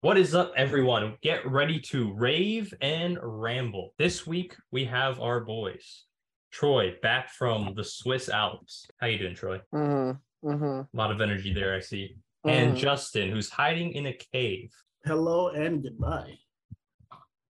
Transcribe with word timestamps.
What 0.00 0.16
is 0.16 0.34
up, 0.34 0.52
everyone? 0.56 1.16
Get 1.22 1.46
ready 1.50 1.80
to 1.80 2.12
rave 2.14 2.72
and 2.80 3.18
ramble. 3.20 3.94
This 3.98 4.26
week 4.26 4.54
we 4.70 4.84
have 4.84 5.20
our 5.20 5.40
boys, 5.40 6.04
Troy, 6.52 6.94
back 7.02 7.30
from 7.30 7.74
the 7.74 7.82
Swiss 7.82 8.28
Alps. 8.28 8.86
How 9.00 9.08
you 9.08 9.18
doing, 9.18 9.34
Troy? 9.34 9.60
Mm-hmm. 9.74 10.48
Mm-hmm. 10.48 10.64
A 10.64 10.88
lot 10.96 11.10
of 11.10 11.20
energy 11.20 11.52
there, 11.52 11.74
I 11.74 11.80
see. 11.80 12.16
And 12.44 12.74
Mhm. 12.74 12.78
Justin, 12.78 13.30
who's 13.32 13.50
hiding 13.50 13.92
in 13.92 14.06
a 14.06 14.12
cave. 14.32 14.72
Hello 15.04 15.48
and 15.48 15.82
goodbye. 15.82 16.38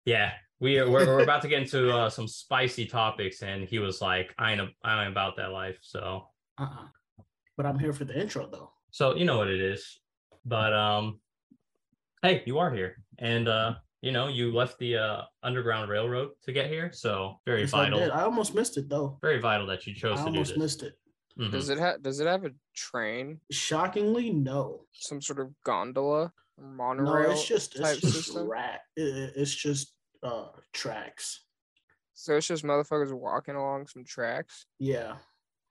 Yeah, 0.05 0.33
we 0.59 0.79
are, 0.79 0.89
we're, 0.89 1.05
we're 1.07 1.23
about 1.23 1.41
to 1.43 1.47
get 1.47 1.61
into 1.61 1.89
uh, 1.95 2.09
some 2.09 2.27
spicy 2.27 2.85
topics, 2.85 3.41
and 3.41 3.63
he 3.63 3.79
was 3.79 4.01
like, 4.01 4.33
"I 4.37 4.51
ain't 4.51 4.59
a, 4.61 4.67
I 4.83 5.03
ain't 5.03 5.11
about 5.13 5.37
that 5.37 5.51
life." 5.51 5.77
So, 5.81 6.27
Uh-uh. 6.57 6.87
But 7.55 7.65
I'm 7.65 7.79
here 7.79 7.93
for 7.93 8.03
the 8.03 8.19
intro 8.19 8.49
though. 8.49 8.73
so 8.91 9.15
you 9.15 9.23
know 9.23 9.37
what 9.37 9.47
it 9.47 9.61
is. 9.61 9.99
But 10.45 10.73
um, 10.73 11.21
hey, 12.23 12.41
you 12.47 12.57
are 12.57 12.73
here, 12.73 13.03
and 13.19 13.47
uh, 13.47 13.75
you 14.01 14.11
know 14.11 14.27
you 14.27 14.51
left 14.51 14.79
the 14.79 14.97
uh 14.97 15.21
underground 15.43 15.89
railroad 15.91 16.29
to 16.43 16.51
get 16.51 16.67
here, 16.67 16.91
so 16.91 17.39
very 17.45 17.61
Yes, 17.61 17.73
I 17.73 17.89
did. 17.89 17.99
vital, 17.99 18.11
I 18.13 18.23
almost 18.23 18.55
missed 18.55 18.77
it 18.77 18.89
though. 18.89 19.19
very 19.21 19.39
vital 19.39 19.67
that 19.67 19.85
you 19.85 19.93
chose 19.93 20.19
I 20.19 20.25
to 20.25 20.31
do 20.31 20.37
almost 20.37 20.51
this. 20.51 20.57
missed 20.59 20.83
it. 20.83 20.93
Mhm. 21.37 21.51
Does 21.51 21.69
it 21.69 21.77
have 21.77 22.01
does 22.01 22.19
it 22.19 22.27
have 22.27 22.45
a 22.45 22.51
train? 22.75 23.39
Shockingly, 23.51 24.31
no. 24.31 24.85
Some 24.93 25.21
sort 25.21 25.39
of 25.39 25.51
gondola 25.63 26.31
or 26.57 26.63
No, 26.63 26.73
monorail? 26.75 27.31
it's 27.31 27.45
just 27.47 27.75
type 27.75 27.93
it's 27.97 28.01
just 28.01 28.13
system? 28.25 28.47
rat. 28.49 28.81
it- 28.95 29.33
it's 29.35 29.53
just 29.53 29.93
uh 30.23 30.47
tracks. 30.73 31.45
So 32.15 32.37
it's 32.37 32.47
just 32.47 32.63
motherfuckers 32.63 33.11
walking 33.11 33.55
along 33.55 33.87
some 33.87 34.05
tracks, 34.05 34.67
Yeah, 34.77 35.17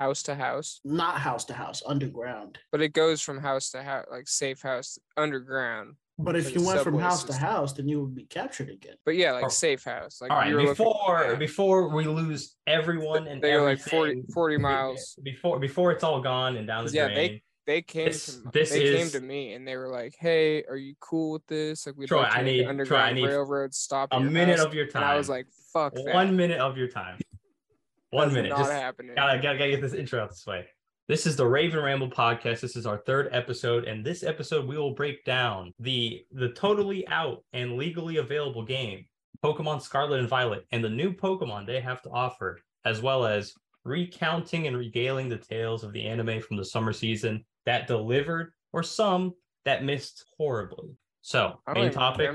house 0.01 0.25
to 0.25 0.35
house. 0.35 0.81
not 0.85 1.19
house 1.21 1.45
to 1.47 1.55
house, 1.55 1.81
underground. 1.87 2.59
But 2.73 2.83
it 2.83 2.93
goes 2.93 3.23
from 3.23 3.39
house 3.39 3.71
to 3.71 3.83
house, 3.85 4.07
like 4.11 4.27
safe 4.29 4.61
house 4.63 4.99
underground. 5.17 5.95
But 6.25 6.37
if 6.37 6.55
you 6.55 6.65
went 6.65 6.81
from 6.81 6.95
subway 6.95 7.03
house 7.03 7.25
to 7.25 7.33
house, 7.35 7.73
then 7.73 7.89
you 7.89 8.01
would 8.03 8.15
be 8.15 8.25
captured 8.25 8.69
again. 8.71 8.95
But 9.05 9.17
yeah, 9.17 9.33
like 9.33 9.45
Oh. 9.45 9.49
safe 9.49 9.85
house. 9.85 10.21
Like 10.21 10.31
All 10.31 10.39
right, 10.39 10.49
you 10.49 10.55
were 10.55 10.61
looking- 10.63 10.73
before 10.85 11.37
before 11.37 11.89
we 11.95 12.05
lose 12.05 12.57
everyone 12.67 13.27
and 13.27 13.43
they 13.43 13.55
were 13.57 13.63
like 13.63 13.81
40, 13.81 14.23
40 14.33 14.57
miles. 14.59 15.19
before 15.23 15.59
before 15.59 15.93
it's 15.93 16.05
all 16.05 16.21
gone 16.21 16.57
and 16.57 16.67
down 16.67 16.85
the 16.87 16.93
Yeah, 16.93 17.09
drain. 17.09 17.41
They 17.65 17.81
came 17.81 18.07
This- 18.07 18.27
to 18.43 18.51
this 18.53 18.71
they 18.71 18.83
is- 18.85 19.13
came 19.13 19.21
to 19.21 19.27
me 19.27 19.53
and 19.55 19.67
they 19.67 19.77
were 19.77 19.89
like, 19.89 20.15
"Hey, 20.19 20.65
are 20.65 20.77
you 20.77 20.95
cool 20.99 21.31
with 21.33 21.47
this? 21.47 21.87
Like, 21.87 21.97
we'd 21.97 22.09
Troy, 22.09 22.23
like 22.23 22.33
to 22.33 22.39
I 22.39 22.43
make 22.43 22.53
need- 22.55 22.59
Troy, 22.59 22.67
I 22.67 22.71
underground 22.71 23.15
need 23.15 23.27
railroad 23.27 23.73
stop 23.75 24.13
a 24.13 24.17
at 24.17 24.23
minute 24.23 24.59
house." 24.59 24.67
of 24.67 24.75
your 24.75 24.87
time. 24.87 25.03
And 25.05 25.11
I 25.13 25.17
was 25.17 25.29
like, 25.29 25.47
"Fuck 25.73 25.95
that." 25.95 26.13
one 26.15 26.35
minute 26.37 26.59
of 26.59 26.77
your 26.77 26.89
time. 26.89 27.19
One 28.11 28.27
That's 28.29 28.35
minute. 28.35 28.49
Not 28.51 28.59
Just 28.59 28.73
happening. 28.73 29.15
gotta, 29.15 29.41
gotta 29.41 29.57
gotta 29.59 29.71
get 29.71 29.81
this 29.81 29.95
intro 29.95 30.21
out 30.23 30.29
this 30.31 30.45
way. 30.47 30.67
This 31.13 31.27
is 31.27 31.37
the 31.37 31.47
Rave 31.47 31.75
N' 31.75 31.85
Ramble 31.85 32.09
podcast. 32.09 32.61
This 32.61 32.75
is 32.75 32.87
our 32.87 32.97
third 32.97 33.29
episode, 33.33 33.85
and 33.85 34.03
this 34.03 34.23
episode 34.23 34.67
we 34.67 34.79
will 34.79 34.95
break 34.95 35.27
down 35.27 35.75
the 35.79 36.25
the 36.33 36.49
totally 36.53 37.07
out 37.07 37.45
and 37.53 37.77
legally 37.77 38.17
available 38.17 38.65
game, 38.65 39.05
Pokemon 39.45 39.83
Scarlet 39.83 40.21
and 40.21 40.29
Violet, 40.31 40.65
and 40.73 40.83
the 40.83 40.89
new 40.89 41.13
Pokemon 41.13 41.67
they 41.67 41.83
have 41.83 42.01
to 42.05 42.11
offer, 42.11 42.59
as 42.87 43.03
well 43.03 43.27
as 43.27 43.53
recounting 43.85 44.67
and 44.67 44.75
regaling 44.75 45.29
the 45.29 45.37
tales 45.37 45.85
of 45.85 45.93
the 45.93 46.03
anime 46.03 46.41
from 46.41 46.57
the 46.57 46.65
summer 46.65 46.95
season 46.95 47.45
that 47.67 47.87
delivered, 47.87 48.55
or 48.73 48.83
some 48.83 49.35
that 49.67 49.85
missed 49.85 50.25
horribly. 50.39 50.97
So, 51.21 51.61
main 51.75 51.93
topic 51.93 52.31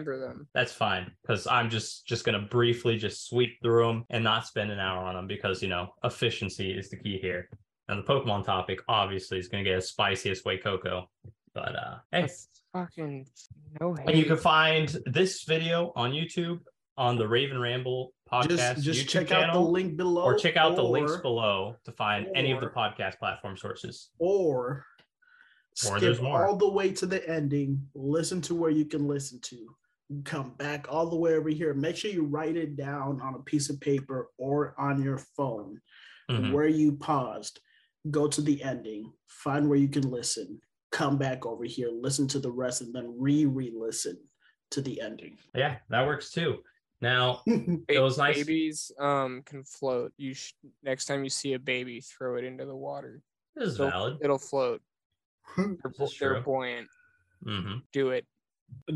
that's 0.54 0.72
fine 0.72 1.12
because 1.24 1.48
I'm 1.48 1.72
just 1.72 2.06
just 2.06 2.26
gonna 2.26 2.44
briefly 2.44 2.96
just 2.98 3.28
sweep 3.28 3.60
through 3.64 3.88
them 3.88 4.06
and 4.12 4.24
not 4.24 4.46
spend 4.46 4.70
an 4.70 4.80
hour 4.80 5.04
on 5.04 5.16
them 5.16 5.26
because 5.26 5.64
you 5.64 5.68
know 5.68 5.96
efficiency 6.04 6.78
is 6.78 6.92
the 6.92 6.98
key 6.98 7.18
here. 7.18 7.50
And 7.90 8.00
the 8.00 8.04
Pokemon 8.04 8.46
topic 8.46 8.82
obviously 8.88 9.40
is 9.40 9.48
gonna 9.48 9.64
get 9.64 9.76
as 9.78 9.88
spicy 9.90 10.30
as 10.30 10.44
Way 10.44 10.58
Coco, 10.58 11.10
but 11.54 11.76
uh, 11.76 11.98
hey, 12.12 12.28
Fucking 12.74 13.26
no 13.80 13.94
hate. 13.94 14.10
and 14.10 14.18
you 14.18 14.26
can 14.26 14.38
find 14.38 14.90
this 15.06 15.44
video 15.44 15.94
on 15.96 16.12
YouTube 16.12 16.60
on 16.98 17.18
the 17.18 17.28
Rave 17.28 17.52
N' 17.52 17.60
Ramble 17.60 18.14
podcast 18.32 18.50
Just 18.50 18.84
just 18.84 19.06
YouTube 19.06 19.10
check 19.10 19.32
out 19.32 19.40
the 19.40 19.46
channel, 19.48 19.72
link 19.72 19.96
below, 19.98 20.24
or 20.24 20.38
check 20.38 20.58
out 20.58 20.76
the 20.76 20.84
links 20.84 21.16
below 21.18 21.76
to 21.86 21.92
find 21.94 22.28
any 22.36 22.52
of 22.52 22.60
the 22.60 22.68
podcast 22.68 23.18
platform 23.20 23.56
sources. 23.56 24.10
or 24.20 24.84
Or 25.88 25.98
skip 26.00 26.22
more. 26.22 26.46
all 26.46 26.58
the 26.58 26.70
way 26.70 26.92
to 26.92 27.06
the 27.06 27.28
ending. 27.30 27.88
Listen 27.96 28.42
to 28.42 28.56
where 28.56 28.72
you 28.72 28.84
can 28.86 29.08
listen 29.08 29.40
to. 29.44 29.76
Come 30.26 30.52
back 30.58 30.88
all 30.90 31.10
the 31.10 31.16
way 31.16 31.36
over 31.36 31.50
here. 31.50 31.74
Make 31.74 31.96
sure 31.98 32.12
you 32.12 32.24
write 32.26 32.58
it 32.58 32.76
down 32.76 33.22
on 33.22 33.36
a 33.36 33.40
piece 33.40 33.70
of 33.70 33.80
paper 33.80 34.30
or 34.38 34.74
on 34.78 35.02
your 35.04 35.20
phone 35.20 35.80
Mhm. 36.32 36.52
where 36.52 36.68
you 36.68 36.94
paused. 36.98 37.60
Go 38.12 38.28
to 38.28 38.42
the 38.42 38.62
ending. 38.64 39.12
Find 39.28 39.68
where 39.68 39.78
you 39.78 39.88
can 39.90 40.10
listen. 40.10 40.60
Come 40.92 41.18
back 41.18 41.46
over 41.46 41.64
here. 41.66 41.90
Listen 41.92 42.28
to 42.30 42.40
the 42.40 42.52
rest, 42.52 42.82
and 42.82 42.94
then 42.94 43.14
re-re-listen 43.18 44.18
to 44.72 44.82
the 44.82 45.02
ending. 45.02 45.38
Yeah, 45.56 45.78
that 45.90 46.06
works 46.06 46.32
too. 46.32 46.60
Now 47.02 47.42
it 47.46 48.00
was 48.02 48.18
nice- 48.18 48.38
Babies 48.38 48.92
um 49.00 49.42
can 49.46 49.64
float. 49.64 50.14
You 50.18 50.34
sh- 50.34 50.54
next 50.84 51.06
time 51.06 51.24
you 51.24 51.30
see 51.30 51.54
a 51.54 51.60
baby, 51.60 52.00
throw 52.02 52.38
it 52.38 52.44
into 52.44 52.66
the 52.66 52.76
water. 52.76 53.22
this 53.56 53.70
is 53.70 53.76
It'll, 53.76 53.90
valid. 53.92 54.18
it'll 54.22 54.38
float. 54.40 54.82
They're, 55.58 55.68
This 55.84 55.98
bu- 55.98 56.04
is 56.06 56.18
they're 56.20 56.34
true. 56.36 56.42
buoyant. 56.44 56.88
hmm 57.44 57.74
Do 57.94 58.10
it. 58.12 58.26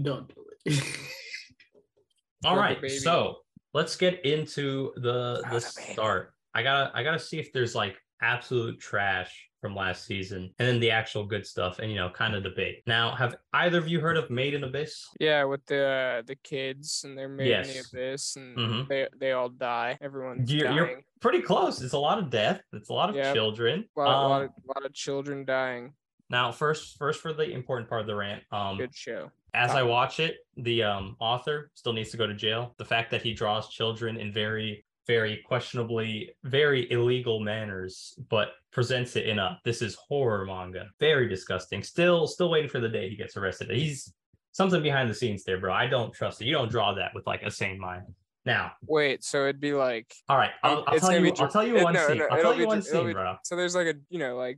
Don't 0.01 0.27
do 0.33 0.45
it. 0.65 0.83
All 2.43 2.55
Rubber 2.55 2.61
right, 2.67 2.81
baby. 2.81 2.97
so 2.97 3.37
let's 3.73 3.95
get 3.95 4.23
into 4.25 4.93
the 4.97 5.43
the 5.51 5.59
start. 5.59 6.33
I 6.55 6.63
gotta 6.63 6.91
I 6.95 7.03
gotta 7.03 7.19
see 7.19 7.39
if 7.39 7.53
there's 7.53 7.75
like 7.75 7.97
absolute 8.21 8.79
trash 8.79 9.47
from 9.61 9.75
last 9.75 10.05
season, 10.05 10.51
and 10.57 10.67
then 10.67 10.79
the 10.79 10.89
actual 10.89 11.23
good 11.25 11.45
stuff, 11.45 11.77
and 11.79 11.91
you 11.91 11.95
know, 11.97 12.09
kind 12.09 12.33
of 12.33 12.41
debate. 12.43 12.81
Now, 12.87 13.13
have 13.15 13.35
either 13.53 13.77
of 13.77 13.87
you 13.87 13.99
heard 13.99 14.17
of 14.17 14.29
Made 14.31 14.55
in 14.55 14.63
Abyss? 14.63 15.05
Yeah, 15.19 15.43
with 15.43 15.63
the 15.67 16.23
the 16.25 16.35
kids 16.37 17.03
and 17.05 17.15
they're 17.17 17.29
made 17.29 17.51
in 17.51 17.63
the 17.67 17.83
abyss 17.91 18.35
and 18.37 18.57
Mhm. 18.57 18.87
they 18.87 19.07
they 19.19 19.31
all 19.33 19.49
die. 19.49 19.97
Everyone's 20.01 20.51
You're, 20.51 20.63
dying. 20.65 20.75
you're 20.77 21.01
pretty 21.19 21.41
close. 21.41 21.79
It's 21.81 21.93
a 21.93 21.99
lot 21.99 22.17
of 22.17 22.29
death. 22.31 22.61
It's 22.73 22.89
a 22.89 22.93
lot 22.93 23.09
of 23.11 23.15
Yeah. 23.15 23.33
children. 23.33 23.85
A 23.95 23.99
lot, 23.99 24.07
a 24.07 24.27
lot 24.27 24.41
Um, 24.41 24.47
of, 24.47 24.51
lot 24.75 24.85
of 24.85 24.93
children 24.93 25.45
dying. 25.45 25.93
now, 26.29 26.51
first, 26.51 26.97
first 26.97 27.21
for 27.21 27.31
the 27.33 27.43
important 27.51 27.87
part 27.87 28.01
of 28.01 28.07
the 28.07 28.15
rant. 28.15 28.43
Um, 28.51 28.77
Good 28.77 28.95
show. 28.95 29.29
as 29.53 29.71
I 29.71 29.83
watch 29.83 30.19
it, 30.19 30.37
the 30.57 30.81
um, 30.83 31.17
author 31.19 31.69
still 31.75 31.93
needs 31.93 32.09
to 32.11 32.17
go 32.17 32.25
to 32.25 32.33
jail. 32.33 32.73
The 32.77 32.85
fact 32.85 33.11
that 33.11 33.21
he 33.21 33.33
draws 33.33 33.69
children 33.69 34.17
in 34.17 34.31
very, 34.31 34.85
very 35.07 35.43
questionably, 35.45 36.31
very 36.43 36.91
illegal 36.91 37.39
manners, 37.39 38.17
but 38.29 38.49
presents 38.71 39.15
it 39.15 39.27
in 39.27 39.39
a 39.39 39.59
this 39.65 39.81
is 39.81 39.95
horror 39.95 40.45
manga. 40.45 40.87
Very 40.99 41.27
disgusting. 41.27 41.83
Still, 41.83 42.27
still 42.27 42.49
waiting 42.49 42.69
for 42.69 42.79
the 42.79 42.89
day 42.89 43.09
he 43.09 43.15
gets 43.15 43.35
arrested. 43.37 43.71
He's 43.71 44.13
something 44.51 44.81
behind 44.81 45.09
the 45.09 45.13
scenes 45.13 45.43
there, 45.43 45.59
bro. 45.59 45.73
I 45.73 45.87
don't 45.87 46.13
trust 46.13 46.41
it. 46.41 46.45
You 46.45 46.53
don't 46.53 46.71
draw 46.71 46.93
that 46.93 47.13
with 47.13 47.25
like 47.27 47.43
a 47.43 47.51
sane 47.51 47.79
mind. 47.79 48.05
Now, 48.45 48.71
Wait, 48.87 49.23
so 49.23 49.43
it'd 49.43 49.59
be 49.59 49.73
like 49.73 50.11
all 50.27 50.37
right, 50.37 50.49
I'll, 50.63 50.79
Um, 50.79 50.83
I'll 50.87 50.95
it's 50.95 51.07
tell 51.07 51.23
you. 51.23 51.33
I'll 51.39 51.47
tell 51.47 51.65
you 51.67 51.75
one 51.83 51.93
no, 51.93 52.07
scene. 52.07 52.17
no, 52.17 52.27
I'll 52.31 52.41
tell 52.41 52.57
you 52.57 52.65
one 52.65 52.81
scene, 52.81 53.07
be- 53.07 53.13
bro. 53.13 53.35
so 53.43 53.55
there's 53.55 53.75
like 53.75 53.87
a 53.87 53.93
you 54.09 54.17
know 54.17 54.35
like 54.35 54.57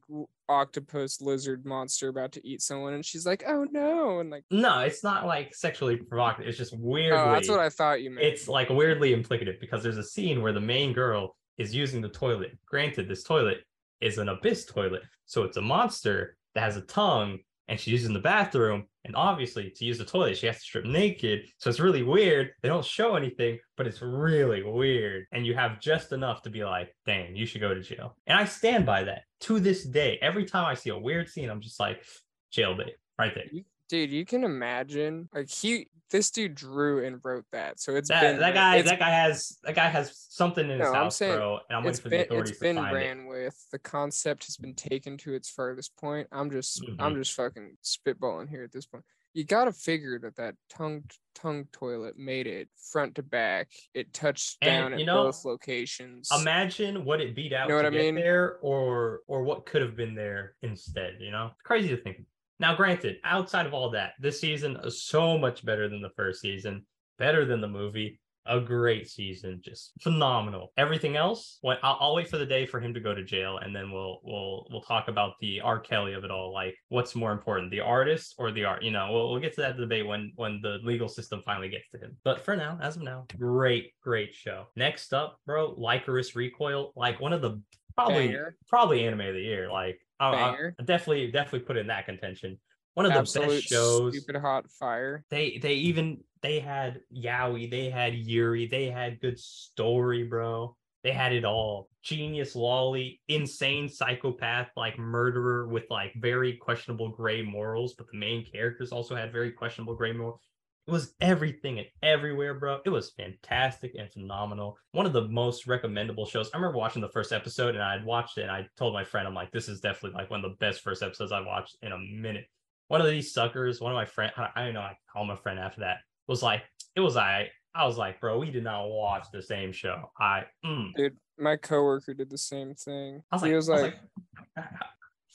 octopus 0.50 1.22
lizard 1.22 1.66
monster 1.66 2.10
about 2.10 2.32
to 2.34 2.48
eat 2.48 2.62
someone 2.62 2.94
and 2.94 3.06
she's 3.06 3.26
like 3.26 3.44
oh 3.48 3.66
no 3.72 4.20
and 4.20 4.30
like 4.30 4.44
No, 4.52 4.80
it's 4.80 5.04
not 5.04 5.26
like 5.26 5.54
sexually 5.56 5.98
provocative. 5.98 6.48
It's 6.48 6.58
just 6.58 6.78
weirdly. 6.78 7.18
oh 7.20 7.32
that's 7.32 7.50
what 7.50 7.60
I 7.60 7.70
thought 7.70 8.02
you 8.02 8.12
meant. 8.12 8.26
it's 8.26 8.48
like 8.48 8.70
weirdly 8.70 9.16
implicative 9.16 9.60
because 9.60 9.84
there's 9.84 9.98
a 9.98 10.04
scene 10.04 10.42
where 10.42 10.54
the 10.54 10.62
main 10.62 10.94
girl 10.94 11.36
is 11.58 11.74
using 11.76 12.02
the 12.02 12.10
toilet. 12.10 12.58
Granted, 12.66 13.08
this 13.08 13.24
toilet 13.24 13.60
is 14.02 14.18
an 14.18 14.30
abyss 14.30 14.66
toilet, 14.66 15.04
so 15.26 15.44
it's 15.44 15.58
a 15.58 15.62
monster 15.62 16.36
that 16.56 16.62
has 16.64 16.78
a 16.78 16.82
tongue, 16.82 17.40
and 17.68 17.80
she's 17.80 17.92
using 17.94 18.14
the 18.14 18.20
bathroom. 18.20 18.86
And 19.06 19.16
obviously, 19.16 19.70
to 19.70 19.86
use 19.86 19.98
the 19.98 20.06
toilet, 20.06 20.38
she 20.38 20.48
has 20.48 20.58
to 20.58 20.62
strip 20.62 20.86
naked. 20.86 21.48
So 21.58 21.70
it's 21.70 21.80
really 21.80 22.04
weird. 22.04 22.52
They 22.62 22.70
don't 22.70 22.86
show 22.86 23.16
anything, 23.16 23.60
but 23.76 23.86
it's 23.88 24.02
really 24.02 24.64
weird. 24.64 25.26
And 25.32 25.46
you 25.46 25.56
have 25.56 25.82
just 25.82 26.12
enough 26.14 26.42
to 26.44 26.50
be 26.50 26.64
like, 26.64 26.96
dang, 27.06 27.36
you 27.36 27.46
should 27.46 27.62
go 27.62 27.74
to 27.74 27.82
jail. 27.82 28.16
And 28.28 28.40
I 28.40 28.46
stand 28.46 28.86
by 28.86 29.04
that 29.04 29.24
to 29.42 29.60
this 29.60 29.84
day. 29.84 30.20
Every 30.22 30.46
time 30.46 30.66
I 30.66 30.74
see 30.76 30.90
a 30.90 30.98
weird 30.98 31.28
scene, 31.28 31.50
I'm 31.50 31.62
just 31.62 31.80
like, 31.80 32.04
jail 32.52 32.76
bait 32.76 32.96
right 33.20 33.34
there. 33.36 33.46
Dude, 33.94 34.12
you 34.12 34.26
can 34.26 34.44
imagine 34.44 35.30
like 35.36 35.48
he 35.52 35.88
this 36.10 36.32
dude 36.32 36.56
drew 36.56 37.06
and 37.06 37.20
wrote 37.24 37.46
that, 37.52 37.80
so 37.80 37.96
it's 37.96 38.10
That, 38.10 38.22
been 38.22 38.40
that 38.40 38.56
guy 38.56 38.82
that 38.82 38.98
guy 38.98 39.10
has 39.12 39.60
that 39.64 39.76
guy 39.76 39.88
has 39.88 40.18
something 40.30 40.66
in 40.66 40.80
his 40.80 40.80
No, 40.80 40.88
I'm 40.88 41.04
house, 41.04 41.18
saying 41.18 41.36
bro, 41.38 41.60
and 41.70 41.78
I'm 41.78 41.86
it's 41.86 42.00
waiting 42.00 42.02
for 42.02 42.10
the 42.10 42.16
been 42.18 42.22
authorities 42.26 42.50
it's 42.50 42.60
to 42.60 42.64
been 42.64 42.76
find 42.78 42.96
it. 42.96 43.00
ran 43.00 43.26
with 43.28 43.66
the 43.72 43.78
concept 43.78 44.46
has 44.46 44.58
been 44.58 44.74
taken 44.74 45.16
to 45.18 45.36
its 45.36 45.48
furthest 45.52 45.96
point 45.96 46.28
i'm 46.32 46.50
just 46.50 46.82
Mm-hmm. 46.82 47.02
i'm 47.02 47.14
just 47.16 47.34
fucking 47.34 47.78
spitballing 47.84 48.50
here 48.50 48.64
at 48.64 48.72
this 48.72 48.88
point 48.88 49.04
you 49.36 49.44
gotta 49.44 49.72
figure 49.72 50.18
that 50.20 50.36
that 50.38 50.56
tongue 50.70 51.04
tongue 51.36 51.68
toilet 51.72 52.18
made 52.18 52.48
it 52.48 52.70
front 52.92 53.14
to 53.16 53.24
back 53.24 53.70
it 53.94 54.12
touched 54.14 54.58
And, 54.64 54.70
down 54.92 54.94
at 55.00 55.06
know, 55.06 55.26
both 55.26 55.46
locations 55.46 56.30
Imagine 56.40 57.06
what 57.06 57.22
it 57.22 57.36
beat 57.36 57.54
out 57.54 57.70
you 57.70 57.76
know 57.76 57.82
to 57.84 57.90
what 57.90 57.94
I 57.94 58.02
mean? 58.04 58.16
there, 58.16 58.58
or 58.62 59.22
or 59.28 59.44
what 59.44 59.66
could 59.68 59.82
have 59.84 59.96
been 59.96 60.16
there 60.16 60.56
instead. 60.64 61.18
You 61.20 61.30
know, 61.32 61.48
it's 61.54 61.62
crazy 61.64 61.90
to 61.90 61.98
think. 61.98 62.18
Now, 62.64 62.74
granted, 62.74 63.18
outside 63.26 63.66
of 63.66 63.74
all 63.74 63.90
that, 63.90 64.14
this 64.22 64.40
season 64.40 64.78
is 64.86 65.04
so 65.04 65.38
much 65.38 65.66
better 65.66 65.90
than 65.90 66.02
the 66.02 66.12
first 66.16 66.40
season, 66.40 66.86
better 67.20 67.44
than 67.44 67.60
the 67.60 67.68
movie. 67.68 68.22
a 68.46 68.60
great 68.60 69.10
season, 69.10 69.62
just 69.64 69.92
phenomenal. 70.02 70.74
Everything 70.78 71.16
else, 71.16 71.60
what 71.62 71.80
I'll, 71.82 71.98
I'll 72.00 72.16
wait 72.16 72.30
for 72.30 72.38
the 72.38 72.46
day 72.46 72.66
for 72.66 72.80
him 72.80 72.94
to 72.94 73.00
go 73.00 73.14
to 73.14 73.24
jail, 73.24 73.58
and 73.60 73.76
then 73.76 73.92
we'll 73.92 74.20
we'll 74.24 74.68
we'll 74.70 74.82
talk 74.82 75.08
about 75.08 75.34
the 75.40 75.62
R. 75.62 75.80
Kelly 75.80 76.14
of 76.14 76.24
it 76.24 76.32
all. 76.32 76.54
Like, 76.54 76.76
what's 76.90 77.16
more 77.16 77.32
important, 77.32 77.72
the 77.72 77.80
artist 77.80 78.36
or 78.38 78.52
the 78.52 78.66
art? 78.66 78.84
You 78.84 78.92
know, 78.92 79.12
we'll 79.12 79.32
we'll 79.32 79.40
get 79.40 79.56
to 79.56 79.62
that 79.62 79.78
debate 79.78 80.06
when 80.06 80.34
when 80.36 80.60
the 80.62 80.80
legal 80.84 81.08
system 81.08 81.42
finally 81.46 81.70
gets 81.70 81.90
to 81.92 81.98
him. 81.98 82.18
But 82.24 82.44
for 82.44 82.56
now, 82.56 82.78
as 82.82 82.96
of 82.98 83.04
now, 83.04 83.26
great 83.38 83.94
great 84.02 84.34
show. 84.34 84.68
Next 84.76 85.14
up, 85.14 85.38
bro, 85.46 85.76
Lycoris 85.76 86.36
Recoil, 86.36 86.92
like 86.96 87.20
one 87.20 87.34
of 87.34 87.42
the 87.42 87.62
probably 87.96 88.28
Banger. 88.28 88.58
probably 88.68 89.06
anime 89.06 89.22
of 89.22 89.36
the 89.36 89.42
year. 89.42 89.72
Like, 89.72 90.00
Oh, 90.20 90.32
I, 90.32 90.56
I-. 90.80 90.84
Definitely 90.84 91.32
definitely 91.32 91.62
put 91.62 91.78
in 91.78 91.88
that 91.88 92.06
contention. 92.06 92.60
One 92.94 93.06
of 93.06 93.14
the 93.14 93.20
Absolute 93.20 93.50
best 93.50 93.64
shows 93.64 94.16
stupid 94.16 94.40
hot 94.40 94.70
fire. 94.70 95.26
they 95.30 95.58
they 95.58 95.74
even 95.74 96.20
they 96.42 96.60
had 96.60 97.02
Yaoi, 97.16 97.70
they 97.72 97.90
had 97.90 98.14
Yuri, 98.14 98.68
they 98.68 98.86
had 98.90 99.20
good 99.20 99.40
story, 99.40 100.24
bro. 100.24 100.76
They 101.04 101.12
had 101.12 101.34
it 101.34 101.44
all. 101.44 101.90
Genius 102.02 102.56
Lolly, 102.56 103.20
insane 103.28 103.90
psychopath, 103.90 104.70
like 104.78 104.98
murderer 104.98 105.68
with 105.68 105.84
like 105.90 106.14
very 106.16 106.54
questionable 106.58 107.10
gray 107.10 107.42
morals, 107.42 107.94
but 107.94 108.08
the 108.12 108.18
main 108.18 108.46
characters 108.46 108.92
also 108.92 109.16
had 109.16 109.32
very 109.32 109.52
questionable 109.52 109.96
gray 109.96 110.14
morals. 110.14 110.40
It 110.86 110.92
was 110.92 111.14
everything 111.22 111.80
and 111.80 111.88
everywhere, 112.02 112.54
bro. 112.54 112.80
It 112.86 112.90
was 112.90 113.12
fantastic 113.12 113.96
and 113.98 114.12
phenomenal. 114.12 114.78
One 114.92 115.06
of 115.06 115.14
the 115.14 115.28
most 115.30 115.66
recommendable 115.66 116.26
shows. 116.26 116.50
I 116.54 116.58
remember 116.58 116.78
watching 116.78 117.02
the 117.02 117.10
first 117.10 117.32
episode 117.32 117.76
and 117.76 117.84
I'd 117.84 118.06
watched 118.06 118.38
it 118.38 118.44
and 118.44 118.52
I 118.52 118.68
told 118.78 118.94
my 118.94 119.04
friend, 119.04 119.28
I'm 119.28 119.34
like, 119.34 119.52
this 119.52 119.70
is 119.70 119.80
definitely 119.80 120.20
like 120.20 120.30
one 120.30 120.44
of 120.44 120.52
the 120.52 120.58
best 120.58 120.82
first 120.82 121.02
episodes 121.02 121.32
I've 121.32 121.46
watched 121.46 121.78
in 121.82 121.94
a 121.94 121.98
minute 121.98 122.46
one 122.88 123.02
of 123.02 123.08
these 123.08 123.34
suckers, 123.34 123.82
one 123.82 123.92
of 123.92 123.96
my 123.96 124.06
friend, 124.06 124.32
I 124.38 124.66
don't 124.66 124.76
know, 124.76 124.82
I 124.82 124.96
call 125.12 125.30
a 125.32 125.36
friend 125.36 125.60
after 125.60 125.82
that, 125.82 125.98
was 126.28 126.44
like, 126.44 126.62
it 126.96 127.00
was 127.00 127.18
I. 127.18 127.50
I 127.76 127.88
was 127.88 127.98
like, 127.98 128.20
bro, 128.22 128.38
we 128.38 128.52
did 128.52 128.64
not 128.64 128.88
watch 128.88 129.26
the 129.34 129.42
same 129.42 129.72
show. 129.72 130.12
I, 130.20 130.44
mm. 130.64 130.92
Dude, 130.96 131.18
my 131.40 131.56
coworker 131.56 132.14
did 132.14 132.30
the 132.30 132.38
same 132.38 132.76
thing. 132.76 133.24
I 133.32 133.36
was 133.36 133.42
he 133.42 133.48
like, 133.48 133.56
was 133.56 133.68
was 133.68 133.82
like, 133.82 133.96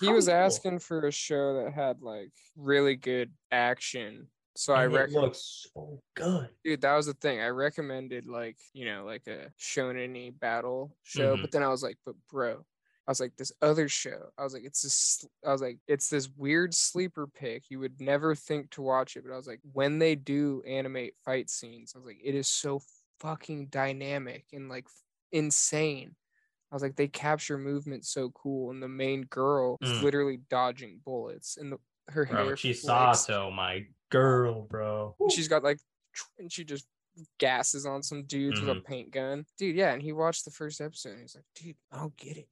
he 0.01 0.13
was 0.13 0.29
asking 0.29 0.79
for 0.79 1.05
a 1.05 1.11
show 1.11 1.65
that 1.65 1.73
had 1.73 2.01
like 2.01 2.31
really 2.57 2.95
good 2.95 3.33
action. 3.51 4.29
So 4.59 4.75
I 4.75 4.85
and 4.85 4.93
it 4.93 5.09
recommend, 5.09 5.11
looks 5.11 5.71
so 5.73 6.03
good. 6.15 6.57
dude, 6.65 6.81
that 6.83 6.95
was 6.97 7.07
the 7.07 7.15
thing. 7.15 7.41
I 7.41 7.49
recommended 7.49 8.27
like 8.27 8.59
you 8.73 8.85
know 8.85 9.05
like 9.05 9.27
a 9.27 9.53
shonen 9.59 10.39
battle 10.39 10.97
show, 11.03 11.37
Mhm. 11.37 11.43
but 11.43 11.51
then 11.51 11.63
I 11.63 11.69
was 11.69 11.83
like, 11.83 11.99
but 12.05 12.17
bro, 12.29 12.65
I 13.07 13.11
was 13.11 13.21
like 13.21 13.37
this 13.37 13.53
other 13.63 13.89
show. 13.89 14.31
I 14.39 14.45
was 14.45 14.55
like, 14.55 14.65
it's 14.65 14.83
this. 14.83 15.25
I 15.47 15.53
was 15.53 15.63
like, 15.63 15.79
it's 15.87 16.09
this 16.11 16.29
weird 16.29 16.75
sleeper 16.75 17.27
pick. 17.27 17.71
You 17.71 17.81
would 17.81 18.01
never 18.01 18.35
think 18.35 18.71
to 18.73 18.83
watch 18.83 19.17
it, 19.17 19.25
but 19.25 19.33
I 19.33 19.37
was 19.37 19.47
like, 19.49 19.61
when 19.73 19.99
they 19.99 20.15
do 20.17 20.63
animate 20.67 21.15
fight 21.25 21.51
scenes, 21.51 21.93
I 21.95 21.99
was 21.99 22.07
like, 22.07 22.21
it 22.23 22.35
is 22.35 22.49
so 22.49 22.81
fucking 23.21 23.69
dynamic 23.69 24.47
and 24.53 24.69
like 24.69 24.89
insane. 25.33 26.17
I 26.71 26.75
was 26.77 26.83
like, 26.83 26.97
they 26.97 27.09
capture 27.09 27.59
movement 27.59 28.05
so 28.07 28.31
cool, 28.31 28.71
and 28.71 28.83
the 28.83 28.89
main 28.89 29.23
girl 29.23 29.79
is 29.83 30.01
Mm. 30.01 30.03
literally 30.03 30.39
dodging 30.39 31.01
bullets, 31.05 31.57
and 31.57 31.73
the, 31.73 31.79
her 32.09 32.27
Bro, 32.27 32.47
hair. 32.47 32.57
flicks. 32.57 32.85
Chisato, 32.85 33.55
my 33.55 33.87
girl, 34.11 34.63
bro. 34.63 35.15
She's 35.31 35.49
got 35.49 35.63
like, 35.63 35.79
and 36.39 36.51
she 36.53 36.65
just 36.65 36.87
gasses 37.39 37.87
on 37.87 38.03
some 38.03 38.25
dudes 38.25 38.61
with 38.61 38.69
a 38.69 38.75
mm-hmm. 38.75 38.85
paint 38.85 39.11
gun, 39.11 39.45
dude. 39.59 39.77
Yeah, 39.77 39.93
and 39.93 40.03
he 40.03 40.13
watched 40.13 40.45
the 40.45 40.51
first 40.51 40.81
episode, 40.81 41.13
and 41.13 41.21
he's 41.23 41.35
like, 41.35 41.45
dude, 41.55 41.77
I 41.93 41.99
don't 41.99 42.17
get 42.17 42.37
it. 42.37 42.49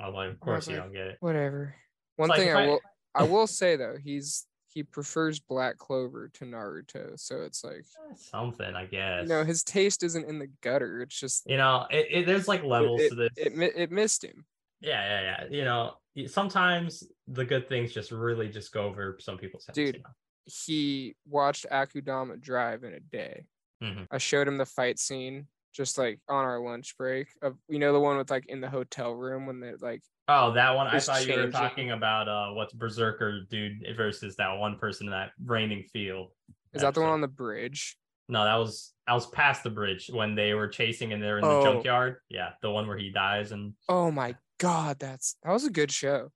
I 0.00 0.06
was 0.06 0.14
like, 0.14 0.30
of 0.30 0.40
course 0.40 0.66
was 0.66 0.68
you 0.68 0.74
like, 0.76 0.84
don't 0.84 0.92
get 0.92 1.06
it. 1.08 1.16
Whatever. 1.20 1.74
One 2.16 2.28
like 2.30 2.38
thing 2.38 2.48
if 2.48 2.56
I 2.56 2.62
I- 2.62 2.66
will, 2.66 2.80
I 3.14 3.22
will 3.24 3.46
say 3.46 3.76
though, 3.76 3.96
he's 4.02 4.46
he 4.68 4.82
prefers 4.82 5.38
Black 5.38 5.76
Clover 5.76 6.30
to 6.32 6.46
Naruto, 6.46 7.18
so 7.20 7.42
it's 7.42 7.62
like, 7.62 7.84
Something, 8.16 8.74
I 8.74 8.86
guess. 8.86 9.24
you 9.24 9.28
know, 9.28 9.44
his 9.44 9.62
taste 9.62 10.02
isn't 10.02 10.26
in 10.26 10.38
the 10.38 10.48
gutter. 10.62 11.02
It's 11.02 11.18
just 11.20 11.42
you 11.46 11.58
know, 11.58 11.86
it, 11.90 12.06
it, 12.10 12.26
there's 12.26 12.48
like 12.48 12.64
levels 12.64 13.02
it, 13.02 13.10
to 13.10 13.14
this. 13.16 13.30
it, 13.36 13.54
mi- 13.54 13.70
it 13.76 13.90
missed 13.90 14.24
him. 14.24 14.46
yeah, 14.80 15.20
yeah, 15.20 15.20
yeah. 15.42 15.56
You 15.58 15.64
know, 15.64 15.82
y- 15.84 15.92
sometimes 16.26 17.04
the 17.28 17.44
good 17.44 17.68
things 17.68 17.92
just 17.92 18.10
really 18.12 18.48
just 18.48 18.72
go 18.72 18.84
over 18.84 19.16
some 19.20 19.38
people's 19.38 19.66
heads. 19.66 19.76
Dude. 19.76 19.96
you 19.96 20.02
know? 20.02 20.08
He 20.44 21.14
watched 21.28 21.66
Akudama 21.70 22.40
Drive 22.40 22.82
in 22.84 22.94
a 22.94 23.00
day. 23.00 23.44
Mhm. 23.82 24.06
I 24.10 24.18
showed 24.18 24.48
him 24.48 24.56
the 24.58 24.66
fight 24.66 24.98
scene 24.98 25.46
just 25.72 25.96
like 25.98 26.18
on 26.28 26.44
our 26.44 26.60
lunch 26.60 26.96
break 26.98 27.28
of 27.40 27.56
you 27.68 27.78
know 27.78 27.92
the 27.94 28.00
one 28.00 28.16
with 28.18 28.30
like 28.30 28.44
in 28.46 28.60
the 28.60 28.68
hotel 28.68 29.12
room 29.12 29.46
when 29.46 29.60
they 29.60 29.72
like 29.80 30.02
Oh, 30.28 30.52
that 30.52 30.74
one. 30.76 30.86
I 30.86 30.98
thought 31.00 31.26
you 31.26 31.34
were 31.36 31.50
talking 31.50 31.90
about 31.92 32.28
uh 32.28 32.52
what's 32.54 32.72
Berserker 32.74 33.40
dude 33.50 33.84
versus 33.96 34.36
that 34.36 34.56
one 34.58 34.78
person 34.78 35.06
in 35.08 35.12
that 35.12 35.30
raining 35.44 35.84
field. 35.92 36.30
is 36.74 36.82
that 36.82 36.94
the 36.94 37.00
one 37.00 37.10
on 37.10 37.20
the 37.20 37.28
bridge? 37.28 37.96
No, 38.28 38.44
that 38.44 38.56
was 38.56 38.92
I 39.06 39.14
was 39.14 39.26
past 39.28 39.62
the 39.64 39.70
bridge 39.70 40.10
when 40.12 40.34
they 40.34 40.54
were 40.54 40.68
chasing 40.68 41.12
and 41.12 41.22
they're 41.22 41.38
in 41.38 41.42
the 41.44 41.50
Oh. 41.50 41.64
junkyard. 41.64 42.16
Yeah, 42.28 42.50
the 42.62 42.70
one 42.70 42.86
where 42.86 42.96
he 42.98 43.10
dies 43.10 43.50
and 43.52 43.74
Oh 43.88 44.10
my 44.10 44.36
god, 44.62 45.00
that's 45.00 45.36
that 45.42 45.50
was 45.52 45.64
a 45.64 45.70
good 45.70 45.90
show. 45.90 46.30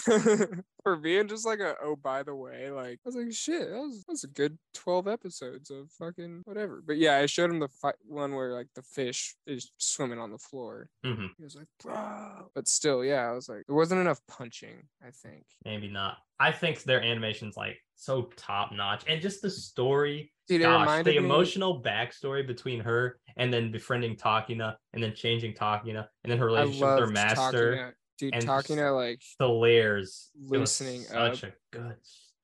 For 0.84 0.96
being 0.96 1.28
just 1.28 1.44
like 1.46 1.60
a 1.60 1.74
oh 1.82 1.96
by 1.96 2.22
the 2.22 2.34
way, 2.34 2.70
like 2.70 2.98
I 3.04 3.06
was 3.08 3.16
like 3.16 3.32
shit, 3.32 3.68
that 3.70 3.78
was 3.78 4.04
that's 4.08 4.24
a 4.24 4.28
good 4.28 4.56
twelve 4.74 5.06
episodes 5.08 5.70
of 5.70 5.90
fucking 5.98 6.42
whatever. 6.44 6.82
But 6.86 6.96
yeah, 6.98 7.16
I 7.18 7.26
showed 7.26 7.50
him 7.50 7.58
the 7.58 7.68
fight 7.68 7.96
one 8.06 8.34
where 8.34 8.52
like 8.52 8.68
the 8.74 8.82
fish 8.82 9.34
is 9.46 9.70
swimming 9.78 10.18
on 10.18 10.30
the 10.30 10.38
floor. 10.38 10.88
Mhm, 11.04 11.28
He 11.36 11.44
was 11.44 11.56
like, 11.56 11.66
bro. 11.82 12.50
But 12.54 12.68
still, 12.68 13.04
yeah, 13.04 13.28
I 13.28 13.32
was 13.32 13.48
like, 13.48 13.64
there 13.66 13.76
wasn't 13.76 14.00
enough 14.00 14.20
punching, 14.28 14.82
I 15.02 15.10
think. 15.10 15.44
maybe 15.64 15.88
not. 15.88 16.16
I 16.40 16.52
think 16.52 16.82
their 16.84 17.02
animation's 17.02 17.56
like 17.56 17.76
so 17.96 18.30
top 18.36 18.72
notch 18.72 19.04
and 19.08 19.20
just 19.20 19.42
the 19.42 19.50
story. 19.50 20.32
Dude, 20.46 20.62
Gosh, 20.62 21.04
the 21.04 21.10
me 21.10 21.16
emotional 21.18 21.82
backstory 21.82 22.46
between 22.46 22.80
her 22.80 23.18
and 23.36 23.52
then 23.52 23.70
befriending 23.70 24.16
Takina 24.16 24.76
and 24.94 25.02
then 25.02 25.14
changing 25.14 25.52
Takina 25.52 26.06
and 26.24 26.30
then 26.32 26.38
her 26.38 26.46
relationship 26.46 26.80
with 26.88 27.00
her 27.00 27.06
master. 27.08 27.74
Takina. 27.74 27.92
Dude, 28.18 28.34
and 28.34 28.44
talking 28.44 28.76
to 28.76 28.90
like 28.92 29.22
The 29.38 29.48
layers. 29.48 30.30
Loosening 30.38 31.02
such 31.02 31.44
up. 31.44 31.50
a 31.50 31.76
good 31.76 31.96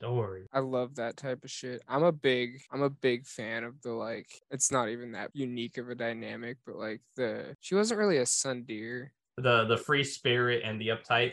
story. 0.05 0.47
I 0.53 0.61
love 0.61 0.97
that 0.97 1.17
type 1.17 1.45
of 1.45 1.51
shit. 1.51 1.83
I'm 1.89 2.05
a 2.05 2.13
big 2.13 2.61
I'm 2.73 2.83
a 2.83 2.91
big 2.91 3.27
fan 3.27 3.65
of 3.65 3.81
the 3.83 3.93
like 3.93 4.29
it's 4.51 4.71
not 4.71 4.89
even 4.89 5.13
that 5.13 5.31
unique 5.35 5.79
of 5.79 5.91
a 5.91 5.95
dynamic, 5.95 6.59
but 6.65 6.77
like 6.77 7.01
the 7.17 7.57
she 7.61 7.75
wasn't 7.75 7.99
really 7.99 8.19
a 8.19 8.25
tsundere. 8.25 9.09
The 9.37 9.65
the 9.65 9.77
free 9.77 10.05
spirit 10.05 10.63
and 10.65 10.81
the 10.81 10.89
uptight. 10.89 11.33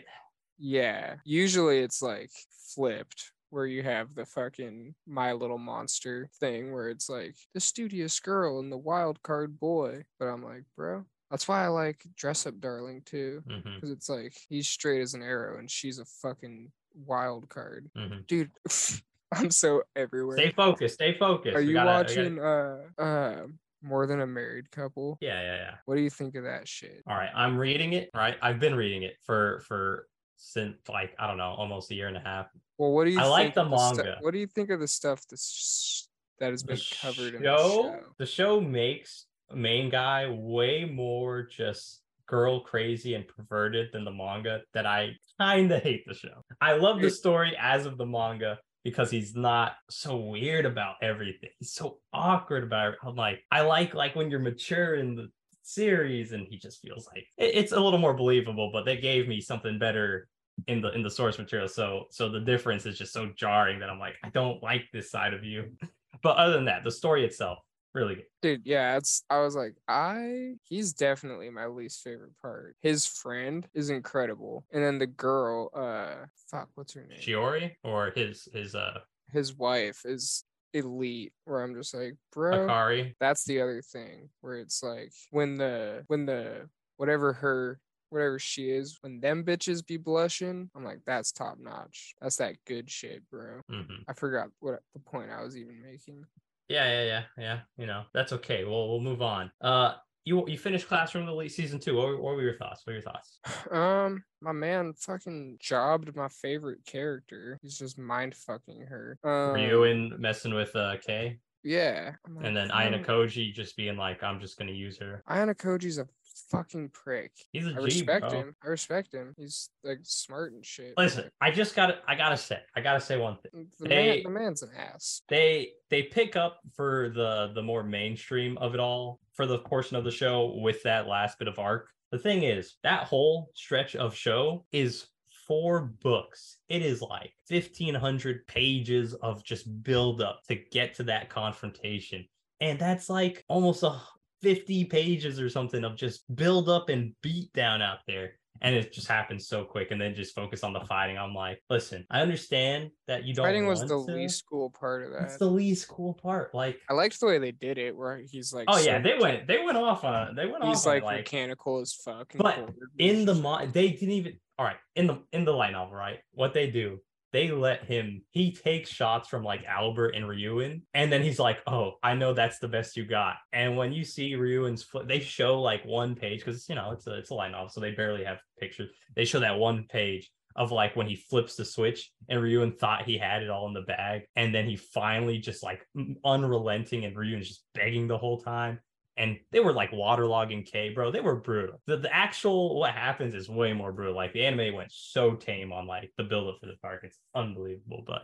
Yeah. 0.58 1.16
Usually 1.24 1.80
it's 1.80 2.02
like 2.02 2.32
flipped 2.74 3.32
where 3.52 3.66
you 3.66 3.84
have 3.84 4.16
the 4.16 4.26
fucking 4.26 4.96
my 5.06 5.34
little 5.34 5.58
monster 5.58 6.30
thing 6.40 6.72
where 6.72 6.90
it's 6.90 7.10
like 7.10 7.36
the 7.54 7.60
studious 7.60 8.20
girl 8.20 8.60
and 8.60 8.72
the 8.72 8.78
wild 8.78 9.22
card 9.24 9.60
boy. 9.60 10.04
But 10.20 10.28
I'm 10.28 10.44
like, 10.44 10.64
bro, 10.76 11.06
that's 11.32 11.48
why 11.48 11.64
I 11.64 11.68
like 11.68 12.06
dress 12.16 12.46
up 12.46 12.60
darling 12.60 13.02
too. 13.06 13.42
Because 13.48 13.90
it's 13.90 14.10
like 14.10 14.34
he's 14.50 14.68
straight 14.68 15.02
as 15.02 15.14
an 15.16 15.24
arrow 15.24 15.58
and 15.58 15.70
she's 15.72 15.98
a 16.00 16.06
fucking 16.06 16.72
wild 17.06 17.50
card. 17.50 17.90
hmm 17.96 18.20
Dude, 18.28 18.52
I'm 19.34 19.50
so 19.50 19.84
everywhere. 19.96 20.38
Stay 20.38 20.52
focused. 20.52 20.96
Stay 20.96 21.18
focused. 21.18 21.56
Are 21.56 21.62
We 21.62 21.68
you 21.68 21.74
gotta- 21.74 21.90
watching 21.90 22.36
gotta- 22.36 22.84
uh 23.00 23.02
uh 23.02 23.48
more 23.84 24.06
than 24.06 24.20
a 24.22 24.28
married 24.28 24.70
couple? 24.70 25.18
Yeah, 25.22 25.42
yeah, 25.42 25.56
yeah. 25.56 25.74
What 25.86 25.96
do 25.96 26.02
you 26.02 26.10
think 26.12 26.36
of 26.36 26.44
that 26.44 26.68
shit? 26.68 27.02
All 27.08 27.16
right, 27.16 27.32
I'm 27.34 27.58
reading 27.58 27.94
it. 27.94 28.12
Right, 28.14 28.36
I've 28.42 28.60
been 28.60 28.76
reading 28.76 29.04
it 29.04 29.16
for 29.26 29.62
for 29.68 30.08
since 30.36 30.76
like 30.90 31.16
I 31.18 31.28
don't 31.28 31.38
know, 31.38 31.46
almost 31.58 31.90
a 31.92 31.96
year 31.96 32.08
and 32.08 32.18
a 32.18 32.20
half. 32.20 32.48
Well, 32.78 32.92
what 32.92 33.06
do 33.06 33.12
you 33.12 33.20
I 33.20 33.26
like 33.26 33.56
think 33.56 33.56
the 33.56 33.64
of 33.76 33.80
stu- 33.96 34.04
manga. 34.04 34.18
what 34.22 34.34
do 34.34 34.40
you 34.40 34.48
think 34.48 34.70
of 34.70 34.80
the 34.80 34.88
stuff 34.88 35.24
that's 35.30 36.10
that 36.40 36.52
has 36.52 36.62
The 36.64 36.74
been 36.74 36.80
covered 37.02 37.36
in 37.36 37.42
the 37.44 37.48
show, 37.58 37.68
show? 37.70 38.00
the 38.18 38.26
show 38.26 38.60
makes 38.62 39.26
main 39.56 39.90
guy 39.90 40.28
way 40.30 40.86
more 40.86 41.44
just 41.44 42.02
girl 42.28 42.62
crazy 42.62 43.14
and 43.16 43.28
perverted 43.28 43.90
than 43.92 44.06
the 44.06 44.12
manga. 44.12 44.62
That 44.74 44.86
I 44.86 45.12
kind 45.40 45.72
of 45.72 45.82
hate 45.84 46.06
the 46.08 46.14
show. 46.14 46.44
I 46.62 46.74
love 46.74 47.02
the 47.02 47.10
story 47.10 47.56
as 47.60 47.86
of 47.86 47.98
the 47.98 48.06
manga 48.06 48.60
because 48.84 49.12
he's 49.12 49.36
not 49.36 49.74
so 49.90 50.18
weird 50.18 50.66
about 50.66 50.96
everything. 51.02 51.50
He's 51.60 51.74
so 51.74 52.00
awkward 52.14 52.64
about 52.64 52.94
it. 52.94 53.00
I'm 53.04 53.16
like, 53.16 53.44
I 53.52 53.62
like 53.62 53.94
like 53.94 54.16
when 54.16 54.32
you're 54.32 54.40
mature 54.40 54.96
in 54.96 55.16
the 55.16 55.30
series 55.64 56.32
and 56.32 56.48
he 56.50 56.58
just 56.58 56.82
feels 56.82 57.08
like 57.14 57.26
it- 57.38 57.56
it's 57.56 57.72
a 57.72 57.80
little 57.80 58.00
more 58.00 58.16
believable 58.16 58.72
but 58.74 58.84
they 58.84 58.98
gave 58.98 59.28
me 59.28 59.40
something 59.40 59.78
better 59.78 60.28
in 60.68 60.82
the 60.82 60.92
in 60.94 61.04
the 61.04 61.10
source 61.10 61.38
material 61.38 61.68
so 61.68 62.06
so 62.10 62.30
the 62.30 62.40
difference 62.40 62.86
is 62.88 62.98
just 62.98 63.14
so 63.14 63.30
jarring 63.38 63.80
that 63.80 63.88
i'm 63.90 64.00
like 64.00 64.16
i 64.24 64.30
don't 64.30 64.62
like 64.64 64.86
this 64.92 65.12
side 65.12 65.36
of 65.36 65.44
you 65.44 65.70
but 66.24 66.36
other 66.38 66.54
than 66.54 66.66
that 66.66 66.84
the 66.84 66.90
story 66.92 67.24
itself 67.24 67.60
really 67.94 68.16
good 68.16 68.26
Dude, 68.42 68.62
yeah, 68.66 68.98
it's 68.98 69.24
I 69.30 69.40
was 69.42 69.56
like, 69.56 69.76
I 69.88 70.54
he's 70.64 70.94
definitely 70.94 71.52
my 71.52 71.68
least 71.68 72.02
favorite 72.02 72.34
part. 72.42 72.76
His 72.82 73.06
friend 73.06 73.68
is 73.76 73.92
incredible. 73.92 74.66
And 74.74 74.84
then 74.84 74.98
the 74.98 75.06
girl, 75.06 75.70
uh 75.76 76.26
fuck, 76.50 76.70
what's 76.74 76.94
her 76.94 77.06
name? 77.06 77.20
shiori 77.20 77.76
or 77.84 78.12
his 78.16 78.48
his 78.52 78.74
uh 78.74 79.00
His 79.32 79.56
wife 79.56 80.02
is 80.06 80.44
elite 80.74 81.34
where 81.46 81.62
I'm 81.62 81.76
just 81.76 81.94
like, 81.94 82.16
bro. 82.32 82.68
akari 82.68 83.14
that's 83.20 83.44
the 83.44 83.62
other 83.62 83.82
thing 83.84 84.30
where 84.42 84.58
it's 84.58 84.82
like 84.82 85.12
when 85.30 85.58
the 85.58 86.04
when 86.08 86.26
the 86.26 86.68
whatever 86.98 87.34
her 87.34 87.80
whatever 88.10 88.40
she 88.40 88.70
is 88.72 88.98
when 89.02 89.20
them 89.20 89.44
bitches 89.44 89.86
be 89.86 89.98
blushing 89.98 90.70
i'm 90.76 90.84
like 90.84 91.00
that's 91.06 91.32
top 91.32 91.58
notch 91.60 92.14
that's 92.22 92.38
that 92.38 92.56
good 92.66 92.90
shit 92.90 93.22
bro 93.30 93.62
Mhm. 93.72 94.04
i 94.08 94.14
forgot 94.14 94.48
what 94.60 94.82
the 94.94 95.00
point 95.00 95.30
i 95.32 95.42
was 95.44 95.56
even 95.58 95.82
making 95.82 96.24
Yeah, 96.72 96.88
yeah, 96.90 97.04
yeah, 97.04 97.24
yeah. 97.38 97.60
You 97.78 97.88
know, 97.88 98.04
that's 98.14 98.34
okay. 98.34 98.64
We'll 98.64 98.90
we'll 98.90 99.00
move 99.02 99.22
on. 99.22 99.52
Uh 99.62 99.94
you 100.24 100.48
you 100.48 100.58
finished 100.58 100.88
Classroom 100.88 101.26
the 101.26 101.32
Elite 101.32 101.52
season 101.52 101.80
two. 101.80 101.96
What, 101.96 102.08
were- 102.08 102.22
what 102.22 102.36
were 102.36 102.44
your 102.44 102.56
thoughts? 102.58 102.82
What 102.86 102.92
were 102.92 103.00
your 103.00 103.02
thoughts? 103.04 103.40
Um, 103.72 104.24
my 104.42 104.52
man 104.52 104.94
fucking 104.94 105.58
jobbed 105.60 106.16
my 106.16 106.28
favorite 106.28 106.80
character. 106.86 107.58
He's 107.62 107.78
just 107.78 107.98
mind 107.98 108.36
fucking 108.36 108.82
her. 108.88 109.18
Um, 109.24 109.52
Were 109.54 109.58
you 109.58 109.84
in 109.84 110.14
messing 110.20 110.54
with 110.54 110.76
uh 110.76 110.98
Kay? 111.06 111.40
Yeah. 111.64 112.14
I'm 112.26 112.44
And 112.44 112.58
then 112.58 112.70
Ayanokoji 112.70 113.54
just 113.54 113.78
being 113.78 113.96
like, 113.98 114.24
I'm 114.24 114.40
just 114.40 114.58
gonna 114.58 114.72
use 114.72 114.98
her. 115.00 115.24
Ayanokoji's 115.30 116.00
a 116.00 116.08
fucking 116.50 116.90
prick. 116.90 117.32
He's 117.52 117.66
a 117.68 117.72
I 117.72 117.74
G, 117.74 117.82
respect 117.84 118.22
bro. 118.30 118.40
him. 118.40 118.56
I 118.64 118.68
respect 118.68 119.14
him. 119.14 119.34
He's 119.38 119.70
like 119.84 120.00
smart 120.04 120.54
and 120.54 120.66
shit. 120.66 120.94
Listen, 120.98 121.30
I 121.42 121.52
just 121.52 121.76
gotta 121.76 122.00
I 122.08 122.16
gotta 122.16 122.38
say, 122.38 122.60
I 122.76 122.82
gotta 122.82 123.02
say 123.02 123.18
one 123.18 123.38
thing. 123.38 123.68
the, 123.80 123.88
they- 123.90 123.96
man, 124.16 124.24
the 124.24 124.30
man's 124.30 124.64
an 124.64 124.70
ass. 124.78 125.22
They 125.30 125.72
they 125.90 126.04
pick 126.04 126.36
up 126.36 126.60
for 126.76 127.10
the 127.16 127.52
the 127.54 127.62
more 127.64 127.84
mainstream 127.84 128.58
of 128.58 128.74
it 128.74 128.80
all 128.80 129.20
for 129.34 129.46
the 129.46 129.60
portion 129.60 129.96
of 129.98 130.04
the 130.04 130.12
show 130.12 130.58
with 130.62 130.82
that 130.84 131.08
last 131.08 131.40
bit 131.40 131.48
of 131.48 131.60
arc. 131.60 131.90
The 132.12 132.18
thing 132.20 132.44
is, 132.44 132.76
that 132.84 133.06
whole 133.06 133.52
stretch 133.56 133.96
of 133.96 134.14
show 134.14 134.66
is 134.74 135.08
four 135.48 135.94
books. 136.02 136.58
It 136.70 136.82
is 136.82 137.02
like 137.02 137.32
1500 137.50 138.46
pages 138.48 139.14
of 139.16 139.44
just 139.46 139.84
build 139.84 140.22
up 140.22 140.42
to 140.50 140.56
get 140.56 140.94
to 140.96 141.04
that 141.04 141.30
confrontation. 141.30 142.26
And 142.60 142.78
that's 142.78 143.10
like 143.10 143.44
almost 143.48 143.84
a 143.84 144.00
50 144.42 144.86
pages 144.86 145.40
or 145.40 145.50
something 145.50 145.84
of 145.84 145.96
just 145.96 146.24
build 146.36 146.70
up 146.70 146.90
and 146.90 147.14
beat 147.22 147.52
down 147.54 147.82
out 147.82 148.00
there. 148.08 148.34
And 148.64 148.76
it 148.76 148.94
just 148.94 149.08
happens 149.08 149.48
so 149.48 149.64
quick, 149.64 149.90
and 149.90 150.00
then 150.00 150.14
just 150.14 150.36
focus 150.36 150.64
on 150.64 150.72
the 150.72 150.82
fighting. 150.82 151.18
I'm 151.18 151.34
like, 151.34 151.64
listen, 151.72 152.06
I 152.12 152.22
understand 152.22 152.92
that 153.08 153.24
you 153.24 153.34
don't. 153.34 153.44
Fighting 153.46 153.66
was 153.66 153.82
the 153.82 153.88
to. 153.88 153.96
least 153.96 154.44
cool 154.48 154.70
part 154.70 155.04
of 155.04 155.12
that. 155.14 155.40
the 155.40 155.48
least 155.48 155.88
cool 155.88 156.14
part. 156.14 156.54
Like, 156.54 156.80
I 156.88 156.94
liked 156.94 157.20
the 157.20 157.26
way 157.26 157.40
they 157.40 157.54
did 157.54 157.80
it, 157.80 157.96
where 157.96 158.18
he's 158.18 158.54
like, 158.54 158.66
oh 158.68 158.78
yeah, 158.78 159.02
so- 159.02 159.10
they 159.10 159.18
went 159.20 159.48
they 159.48 159.64
went 159.64 159.80
off 159.80 160.04
on 160.04 160.36
they 160.36 160.46
went 160.46 160.64
he's 160.64 160.86
off 160.86 160.88
on 160.88 160.94
like, 160.94 161.04
like 161.04 161.18
mechanical 161.22 161.80
as 161.80 161.94
fuck. 161.94 162.34
But 162.38 162.56
cool. 162.58 162.70
in 163.00 163.26
the 163.26 163.34
mo- 163.34 163.66
they 163.66 163.90
didn't 163.90 164.12
even 164.12 164.34
all 164.60 164.66
right 164.66 164.78
in 164.96 165.08
the 165.08 165.24
in 165.32 165.44
the 165.44 165.54
light 165.54 165.72
novel 165.72 165.96
right 165.96 166.20
what 166.34 166.54
they 166.54 166.70
do 166.70 167.00
they 167.34 167.52
let 167.52 167.84
him 167.86 168.22
he 168.32 168.52
takes 168.52 168.90
shots 168.90 169.28
from 169.30 169.44
like 169.44 169.64
albert 169.66 170.10
and 170.10 170.26
ryuen 170.26 170.82
and 170.94 171.12
then 171.12 171.22
he's 171.22 171.40
like 171.40 171.60
oh 171.68 171.94
i 172.04 172.14
know 172.14 172.34
that's 172.34 172.60
the 172.60 172.68
best 172.68 172.98
you 172.98 173.06
got. 173.06 173.36
And 173.54 173.78
when 173.78 173.92
you 173.92 174.04
see 174.04 174.34
ryuen's 174.34 174.84
foot 174.84 175.08
they 175.08 175.20
show 175.20 175.62
like 175.62 175.84
one 175.86 176.16
page 176.16 176.40
because 176.44 176.68
you 176.70 176.76
know 176.76 176.92
it's 176.92 177.08
a 177.08 177.18
it's 177.18 177.30
a 177.30 177.36
light 177.36 177.52
novel 177.52 177.70
so 177.70 177.80
they 177.80 177.92
barely 177.92 178.24
have 178.24 178.40
pictures. 178.60 178.90
They 179.16 179.26
show 179.26 179.40
that 179.40 179.58
one 179.58 179.86
page 179.90 180.32
of 180.56 180.72
like 180.72 180.96
when 180.96 181.08
he 181.08 181.16
flips 181.16 181.56
the 181.56 181.66
switch 181.66 182.12
and 182.30 182.42
Ryuen 182.42 182.78
thought 182.78 183.06
he 183.06 183.18
had 183.18 183.42
it 183.42 183.50
all 183.50 183.68
in 183.68 183.74
the 183.74 183.82
bag 183.82 184.24
and 184.36 184.54
then 184.54 184.68
he 184.68 184.76
finally 184.76 185.40
just 185.40 185.64
like 185.64 185.86
unrelenting 186.26 187.06
and 187.06 187.16
Ryuen's 187.16 187.48
just 187.48 187.64
begging 187.74 188.08
the 188.08 188.18
whole 188.18 188.42
time 188.42 188.80
and 189.18 189.38
they 189.52 189.60
were 189.60 189.74
like 189.74 189.92
waterlogging 189.92 190.70
K, 190.70 190.90
bro. 190.90 191.12
They 191.12 191.20
were 191.20 191.36
brutal. 191.36 191.82
The, 191.86 191.98
the 191.98 192.14
actual 192.14 192.80
what 192.80 192.94
happens 192.94 193.34
is 193.34 193.50
way 193.50 193.74
more 193.74 193.92
brutal. 193.92 194.16
Like 194.16 194.34
the 194.34 194.46
anime 194.46 194.76
went 194.76 194.92
so 194.92 195.36
tame 195.36 195.74
on 195.74 195.86
like 195.88 196.12
the 196.18 196.24
build 196.24 196.48
up 196.48 196.60
for 196.60 196.68
the 196.68 196.78
park. 196.82 197.02
It's 197.04 197.20
unbelievable. 197.36 198.04
But 198.06 198.24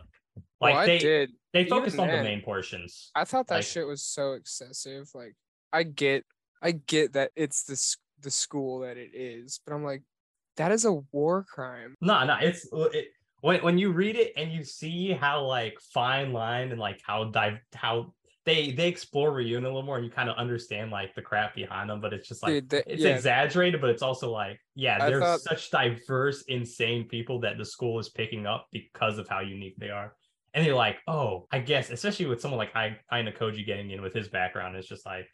like 0.60 0.74
well, 0.74 0.86
they 0.86 0.98
did. 0.98 1.30
they 1.52 1.60
even 1.60 1.70
focused 1.70 1.98
on 1.98 2.08
the 2.08 2.22
main 2.22 2.42
portions. 2.42 3.10
I 3.14 3.24
thought 3.24 3.46
that 3.48 3.56
like- 3.56 3.64
shit 3.64 3.86
was 3.86 4.02
so 4.02 4.32
excessive. 4.32 5.08
Like, 5.14 5.34
I 5.72 5.82
get, 5.82 6.24
I 6.62 6.72
get 6.72 7.12
that 7.12 7.30
it's 7.36 7.64
the 7.64 7.96
the 8.22 8.30
school 8.30 8.80
that 8.80 8.96
it 8.96 9.10
is, 9.14 9.60
but 9.64 9.74
I'm 9.74 9.84
like, 9.84 10.02
that 10.56 10.72
is 10.72 10.84
a 10.84 10.92
war 11.12 11.44
crime. 11.44 11.94
No, 12.00 12.24
no, 12.24 12.36
it's 12.40 12.66
uh, 12.72 12.88
it, 12.92 13.08
when 13.40 13.62
when 13.62 13.78
you 13.78 13.92
read 13.92 14.16
it 14.16 14.32
and 14.36 14.52
you 14.52 14.64
see 14.64 15.12
how 15.12 15.44
like 15.44 15.78
fine 15.92 16.32
line 16.32 16.70
and 16.70 16.80
like 16.80 17.00
how 17.04 17.24
dive 17.24 17.58
how 17.74 18.12
they 18.48 18.72
they 18.72 18.88
explore 18.88 19.30
Ryuen 19.32 19.58
a 19.58 19.68
little 19.68 19.82
more 19.82 19.96
and 19.96 20.04
you 20.04 20.10
kind 20.10 20.28
of 20.30 20.36
understand 20.36 20.90
like 20.90 21.14
the 21.14 21.22
crap 21.22 21.54
behind 21.54 21.90
them, 21.90 22.00
but 22.00 22.12
it's 22.12 22.26
just 22.28 22.42
like 22.42 22.52
Dude, 22.54 22.68
that- 22.70 22.84
it's 22.92 23.02
yeah, 23.02 23.14
exaggerated, 23.14 23.80
but 23.80 23.90
it's 23.90 24.02
also 24.02 24.30
like, 24.30 24.58
yeah, 24.74 24.98
I 25.00 25.10
there's 25.10 25.22
thought- 25.22 25.40
such 25.40 25.70
diverse, 25.70 26.42
insane 26.48 27.06
people 27.08 27.40
that 27.40 27.58
the 27.58 27.64
school 27.64 27.98
is 27.98 28.08
picking 28.08 28.46
up 28.46 28.66
because 28.72 29.18
of 29.18 29.28
how 29.28 29.40
unique 29.40 29.76
they 29.78 29.90
are. 29.90 30.14
And 30.54 30.64
you're 30.64 30.74
like, 30.74 30.96
oh, 31.06 31.46
I 31.52 31.58
guess, 31.60 31.90
especially 31.90 32.26
with 32.26 32.40
someone 32.40 32.58
like 32.58 32.74
I 32.74 32.96
Ayanokoji 33.12 33.66
getting 33.66 33.90
in 33.90 34.00
with 34.02 34.14
his 34.14 34.28
background, 34.28 34.76
it's 34.76 34.88
just 34.88 35.04
like, 35.04 35.26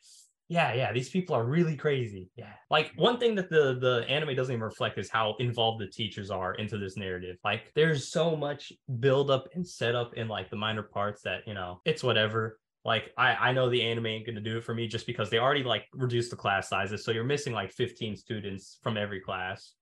yeah, 0.49 0.75
yeah, 0.75 0.93
these 0.93 1.09
people 1.09 1.35
are 1.37 1.45
really 1.45 1.77
crazy. 1.77 2.29
Yeah. 2.37 2.53
Like 2.69 2.93
one 2.97 3.19
thing 3.19 3.35
that 3.37 3.49
the 3.49 3.79
the 3.81 4.05
anime 4.09 4.35
doesn't 4.35 4.53
even 4.53 4.63
reflect 4.63 4.99
is 4.99 5.09
how 5.09 5.37
involved 5.39 5.81
the 5.81 5.87
teachers 5.87 6.31
are 6.31 6.55
into 6.55 6.77
this 6.77 6.97
narrative. 6.97 7.37
Like 7.45 7.73
there's 7.75 8.11
so 8.11 8.37
much 8.37 8.73
build 9.01 9.31
up 9.31 9.49
and 9.55 9.67
setup 9.67 10.15
in 10.15 10.29
like 10.29 10.51
the 10.51 10.57
minor 10.57 10.83
parts 10.83 11.23
that, 11.23 11.47
you 11.47 11.55
know, 11.55 11.81
it's 11.87 12.03
whatever 12.03 12.59
like 12.85 13.13
I, 13.17 13.35
I 13.35 13.53
know 13.53 13.71
the 13.71 13.83
anime 13.83 14.07
ain't 14.07 14.27
gonna 14.27 14.41
do 14.41 14.59
it 14.59 14.65
for 14.65 14.75
me 14.75 14.87
just 14.87 15.07
because 15.07 15.31
they 15.31 15.39
already 15.39 15.63
like 15.63 15.87
reduced 15.93 16.31
the 16.31 16.37
class 16.37 16.69
sizes 16.69 17.05
so 17.05 17.11
you're 17.11 17.25
missing 17.25 17.53
like 17.53 17.73
15 17.73 18.17
students 18.17 18.79
from 18.83 18.97
every 18.97 19.21
class. 19.21 19.73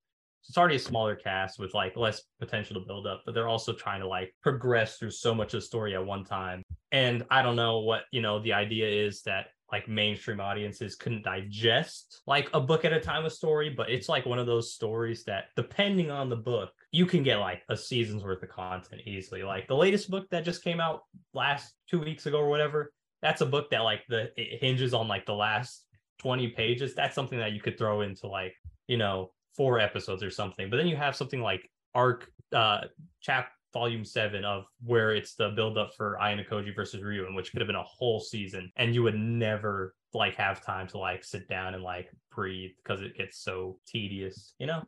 So 0.42 0.50
it's 0.50 0.58
already 0.58 0.76
a 0.76 0.80
smaller 0.80 1.14
cast 1.14 1.60
with 1.60 1.72
like 1.72 1.96
less 1.96 2.22
potential 2.40 2.74
to 2.80 2.86
build 2.86 3.06
up 3.06 3.22
but 3.24 3.34
they're 3.34 3.48
also 3.48 3.72
trying 3.72 4.00
to 4.00 4.08
like 4.08 4.34
progress 4.42 4.98
through 4.98 5.12
so 5.12 5.34
much 5.34 5.54
of 5.54 5.60
the 5.60 5.66
story 5.66 5.94
at 5.94 6.04
one 6.04 6.24
time. 6.24 6.62
And 6.90 7.24
i 7.30 7.42
don't 7.42 7.56
know 7.56 7.80
what 7.80 8.02
you 8.12 8.20
know 8.22 8.40
the 8.42 8.52
idea 8.52 8.88
is 8.88 9.22
that 9.22 9.46
like 9.72 9.88
mainstream 9.88 10.40
audiences 10.40 10.94
couldn't 10.94 11.24
digest 11.24 12.20
like 12.26 12.50
a 12.52 12.60
book 12.60 12.84
at 12.84 12.92
a 12.92 13.00
time 13.00 13.24
of 13.24 13.32
story 13.32 13.70
but 13.70 13.90
it's 13.90 14.08
like 14.08 14.26
one 14.26 14.38
of 14.38 14.46
those 14.46 14.74
stories 14.74 15.24
that 15.24 15.46
depending 15.56 16.10
on 16.10 16.28
the 16.28 16.36
book 16.36 16.70
you 16.92 17.06
can 17.06 17.22
get 17.22 17.38
like 17.38 17.62
a 17.70 17.76
season's 17.76 18.22
worth 18.22 18.42
of 18.42 18.48
content 18.50 19.00
easily 19.06 19.42
like 19.42 19.66
the 19.66 19.74
latest 19.74 20.10
book 20.10 20.28
that 20.30 20.44
just 20.44 20.62
came 20.62 20.80
out 20.80 21.02
last 21.34 21.74
two 21.88 21.98
weeks 21.98 22.26
ago 22.26 22.38
or 22.38 22.48
whatever 22.48 22.92
that's 23.22 23.40
a 23.40 23.46
book 23.46 23.70
that 23.70 23.80
like 23.80 24.02
the 24.08 24.30
it 24.36 24.62
hinges 24.62 24.94
on 24.94 25.08
like 25.08 25.26
the 25.26 25.34
last 25.34 25.86
20 26.20 26.48
pages 26.48 26.94
that's 26.94 27.14
something 27.14 27.38
that 27.38 27.52
you 27.52 27.60
could 27.60 27.76
throw 27.76 28.02
into 28.02 28.26
like 28.26 28.54
you 28.86 28.98
know 28.98 29.32
four 29.56 29.80
episodes 29.80 30.22
or 30.22 30.30
something 30.30 30.70
but 30.70 30.76
then 30.76 30.86
you 30.86 30.96
have 30.96 31.16
something 31.16 31.40
like 31.40 31.68
arc 31.94 32.30
uh 32.52 32.82
chap 33.20 33.48
volume 33.72 34.04
seven 34.04 34.44
of 34.44 34.64
where 34.84 35.14
it's 35.14 35.34
the 35.34 35.48
build 35.50 35.78
up 35.78 35.94
for 35.96 36.18
Ayanokoji 36.20 36.74
versus 36.74 37.00
Ryuen, 37.00 37.34
which 37.34 37.50
could 37.50 37.60
have 37.60 37.66
been 37.66 37.76
a 37.76 37.82
whole 37.82 38.20
season, 38.20 38.70
and 38.76 38.94
you 38.94 39.02
would 39.02 39.14
never 39.14 39.94
like 40.12 40.34
have 40.36 40.62
time 40.62 40.86
to 40.88 40.98
like 40.98 41.24
sit 41.24 41.48
down 41.48 41.74
and 41.74 41.82
like 41.82 42.10
breathe 42.30 42.72
because 42.82 43.00
it 43.00 43.16
gets 43.16 43.38
so 43.38 43.78
tedious, 43.86 44.54
you 44.58 44.66
know? 44.66 44.82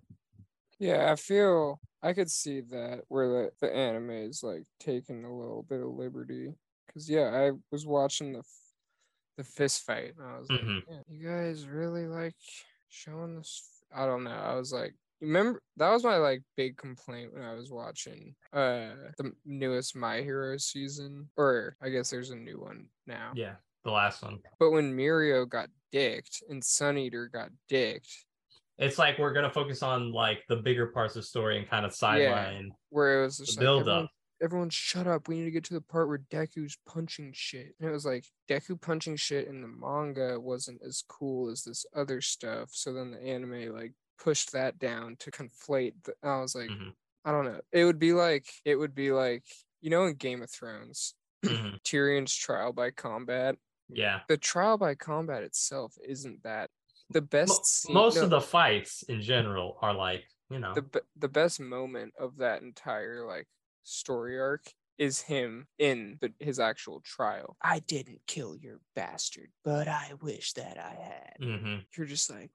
yeah. 0.79 1.11
I 1.13 1.17
feel 1.17 1.81
I 2.05 2.13
could 2.13 2.31
see 2.31 2.61
that 2.61 3.01
where 3.09 3.29
the 3.29 3.51
the 3.61 3.75
anime 3.75 4.11
is 4.11 4.43
like 4.43 4.65
taking 4.79 5.25
a 5.25 5.37
little 5.37 5.63
bit 5.63 5.81
of 5.81 5.89
liberty. 5.89 6.55
Cause 6.93 7.09
yeah, 7.09 7.31
I 7.35 7.53
was 7.73 7.87
watching 7.87 8.33
the 8.35 8.41
f- 8.41 8.75
the 9.39 9.45
fist 9.45 9.83
fight, 9.83 10.15
and 10.17 10.27
I 10.27 10.39
was 10.39 10.49
like, 10.51 10.61
Mhm. 10.61 10.83
"Yeah, 10.89 11.03
you 11.09 11.27
guys 11.29 11.67
really 11.67 12.07
like 12.07 12.37
showing 12.89 13.37
this. 13.37 13.83
I 13.93 14.07
don't 14.07 14.23
know. 14.25 14.31
I 14.31 14.55
was 14.55 14.73
like, 14.73 14.95
remember 15.21 15.61
that 15.77 15.91
was 15.91 16.05
my 16.05 16.19
like 16.19 16.43
big 16.57 16.77
complaint 16.77 17.33
when 17.33 17.43
I 17.43 17.55
was 17.55 17.71
watching 17.71 18.37
uh 18.53 18.95
the 19.19 19.33
newest 19.47 19.97
My 19.97 20.21
Hero 20.23 20.57
season, 20.59 21.31
or 21.37 21.77
I 21.81 21.89
guess 21.89 22.11
there's 22.11 22.31
a 22.31 22.37
new 22.37 22.61
one 22.61 22.91
now. 23.07 23.33
Yeah, 23.35 23.57
the 23.83 23.91
last 23.93 24.23
one. 24.23 24.41
But 24.59 24.71
when 24.73 24.95
Mirio 24.97 25.49
got 25.49 25.71
dicked 25.91 26.43
and 26.49 26.63
Sun 26.63 26.99
Eater 26.99 27.29
got 27.29 27.51
dicked, 27.69 28.27
It's 28.79 28.99
like 28.99 29.19
we're 29.19 29.33
gonna 29.33 29.51
focus 29.53 29.83
on 29.83 30.13
like 30.13 30.43
the 30.49 30.57
bigger 30.57 30.89
parts 30.89 31.15
of 31.17 31.23
the 31.23 31.27
story 31.27 31.59
and 31.59 31.69
kind 31.69 31.87
of 31.87 31.95
sideline 31.95 32.73
where 32.91 33.21
it 33.21 33.25
was 33.27 33.39
just 33.39 33.59
build 33.59 33.83
like 33.87 33.89
everyone, 33.89 34.05
up. 34.05 34.11
everyone 34.43 34.71
shut 34.71 35.07
up. 35.07 35.29
We 35.29 35.37
need 35.39 35.45
to 35.45 35.51
get 35.53 35.65
to 35.65 35.75
the 35.75 35.81
part 35.81 36.09
where 36.09 36.19
Deku's 36.31 36.77
punching 36.87 37.33
shit. 37.35 37.75
And 37.79 37.89
it 37.89 37.93
was 37.93 38.05
like 38.05 38.25
Deku 38.49 38.81
punching 38.81 39.17
shit 39.17 39.47
in 39.47 39.63
the 39.63 39.69
manga 39.69 40.41
wasn't 40.41 40.81
as 40.87 41.03
cool 41.09 41.51
as 41.51 41.63
this 41.63 41.87
other 41.95 42.21
stuff. 42.21 42.71
So 42.73 42.93
then 42.93 43.13
the 43.13 43.21
anime 43.23 43.73
like 43.75 43.93
pushed 44.19 44.53
that 44.53 44.79
down 44.79 45.17
to 45.21 45.31
conflate. 45.31 45.95
The, 46.05 46.15
I 46.23 46.41
was 46.41 46.55
like, 46.57 46.71
Mhm. 46.71 46.93
I 47.25 47.31
don't 47.31 47.45
know. 47.45 47.61
It 47.73 47.85
would 47.85 47.99
be 48.01 48.13
like 48.13 48.47
it 48.65 48.75
would 48.77 48.95
be 48.95 49.13
like 49.13 49.45
you 49.81 49.91
know 49.91 50.05
in 50.07 50.15
Game 50.15 50.43
of 50.43 50.51
Thrones, 50.51 51.15
Mhm. 51.45 51.81
Tyrion's 51.85 52.35
trial 52.35 52.73
by 52.73 52.91
combat. 52.91 53.57
Yeah. 53.89 54.21
The 54.29 54.37
trial 54.39 54.79
by 54.79 54.95
combat 54.97 55.43
itself 55.45 55.95
isn't 56.03 56.43
that 56.43 56.71
the 57.11 57.23
best. 57.23 57.65
Scene, 57.67 57.95
most 57.95 58.17
no, 58.17 58.23
of 58.23 58.31
the 58.31 58.41
fights 58.41 59.03
in 59.05 59.21
general 59.21 59.77
are 59.83 59.95
like, 59.95 60.25
you 60.51 60.59
know, 60.59 60.75
the 60.75 61.03
the 61.17 61.29
best 61.29 61.61
moment 61.61 62.13
of 62.19 62.37
that 62.39 62.63
entire 62.63 63.25
like 63.27 63.47
story 63.83 64.39
arc 64.39 64.63
is 64.97 65.21
him 65.23 65.67
in 65.79 66.19
the, 66.21 66.33
his 66.39 66.61
actual 66.61 67.01
trial. 67.01 67.57
I 67.61 67.81
didn't 67.81 68.21
kill 68.29 68.55
your 68.57 68.79
bastard, 68.95 69.51
but 69.65 69.89
I 69.89 70.13
wish 70.23 70.53
that 70.53 70.79
I 70.79 70.95
had. 71.03 71.37
hmm 71.41 71.77
You're 71.97 72.07
just 72.07 72.31
like, 72.31 72.51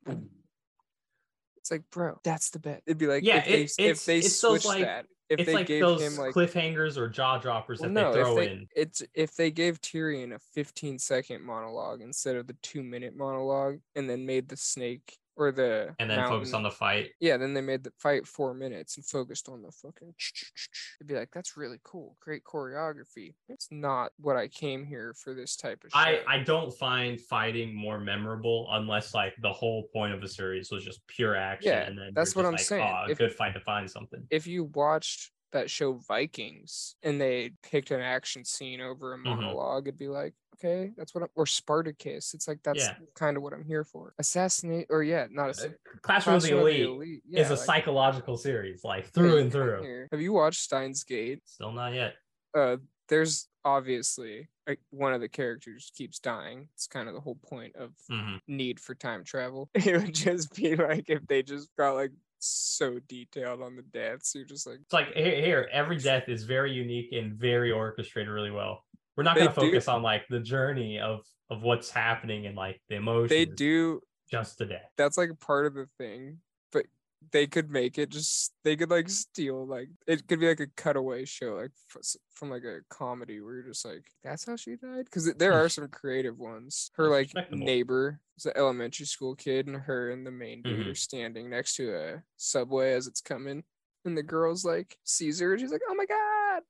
it's 1.58 1.70
like, 1.72 1.84
bro, 1.92 2.18
that's 2.24 2.50
the 2.52 2.60
best. 2.60 2.84
It'd 2.86 2.98
be 2.98 3.08
like, 3.08 3.24
Yeah, 3.24 3.40
if 3.40 3.46
they, 3.46 3.52
it- 3.62 3.64
s- 3.66 3.76
it's- 3.78 4.00
if 4.00 4.06
they 4.06 4.18
it's 4.20 4.66
like- 4.66 4.86
that, 4.86 5.06
if 5.30 5.40
it's 5.40 5.48
they 5.48 5.54
like 5.54 5.68
gave 5.68 5.82
those 5.82 6.02
him 6.02 6.16
like 6.16 6.34
cliffhangers 6.34 6.98
or 6.98 7.08
jaw 7.08 7.38
droppers 7.38 7.80
well, 7.80 7.90
that 7.90 7.94
no, 7.94 8.12
they 8.12 8.22
throw 8.22 8.36
they, 8.36 8.50
in. 8.50 8.68
it's 8.76 9.04
if 9.14 9.36
they 9.36 9.52
gave 9.52 9.80
Tyrion 9.82 10.34
a 10.34 10.40
15 10.54 10.98
second 10.98 11.44
monologue 11.44 12.02
instead 12.02 12.36
of 12.36 12.48
the 12.48 12.56
two 12.64 12.84
minute 12.84 13.16
monologue, 13.16 13.80
and 13.96 14.10
then 14.10 14.26
made 14.26 14.50
the 14.50 14.58
snake 14.58 15.18
or 15.40 15.52
the 15.54 15.96
and 16.00 16.10
then 16.10 16.28
focus 16.28 16.54
on 16.54 16.64
the 16.64 16.70
fight. 16.70 17.12
Yeah, 17.22 17.38
then 17.38 17.54
they 17.54 17.62
made 17.62 17.84
the 17.84 17.92
fight 17.98 18.28
four 18.28 18.54
minutes 18.54 18.98
and 18.98 19.06
focused 19.06 19.48
on 19.48 19.62
the 19.62 19.72
fucking. 19.72 20.14
It'd 21.00 21.08
be 21.08 21.16
like, 21.16 21.30
that's 21.34 21.56
really 21.56 21.80
cool. 21.84 22.18
Great 22.20 22.44
choreography. 22.44 23.36
It's 23.48 23.70
not 23.72 24.12
what 24.20 24.36
I 24.36 24.50
came 24.50 24.86
here 24.86 25.16
for 25.18 25.34
this 25.34 25.56
type 25.56 25.82
of 25.86 25.92
show. 25.92 25.98
I, 25.98 26.20
I 26.28 26.40
don't 26.40 26.74
find 26.74 27.20
fighting 27.20 27.74
more 27.74 28.00
memorable 28.00 28.68
unless 28.72 29.14
like 29.14 29.34
the 29.42 29.52
whole 29.54 29.84
point 29.94 30.14
of 30.14 30.20
the 30.22 30.28
series 30.28 30.70
was 30.72 30.84
just 30.84 31.00
pure 31.08 31.36
action. 31.38 31.72
Yeah, 31.72 31.84
and 31.88 31.98
then 31.98 32.12
that's 32.14 32.36
what 32.36 32.46
I'm 32.46 32.52
like, 32.52 32.60
saying. 32.62 32.84
"Oh, 32.84 33.06
a 33.08 33.12
If- 33.12 33.18
good 33.18 33.34
fight 33.34 33.54
to 33.54 33.62
find 33.62 33.90
something. 33.90 34.28
if 34.30 34.46
you 34.46 34.66
watched 34.76 35.32
that 35.52 35.70
show 35.70 35.94
Vikings 35.94 36.96
and 37.04 37.20
they 37.20 37.52
picked 37.64 37.92
an 37.92 38.02
action 38.02 38.46
scene 38.46 38.82
over 38.82 39.14
a 39.14 39.18
Mhm. 39.18 39.24
monologue, 39.26 39.88
it'd 39.88 39.98
be 40.00 40.08
like, 40.08 40.34
okay, 40.56 40.92
that's 40.98 41.14
what. 41.16 41.24
I'm, 41.24 41.30
or 41.36 41.46
Spartacus. 41.46 42.34
It's 42.34 42.48
like 42.48 42.60
that's 42.64 42.86
Yeah. 42.86 42.98
kind 43.16 43.38
of 43.38 43.44
what 43.44 43.54
I'm 43.54 43.64
here 43.64 43.84
for. 43.84 44.14
Assassinate, 44.20 44.88
or 44.90 45.04
yeah, 45.04 45.28
not 45.32 45.58
a. 45.60 45.68
Uh, 45.68 45.70
Classroom 46.02 46.36
of 46.36 46.44
the 46.44 46.52
Elite 46.84 47.24
yeah, 47.26 47.42
is 47.42 47.50
a 47.50 47.56
like, 47.56 47.66
psychological 47.66 48.38
series, 48.38 48.84
like 48.84 49.08
through 49.08 49.38
and 49.40 49.52
through. 49.52 50.08
Have 50.12 50.22
you 50.22 50.34
watched 50.34 50.62
Steins 50.62 51.04
Gate? 51.04 51.42
Still 51.46 51.72
not 51.72 51.94
yet. 51.94 52.16
uh 52.56 52.78
there's 53.08 53.48
obviously 53.66 54.48
like 54.68 54.80
one 54.92 55.14
of 55.14 55.22
the 55.22 55.28
characters 55.28 55.92
keeps 55.96 56.20
dying 56.20 56.68
it's 56.76 56.86
kind 56.88 57.08
of 57.08 57.16
the 57.16 57.20
whole 57.20 57.36
point 57.36 57.76
of 57.76 57.92
hmm 58.08 58.38
need 58.48 58.80
for 58.80 58.94
time 58.96 59.24
travel 59.24 59.70
it 59.76 59.98
would 60.02 60.14
just 60.14 60.54
be 60.56 60.76
like 60.76 61.10
if 61.10 61.26
they 61.28 61.42
just 61.44 61.70
got 61.78 61.94
like 61.96 62.12
so 62.40 63.00
detailed 63.08 63.62
on 63.62 63.76
the 63.76 63.82
deaths 63.82 64.34
you're 64.36 64.46
just 64.46 64.66
like 64.68 64.78
It's 64.82 64.94
like 64.94 65.14
here, 65.14 65.36
here, 65.42 65.70
every 65.72 65.98
death 65.98 66.30
is 66.30 66.44
very 66.44 66.72
unique 66.72 67.12
and 67.12 67.34
very 67.34 67.72
orchestrated 67.72 68.32
really 68.32 68.52
well. 68.52 68.84
We're 69.18 69.24
not 69.24 69.36
gonna 69.36 69.50
do- 69.50 69.56
focus 69.56 69.88
on 69.88 70.02
like 70.02 70.24
the 70.30 70.40
journey 70.40 71.00
of 71.00 71.22
of 71.50 71.64
what's 71.64 71.90
happening 71.90 72.46
and 72.46 72.56
like 72.56 72.82
the 72.90 72.96
emotions. 72.96 73.30
they 73.30 73.46
do 73.46 74.00
just 74.32 74.58
the 74.60 74.66
death. 74.66 74.90
that's 74.98 75.18
like 75.18 75.32
part 75.40 75.66
of 75.66 75.74
the 75.74 75.88
thing 75.98 76.38
they 77.32 77.46
could 77.48 77.70
make 77.70 77.98
it 77.98 78.10
just 78.10 78.54
they 78.64 78.76
could 78.76 78.90
like 78.90 79.10
steal 79.10 79.68
like 79.68 79.90
it 80.08 80.28
could 80.28 80.40
be 80.40 80.48
like 80.48 80.60
a 80.62 80.68
cutaway 80.82 81.26
show 81.26 81.56
like 81.56 81.72
f- 81.96 82.16
from 82.34 82.50
like 82.50 82.64
a 82.64 82.80
comedy 82.90 83.42
where 83.42 83.56
you're 83.56 83.68
just 83.68 83.86
like 83.86 84.04
that's 84.24 84.46
how 84.46 84.56
she 84.56 84.76
died? 84.78 85.06
Because 85.06 85.32
there 85.34 85.54
are 85.54 85.68
some 85.70 85.88
creative 85.90 86.40
ones. 86.40 86.92
Her 86.96 87.10
like 87.10 87.32
neighbor 87.52 88.20
is 88.38 88.46
an 88.46 88.54
elementary 88.56 89.06
school 89.06 89.36
kid 89.36 89.68
and 89.68 89.76
her 89.76 90.12
and 90.12 90.26
the 90.26 90.32
main 90.32 90.62
dude 90.62 90.88
Mhm. 90.88 90.92
are 90.92 90.96
standing 90.96 91.50
next 91.50 91.76
to 91.76 91.94
a 91.94 92.24
subway 92.38 92.94
as 92.94 93.06
it's 93.08 93.22
coming 93.22 93.64
and 94.06 94.18
the 94.18 94.24
girl's 94.24 94.64
like 94.64 94.98
sees 95.04 95.40
her 95.42 95.52
and 95.52 95.60
she's 95.62 95.72
like 95.74 95.82
oh 95.90 95.96
my 95.96 96.06
god 96.06 96.62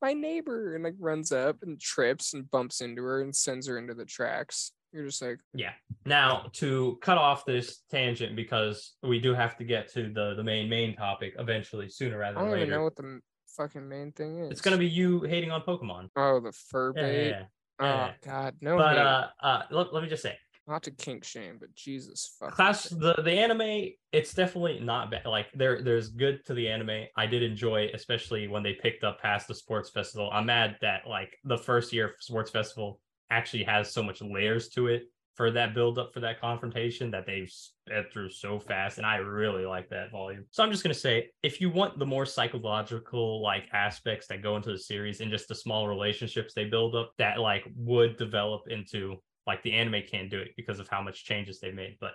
my 0.00 0.12
neighbor 0.12 0.74
and 0.74 0.82
like 0.84 0.94
runs 0.98 1.30
up 1.32 1.62
and 1.62 1.80
trips 1.80 2.34
and 2.34 2.50
bumps 2.50 2.80
into 2.80 3.02
her 3.02 3.20
and 3.20 3.34
sends 3.36 3.66
her 3.68 3.78
into 3.78 3.94
the 3.94 4.04
tracks 4.04 4.72
you're 4.94 5.04
just 5.06 5.20
like 5.20 5.38
Yeah. 5.54 5.72
Now 6.06 6.46
to 6.54 6.98
cut 7.02 7.18
off 7.18 7.44
this 7.44 7.80
tangent 7.90 8.36
because 8.36 8.94
we 9.02 9.18
do 9.18 9.34
have 9.34 9.56
to 9.58 9.64
get 9.64 9.92
to 9.94 10.12
the 10.12 10.34
the 10.36 10.44
main 10.44 10.68
main 10.70 10.94
topic 10.96 11.34
eventually, 11.38 11.88
sooner 11.88 12.16
rather 12.18 12.34
than 12.36 12.42
i 12.44 12.44
than 12.44 12.50
don't 12.52 12.58
even 12.60 12.70
know 12.70 12.76
later. 12.76 12.84
what 12.84 12.96
the 12.96 13.20
fucking 13.56 13.88
main 13.88 14.12
thing 14.12 14.38
is 14.38 14.50
It's 14.52 14.60
gonna 14.60 14.78
be 14.78 14.88
you 14.88 15.22
hating 15.22 15.50
on 15.50 15.62
Pokemon. 15.62 16.08
Oh, 16.16 16.40
the 16.40 16.52
fur 16.52 16.92
Yeah, 16.96 17.02
yeah, 17.02 17.08
bait. 17.12 17.28
yeah. 17.28 17.42
Oh 17.80 17.84
yeah. 17.86 18.12
God, 18.24 18.54
no. 18.60 18.76
But 18.78 18.96
hate. 18.96 19.02
uh, 19.02 19.26
uh, 19.42 19.62
let, 19.72 19.92
let 19.92 20.02
me 20.04 20.08
just 20.08 20.22
say, 20.22 20.36
not 20.68 20.82
to 20.84 20.90
kink 20.92 21.24
shame, 21.24 21.56
but 21.60 21.74
Jesus 21.74 22.36
fucking. 22.38 22.54
class 22.54 22.84
the 22.88 23.14
the 23.22 23.32
anime 23.32 23.90
it's 24.12 24.32
definitely 24.32 24.78
not 24.80 25.10
bad 25.10 25.26
like 25.26 25.48
there 25.54 25.82
there's 25.82 26.08
good 26.08 26.44
to 26.46 26.54
the 26.54 26.68
anime 26.68 27.04
i 27.16 27.26
did 27.26 27.42
enjoy 27.42 27.90
especially 27.92 28.46
when 28.48 28.62
they 28.62 28.72
picked 28.74 29.02
up 29.04 29.20
past 29.20 29.46
the 29.48 29.54
sports 29.54 29.90
festival 29.90 30.30
i'm 30.32 30.46
mad 30.46 30.76
that 30.80 31.02
like 31.06 31.36
the 31.44 31.58
first 31.58 31.92
year 31.92 32.06
of 32.06 32.12
sports 32.20 32.50
festival 32.50 33.00
actually 33.34 33.64
has 33.64 33.92
so 33.92 34.02
much 34.02 34.22
layers 34.22 34.68
to 34.68 34.86
it 34.86 35.04
for 35.34 35.50
that 35.50 35.74
build 35.74 35.98
up 35.98 36.14
for 36.14 36.20
that 36.20 36.40
confrontation 36.40 37.10
that 37.10 37.26
they've 37.26 37.50
sped 37.50 38.04
through 38.12 38.30
so 38.30 38.58
fast 38.58 38.98
and 38.98 39.06
i 39.06 39.16
really 39.16 39.66
like 39.66 39.88
that 39.88 40.10
volume. 40.12 40.44
So 40.50 40.62
i'm 40.62 40.70
just 40.70 40.84
going 40.84 40.94
to 40.94 41.00
say 41.00 41.30
if 41.42 41.60
you 41.60 41.70
want 41.70 41.98
the 41.98 42.06
more 42.06 42.24
psychological 42.24 43.42
like 43.42 43.64
aspects 43.72 44.28
that 44.28 44.42
go 44.42 44.56
into 44.56 44.70
the 44.70 44.78
series 44.78 45.20
and 45.20 45.30
just 45.30 45.48
the 45.48 45.54
small 45.54 45.88
relationships 45.88 46.54
they 46.54 46.66
build 46.66 46.94
up 46.94 47.12
that 47.18 47.40
like 47.40 47.64
would 47.76 48.16
develop 48.16 48.62
into 48.68 49.16
like 49.46 49.62
the 49.64 49.72
anime 49.72 50.02
can't 50.08 50.30
do 50.30 50.38
it 50.38 50.52
because 50.56 50.78
of 50.78 50.88
how 50.88 51.02
much 51.02 51.24
changes 51.24 51.58
they've 51.58 51.74
made 51.74 51.96
but 52.00 52.12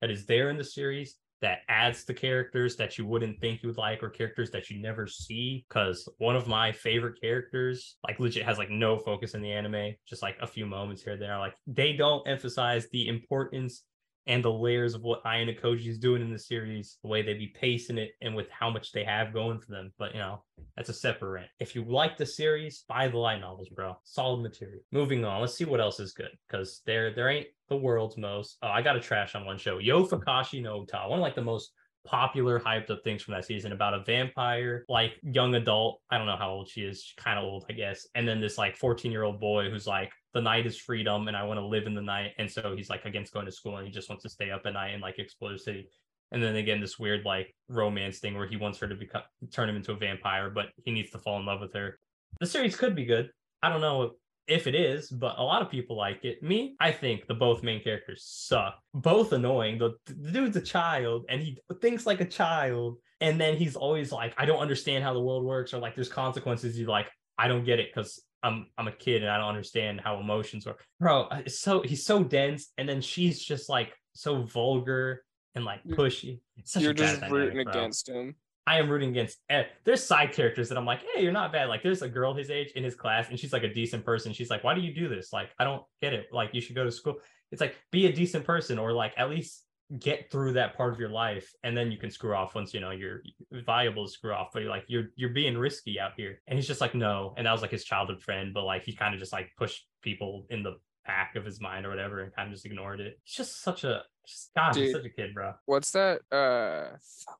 that 0.00 0.10
is 0.10 0.24
there 0.26 0.50
in 0.50 0.56
the 0.56 0.64
series 0.64 1.16
that 1.42 1.60
adds 1.68 2.04
to 2.04 2.14
characters 2.14 2.76
that 2.76 2.98
you 2.98 3.06
wouldn't 3.06 3.40
think 3.40 3.62
you 3.62 3.68
would 3.68 3.78
like 3.78 4.02
or 4.02 4.10
characters 4.10 4.50
that 4.50 4.70
you 4.70 4.80
never 4.80 5.06
see 5.06 5.64
because 5.68 6.08
one 6.18 6.36
of 6.36 6.46
my 6.46 6.70
favorite 6.70 7.20
characters 7.20 7.96
like 8.06 8.20
legit 8.20 8.44
has 8.44 8.58
like 8.58 8.70
no 8.70 8.98
focus 8.98 9.34
in 9.34 9.42
the 9.42 9.50
anime 9.50 9.94
just 10.06 10.22
like 10.22 10.36
a 10.42 10.46
few 10.46 10.66
moments 10.66 11.02
here 11.02 11.14
and 11.14 11.22
there 11.22 11.38
like 11.38 11.54
they 11.66 11.92
don't 11.92 12.26
emphasize 12.28 12.88
the 12.90 13.08
importance 13.08 13.84
and 14.30 14.44
the 14.44 14.52
layers 14.52 14.94
of 14.94 15.02
what 15.02 15.24
Ayanokoji 15.24 15.88
is 15.88 15.98
doing 15.98 16.22
in 16.22 16.30
the 16.30 16.38
series, 16.38 16.98
the 17.02 17.08
way 17.08 17.20
they 17.20 17.34
be 17.34 17.48
pacing 17.48 17.98
it, 17.98 18.12
and 18.22 18.36
with 18.36 18.48
how 18.48 18.70
much 18.70 18.92
they 18.92 19.02
have 19.02 19.32
going 19.32 19.58
for 19.58 19.72
them. 19.72 19.92
But 19.98 20.12
you 20.14 20.20
know, 20.20 20.44
that's 20.76 20.88
a 20.88 20.94
separate 20.94 21.30
rant. 21.30 21.50
If 21.58 21.74
you 21.74 21.84
like 21.84 22.16
the 22.16 22.24
series, 22.24 22.84
buy 22.88 23.08
the 23.08 23.18
light 23.18 23.40
novels, 23.40 23.68
bro. 23.70 23.98
Solid 24.04 24.40
material. 24.40 24.82
Moving 24.92 25.24
on, 25.24 25.40
let's 25.40 25.54
see 25.54 25.64
what 25.64 25.80
else 25.80 25.98
is 25.98 26.12
good 26.12 26.30
because 26.46 26.80
there 26.86 27.12
there 27.12 27.28
ain't 27.28 27.48
the 27.68 27.76
world's 27.76 28.16
most. 28.16 28.58
Oh, 28.62 28.68
I 28.68 28.82
got 28.82 28.96
a 28.96 29.00
trash 29.00 29.34
on 29.34 29.44
one 29.44 29.58
show. 29.58 29.78
Yofukashi 29.78 30.62
no 30.62 30.82
Uta, 30.82 31.06
one 31.08 31.18
of 31.18 31.22
like 31.22 31.34
the 31.34 31.42
most 31.42 31.72
popular 32.06 32.60
hyped 32.60 32.88
up 32.90 33.02
things 33.02 33.22
from 33.22 33.34
that 33.34 33.44
season 33.44 33.72
about 33.72 33.92
a 33.92 34.02
vampire 34.04 34.86
like 34.88 35.12
young 35.22 35.54
adult 35.54 36.00
i 36.10 36.16
don't 36.16 36.26
know 36.26 36.36
how 36.36 36.48
old 36.48 36.66
she 36.66 36.80
is 36.80 37.12
kind 37.18 37.38
of 37.38 37.44
old 37.44 37.66
i 37.68 37.74
guess 37.74 38.06
and 38.14 38.26
then 38.26 38.40
this 38.40 38.56
like 38.56 38.74
14 38.74 39.12
year 39.12 39.22
old 39.22 39.38
boy 39.38 39.68
who's 39.68 39.86
like 39.86 40.10
the 40.34 40.40
night 40.40 40.66
is 40.66 40.76
freedom 40.76 41.28
and 41.28 41.36
i 41.36 41.42
want 41.42 41.58
to 41.58 41.64
live 41.64 41.86
in 41.86 41.94
the 41.94 42.02
night 42.02 42.32
and 42.38 42.50
so 42.50 42.74
he's 42.76 42.90
like 42.90 43.04
against 43.04 43.32
going 43.32 43.46
to 43.46 43.52
school 43.52 43.76
and 43.76 43.86
he 43.86 43.92
just 43.92 44.08
wants 44.08 44.22
to 44.22 44.28
stay 44.28 44.50
up 44.50 44.62
at 44.64 44.72
night 44.72 44.90
and 44.90 45.02
like 45.02 45.18
explore 45.18 45.52
the 45.52 45.58
city 45.58 45.88
and 46.32 46.42
then 46.42 46.56
again 46.56 46.80
this 46.80 46.98
weird 46.98 47.24
like 47.24 47.54
romance 47.68 48.18
thing 48.18 48.36
where 48.36 48.46
he 48.46 48.56
wants 48.56 48.78
her 48.78 48.88
to 48.88 48.94
become 48.94 49.22
turn 49.52 49.68
him 49.68 49.76
into 49.76 49.92
a 49.92 49.96
vampire 49.96 50.50
but 50.50 50.66
he 50.84 50.90
needs 50.90 51.10
to 51.10 51.18
fall 51.18 51.38
in 51.38 51.46
love 51.46 51.60
with 51.60 51.72
her 51.74 51.98
the 52.40 52.46
series 52.46 52.76
could 52.76 52.94
be 52.94 53.04
good 53.04 53.30
i 53.62 53.68
don't 53.68 53.80
know 53.80 54.12
if 54.50 54.66
it 54.66 54.74
is, 54.74 55.08
but 55.08 55.38
a 55.38 55.42
lot 55.42 55.62
of 55.62 55.70
people 55.70 55.96
like 55.96 56.24
it. 56.24 56.42
Me, 56.42 56.74
I 56.80 56.90
think 56.90 57.26
the 57.28 57.34
both 57.34 57.62
main 57.62 57.82
characters 57.82 58.24
suck. 58.26 58.78
Both 58.92 59.32
annoying. 59.32 59.78
The, 59.78 59.94
the 60.06 60.32
dude's 60.32 60.56
a 60.56 60.60
child 60.60 61.24
and 61.28 61.40
he 61.40 61.58
thinks 61.80 62.04
like 62.04 62.20
a 62.20 62.24
child. 62.24 62.98
And 63.20 63.40
then 63.40 63.56
he's 63.56 63.76
always 63.76 64.10
like, 64.10 64.34
I 64.38 64.46
don't 64.46 64.58
understand 64.58 65.04
how 65.04 65.12
the 65.12 65.20
world 65.20 65.44
works, 65.44 65.72
or 65.72 65.78
like 65.78 65.94
there's 65.94 66.08
consequences. 66.08 66.78
You 66.78 66.86
like, 66.86 67.06
I 67.38 67.48
don't 67.48 67.64
get 67.64 67.78
it 67.78 67.90
because 67.94 68.22
I'm 68.42 68.66
I'm 68.78 68.88
a 68.88 68.92
kid 68.92 69.22
and 69.22 69.30
I 69.30 69.38
don't 69.38 69.48
understand 69.48 70.00
how 70.00 70.18
emotions 70.18 70.66
work. 70.66 70.84
Bro, 70.98 71.28
it's 71.32 71.58
so 71.60 71.82
he's 71.82 72.04
so 72.04 72.22
dense, 72.24 72.72
and 72.78 72.88
then 72.88 73.00
she's 73.00 73.42
just 73.42 73.68
like 73.68 73.92
so 74.14 74.42
vulgar 74.42 75.24
and 75.54 75.64
like 75.64 75.84
pushy. 75.84 76.40
You're 76.76 76.92
just 76.92 77.22
rooting 77.30 77.62
bro. 77.64 77.72
against 77.72 78.08
him. 78.08 78.34
I 78.66 78.78
am 78.78 78.88
rooting 78.88 79.10
against. 79.10 79.38
eh, 79.48 79.64
There's 79.84 80.04
side 80.04 80.32
characters 80.32 80.68
that 80.68 80.78
I'm 80.78 80.84
like, 80.84 81.00
hey, 81.12 81.22
you're 81.22 81.32
not 81.32 81.50
bad. 81.52 81.68
Like, 81.68 81.82
there's 81.82 82.02
a 82.02 82.08
girl 82.08 82.34
his 82.34 82.50
age 82.50 82.70
in 82.76 82.84
his 82.84 82.94
class, 82.94 83.28
and 83.28 83.38
she's 83.38 83.52
like 83.52 83.64
a 83.64 83.72
decent 83.72 84.04
person. 84.04 84.32
She's 84.32 84.50
like, 84.50 84.62
why 84.62 84.74
do 84.74 84.80
you 84.80 84.94
do 84.94 85.08
this? 85.08 85.32
Like, 85.32 85.48
I 85.58 85.64
don't 85.64 85.82
get 86.00 86.12
it. 86.12 86.26
Like, 86.30 86.50
you 86.52 86.60
should 86.60 86.76
go 86.76 86.84
to 86.84 86.92
school. 86.92 87.16
It's 87.50 87.60
like, 87.60 87.74
be 87.90 88.06
a 88.06 88.12
decent 88.12 88.44
person, 88.44 88.78
or 88.78 88.92
like 88.92 89.12
at 89.16 89.28
least 89.28 89.64
get 89.98 90.30
through 90.30 90.52
that 90.52 90.76
part 90.76 90.92
of 90.92 91.00
your 91.00 91.08
life, 91.08 91.52
and 91.64 91.76
then 91.76 91.90
you 91.90 91.98
can 91.98 92.10
screw 92.10 92.34
off 92.34 92.54
once 92.54 92.72
you 92.72 92.80
know 92.80 92.90
you're 92.90 93.22
viable 93.64 94.06
to 94.06 94.12
screw 94.12 94.32
off. 94.32 94.50
But 94.52 94.62
you're 94.62 94.70
like, 94.70 94.84
you're 94.88 95.08
you're 95.16 95.30
being 95.30 95.56
risky 95.58 95.98
out 95.98 96.12
here. 96.16 96.40
And 96.46 96.58
he's 96.58 96.66
just 96.68 96.80
like, 96.80 96.94
no. 96.94 97.34
And 97.36 97.46
that 97.46 97.52
was 97.52 97.62
like 97.62 97.70
his 97.72 97.84
childhood 97.84 98.22
friend, 98.22 98.54
but 98.54 98.64
like 98.64 98.84
he 98.84 98.94
kind 98.94 99.14
of 99.14 99.20
just 99.20 99.32
like 99.32 99.50
pushed 99.58 99.86
people 100.02 100.46
in 100.50 100.62
the 100.62 100.76
back 101.06 101.34
of 101.34 101.44
his 101.44 101.60
mind 101.60 101.86
or 101.86 101.90
whatever, 101.90 102.20
and 102.22 102.34
kind 102.34 102.48
of 102.48 102.54
just 102.54 102.66
ignored 102.66 103.00
it. 103.00 103.18
He's 103.24 103.34
just 103.36 103.62
such 103.62 103.84
a, 103.84 104.02
just 104.26 104.50
God, 104.56 104.76
he's 104.76 104.92
such 104.92 105.04
a 105.04 105.08
kid, 105.10 105.34
bro. 105.34 105.54
What's 105.66 105.90
that? 105.92 106.20
Uh, 106.30 106.96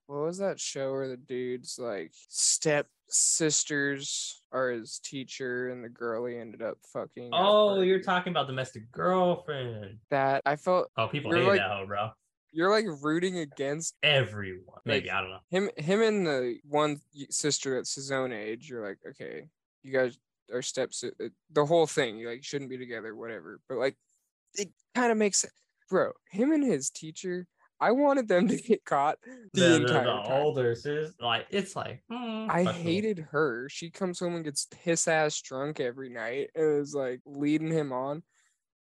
what 0.06 0.22
was 0.24 0.38
that 0.38 0.58
show 0.58 0.90
where 0.90 1.08
the 1.08 1.16
dude's 1.16 1.78
like 1.78 2.12
step 2.28 2.86
sisters 3.08 4.42
are 4.52 4.70
his 4.70 4.98
teacher 4.98 5.68
and 5.70 5.84
the 5.84 5.88
girl 5.88 6.26
he 6.26 6.36
ended 6.36 6.62
up 6.62 6.78
fucking? 6.92 7.30
Oh, 7.32 7.80
you're 7.80 8.02
talking 8.02 8.32
about 8.32 8.46
domestic 8.48 8.90
girlfriend. 8.92 9.98
that. 10.10 10.42
I 10.46 10.56
felt 10.56 10.88
Oh, 10.96 11.06
people 11.08 11.32
hate 11.32 11.46
like- 11.46 11.58
that 11.60 11.70
hoe, 11.70 11.86
bro. 11.86 12.10
You're 12.52 12.70
like 12.70 12.86
rooting 13.02 13.38
against 13.38 13.94
Everyone. 14.02 14.80
Maybe 14.84 15.08
Like- 15.08 15.14
I 15.16 15.20
don't 15.20 15.30
know. 15.30 15.38
him. 15.50 15.70
Him 15.76 16.02
and 16.02 16.26
the 16.26 16.58
one 16.64 17.00
sister 17.30 17.76
that's 17.76 17.94
his 17.94 18.10
own 18.10 18.32
age. 18.32 18.68
You're 18.68 18.86
like, 18.86 18.98
okay, 19.10 19.48
you 19.82 19.92
guys 19.92 20.18
are 20.52 20.62
steps. 20.62 21.04
The 21.52 21.64
whole 21.66 21.86
thing, 21.86 22.18
you 22.18 22.28
like 22.28 22.42
shouldn't 22.44 22.70
be 22.70 22.78
together, 22.78 23.14
whatever. 23.14 23.60
But 23.68 23.78
like, 23.78 23.96
it 24.54 24.68
kind 24.94 25.12
of 25.12 25.18
makes 25.18 25.38
sense, 25.38 25.52
bro. 25.88 26.12
Him 26.30 26.52
and 26.52 26.64
his 26.64 26.90
teacher. 26.90 27.46
I 27.82 27.92
wanted 27.92 28.28
them 28.28 28.46
to 28.48 28.56
get 28.58 28.84
caught 28.84 29.16
the, 29.54 29.60
The, 29.60 29.74
entire 29.76 30.04
the 30.04 30.10
time. 30.10 30.32
older 30.42 30.74
sis, 30.74 31.12
like 31.18 31.46
it's 31.48 31.74
like 31.74 32.02
hmm, 32.10 32.46
I 32.50 32.64
hated 32.64 33.20
her. 33.30 33.68
She 33.70 33.88
comes 33.90 34.18
home 34.20 34.34
and 34.34 34.44
gets 34.44 34.66
piss 34.70 35.08
ass 35.08 35.40
drunk 35.40 35.80
every 35.80 36.10
night 36.10 36.50
and 36.54 36.82
is 36.82 36.94
like 36.94 37.20
leading 37.24 37.70
him 37.70 37.90
on. 37.90 38.22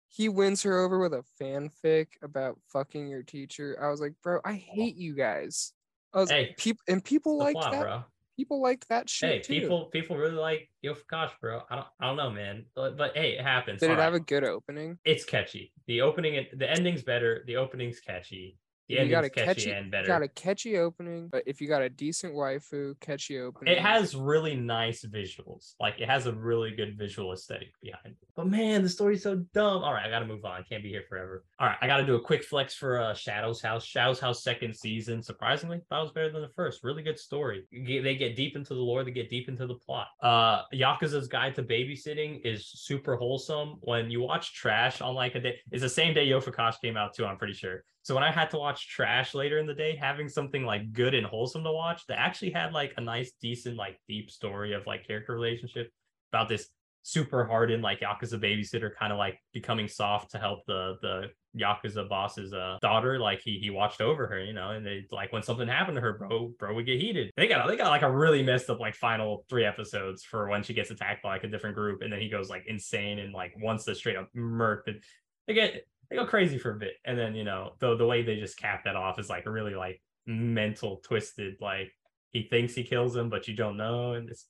He 0.08 0.28
wins 0.28 0.62
her 0.62 0.78
over 0.78 0.98
with 0.98 1.12
a 1.12 1.24
fanfic 1.40 2.08
about 2.22 2.58
fucking 2.72 3.08
your 3.08 3.22
teacher. 3.22 3.78
I 3.80 3.90
was 3.90 4.00
like, 4.00 4.14
bro, 4.22 4.40
I 4.44 4.54
hate 4.54 4.96
you 4.96 5.14
guys. 5.14 5.72
I 6.14 6.20
was 6.20 6.30
Hey, 6.30 6.54
people 6.56 6.82
and 6.88 7.04
people 7.04 7.36
liked 7.38 7.54
plot, 7.54 7.72
that. 7.72 7.82
bro. 7.82 8.04
People 8.36 8.62
liked 8.62 8.88
that 8.88 9.10
shit 9.10 9.30
Hey, 9.30 9.38
too. 9.40 9.60
people 9.60 9.84
people 9.86 10.16
really 10.16 10.34
like 10.34 10.70
Yo 10.80 10.94
Gosh, 11.10 11.32
bro. 11.40 11.62
I 11.70 11.76
don't 11.76 11.86
I 12.00 12.06
don't 12.06 12.16
know, 12.16 12.30
man. 12.30 12.64
But, 12.74 12.96
but 12.96 13.16
hey, 13.16 13.32
it 13.38 13.42
happens. 13.42 13.80
Did 13.80 13.90
it 13.90 13.98
have 13.98 14.14
a 14.14 14.20
good 14.20 14.44
opening? 14.44 14.98
It's 15.04 15.24
catchy. 15.24 15.72
The 15.86 16.00
opening, 16.00 16.46
the 16.56 16.70
ending's 16.70 17.02
better. 17.02 17.44
The 17.46 17.56
opening's 17.56 18.00
catchy. 18.00 18.56
The 18.88 18.94
you 19.05 19.09
got 19.11 19.24
a 19.24 19.29
catchy 19.31 19.46
catchy, 19.46 19.70
and 19.72 19.90
better. 19.90 20.07
got 20.07 20.22
a 20.22 20.29
catchy 20.29 20.79
opening, 20.79 21.29
but 21.29 21.42
if 21.46 21.61
you 21.61 21.68
got 21.68 21.83
a 21.83 21.90
decent 21.90 22.35
waifu, 22.35 22.98
catchy 23.01 23.38
opening, 23.38 23.74
It 23.74 23.81
has 23.81 24.14
really 24.14 24.57
nice 24.57 25.05
visuals. 25.05 25.74
Like 25.79 26.01
it 26.01 26.09
has 26.09 26.27
a 26.27 26.33
really 26.33 26.70
good 26.70 26.96
visual 26.96 27.33
aesthetic 27.33 27.68
behind 27.83 28.07
it. 28.20 28.29
But 28.35 28.46
man, 28.46 28.83
the 28.83 28.88
story's 28.88 29.22
so 29.22 29.37
dumb. 29.53 29.85
All 29.85 29.92
right, 29.92 30.07
I 30.07 30.11
gotta 30.11 30.24
move 30.27 30.44
on. 30.44 30.64
Can't 30.68 30.83
be 30.83 30.88
here 30.88 31.05
forever. 31.09 31.44
All 31.61 31.66
right, 31.66 31.77
I 31.83 31.87
gotta 31.87 32.07
do 32.07 32.14
a 32.14 32.20
quick 32.20 32.42
flex 32.44 32.74
for 32.74 32.98
uh 32.98 33.12
Shadow's 33.14 33.61
House. 33.61 33.85
Shadow's 33.85 34.20
House 34.20 34.42
second 34.42 34.74
season. 34.74 35.22
Surprisingly, 35.22 35.81
that 35.90 35.98
was 35.98 36.11
better 36.12 36.31
than 36.31 36.40
the 36.42 36.48
first. 36.57 36.83
Really 36.83 37.03
good 37.03 37.18
story. 37.18 37.64
Get- 37.87 38.05
They 38.05 38.16
get 38.16 38.37
deep 38.37 38.57
into 38.57 38.74
the 38.74 38.81
lore. 38.81 39.05
They 39.05 39.11
get 39.11 39.29
deep 39.29 39.48
into 39.48 39.66
the 39.66 39.74
plot. 39.74 40.07
Uh, 40.22 40.62
Yakuza's 40.72 41.29
Guide 41.29 41.55
to 41.57 41.62
Babysitting 41.62 42.40
is 42.44 42.66
super 42.66 43.16
wholesome. 43.16 43.77
When 43.83 44.11
you 44.11 44.22
watch 44.22 44.55
Trash 44.55 45.01
on 45.03 45.14
like 45.14 45.35
a 45.35 45.40
day, 45.40 45.57
it's 45.72 45.83
the 45.83 45.88
same 45.90 46.14
day 46.14 46.27
Yofakash 46.27 46.81
came 46.81 46.96
out 46.96 47.12
too. 47.14 47.27
I'm 47.27 47.37
pretty 47.37 47.53
sure. 47.55 47.85
So 48.08 48.14
when 48.14 48.24
I 48.24 48.30
had 48.30 48.48
to 48.52 48.56
watch 48.56 48.88
trash 48.88 49.34
later 49.34 49.58
in 49.58 49.66
the 49.66 49.74
day, 49.74 49.94
having 49.94 50.30
something 50.30 50.64
like 50.64 50.94
good 50.94 51.14
and 51.14 51.26
wholesome 51.26 51.62
to 51.62 51.70
watch 51.70 52.06
that 52.06 52.18
actually 52.18 52.52
had 52.52 52.72
like 52.72 52.94
a 52.96 53.02
nice, 53.02 53.32
decent, 53.38 53.76
like 53.76 54.00
deep 54.08 54.30
story 54.30 54.72
of 54.72 54.86
like 54.86 55.06
character 55.06 55.34
relationship 55.34 55.92
about 56.32 56.48
this 56.48 56.70
super 57.02 57.44
hardened 57.44 57.82
like 57.82 58.00
Yakuza 58.00 58.42
babysitter 58.42 58.92
kind 58.98 59.12
of 59.12 59.18
like 59.18 59.38
becoming 59.52 59.88
soft 59.88 60.30
to 60.30 60.38
help 60.38 60.60
the 60.66 60.96
the 61.02 61.24
Yakuza 61.54 62.08
boss's 62.08 62.54
uh 62.54 62.78
daughter. 62.80 63.18
Like 63.18 63.42
he 63.42 63.58
he 63.58 63.68
watched 63.68 64.00
over 64.00 64.26
her, 64.26 64.42
you 64.42 64.54
know, 64.54 64.70
and 64.70 64.86
they 64.86 65.04
like 65.12 65.30
when 65.34 65.42
something 65.42 65.68
happened 65.68 65.96
to 65.96 66.00
her, 66.00 66.14
bro, 66.14 66.54
bro 66.58 66.74
would 66.74 66.86
get 66.86 66.98
heated. 66.98 67.30
They 67.36 67.46
got 67.46 67.68
they 67.68 67.76
got 67.76 67.90
like 67.90 68.00
a 68.00 68.10
really 68.10 68.42
messed 68.42 68.70
up 68.70 68.80
like 68.80 68.94
final 68.94 69.44
three 69.50 69.66
episodes 69.66 70.24
for 70.24 70.48
when 70.48 70.62
she 70.62 70.72
gets 70.72 70.90
attacked 70.90 71.22
by 71.22 71.34
like 71.34 71.44
a 71.44 71.48
different 71.48 71.76
group, 71.76 72.00
and 72.00 72.10
then 72.10 72.22
he 72.22 72.30
goes 72.30 72.48
like 72.48 72.64
insane 72.68 73.18
and 73.18 73.34
like 73.34 73.52
wants 73.58 73.84
to 73.84 73.94
straight 73.94 74.16
up 74.16 74.30
murk 74.34 74.86
the 74.86 74.98
they 75.46 75.52
get 75.52 75.86
they 76.10 76.16
go 76.16 76.26
crazy 76.26 76.58
for 76.58 76.72
a 76.72 76.78
bit 76.78 76.94
and 77.04 77.18
then 77.18 77.34
you 77.34 77.44
know 77.44 77.72
the 77.80 77.96
the 77.96 78.06
way 78.06 78.22
they 78.22 78.36
just 78.36 78.58
cap 78.58 78.84
that 78.84 78.96
off 78.96 79.18
is 79.18 79.28
like 79.28 79.46
a 79.46 79.50
really 79.50 79.74
like 79.74 80.00
mental 80.26 80.96
twisted 81.04 81.56
like 81.60 81.90
he 82.30 82.42
thinks 82.42 82.74
he 82.74 82.82
kills 82.84 83.16
him 83.16 83.28
but 83.30 83.48
you 83.48 83.54
don't 83.54 83.76
know 83.76 84.12
and 84.14 84.28
it's 84.28 84.46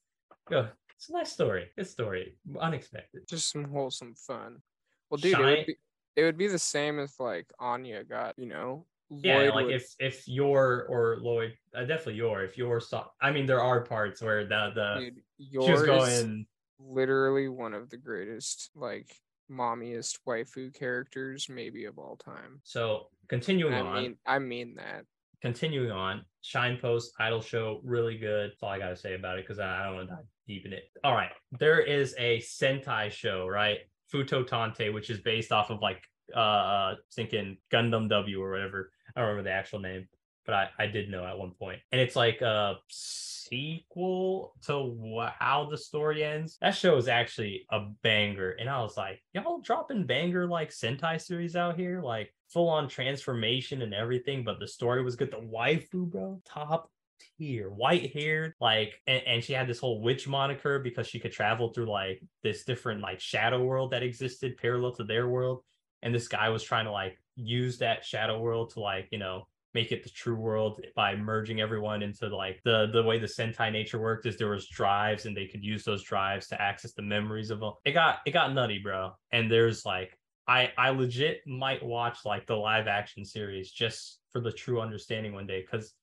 go 0.48 0.68
it's 0.94 1.08
a 1.08 1.12
nice 1.12 1.32
story 1.32 1.68
good 1.76 1.86
story 1.86 2.36
unexpected 2.60 3.22
just 3.28 3.50
some 3.50 3.64
wholesome 3.64 4.14
fun. 4.14 4.60
Well, 5.10 5.18
dude, 5.18 5.38
it 5.38 5.42
would, 5.42 5.66
be, 5.66 5.76
it 6.16 6.24
would 6.24 6.36
be 6.36 6.48
the 6.48 6.58
same 6.58 6.98
if 6.98 7.18
like 7.18 7.50
Anya 7.58 8.04
got, 8.04 8.38
you 8.38 8.46
know, 8.46 8.84
yeah 9.10 9.48
like 9.54 9.66
would- 9.66 9.74
if 9.74 9.94
if 9.98 10.28
you're 10.28 10.86
or 10.90 11.16
lloyd 11.22 11.54
uh, 11.74 11.80
definitely 11.84 12.14
your 12.16 12.44
if 12.44 12.58
you're 12.58 12.78
so 12.78 13.06
i 13.22 13.30
mean 13.30 13.46
there 13.46 13.62
are 13.62 13.80
parts 13.80 14.20
where 14.20 14.44
the 14.46 14.70
the 14.74 15.00
dude, 15.00 15.22
she 15.38 15.56
was 15.56 15.64
yours 15.64 15.86
going 15.86 16.46
literally 16.78 17.48
one 17.48 17.72
of 17.72 17.88
the 17.88 17.96
greatest 17.96 18.70
like 18.74 19.16
mommiest 19.50 20.18
waifu 20.26 20.72
characters 20.74 21.48
maybe 21.48 21.84
of 21.84 21.98
all 21.98 22.16
time. 22.16 22.61
so 22.64 23.08
continuing 23.28 23.74
I 23.74 23.80
on 23.80 24.02
mean, 24.02 24.16
I 24.26 24.38
mean 24.38 24.74
that. 24.76 25.04
continuing 25.42 25.90
on, 25.90 26.24
Shine 26.42 26.78
Post 26.80 27.12
Idol 27.20 27.40
Show, 27.42 27.80
really 27.84 28.16
good. 28.18 28.50
That's 28.50 28.62
all 28.62 28.70
I 28.70 28.78
gotta 28.78 28.96
say 28.96 29.14
about 29.14 29.38
it 29.38 29.44
because 29.46 29.58
I 29.58 29.80
I 29.82 29.87
don't 29.87 29.96
want 29.96 30.08
to 30.08 30.14
dive 30.16 30.24
deep 30.46 30.66
in 30.66 30.72
it. 30.72 30.84
All 31.04 31.14
right, 31.14 31.30
there 31.58 31.80
is 31.80 32.14
a 32.18 32.38
Sentai 32.40 33.11
show, 33.11 33.46
right? 33.46 33.78
Futo 34.12 34.46
Tantei, 34.46 34.92
which 34.92 35.11
is 35.11 35.20
based 35.20 35.52
off 35.52 35.70
of 35.70 35.80
like 35.80 36.02
uh 36.34 36.94
thinking 37.14 37.56
Gundam 37.72 38.08
W 38.08 38.42
or 38.42 38.50
whatever. 38.50 38.90
I 39.16 39.20
don't 39.20 39.28
remember 39.30 39.48
the 39.50 39.54
actual 39.54 39.80
name, 39.80 40.08
but 40.46 40.54
I 40.54 40.68
I 40.78 40.87
did 40.87 41.11
know 41.11 41.24
at 41.24 41.38
one 41.38 41.52
point, 41.58 41.80
and 41.92 42.00
it's 42.00 42.16
like 42.16 42.40
a 42.40 42.76
sequel 43.48 44.54
to 44.66 45.30
how 45.38 45.68
the 45.70 45.78
story 45.78 46.24
ends. 46.24 46.58
That 46.61 46.74
show 46.74 46.96
is 46.96 47.08
actually 47.08 47.66
a 47.70 47.87
banger, 48.02 48.50
and 48.52 48.68
I 48.68 48.80
was 48.82 48.96
like, 48.96 49.22
y'all 49.32 49.61
dropping 49.61 50.06
banger 50.06 50.46
like 50.46 50.70
Sentai 50.70 51.20
series 51.20 51.56
out 51.56 51.76
here, 51.76 52.02
like 52.02 52.32
full 52.52 52.68
on 52.68 52.88
transformation 52.88 53.82
and 53.82 53.94
everything, 53.94 54.44
but 54.44 54.58
the 54.58 54.68
story 54.68 55.02
was 55.02 55.16
good. 55.16 55.30
The 55.30 55.37
waifu, 55.37 56.11
bro, 56.11 56.40
top 56.44 56.90
tier, 57.38 57.70
white 57.70 58.12
haired, 58.12 58.54
like, 58.61 58.94
and, 59.06 59.22
and 59.26 59.44
she 59.44 59.52
had 59.52 59.68
this 59.68 59.80
whole 59.80 60.00
witch 60.00 60.28
moniker 60.28 60.78
because 60.78 61.06
she 61.06 61.18
could 61.18 61.32
travel 61.32 61.72
through 61.72 61.90
like 61.90 62.22
this 62.42 62.64
different 62.64 63.00
like 63.00 63.20
shadow 63.20 63.62
world 63.62 63.90
that 63.90 64.02
existed 64.02 64.56
parallel 64.56 64.92
to 64.92 65.04
their 65.04 65.28
world. 65.28 65.62
And 66.02 66.14
this 66.14 66.28
guy 66.28 66.48
was 66.48 66.62
trying 66.62 66.84
to 66.84 66.92
like 66.92 67.18
use 67.34 67.78
that 67.78 68.04
shadow 68.04 68.38
world 68.40 68.70
to 68.70 68.80
like, 68.80 69.08
you 69.11 69.18
know, 69.18 69.46
make 69.74 69.92
it 69.92 70.02
the 70.02 70.11
true 70.11 70.37
world 70.37 70.81
by 70.96 71.14
merging 71.14 71.61
everyone 71.61 72.02
into 72.02 72.35
like 72.35 72.61
the 72.64 72.88
the 72.92 73.02
way 73.02 73.18
the 73.18 73.26
sentai 73.26 73.70
nature 73.70 74.00
worked 74.00 74.26
is 74.26 74.37
there 74.37 74.50
was 74.50 74.66
drives 74.68 75.26
and 75.26 75.37
they 75.37 75.46
could 75.46 75.62
use 75.62 75.85
those 75.85 76.02
drives 76.02 76.46
to 76.46 76.61
access 76.61 76.92
the 76.94 77.02
memories 77.02 77.50
of 77.50 77.61
them 77.61 77.72
it 77.85 77.92
got 77.92 78.18
it 78.26 78.33
got 78.33 78.52
nutty 78.54 78.78
bro. 78.78 79.12
And 79.33 79.50
there's 79.50 79.85
like 79.85 80.18
I 80.46 80.72
I 80.78 80.90
legit 80.90 81.46
might 81.46 81.85
watch 81.85 82.24
like 82.24 82.46
the 82.46 82.57
live 82.57 82.88
action 82.88 83.24
series 83.24 83.70
just 83.70 84.20
for 84.33 84.40
the 84.40 84.52
true 84.52 84.81
understanding 84.81 85.35
one 85.35 85.46
day 85.46 85.61
because 85.61 85.94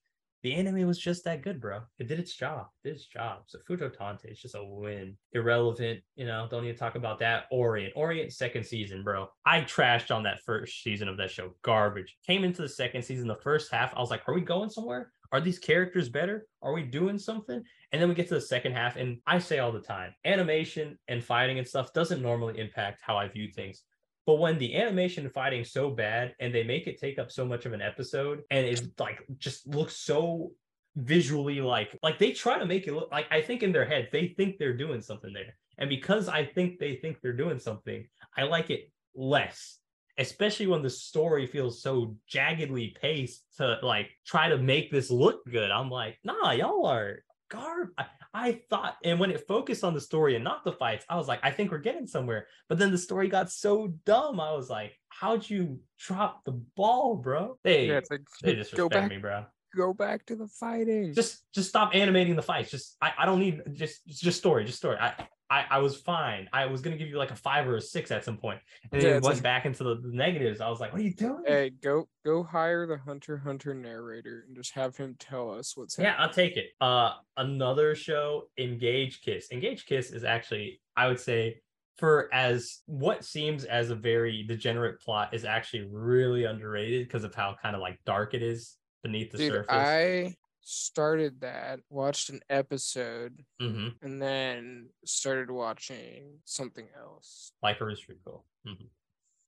the 0.46 0.54
anime 0.54 0.86
was 0.86 1.00
just 1.00 1.24
that 1.24 1.42
good, 1.42 1.60
bro. 1.60 1.80
It 1.98 2.08
did 2.08 2.20
its 2.20 2.36
job. 2.36 2.68
It 2.84 2.90
did 2.90 2.96
its 2.98 3.08
job. 3.08 3.40
So 3.48 3.58
Futo 3.68 3.90
Tantei 3.90 4.32
is 4.32 4.40
just 4.40 4.54
a 4.54 4.64
win. 4.64 5.18
Irrelevant, 5.34 6.02
you 6.16 6.28
know. 6.28 6.48
Don't 6.52 6.64
need 6.64 6.74
to 6.74 6.78
talk 6.78 6.94
about 6.94 7.18
that. 7.18 7.46
Orient, 7.50 7.94
Orient 7.96 8.32
second 8.32 8.64
season, 8.64 9.04
bro. 9.04 9.28
I 9.44 9.62
trashed 9.62 10.16
on 10.16 10.22
that 10.22 10.44
first 10.46 10.84
season 10.84 11.08
of 11.08 11.18
that 11.18 11.32
show. 11.32 11.56
Garbage. 11.64 12.16
Came 12.28 12.44
into 12.44 12.62
the 12.62 12.70
second 12.70 13.02
season, 13.02 13.28
the 13.28 13.38
first 13.38 13.72
half. 13.72 13.92
I 13.96 14.00
was 14.00 14.12
like, 14.12 14.22
are 14.28 14.36
we 14.36 14.42
going 14.42 14.70
somewhere? 14.70 15.12
Are 15.32 15.42
these 15.42 15.58
characters 15.58 16.10
better? 16.10 16.46
Are 16.62 16.74
we 16.74 16.84
doing 16.84 17.18
something? 17.18 17.64
And 17.92 18.00
then 18.00 18.08
we 18.08 18.14
get 18.14 18.28
to 18.28 18.36
the 18.36 18.42
second 18.42 18.74
half, 18.74 18.98
and 18.98 19.18
I 19.26 19.40
say 19.40 19.58
all 19.58 19.72
the 19.72 19.80
time, 19.80 20.14
animation 20.26 21.00
and 21.08 21.24
fighting 21.24 21.58
and 21.58 21.68
stuff 21.68 21.92
doesn't 21.92 22.22
normally 22.22 22.60
impact 22.60 23.02
how 23.04 23.18
I 23.18 23.30
view 23.30 23.50
things. 23.50 23.82
But 24.26 24.36
when 24.36 24.58
the 24.58 24.76
animation 24.76 25.30
fighting 25.30 25.64
so 25.64 25.90
bad 25.92 26.36
and 26.40 26.54
they 26.54 26.64
make 26.64 26.88
it 26.88 27.00
take 27.00 27.20
up 27.20 27.32
so 27.32 27.46
much 27.46 27.66
of 27.66 27.74
an 27.74 27.82
episode 27.82 28.42
and 28.50 28.66
it 28.66 29.00
like 29.00 29.24
just 29.38 29.68
looks 29.68 29.98
so 29.98 30.52
visually 30.96 31.60
like 31.60 32.00
like 32.02 32.18
they 32.18 32.32
try 32.32 32.58
to 32.58 32.66
make 32.66 32.88
it 32.88 32.94
look 32.94 33.12
like 33.12 33.28
I 33.30 33.42
think 33.42 33.64
in 33.64 33.74
their 33.74 33.86
head 33.86 34.08
they 34.14 34.30
think 34.30 34.58
they're 34.58 34.78
doing 34.78 35.02
something 35.02 35.32
there. 35.34 35.56
And 35.78 35.90
because 35.90 36.30
I 36.30 36.46
think 36.46 36.80
they 36.80 36.96
think 36.96 37.18
they're 37.22 37.34
doing 37.34 37.60
something, 37.60 38.08
I 38.38 38.44
like 38.44 38.70
it 38.70 38.90
less. 39.14 39.78
Especially 40.18 40.68
when 40.68 40.82
the 40.82 40.90
story 40.90 41.46
feels 41.46 41.82
so 41.82 42.16
jaggedly 42.34 42.96
paced 42.96 43.44
to 43.58 43.78
like 43.84 44.10
try 44.26 44.48
to 44.48 44.58
make 44.58 44.90
this 44.90 45.12
look 45.12 45.46
good. 45.46 45.70
I'm 45.70 45.90
like, 45.90 46.18
nah, 46.24 46.52
y'all 46.52 46.86
are 46.86 47.25
garb. 47.50 47.90
I, 47.98 48.06
I 48.34 48.62
thought, 48.70 48.98
and 49.04 49.20
when 49.20 49.32
it 49.32 49.48
focused 49.48 49.84
on 49.84 49.94
the 49.94 50.02
story 50.02 50.36
and 50.36 50.44
not 50.44 50.64
the 50.64 50.74
fights, 50.74 51.06
I 51.10 51.16
was 51.16 51.28
like, 51.28 51.40
I 51.44 51.52
think 51.52 51.72
we're 51.72 51.78
getting 51.78 52.08
somewhere. 52.08 52.48
But 52.68 52.78
then 52.78 52.92
the 52.92 52.98
story 52.98 53.28
got 53.28 53.52
so 53.52 53.94
dumb. 54.06 54.40
I 54.40 54.54
was 54.54 54.70
like, 54.70 55.00
how'd 55.10 55.50
you 55.50 55.80
drop 55.98 56.44
the 56.44 56.52
ball, 56.52 57.16
bro? 57.16 57.58
They, 57.64 57.88
Yeah, 57.88 58.02
like 58.10 58.22
they 58.42 58.54
go 58.54 58.60
disrespect 58.60 58.90
back, 58.92 59.10
me, 59.10 59.18
bro. 59.18 59.46
Go 59.76 59.94
back 59.94 60.26
to 60.28 60.36
the 60.36 60.48
fighting. 60.48 61.14
Just, 61.14 61.44
just 61.54 61.70
stop 61.70 61.94
animating 61.94 62.36
the 62.36 62.42
fights. 62.42 62.72
Just, 62.72 62.98
I, 63.02 63.12
I 63.20 63.26
don't 63.26 63.40
need 63.40 63.62
just, 63.74 64.06
just 64.08 64.38
story, 64.38 64.66
just 64.66 64.78
story. 64.78 64.98
I, 65.00 65.14
I, 65.50 65.66
I 65.70 65.78
was 65.78 65.98
fine. 65.98 66.50
I 66.52 66.66
was 66.66 66.82
gonna 66.82 66.98
give 66.98 67.08
you 67.08 67.18
like 67.18 67.30
a 67.30 67.36
five 67.36 67.68
or 67.68 67.76
a 67.76 67.82
six 67.82 68.10
at 68.10 68.26
some 68.26 68.36
point, 68.38 68.60
and 68.92 69.00
then 69.00 69.10
Yeah, 69.12 69.18
it 69.18 69.24
went 69.24 69.36
like- 69.36 69.44
back 69.44 69.66
into 69.68 69.84
the, 69.84 69.96
the 70.02 70.10
negatives. 70.12 70.60
I 70.60 70.70
was 70.70 70.80
like, 70.80 70.92
what 70.92 71.02
are 71.02 71.04
you 71.04 71.14
doing? 71.14 71.44
hey, 71.46 71.70
go 71.84 72.08
go 72.26 72.42
hire 72.44 72.88
the 72.88 72.98
Hunter 72.98 73.38
Hunter 73.38 73.76
narrator 73.76 74.46
and 74.48 74.56
just 74.56 74.72
have 74.74 74.98
him 74.98 75.16
tell 75.20 75.52
us 75.52 75.78
what's 75.78 75.98
happening. 75.98 76.16
Yeah. 76.18 76.24
I'll 76.26 76.34
take 76.34 76.58
it. 76.58 76.70
Uh, 76.82 77.12
another 77.38 77.94
show, 77.94 78.50
Engage 78.58 79.22
Kiss. 79.22 79.52
Engage 79.52 79.86
Kiss 79.86 80.10
is 80.10 80.24
actually, 80.24 80.82
I 80.98 81.08
would 81.08 81.20
say, 81.20 81.62
for 81.98 82.28
as 82.34 82.82
what 82.88 83.24
seems 83.24 83.66
as 83.66 83.92
a 83.92 83.96
very 83.96 84.44
degenerate 84.48 85.00
plot 85.00 85.34
is 85.34 85.46
actually 85.46 85.88
really 85.92 86.46
underrated 86.46 87.08
because 87.08 87.24
of 87.24 87.36
how 87.36 87.56
kind 87.62 87.76
of 87.76 87.82
like 87.82 88.00
dark 88.04 88.34
it 88.34 88.42
is 88.42 88.78
beneath 89.06 89.32
the 89.32 89.38
Dude, 89.38 89.54
surface. 89.54 89.70
I 89.70 90.36
started 90.62 91.42
that, 91.42 91.80
watched 91.92 92.30
an 92.32 92.40
episode, 92.50 93.46
hmm 93.62 93.90
and 94.02 94.20
then 94.20 94.90
started 95.06 95.52
watching 95.52 96.40
something 96.44 96.88
else. 97.00 97.52
Like 97.62 97.76
a 97.76 97.86
pretty 97.86 98.02
cool. 98.26 98.44
hmm 98.66 98.74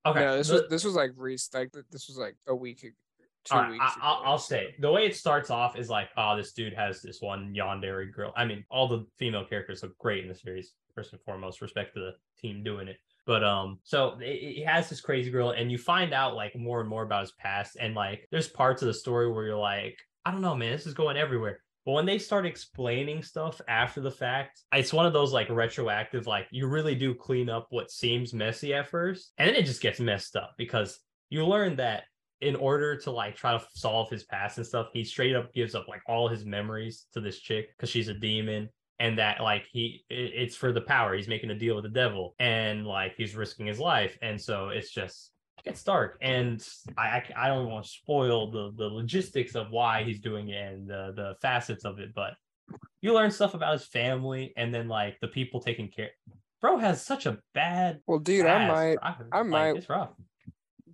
Okay. 0.05 0.19
No, 0.19 0.37
this 0.37 0.47
the- 0.47 0.53
was 0.53 0.63
this 0.69 0.83
was 0.85 0.93
like 0.93 1.11
rec- 1.17 1.39
like 1.53 1.71
this 1.91 2.07
was 2.07 2.17
like 2.17 2.35
a 2.47 2.55
week, 2.55 2.83
ag- 2.85 2.93
two 3.45 3.55
right, 3.55 3.71
weeks. 3.71 3.83
I, 3.83 3.99
I'll, 4.01 4.21
I'll 4.23 4.37
say 4.37 4.75
the 4.79 4.91
way 4.91 5.05
it 5.07 5.15
starts 5.15 5.49
off 5.49 5.75
is 5.75 5.89
like, 5.89 6.09
oh, 6.17 6.37
this 6.37 6.53
dude 6.53 6.73
has 6.75 7.01
this 7.01 7.19
one 7.19 7.53
yandere 7.53 8.13
girl. 8.13 8.31
I 8.37 8.45
mean, 8.45 8.63
all 8.69 8.87
the 8.87 9.05
female 9.17 9.43
characters 9.43 9.81
look 9.81 9.97
great 9.97 10.21
in 10.23 10.29
the 10.29 10.35
series. 10.35 10.73
First 10.93 11.13
and 11.13 11.21
foremost, 11.23 11.61
respect 11.61 11.95
to 11.95 11.99
the 11.99 12.13
team 12.39 12.63
doing 12.63 12.87
it. 12.87 12.97
But 13.27 13.43
um, 13.43 13.79
so 13.83 14.17
it 14.21 14.65
has 14.65 14.89
this 14.89 15.01
crazy 15.01 15.29
girl, 15.29 15.51
and 15.51 15.69
you 15.69 15.77
find 15.77 16.13
out 16.13 16.33
like 16.33 16.55
more 16.55 16.79
and 16.79 16.89
more 16.89 17.03
about 17.03 17.21
his 17.21 17.33
past, 17.33 17.75
and 17.79 17.93
like 17.93 18.25
there's 18.31 18.47
parts 18.47 18.81
of 18.81 18.87
the 18.87 18.93
story 18.93 19.29
where 19.29 19.45
you're 19.45 19.57
like, 19.57 19.99
I 20.25 20.31
don't 20.31 20.41
know, 20.41 20.55
man, 20.55 20.71
this 20.71 20.87
is 20.87 20.93
going 20.93 21.17
everywhere. 21.17 21.59
But 21.85 21.91
when 21.91 22.05
they 22.05 22.19
start 22.19 22.45
explaining 22.45 23.23
stuff 23.23 23.61
after 23.67 23.99
the 23.99 24.11
fact, 24.11 24.61
it's 24.73 24.93
one 24.93 25.05
of 25.05 25.13
those 25.13 25.33
like 25.33 25.49
retroactive, 25.49 26.25
like 26.25 26.47
you 26.51 26.67
really 26.67 26.95
do 26.95 27.13
clean 27.13 27.49
up 27.49 27.67
what 27.69 27.91
seems 27.91 28.33
messy 28.33 28.73
at 28.73 28.89
first, 28.89 29.33
and 29.37 29.49
then 29.49 29.55
it 29.57 29.65
just 29.65 29.81
gets 29.81 29.99
messed 29.99 30.37
up 30.37 30.53
because 30.57 30.97
you 31.29 31.45
learn 31.45 31.75
that 31.75 32.03
in 32.39 32.55
order 32.55 32.95
to 32.97 33.11
like 33.11 33.35
try 33.35 33.57
to 33.57 33.65
solve 33.73 34.09
his 34.09 34.23
past 34.23 34.57
and 34.57 34.65
stuff, 34.65 34.87
he 34.93 35.03
straight 35.03 35.35
up 35.35 35.53
gives 35.53 35.75
up 35.75 35.87
like 35.89 36.01
all 36.07 36.29
his 36.29 36.45
memories 36.45 37.07
to 37.13 37.19
this 37.19 37.39
chick 37.39 37.69
because 37.75 37.89
she's 37.89 38.07
a 38.07 38.13
demon. 38.13 38.69
And 38.99 39.19
that 39.19 39.41
like 39.41 39.67
he 39.71 40.03
it's 40.10 40.55
for 40.55 40.71
the 40.71 40.81
power. 40.81 41.13
He's 41.13 41.27
making 41.27 41.51
a 41.51 41.55
deal 41.55 41.75
with 41.75 41.83
the 41.83 41.89
devil 41.89 42.36
and 42.39 42.86
like 42.86 43.13
he's 43.15 43.36
risking 43.36 43.67
his 43.67 43.79
life. 43.79 44.17
And 44.21 44.41
so 44.41 44.69
it's 44.69 44.91
just 44.91 45.31
gets 45.67 45.83
dark, 45.83 46.17
and 46.21 46.65
I 46.97 47.07
I, 47.07 47.23
I 47.36 47.47
don't 47.49 47.69
want 47.69 47.86
to 47.86 47.91
spoil 47.91 48.51
the 48.51 48.71
the 48.75 48.86
logistics 48.86 49.55
of 49.55 49.69
why 49.69 50.03
he's 50.03 50.19
doing 50.19 50.49
it 50.49 50.73
and 50.73 50.88
the 50.88 51.13
the 51.15 51.36
facets 51.41 51.86
of 51.86 51.99
it, 51.99 52.13
but 52.15 52.33
you 53.01 53.13
learn 53.13 53.31
stuff 53.31 53.53
about 53.53 53.73
his 53.73 53.86
family 53.86 54.53
and 54.57 54.73
then 54.73 54.88
like 54.88 55.19
the 55.21 55.27
people 55.27 55.60
taking 55.60 55.89
care. 55.89 56.10
Bro 56.62 56.77
has 56.77 57.05
such 57.05 57.25
a 57.25 57.38
bad. 57.53 57.99
Well, 58.07 58.19
dude, 58.19 58.45
I 58.45 58.67
might 58.67 58.97
I, 59.01 59.15
I 59.31 59.43
might 59.43 59.77
It's 59.77 59.89
rough. 59.89 60.10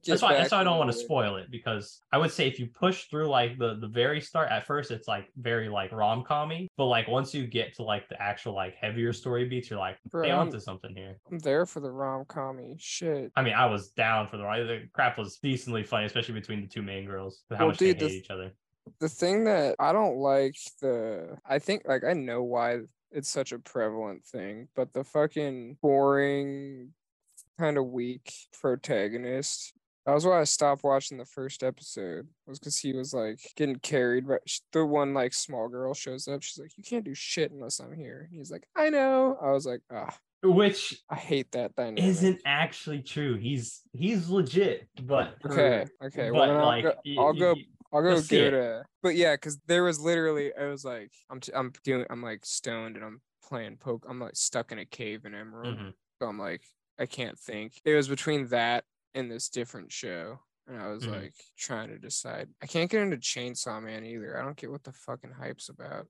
That's 0.06 0.22
why. 0.22 0.34
That's 0.34 0.52
why 0.52 0.60
I 0.62 0.64
don't 0.64 0.78
want 0.78 0.92
to 0.92 0.98
spoil 0.98 1.38
it 1.38 1.50
because 1.52 2.02
I 2.12 2.18
would 2.18 2.32
say 2.32 2.48
if 2.48 2.60
you 2.60 2.68
push 2.68 3.06
through 3.06 3.28
like 3.30 3.58
the 3.58 3.76
the 3.76 3.88
very 3.88 4.20
start 4.22 4.50
at 4.52 4.66
first, 4.66 4.92
it's 4.92 5.08
like 5.08 5.28
very 5.38 5.70
like 5.70 5.92
rom 5.92 6.24
commy, 6.24 6.68
but 6.78 6.86
like 6.86 7.08
once 7.08 7.34
you 7.34 7.48
get 7.48 7.76
to 7.76 7.84
like 7.84 8.10
the 8.10 8.22
actual 8.22 8.54
like 8.54 8.76
heavier 8.76 9.14
story 9.14 9.46
beats, 9.48 9.70
you're 9.70 9.80
like 9.80 9.98
Bro, 10.10 10.24
they 10.24 10.32
onto 10.32 10.60
something 10.60 10.96
here. 10.96 11.18
I'm 11.32 11.40
there 11.40 11.66
for 11.66 11.80
the 11.80 11.92
rom 11.92 12.26
commy 12.26 12.76
shit. 12.80 13.32
I 13.36 13.42
mean, 13.42 13.54
I 13.54 13.66
was 13.66 13.90
down 13.90 14.28
for 14.28 14.38
the. 14.38 14.44
The 14.44 14.88
crap 14.94 15.18
was 15.18 15.38
decently 15.38 15.84
funny, 15.84 16.06
especially 16.06 16.36
between 16.36 16.62
the 16.62 16.68
two 16.68 16.82
main 16.82 17.06
girls, 17.06 17.44
how 17.50 17.58
Well, 17.60 17.68
much 17.70 17.78
dude, 17.78 17.98
they 18.00 18.08
the 18.08 18.14
hate 18.14 18.24
each 18.24 18.30
other. 18.30 18.52
the 19.00 19.10
thing 19.10 19.46
that 19.46 19.76
I 19.80 19.94
don't 19.94 20.18
like 20.18 20.56
the 20.82 21.38
I 21.46 21.60
think 21.60 21.84
like 21.86 22.04
I 22.04 22.14
know 22.14 22.44
why 22.44 22.80
it's 23.12 23.30
such 23.30 23.52
a 23.52 23.60
prevalent 23.60 24.26
thing, 24.26 24.68
but 24.76 24.92
the 24.94 25.04
fucking 25.04 25.78
boring 25.82 26.94
kind 27.60 27.78
of 27.78 27.86
weak 27.86 28.34
protagonist. 28.60 29.74
That 30.06 30.14
was 30.14 30.26
why 30.26 30.42
I 30.42 30.44
stopped 30.44 30.84
watching 30.84 31.18
the 31.18 31.26
first 31.26 31.64
episode. 31.64 32.28
Was 32.46 32.60
because 32.60 32.78
he 32.78 32.94
was 32.94 33.14
like 33.14 33.40
getting 33.56 33.78
carried. 33.78 34.28
But 34.28 34.42
the 34.74 34.86
one 34.86 35.14
like 35.14 35.34
small 35.34 35.70
girl 35.70 35.94
shows 35.94 36.28
up. 36.28 36.44
She's 36.44 36.60
like, 36.60 36.78
"You 36.78 36.84
can't 36.84 37.06
do 37.06 37.14
shit 37.16 37.52
unless 37.52 37.80
I'm 37.80 37.94
here." 37.96 38.28
And 38.30 38.38
he's 38.38 38.52
like, 38.52 38.68
"I 38.76 38.90
know." 38.90 39.38
I 39.42 39.52
was 39.52 39.66
like, 39.66 39.82
"Ah, 39.92 40.18
Which 40.44 41.02
I 41.10 41.16
hate 41.16 41.52
that 41.54 41.76
dynamic." 41.76 42.04
isn't 42.04 42.42
actually 42.46 43.02
true. 43.02 43.36
He's 43.38 43.82
he's 43.94 44.30
legit, 44.30 44.90
but 45.04 45.36
okay? 45.50 45.86
Okay, 46.04 46.30
but 46.32 46.34
well 46.34 46.48
then 46.48 46.58
I'll 46.58 46.82
go, 46.82 46.94
I'll 47.18 47.34
go 47.34 47.56
I'll 47.94 48.02
go 48.02 48.10
Let's 48.16 48.28
see 48.28 48.38
give 48.38 48.54
it 48.54 48.60
a. 48.60 48.84
But 49.04 49.16
yeah, 49.16 49.36
because 49.36 49.58
there 49.68 49.84
was 49.84 50.00
literally, 50.00 50.52
I 50.54 50.66
was 50.66 50.84
like, 50.84 51.12
I'm 51.30 51.40
t- 51.40 51.52
I'm 51.54 51.72
doing, 51.84 52.06
I'm 52.10 52.24
like 52.24 52.44
stoned 52.44 52.96
and 52.96 53.06
I'm 53.06 53.22
playing 53.48 53.78
poke. 53.78 54.06
I'm 54.10 54.20
like 54.20 54.36
stuck 54.36 54.72
in 54.72 54.80
a 54.80 54.86
cave 54.86 55.26
in 55.26 55.36
Emerald. 55.36 55.78
Mhm. 55.78 55.94
So 56.20 56.28
I'm 56.28 56.40
like, 56.40 56.64
I 57.00 57.06
can't 57.06 57.38
think. 57.40 57.74
It 57.86 57.94
was 57.94 58.08
between 58.08 58.48
that 58.48 58.84
and 59.16 59.30
this 59.32 59.50
different 59.50 59.92
show. 59.92 60.40
And 60.68 60.78
I 60.82 60.88
was 60.88 61.04
Mhm. 61.06 61.22
like 61.24 61.36
trying 61.58 61.90
to 61.90 62.00
decide. 62.00 62.50
I 62.62 62.68
can't 62.68 62.90
get 62.90 63.02
into 63.02 63.18
Chainsaw 63.18 63.84
Man 63.84 64.06
either. 64.06 64.40
I 64.40 64.44
don't 64.44 64.56
get 64.56 64.72
what 64.72 64.84
the 64.84 64.94
fucking 64.94 65.32
hype's 65.32 65.70
about. 65.70 66.08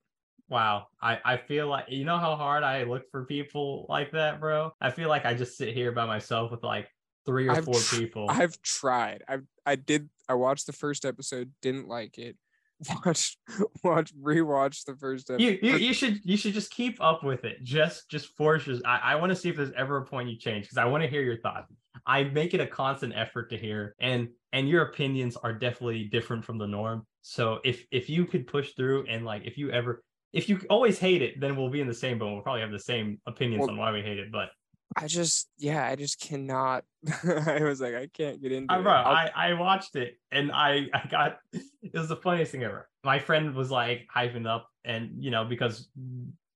Wow, 0.49 0.87
I 1.01 1.19
I 1.25 1.37
feel 1.37 1.67
like 1.67 1.85
you 1.89 2.05
know 2.05 2.17
how 2.19 2.35
hard 2.35 2.63
I 2.63 2.83
look 2.83 3.09
for 3.09 3.25
people 3.25 3.85
like 3.89 4.11
that, 4.11 4.39
bro. 4.39 4.73
I 4.79 4.91
feel 4.91 5.09
like 5.09 5.25
I 5.25 5.33
just 5.33 5.57
sit 5.57 5.73
here 5.73 5.91
by 5.91 6.05
myself 6.05 6.51
with 6.51 6.63
like 6.63 6.87
three 7.25 7.47
or 7.47 7.53
I've 7.53 7.65
four 7.65 7.79
tr- 7.79 7.95
people. 7.97 8.27
I've 8.29 8.61
tried. 8.61 9.23
I 9.27 9.39
I 9.65 9.75
did. 9.75 10.09
I 10.29 10.35
watched 10.35 10.67
the 10.67 10.73
first 10.73 11.05
episode. 11.05 11.51
Didn't 11.61 11.87
like 11.87 12.17
it. 12.19 12.37
Watched, 13.05 13.37
watch, 13.83 14.13
rewatched 14.13 14.85
the 14.85 14.95
first 14.97 15.29
episode. 15.29 15.41
you, 15.43 15.57
you 15.61 15.77
you 15.77 15.93
should 15.93 16.19
you 16.25 16.35
should 16.35 16.53
just 16.53 16.69
keep 16.71 17.01
up 17.01 17.23
with 17.23 17.45
it. 17.45 17.63
Just 17.63 18.09
just 18.09 18.35
force 18.35 18.67
your. 18.67 18.77
I, 18.85 18.97
I 18.97 19.15
want 19.15 19.29
to 19.29 19.35
see 19.37 19.47
if 19.47 19.55
there's 19.55 19.71
ever 19.77 19.97
a 19.97 20.05
point 20.05 20.27
you 20.29 20.37
change 20.37 20.65
because 20.65 20.77
I 20.77 20.83
want 20.85 21.01
to 21.03 21.09
hear 21.09 21.21
your 21.21 21.37
thoughts. 21.37 21.71
I 22.05 22.23
make 22.23 22.53
it 22.53 22.59
a 22.59 22.67
constant 22.67 23.13
effort 23.15 23.49
to 23.51 23.57
hear, 23.57 23.95
and 23.99 24.29
and 24.51 24.67
your 24.67 24.83
opinions 24.83 25.35
are 25.37 25.53
definitely 25.53 26.05
different 26.05 26.43
from 26.43 26.57
the 26.57 26.67
norm. 26.67 27.05
So 27.21 27.59
if 27.63 27.85
if 27.91 28.09
you 28.09 28.25
could 28.25 28.47
push 28.47 28.73
through 28.73 29.05
and 29.07 29.25
like 29.25 29.45
if 29.45 29.57
you 29.57 29.71
ever 29.71 30.03
if 30.33 30.49
you 30.49 30.59
always 30.69 30.99
hate 30.99 31.21
it, 31.21 31.39
then 31.39 31.55
we'll 31.55 31.69
be 31.69 31.79
in 31.79 31.87
the 31.87 31.93
same 31.93 32.17
boat. 32.17 32.33
We'll 32.33 32.41
probably 32.41 32.61
have 32.61 32.71
the 32.71 32.79
same 32.79 33.19
opinions 33.27 33.61
Well, 33.61 33.71
on 33.71 33.77
why 33.77 33.91
we 33.91 34.01
hate 34.01 34.17
it. 34.17 34.31
But 34.31 34.49
I 34.95 35.07
just, 35.07 35.47
yeah, 35.57 35.87
I 35.87 35.95
just 35.95 36.19
cannot. 36.19 36.83
I 37.23 37.61
was 37.61 37.79
like, 37.79 37.95
I 37.95 38.07
can't 38.07 38.41
get 38.41 38.51
into 38.51 38.73
I, 38.73 38.79
it. 38.79 38.83
bro, 38.83 38.91
I, 38.91 39.31
I 39.35 39.53
watched 39.53 39.95
it 39.95 40.17
and 40.31 40.51
I, 40.51 40.87
I 40.93 41.07
got 41.09 41.37
it 41.53 41.93
was 41.93 42.09
the 42.09 42.15
funniest 42.15 42.51
thing 42.51 42.63
ever. 42.63 42.89
My 43.03 43.19
friend 43.19 43.53
was 43.53 43.69
like 43.69 44.07
hyping 44.13 44.47
up, 44.47 44.69
and 44.83 45.11
you 45.23 45.29
know, 45.29 45.45
because 45.45 45.87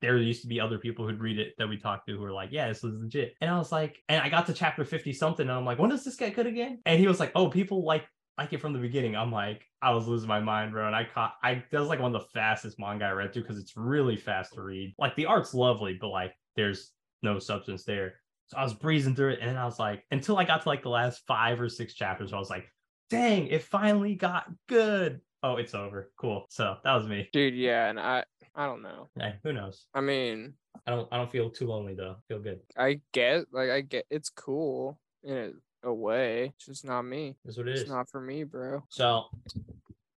there 0.01 0.17
used 0.17 0.41
to 0.41 0.47
be 0.47 0.59
other 0.59 0.77
people 0.77 1.07
who'd 1.07 1.19
read 1.19 1.39
it 1.39 1.53
that 1.57 1.67
we 1.67 1.77
talked 1.77 2.07
to 2.07 2.15
who 2.15 2.21
were 2.21 2.31
like, 2.31 2.49
Yeah, 2.51 2.67
this 2.67 2.83
is 2.83 3.01
legit. 3.01 3.35
And 3.41 3.49
I 3.49 3.57
was 3.57 3.71
like, 3.71 3.97
and 4.09 4.21
I 4.21 4.29
got 4.29 4.45
to 4.47 4.53
chapter 4.53 4.85
50 4.85 5.13
something, 5.13 5.47
and 5.47 5.57
I'm 5.57 5.65
like, 5.65 5.79
when 5.79 5.89
does 5.89 6.03
this 6.03 6.15
get 6.15 6.35
good 6.35 6.47
again? 6.47 6.79
And 6.85 6.99
he 6.99 7.07
was 7.07 7.19
like, 7.19 7.31
Oh, 7.35 7.49
people 7.49 7.83
like 7.83 8.05
like 8.37 8.53
it 8.53 8.61
from 8.61 8.73
the 8.73 8.79
beginning. 8.79 9.15
I'm 9.15 9.31
like, 9.31 9.63
I 9.81 9.91
was 9.91 10.07
losing 10.07 10.27
my 10.27 10.39
mind, 10.39 10.71
bro. 10.71 10.85
And 10.85 10.95
I 10.95 11.05
caught 11.11 11.33
I 11.43 11.63
that 11.71 11.79
was 11.79 11.89
like 11.89 11.99
one 11.99 12.13
of 12.15 12.21
the 12.21 12.27
fastest 12.29 12.79
manga 12.79 13.05
I 13.05 13.11
read 13.11 13.33
through 13.33 13.43
because 13.43 13.57
it's 13.57 13.75
really 13.75 14.15
fast 14.15 14.53
to 14.53 14.61
read. 14.61 14.93
Like 14.99 15.15
the 15.15 15.25
art's 15.25 15.53
lovely, 15.53 15.97
but 15.99 16.09
like 16.09 16.33
there's 16.55 16.91
no 17.23 17.39
substance 17.39 17.83
there. 17.83 18.15
So 18.47 18.57
I 18.57 18.63
was 18.63 18.73
breezing 18.73 19.15
through 19.15 19.31
it, 19.33 19.39
and 19.41 19.49
then 19.49 19.57
I 19.57 19.65
was 19.65 19.79
like, 19.79 20.03
until 20.11 20.37
I 20.37 20.45
got 20.45 20.61
to 20.61 20.69
like 20.69 20.83
the 20.83 20.89
last 20.89 21.23
five 21.27 21.59
or 21.59 21.67
six 21.67 21.93
chapters, 21.95 22.31
I 22.31 22.39
was 22.39 22.49
like, 22.49 22.65
dang, 23.09 23.47
it 23.47 23.63
finally 23.63 24.15
got 24.15 24.45
good. 24.69 25.19
Oh, 25.43 25.57
it's 25.57 25.75
over. 25.75 26.11
Cool. 26.17 26.45
So 26.49 26.77
that 26.83 26.95
was 26.95 27.07
me. 27.07 27.29
dude, 27.33 27.55
yeah, 27.55 27.89
and 27.89 27.99
I, 27.99 28.23
I 28.57 28.65
don't 28.65 28.81
know. 28.81 29.07
Hey, 29.17 29.35
who 29.43 29.53
knows? 29.53 29.85
I 29.93 30.01
mean, 30.01 30.55
I 30.87 30.91
don't 30.91 31.07
I 31.11 31.17
don't 31.17 31.31
feel 31.31 31.51
too 31.51 31.67
lonely 31.67 31.93
though. 31.93 32.15
I 32.17 32.21
feel 32.27 32.39
good. 32.39 32.59
I 32.75 33.01
get, 33.13 33.45
like, 33.53 33.69
I 33.69 33.81
get, 33.81 34.05
it's 34.09 34.29
cool 34.29 34.99
in 35.23 35.53
a, 35.83 35.89
a 35.89 35.93
way. 35.93 36.53
It's 36.55 36.65
just 36.65 36.83
not 36.83 37.03
me. 37.03 37.35
That's 37.45 37.57
what 37.57 37.67
it 37.67 37.73
It's 37.73 37.83
is. 37.83 37.89
not 37.89 38.09
for 38.09 38.19
me, 38.19 38.43
bro. 38.43 38.83
So 38.89 39.25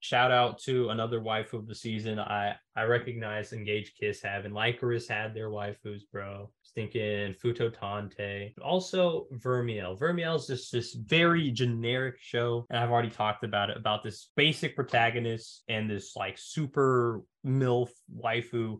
shout 0.07 0.31
out 0.31 0.57
to 0.57 0.89
another 0.89 1.19
waifu 1.19 1.53
of 1.53 1.67
the 1.67 1.75
season. 1.75 2.17
I 2.17 2.55
I 2.75 2.83
recognize 2.83 3.51
Engaged 3.51 3.97
Kiss 3.99 4.21
have 4.21 4.45
and 4.45 4.53
Lycoris 4.53 5.07
had 5.07 5.33
their 5.33 5.49
waifus, 5.49 6.01
bro. 6.11 6.49
Stinking 6.63 7.35
Futo 7.43 7.69
Tantei. 7.69 8.53
Also 8.63 9.27
Vermeil. 9.31 9.95
Vermeil 9.95 10.35
is 10.35 10.47
just 10.47 10.71
this 10.71 10.93
very 10.93 11.51
generic 11.51 12.15
show. 12.21 12.65
And 12.69 12.79
I've 12.79 12.91
already 12.91 13.09
talked 13.09 13.43
about 13.43 13.69
it 13.69 13.77
about 13.77 14.01
this 14.01 14.29
basic 14.37 14.75
protagonist 14.75 15.63
and 15.67 15.89
this 15.89 16.15
like 16.15 16.37
super 16.37 17.21
MILF 17.45 17.89
waifu 18.23 18.79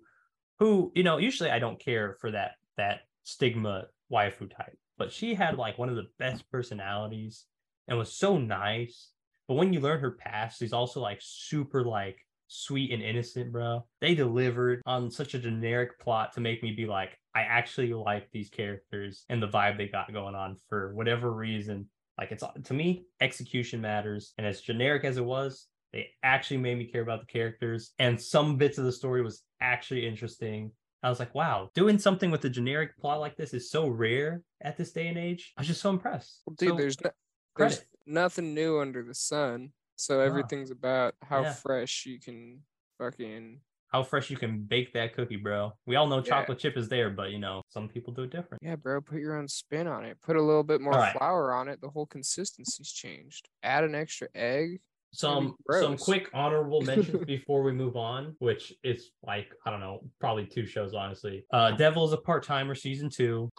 who, 0.60 0.92
you 0.96 1.04
know, 1.04 1.18
usually 1.18 1.52
I 1.52 1.60
don't 1.60 1.80
care 1.80 2.16
for 2.22 2.32
that 2.32 2.52
that 2.78 3.02
stigma 3.24 3.88
waifu 4.12 4.50
type. 4.56 4.78
But 4.98 5.12
she 5.12 5.36
had 5.36 5.58
like 5.58 5.78
one 5.78 5.90
of 5.90 5.98
the 5.98 6.08
best 6.20 6.50
personalities 6.50 7.46
and 7.88 7.98
was 7.98 8.14
so 8.14 8.38
nice. 8.38 9.10
But 9.48 9.56
when 9.56 9.74
you 9.74 9.80
learn 9.80 10.00
her 10.02 10.12
past, 10.12 10.60
she's 10.60 10.74
also 10.74 11.00
like 11.00 11.20
super 11.22 11.84
like 11.84 12.18
sweet 12.48 12.92
and 12.92 13.04
innocent, 13.04 13.52
bro. 13.52 13.86
They 14.02 14.16
delivered 14.16 14.82
on 14.86 15.12
such 15.12 15.34
a 15.34 15.40
generic 15.40 16.00
plot 16.00 16.34
to 16.34 16.42
make 16.42 16.64
me 16.64 16.72
be 16.72 16.86
like, 16.86 17.18
I 17.36 17.42
actually 17.42 17.94
like 17.94 18.30
these 18.32 18.50
characters 18.50 19.26
and 19.30 19.42
the 19.42 19.48
vibe 19.48 19.78
they 19.78 19.88
got 19.88 20.12
going 20.12 20.36
on 20.36 20.56
for 20.70 20.94
whatever 20.96 21.32
reason. 21.32 21.88
Like 22.18 22.32
it's 22.32 22.44
to 22.64 22.74
me, 22.74 23.06
execution 23.22 23.80
matters. 23.80 24.34
And 24.38 24.48
as 24.48 24.62
generic 24.62 25.04
as 25.04 25.18
it 25.18 25.26
was, 25.26 25.68
they 25.94 26.10
actually 26.24 26.58
made 26.58 26.78
me 26.78 26.86
care 26.86 27.02
about 27.02 27.22
the 27.22 27.28
characters. 27.28 27.92
And 28.00 28.20
some 28.20 28.58
bits 28.58 28.78
of 28.78 28.86
the 28.86 28.92
story 28.92 29.22
was 29.22 29.44
actually 29.62 30.08
interesting. 30.08 30.72
I 31.04 31.10
was 31.10 31.20
like, 31.20 31.36
wow, 31.36 31.70
doing 31.76 32.00
something 32.00 32.32
with 32.32 32.44
a 32.46 32.50
generic 32.50 32.98
plot 32.98 33.20
like 33.20 33.38
this 33.38 33.54
is 33.54 33.70
so 33.70 33.88
rare 33.88 34.42
at 34.62 34.78
this 34.78 34.92
day 34.92 35.08
and 35.08 35.18
age. 35.18 35.54
I 35.56 35.62
was 35.62 35.68
just 35.68 35.82
so 35.82 35.92
impressed. 35.92 36.42
Well, 36.46 36.56
dude, 36.58 36.70
So, 36.70 36.76
there's 36.76 37.02
no, 37.02 37.10
there's. 37.56 37.82
Nothing 38.08 38.54
new 38.54 38.80
under 38.80 39.04
the 39.04 39.14
sun. 39.14 39.72
So 39.96 40.20
everything's 40.22 40.72
about 40.72 41.16
how 41.24 41.42
Yeah. 41.42 41.54
fresh 41.54 42.06
you 42.06 42.20
can 42.20 42.64
fucking. 42.98 43.62
how 43.90 44.04
fresh 44.04 44.30
you 44.30 44.36
can 44.36 44.64
bake 44.64 44.92
that 44.92 45.14
cookie, 45.14 45.38
bro. 45.38 45.72
We 45.86 45.96
all 45.96 46.08
know 46.08 46.18
Yeah. 46.18 46.24
chocolate 46.24 46.60
chip 46.60 46.76
is 46.76 46.90
there, 46.90 47.10
but 47.10 47.32
you 47.32 47.40
know, 47.40 47.62
some 47.70 47.88
people 47.88 48.14
do 48.14 48.24
it 48.24 48.32
different. 48.32 48.62
Yeah, 48.62 48.76
bro, 48.76 49.00
put 49.00 49.20
your 49.20 49.38
own 49.38 49.48
spin 49.48 49.88
on 49.88 50.04
it. 50.04 50.20
Put 50.22 50.36
a 50.36 50.42
little 50.42 50.64
bit 50.64 50.82
more 50.82 50.94
Alright. 50.94 51.16
flour 51.18 51.54
on 51.54 51.70
it. 51.70 51.80
The 51.80 51.90
whole 51.90 52.06
consistency's 52.06 52.92
changed. 52.92 53.48
Add 53.64 53.86
an 53.86 53.96
extra 53.96 54.28
egg. 54.36 54.82
Some 55.14 55.56
some 55.72 55.98
quick 55.98 56.30
honorable 56.34 56.82
mentions 56.82 57.24
before 57.26 57.64
we 57.64 57.72
move 57.72 57.96
on, 57.96 58.36
which 58.40 58.74
is 58.84 59.12
like, 59.24 59.54
I 59.66 59.70
don't 59.72 59.80
know, 59.80 60.02
probably 60.20 60.46
two 60.46 60.66
shows, 60.66 60.94
honestly. 60.94 61.46
Uh 61.54 61.72
Devil 61.72 62.06
is 62.06 62.12
a 62.12 62.18
part-timer 62.18 62.76
season 62.76 63.10
two. 63.10 63.50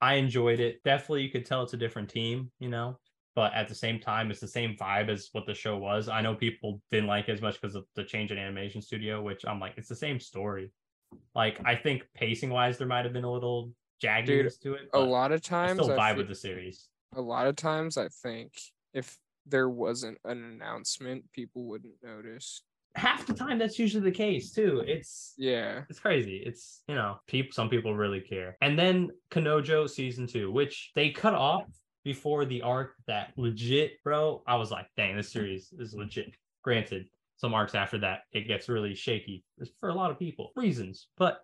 I 0.00 0.14
enjoyed 0.14 0.58
it. 0.58 0.82
Definitely 0.82 1.22
you 1.22 1.30
could 1.30 1.46
tell 1.46 1.62
it's 1.62 1.74
a 1.74 1.76
different 1.78 2.10
team, 2.10 2.50
you 2.58 2.68
know. 2.68 2.98
But 3.36 3.52
at 3.52 3.68
the 3.68 3.74
same 3.74 4.00
time, 4.00 4.30
it's 4.30 4.40
the 4.40 4.48
same 4.48 4.76
vibe 4.80 5.10
as 5.10 5.28
what 5.32 5.44
the 5.46 5.52
show 5.54 5.76
was. 5.76 6.08
I 6.08 6.22
know 6.22 6.34
people 6.34 6.80
didn't 6.90 7.06
like 7.06 7.28
it 7.28 7.32
as 7.32 7.42
much 7.42 7.60
because 7.60 7.76
of 7.76 7.84
the 7.94 8.02
change 8.02 8.32
in 8.32 8.38
animation 8.38 8.80
studio, 8.80 9.22
which 9.22 9.44
I'm 9.46 9.60
like, 9.60 9.74
it's 9.76 9.90
the 9.90 9.94
same 9.94 10.18
story. 10.18 10.72
Like, 11.34 11.60
I 11.66 11.76
think 11.76 12.04
pacing 12.14 12.48
wise, 12.48 12.78
there 12.78 12.86
might 12.88 13.04
have 13.04 13.12
been 13.12 13.24
a 13.24 13.30
little 13.30 13.72
jagginess 14.02 14.58
to 14.62 14.74
it. 14.74 14.88
A 14.94 14.98
lot 14.98 15.32
of 15.32 15.42
I 15.44 15.48
times, 15.48 15.82
still 15.82 15.94
vibe 15.94 16.16
with 16.16 16.28
the 16.28 16.34
series. 16.34 16.88
a 17.14 17.20
lot 17.20 17.46
of 17.46 17.56
times, 17.56 17.98
I 17.98 18.08
think 18.08 18.52
if 18.94 19.18
there 19.44 19.68
wasn't 19.68 20.18
an 20.24 20.42
announcement, 20.42 21.30
people 21.32 21.64
wouldn't 21.66 21.94
notice. 22.02 22.62
Half 22.94 23.26
the 23.26 23.34
time, 23.34 23.58
that's 23.58 23.78
usually 23.78 24.02
the 24.02 24.16
case 24.16 24.52
too. 24.52 24.82
It's 24.86 25.34
Yeah, 25.36 25.82
it's 25.90 26.00
crazy. 26.00 26.38
It's 26.38 26.82
you 26.88 26.94
know, 26.94 27.18
people 27.26 27.52
some 27.52 27.68
people 27.68 27.94
really 27.94 28.20
care. 28.20 28.56
And 28.62 28.78
then 28.78 29.10
Kanojo 29.30 29.90
season 29.90 30.26
two, 30.26 30.50
which 30.50 30.92
they 30.94 31.10
cut 31.10 31.34
off 31.34 31.66
before 32.06 32.44
the 32.44 32.62
arc 32.62 32.92
that 33.08 33.32
legit, 33.36 34.00
bro. 34.04 34.40
I 34.46 34.54
was 34.54 34.70
like, 34.70 34.86
dang, 34.96 35.16
this 35.16 35.32
series 35.32 35.74
is 35.76 35.92
legit. 35.92 36.36
Granted, 36.62 37.08
some 37.36 37.52
arcs 37.52 37.74
after 37.74 37.98
that 37.98 38.20
it 38.32 38.46
gets 38.46 38.68
really 38.68 38.94
shaky 38.94 39.44
for 39.80 39.88
a 39.88 39.94
lot 39.94 40.12
of 40.12 40.18
people 40.18 40.52
reasons, 40.54 41.08
but 41.18 41.40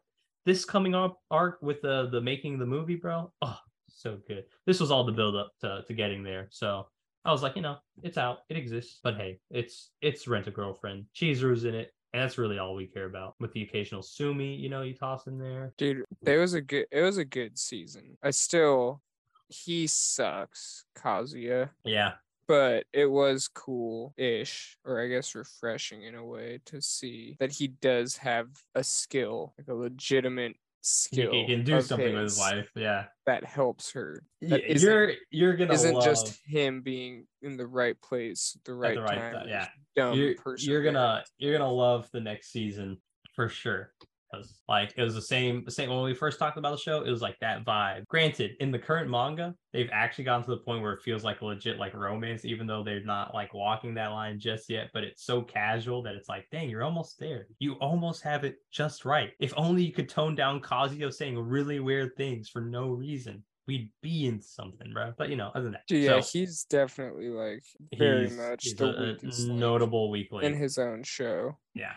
this 0.47 0.65
coming 0.65 0.95
up 0.95 1.19
arc 1.33 1.61
with 1.63 1.83
the 1.83 2.09
the 2.11 2.21
making 2.21 2.61
the 2.61 2.65
movie, 2.65 2.95
bro. 2.95 3.33
Oh, 3.43 3.59
so 3.89 4.19
good. 4.29 4.45
This 4.65 4.79
was 4.79 4.93
all 4.93 5.03
the 5.03 5.11
build 5.11 5.35
up 5.35 5.51
to 5.63 5.83
to 5.89 5.95
getting 5.95 6.23
there. 6.23 6.47
So 6.51 6.87
I 7.25 7.33
was 7.33 7.43
like, 7.43 7.57
you 7.57 7.63
know, 7.63 7.79
it's 8.05 8.17
out, 8.17 8.39
it 8.49 8.57
exists, 8.57 9.01
but 9.03 9.17
hey, 9.17 9.41
it's 9.51 9.91
it's 10.01 10.29
rent 10.29 10.47
a 10.47 10.53
girlfriend. 10.53 11.07
Chizuru's 11.13 11.65
in 11.65 11.75
it, 11.75 11.91
and 12.13 12.23
that's 12.23 12.39
really 12.39 12.61
all 12.61 12.77
we 12.77 12.87
care 12.87 13.07
about. 13.07 13.35
With 13.41 13.53
the 13.53 13.63
occasional 13.63 14.03
Sumi, 14.03 14.55
you 14.55 14.69
know, 14.69 14.83
you 14.83 14.95
toss 14.95 15.27
in 15.27 15.39
there. 15.39 15.75
Dude, 15.77 16.05
it 16.25 16.37
was 16.37 16.55
a 16.55 16.61
good 16.61 16.87
it 16.93 17.03
was 17.03 17.17
a 17.19 17.25
good 17.25 17.59
season. 17.59 18.17
I 18.23 18.31
still 18.31 19.03
he 19.53 19.87
sucks, 19.87 20.85
Kazuya. 20.97 21.71
Yeah, 21.85 22.13
But 22.49 22.87
it 22.93 23.07
was 23.07 23.49
cool 23.49 24.15
ish, 24.17 24.77
or 24.85 25.01
I 25.01 25.09
guess 25.09 25.35
refreshing 25.35 26.03
in 26.03 26.15
a 26.15 26.25
way 26.25 26.61
to 26.67 26.81
see 26.81 27.37
that 27.41 27.53
he 27.53 27.69
does 27.69 28.17
have 28.19 28.49
a 28.75 28.83
skill, 28.83 29.55
like 29.59 29.69
a 29.69 29.75
legitimate 29.75 30.57
skill. 30.81 31.31
he 31.33 31.47
can 31.47 31.63
do 31.65 31.81
something 31.81 32.13
with 32.13 32.23
his 32.25 32.39
life. 32.39 32.71
Yeah, 32.75 33.05
that 33.27 33.45
helps 33.45 33.93
her. 33.93 34.25
Y- 34.41 34.63
you're 34.69 35.13
you're 35.31 35.55
gonna 35.57 35.75
Isn't 35.75 35.95
love, 35.95 36.05
just 36.05 36.41
him 36.45 36.81
being 36.83 37.27
in 37.43 37.57
the 37.57 37.67
right 37.67 38.01
place, 38.01 38.55
at 38.57 38.65
the 38.65 38.75
right, 38.75 38.99
right 38.99 39.19
time. 39.33 39.45
ti- 39.45 39.51
yeah. 39.51 39.69
Dumb 39.95 40.19
you're, 40.19 40.35
person. 40.35 40.71
you're 40.71 40.83
gonna 40.83 41.23
you're 41.39 41.57
gonna 41.57 41.71
love 41.71 42.09
the 42.13 42.21
next 42.21 42.51
season 42.51 42.97
for 43.37 43.49
sure 43.49 43.93
because 44.33 44.61
like 44.69 44.95
it 44.97 45.03
was 45.03 45.15
the 45.15 45.23
same 45.23 45.69
same 45.69 45.91
when 45.91 46.03
we 46.03 46.15
first 46.15 46.39
talked 46.39 46.59
about 46.59 46.71
the 46.71 46.77
show 46.77 47.03
it 47.03 47.11
was 47.11 47.23
like 47.23 47.39
that 47.41 47.65
vibe. 47.65 48.07
Granted 48.09 48.53
in 48.61 48.71
the 48.71 48.79
current 48.79 49.11
manga 49.11 49.55
they've 49.73 49.91
actually 49.93 50.25
gotten 50.25 50.45
to 50.45 50.51
the 50.51 50.59
point 50.59 50.83
where 50.83 50.93
it 50.93 51.03
feels 51.03 51.25
like 51.25 51.43
legit 51.43 51.79
like 51.79 51.95
romance 51.95 52.45
even 52.45 52.67
though 52.67 52.83
they're 52.83 53.05
not 53.05 53.35
like 53.35 53.55
walking 53.55 53.95
that 53.95 54.09
line 54.09 54.39
just 54.39 54.69
yet 54.69 54.91
but 54.93 55.05
it's 55.05 55.25
so 55.25 55.43
casual 55.43 56.03
that 56.03 56.15
it's 56.15 56.29
like 56.29 56.47
dang 56.51 56.69
you're 56.69 56.85
almost 56.85 57.19
there. 57.19 57.47
You 57.59 57.75
almost 57.75 58.23
have 58.23 58.45
it 58.45 58.57
just 58.71 59.05
right. 59.05 59.33
If 59.41 59.53
only 59.57 59.85
you 59.85 59.93
could 59.93 60.09
tone 60.09 60.35
down 60.35 60.61
Kazuyo 60.61 61.13
saying 61.13 61.39
really 61.39 61.81
weird 61.81 62.17
things 62.17 62.49
for 62.49 62.61
no 62.61 62.89
reason 62.89 63.43
we'd 63.69 63.91
be 64.03 64.27
in 64.27 64.41
something 64.43 64.93
bro 64.93 65.13
but 65.17 65.29
you 65.29 65.37
know 65.37 65.51
other 65.55 65.65
than 65.65 65.73
that 65.73 65.87
Dude, 65.87 66.03
yeah, 66.05 66.21
so 66.21 66.39
he's 66.39 66.65
definitely 66.65 67.29
like 67.29 67.63
very 67.97 68.29
much 68.31 68.75
the 68.77 69.17
a- 69.23 69.29
a 69.29 69.53
notable 69.53 70.11
weekly 70.11 70.45
in 70.45 70.55
his 70.55 70.79
own 70.79 71.03
show. 71.03 71.57
yeah. 71.75 71.93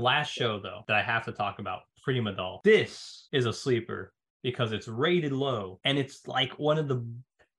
Last 0.00 0.30
show 0.32 0.60
though 0.60 0.82
that 0.86 0.96
I 0.96 1.02
have 1.02 1.24
to 1.24 1.32
talk 1.32 1.58
about, 1.58 1.80
Prima 2.04 2.32
Doll. 2.32 2.60
This 2.62 3.26
is 3.32 3.46
a 3.46 3.52
sleeper 3.52 4.12
because 4.44 4.70
it's 4.70 4.86
rated 4.86 5.32
low 5.32 5.80
and 5.84 5.98
it's 5.98 6.24
like 6.28 6.56
one 6.56 6.78
of 6.78 6.86
the 6.86 7.04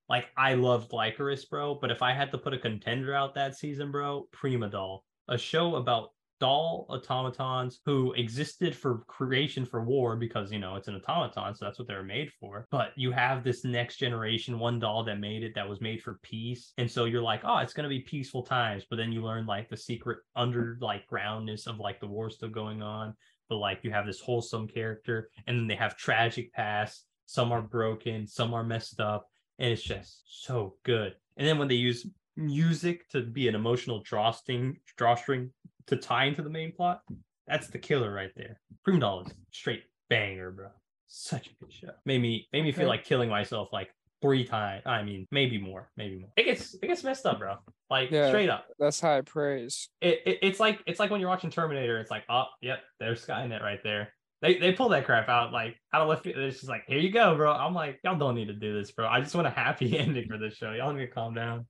like 0.08 0.28
I 0.38 0.54
loved 0.54 0.92
Lycoris, 0.92 1.48
bro. 1.50 1.76
But 1.76 1.92
if 1.92 2.02
I 2.02 2.14
had 2.14 2.32
to 2.32 2.38
put 2.38 2.54
a 2.54 2.58
contender 2.58 3.14
out 3.14 3.36
that 3.36 3.56
season, 3.56 3.92
bro, 3.92 4.30
Prima 4.32 4.70
Doll, 4.70 5.04
a 5.28 5.38
show 5.38 5.76
about 5.76 6.12
doll 6.40 6.86
automatons 6.90 7.80
who 7.86 8.14
existed 8.14 8.76
for 8.76 9.00
creation 9.08 9.66
for 9.66 9.84
war 9.84 10.16
because 10.16 10.52
you 10.52 10.60
know 10.60 10.76
it's 10.76 10.88
an 10.88 10.96
automaton 10.96 11.54
so 11.54 11.66
that's 11.66 11.80
what 11.80 11.88
they're 11.88 12.04
made 12.04 12.32
for. 12.40 12.68
But 12.72 12.92
you 12.96 13.12
have 13.12 13.44
this 13.44 13.64
next 13.64 13.98
generation 13.98 14.60
one 14.60 14.80
doll 14.80 15.04
that 15.06 15.20
made 15.20 15.44
it 15.44 15.54
that 15.56 15.68
was 15.68 15.82
made 15.82 16.02
for 16.02 16.20
peace. 16.24 16.74
And 16.78 16.90
so 16.90 17.06
you're 17.06 17.22
like 17.22 17.42
oh 17.44 17.58
it's 17.58 17.74
going 17.74 17.84
to 17.84 17.90
be 17.90 18.02
peaceful 18.02 18.44
times. 18.44 18.86
But 18.90 18.98
then 18.98 19.12
you 19.12 19.22
learn 19.24 19.46
like 19.46 19.70
the 19.70 19.78
secret 19.78 20.20
under 20.36 20.78
like 20.82 21.08
groundness 21.08 21.68
of 21.68 21.80
like 21.80 22.00
the 22.00 22.08
war 22.08 22.30
still 22.30 22.50
going 22.50 22.82
on. 22.82 23.16
But 23.50 23.58
like 23.58 23.80
you 23.84 23.92
have 23.92 24.06
this 24.06 24.20
wholesome 24.20 24.68
character 24.68 25.30
and 25.48 25.58
then 25.58 25.68
they 25.68 25.76
have 25.76 25.98
tragic 25.98 26.54
past. 26.54 27.06
Some 27.26 27.52
are 27.52 27.62
broken 27.62 28.26
some 28.28 28.54
are 28.54 28.64
messed 28.64 29.00
up 29.00 29.28
and 29.60 29.72
it's 29.72 29.84
just 29.84 30.24
so 30.44 30.76
good. 30.84 31.16
And 31.38 31.48
then 31.48 31.58
when 31.58 31.68
they 31.68 31.76
use 31.76 32.08
music 32.36 33.08
to 33.10 33.22
be 33.22 33.48
an 33.48 33.56
emotional 33.56 34.02
drawstring 34.02 34.78
drawstring 34.98 35.52
to 35.90 35.98
tie 35.98 36.26
into 36.26 36.42
the 36.42 36.50
main 36.50 36.72
plot 36.72 37.02
that's 37.48 37.68
the 37.68 37.80
killer 37.80 38.12
right 38.14 38.32
there 38.36 38.60
Prima 38.84 39.00
Doll 39.00 39.22
is 39.22 39.34
straight 39.52 39.84
banger 40.10 40.52
bro 40.52 40.68
such 41.08 41.48
a 41.48 41.50
good 41.64 41.74
show 41.74 41.90
made 42.06 42.22
me 42.22 42.48
made 42.54 42.64
me 42.64 42.72
feel 42.72 42.88
like 42.88 43.04
killing 43.04 43.30
myself 43.30 43.70
like 43.74 43.90
three 44.22 44.44
times 44.44 44.84
i 44.86 45.02
mean 45.02 45.26
maybe 45.32 45.58
more 45.58 45.90
maybe 45.98 46.20
more 46.20 46.30
it 46.36 46.44
gets 46.44 46.74
it 46.76 46.88
gets 46.88 47.04
messed 47.04 47.26
up 47.26 47.40
bro 47.40 47.56
like 47.90 48.12
Yeah. 48.12 48.28
straight 48.28 48.50
up 48.50 48.66
That's 48.78 49.00
high 49.02 49.22
praise. 49.22 49.90
it, 50.02 50.22
it 50.26 50.40
it's 50.44 50.60
like 50.60 50.80
it's 50.86 51.00
like 51.00 51.10
when 51.10 51.20
you're 51.22 51.30
watching 51.30 51.50
Terminator. 51.50 52.00
It's 52.00 52.12
like, 52.12 52.24
oh, 52.30 52.46
yep, 52.62 52.82
there's 53.00 53.26
Skynet 53.26 53.62
right 53.64 53.80
there. 53.84 54.14
They 54.44 54.60
they 54.60 54.74
pull 54.74 54.90
that 54.90 55.06
crap 55.06 55.28
out 55.28 55.52
like 55.52 55.76
out 55.92 56.04
of 56.04 56.08
left 56.08 56.24
field. 56.24 56.38
It's 56.38 56.58
just 56.58 56.70
like, 56.70 56.84
here 56.88 57.00
you 57.00 57.12
go, 57.12 57.36
bro. 57.36 57.52
I'm 57.52 57.74
like, 57.74 58.00
y'all 58.04 58.16
don't 58.18 58.36
need 58.36 58.48
to 58.50 58.54
do 58.54 58.78
this, 58.78 58.92
bro. 58.92 59.08
I 59.08 59.22
just 59.22 59.34
want 59.34 59.48
a 59.48 59.50
happy 59.50 59.98
ending 60.04 60.28
for 60.30 60.38
this 60.38 60.54
show. 60.56 60.72
Y'all 60.72 60.94
need 60.94 61.08
to 61.08 61.12
calm 61.12 61.34
down. 61.34 61.66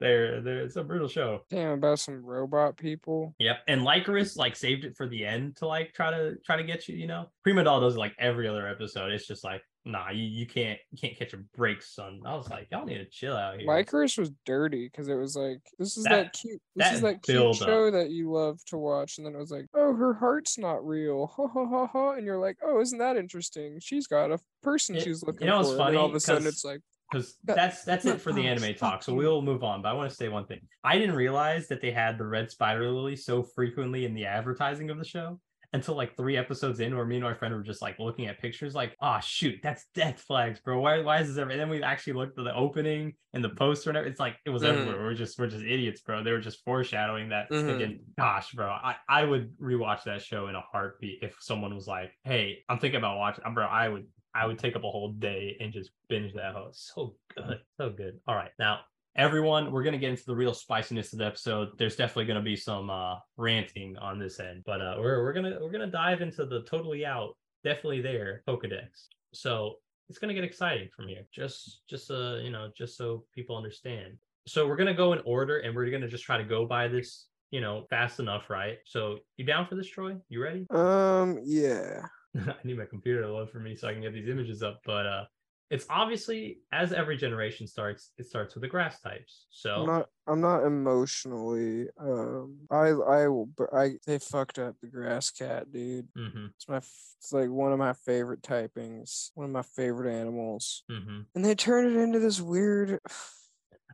There, 0.00 0.40
there. 0.42 0.60
It's 0.60 0.76
a 0.76 0.84
brutal 0.84 1.08
show. 1.08 1.40
Damn 1.48 1.72
about 1.72 1.98
some 1.98 2.22
robot 2.24 2.76
people. 2.76 3.34
Yep. 3.38 3.58
And 3.68 3.80
Lycoris 3.80 4.36
like 4.36 4.54
saved 4.56 4.84
it 4.84 4.96
for 4.96 5.06
the 5.08 5.24
end 5.24 5.56
to 5.56 5.66
like 5.66 5.92
try 5.94 6.10
to 6.10 6.36
try 6.44 6.56
to 6.56 6.64
get 6.64 6.86
you. 6.88 6.96
You 6.96 7.06
know, 7.06 7.30
Prima 7.42 7.64
Doll 7.64 7.80
does 7.80 7.96
it, 7.96 7.98
like 7.98 8.14
every 8.18 8.46
other 8.46 8.68
episode. 8.68 9.12
It's 9.12 9.26
just 9.26 9.42
like, 9.42 9.62
nah, 9.86 10.10
you, 10.10 10.24
you 10.24 10.46
can't 10.46 10.78
you 10.90 10.98
can't 10.98 11.16
catch 11.18 11.32
a 11.32 11.38
break, 11.56 11.80
son. 11.80 12.20
I 12.26 12.34
was 12.36 12.50
like, 12.50 12.68
y'all 12.70 12.84
need 12.84 12.98
to 12.98 13.06
chill 13.06 13.34
out 13.36 13.58
here. 13.58 13.66
Lycoris 13.66 14.18
was 14.18 14.30
dirty 14.44 14.86
because 14.86 15.08
it 15.08 15.14
was 15.14 15.34
like 15.34 15.60
this 15.78 15.96
is 15.96 16.04
that, 16.04 16.10
That- 16.10 16.32
cute 16.34 16.60
this 16.74 16.92
is 16.92 17.00
that 17.00 17.06
that 17.14 17.22
cute 17.22 17.34
build 17.38 17.62
up. 17.62 17.66
show 17.68 17.90
that 17.90 18.10
you 18.10 18.30
love 18.30 18.58
to 18.66 18.76
watch 18.76 19.16
and 19.16 19.26
then 19.26 19.34
it 19.34 19.38
was 19.38 19.50
like 19.50 19.64
oh 19.74 19.94
her 19.94 20.12
heart's 20.12 20.58
not 20.58 20.86
real 20.86 21.26
ha 21.26 21.46
ha 21.48 21.66
ha 21.66 21.86
ha 21.86 22.10
and 22.12 22.26
you're 22.26 22.38
like 22.38 22.58
oh 22.62 22.80
isn't 22.80 22.98
that 22.98 23.16
interesting 23.16 23.78
she's 23.80 24.06
got 24.06 24.30
a 24.30 24.38
person 24.62 24.94
It- 24.96 25.04
she's 25.04 25.22
you 25.22 25.26
looking 25.26 25.46
know 25.46 25.58
what's 25.58 25.70
for 25.74 25.88
and 25.88 25.96
all 25.96 26.06
of 26.06 26.14
a 26.14 26.20
sudden 26.20 26.46
it's 26.46 26.64
like 26.66 26.80
because 27.10 27.36
That- 27.44 27.56
that's 27.56 27.84
that's 27.84 28.04
it 28.04 28.20
for 28.20 28.32
the 28.32 28.46
anime 28.46 28.74
talk. 28.74 29.02
So 29.02 29.14
we'll 29.14 29.42
move 29.42 29.62
on. 29.62 29.82
But 29.82 29.90
I 29.90 29.92
want 29.94 30.10
to 30.10 30.16
say 30.16 30.28
one 30.28 30.46
thing. 30.46 30.60
I 30.84 30.98
didn't 30.98 31.14
realize 31.16 31.68
that 31.68 31.80
they 31.80 31.90
had 31.92 32.18
the 32.18 32.26
red 32.26 32.50
spider 32.50 32.88
lily 32.90 33.16
so 33.16 33.42
frequently 33.42 34.04
in 34.04 34.14
the 34.14 34.26
advertising 34.26 34.90
of 34.90 34.98
the 34.98 35.04
show 35.04 35.40
until 35.72 35.96
like 35.96 36.16
three 36.16 36.36
episodes 36.36 36.78
in, 36.80 36.96
where 36.96 37.04
me 37.04 37.16
and 37.16 37.24
my 37.24 37.34
friend 37.34 37.52
were 37.52 37.62
just 37.62 37.82
like 37.82 37.98
looking 37.98 38.26
at 38.28 38.38
pictures, 38.40 38.74
like, 38.74 38.96
oh 39.02 39.18
shoot, 39.20 39.58
that's 39.62 39.86
death 39.94 40.20
flags, 40.20 40.60
bro. 40.60 40.80
Why 40.80 41.00
why 41.02 41.20
is 41.20 41.28
this 41.28 41.38
ever? 41.38 41.50
And 41.50 41.60
then 41.60 41.68
we 41.68 41.82
actually 41.82 42.14
looked 42.14 42.38
at 42.38 42.44
the 42.44 42.54
opening 42.54 43.14
and 43.34 43.42
the 43.44 43.50
poster 43.50 43.90
and 43.90 43.96
everything. 43.96 44.12
It's 44.12 44.20
like 44.20 44.36
it 44.46 44.50
was 44.50 44.62
Mhm. 44.62 44.68
everywhere. 44.68 45.02
We're 45.02 45.14
just 45.14 45.38
we're 45.38 45.48
just 45.48 45.64
idiots, 45.64 46.00
bro. 46.02 46.22
They 46.22 46.32
were 46.32 46.40
just 46.40 46.64
foreshadowing 46.64 47.28
that. 47.30 47.50
Mhm. 47.50 47.66
Thinking, 47.66 48.00
gosh, 48.18 48.52
bro, 48.52 48.68
I 48.68 48.96
I 49.08 49.24
would 49.24 49.56
rewatch 49.58 50.04
that 50.04 50.22
show 50.22 50.46
in 50.48 50.54
a 50.54 50.60
heartbeat 50.60 51.22
if 51.22 51.36
someone 51.40 51.74
was 51.74 51.86
like, 51.86 52.12
hey, 52.24 52.64
I'm 52.68 52.78
thinking 52.78 52.98
about 52.98 53.18
watching, 53.18 53.44
bro. 53.52 53.66
I 53.66 53.88
would 53.88 54.06
I 54.36 54.46
would 54.46 54.58
take 54.58 54.76
up 54.76 54.84
a 54.84 54.90
whole 54.90 55.12
day 55.12 55.56
and 55.60 55.72
just 55.72 55.90
binge 56.08 56.34
that 56.34 56.54
whole. 56.54 56.70
So 56.72 57.14
good, 57.34 57.60
so 57.78 57.90
good. 57.90 58.20
All 58.28 58.34
right, 58.34 58.50
now 58.58 58.80
everyone, 59.16 59.72
we're 59.72 59.82
gonna 59.82 59.98
get 59.98 60.10
into 60.10 60.26
the 60.26 60.36
real 60.36 60.52
spiciness 60.52 61.12
of 61.12 61.20
the 61.20 61.26
episode. 61.26 61.70
There's 61.78 61.96
definitely 61.96 62.26
gonna 62.26 62.42
be 62.42 62.56
some 62.56 62.90
uh 62.90 63.16
ranting 63.36 63.96
on 63.98 64.18
this 64.18 64.38
end, 64.38 64.62
but 64.66 64.80
uh 64.80 64.96
we're 64.98 65.22
we're 65.22 65.32
gonna 65.32 65.56
we're 65.60 65.72
gonna 65.72 65.86
dive 65.86 66.20
into 66.20 66.44
the 66.44 66.62
totally 66.62 67.06
out, 67.06 67.36
definitely 67.64 68.02
there 68.02 68.42
Pokedex. 68.46 69.08
So 69.32 69.76
it's 70.08 70.18
gonna 70.18 70.34
get 70.34 70.44
exciting 70.44 70.88
from 70.94 71.08
here. 71.08 71.22
Just 71.32 71.80
just 71.88 72.10
uh 72.10 72.36
you 72.36 72.50
know 72.50 72.70
just 72.76 72.96
so 72.96 73.24
people 73.34 73.56
understand. 73.56 74.18
So 74.46 74.68
we're 74.68 74.76
gonna 74.76 74.94
go 74.94 75.12
in 75.14 75.20
order, 75.24 75.58
and 75.58 75.74
we're 75.74 75.90
gonna 75.90 76.08
just 76.08 76.24
try 76.24 76.36
to 76.36 76.44
go 76.44 76.66
by 76.66 76.88
this 76.88 77.26
you 77.50 77.60
know 77.60 77.86
fast 77.88 78.20
enough, 78.20 78.50
right? 78.50 78.78
So 78.84 79.18
you 79.38 79.46
down 79.46 79.66
for 79.66 79.76
this, 79.76 79.88
Troy? 79.88 80.16
You 80.28 80.42
ready? 80.42 80.66
um 80.70 81.40
yeah 81.42 82.06
I 82.48 82.56
need 82.64 82.78
my 82.78 82.84
computer 82.84 83.22
to 83.22 83.32
load 83.32 83.50
for 83.50 83.58
me 83.60 83.74
so 83.76 83.88
I 83.88 83.92
can 83.92 84.02
get 84.02 84.12
these 84.12 84.28
images 84.28 84.62
up. 84.62 84.80
But 84.84 85.06
uh 85.06 85.24
it's 85.68 85.86
obviously 85.90 86.60
as 86.70 86.92
every 86.92 87.16
generation 87.16 87.66
starts, 87.66 88.12
it 88.18 88.26
starts 88.26 88.54
with 88.54 88.62
the 88.62 88.68
grass 88.68 89.00
types. 89.00 89.46
So 89.50 89.74
I'm 89.74 89.86
not 89.86 90.08
I'm 90.28 90.40
not 90.40 90.64
emotionally 90.64 91.88
um 91.98 92.58
I 92.70 92.88
I 92.88 93.28
will 93.28 93.46
but 93.46 93.74
I 93.74 93.96
they 94.06 94.18
fucked 94.18 94.58
up 94.58 94.76
the 94.80 94.88
grass 94.88 95.30
cat 95.30 95.72
dude 95.72 96.08
Mhm, 96.16 96.50
it's 96.54 96.68
my 96.68 96.76
it's 96.76 97.32
like 97.32 97.48
one 97.48 97.72
of 97.72 97.78
my 97.78 97.92
favorite 97.92 98.42
typings 98.42 99.30
one 99.34 99.46
of 99.46 99.52
my 99.52 99.62
favorite 99.62 100.12
animals 100.12 100.84
mhm. 100.90 101.26
and 101.34 101.44
they 101.44 101.54
turned 101.54 101.96
it 101.96 102.00
into 102.00 102.18
this 102.20 102.40
weird 102.40 103.00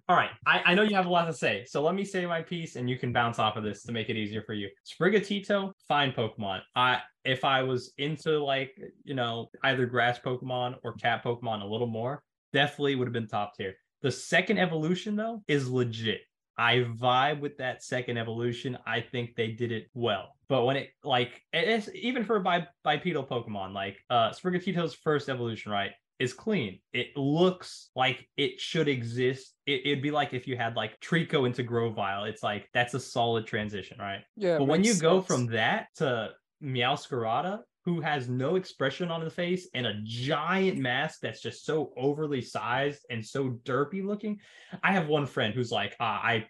All 0.09 0.17
right. 0.17 0.31
I, 0.47 0.63
I 0.67 0.75
know 0.75 0.83
you 0.83 0.97
have 0.97 1.07
a 1.07 1.11
lot 1.11 1.27
to 1.27 1.33
say. 1.33 1.65
So 1.65 1.83
let 1.83 1.95
me 1.95 2.05
say 2.05 2.27
my 2.27 2.43
piece 2.43 2.77
and 2.77 2.91
you 2.91 2.99
can 2.99 3.13
bounce 3.13 3.39
off 3.39 3.57
of 3.57 3.63
this 3.63 3.85
to 3.85 3.93
make 3.93 4.09
it 4.09 4.17
easier 4.17 4.43
for 4.43 4.53
you. 4.53 4.69
Sprigatito, 4.85 5.73
fine 5.87 6.13
Pokemon. 6.13 6.61
I 6.75 7.01
if 7.25 7.45
I 7.45 7.63
was 7.63 7.93
into 7.99 8.43
like, 8.43 8.73
you 9.05 9.15
know, 9.15 9.49
either 9.63 9.87
grass 9.87 10.19
Pokemon 10.19 10.77
or 10.83 10.95
cat 10.95 11.23
Pokemon 11.23 11.63
a 11.63 11.67
little 11.67 11.87
more, 11.87 12.23
definitely 12.53 12.97
would 12.97 13.07
have 13.07 13.13
been 13.13 13.29
top 13.29 13.55
tier. 13.57 13.75
The 14.03 14.11
second 14.11 14.59
evolution 14.59 15.15
though 15.15 15.45
is 15.47 15.71
legit. 15.71 16.21
I 16.59 16.85
vibe 16.99 17.41
with 17.41 17.57
that 17.59 17.83
second 17.83 18.19
evolution. 18.19 18.77
I 18.85 19.01
think 19.01 19.37
they 19.37 19.53
did 19.53 19.73
it 19.73 19.87
well. 19.95 20.37
But 20.49 20.65
when 20.65 20.77
it 20.77 20.91
like 21.05 21.41
it's 21.53 21.89
even 21.95 22.25
for 22.25 22.45
bipedal 22.85 23.25
Pokemon, 23.25 23.73
like 23.73 23.99
uh 24.11 24.31
Sprigatito's 24.31 24.95
first 24.95 25.29
evolution, 25.29 25.71
right? 25.71 25.93
Is 26.23 26.33
clean. 26.33 26.79
It 26.93 27.17
looks 27.17 27.91
like 27.97 28.29
it 28.37 28.61
should 28.61 28.87
exist. 28.87 29.55
It, 29.67 29.83
it'd 29.85 30.03
be 30.03 30.11
like 30.11 30.33
if 30.35 30.47
you 30.47 30.57
had 30.57 30.77
like 30.77 31.01
Trico 31.01 31.47
into 31.47 31.63
Grovyle. 31.63 32.25
It's 32.25 32.43
like 32.43 32.69
that's 32.73 32.95
a 32.95 33.01
solid 33.01 33.47
transition, 33.47 33.99
right? 33.99 34.23
yeah 34.37 34.59
but 34.59 34.65
when 34.65 34.85
you 34.85 34.91
makes 34.91 35.01
go 35.01 35.21
from 35.21 35.47
that 35.47 35.89
to 35.97 36.31
Meowscarada, 36.63 37.61
who 37.85 38.01
has 38.01 38.29
no 38.29 38.55
expression 38.55 39.11
on 39.11 39.21
his 39.21 39.33
face 39.33 39.69
and 39.75 39.87
a 39.87 40.01
giant 40.05 40.79
mask 40.79 41.19
that's 41.21 41.43
just 41.43 41.65
so 41.65 41.93
overly 41.97 42.41
sized 42.41 43.05
and 43.11 43.25
so 43.25 43.59
derpy 43.65 44.05
looking, 44.05 44.39
I 44.83 44.93
have 44.93 45.09
one 45.09 45.27
friend 45.27 45.53
who's 45.53 45.73
like, 45.73 45.97
ah, 45.99 46.21
I 46.23 46.47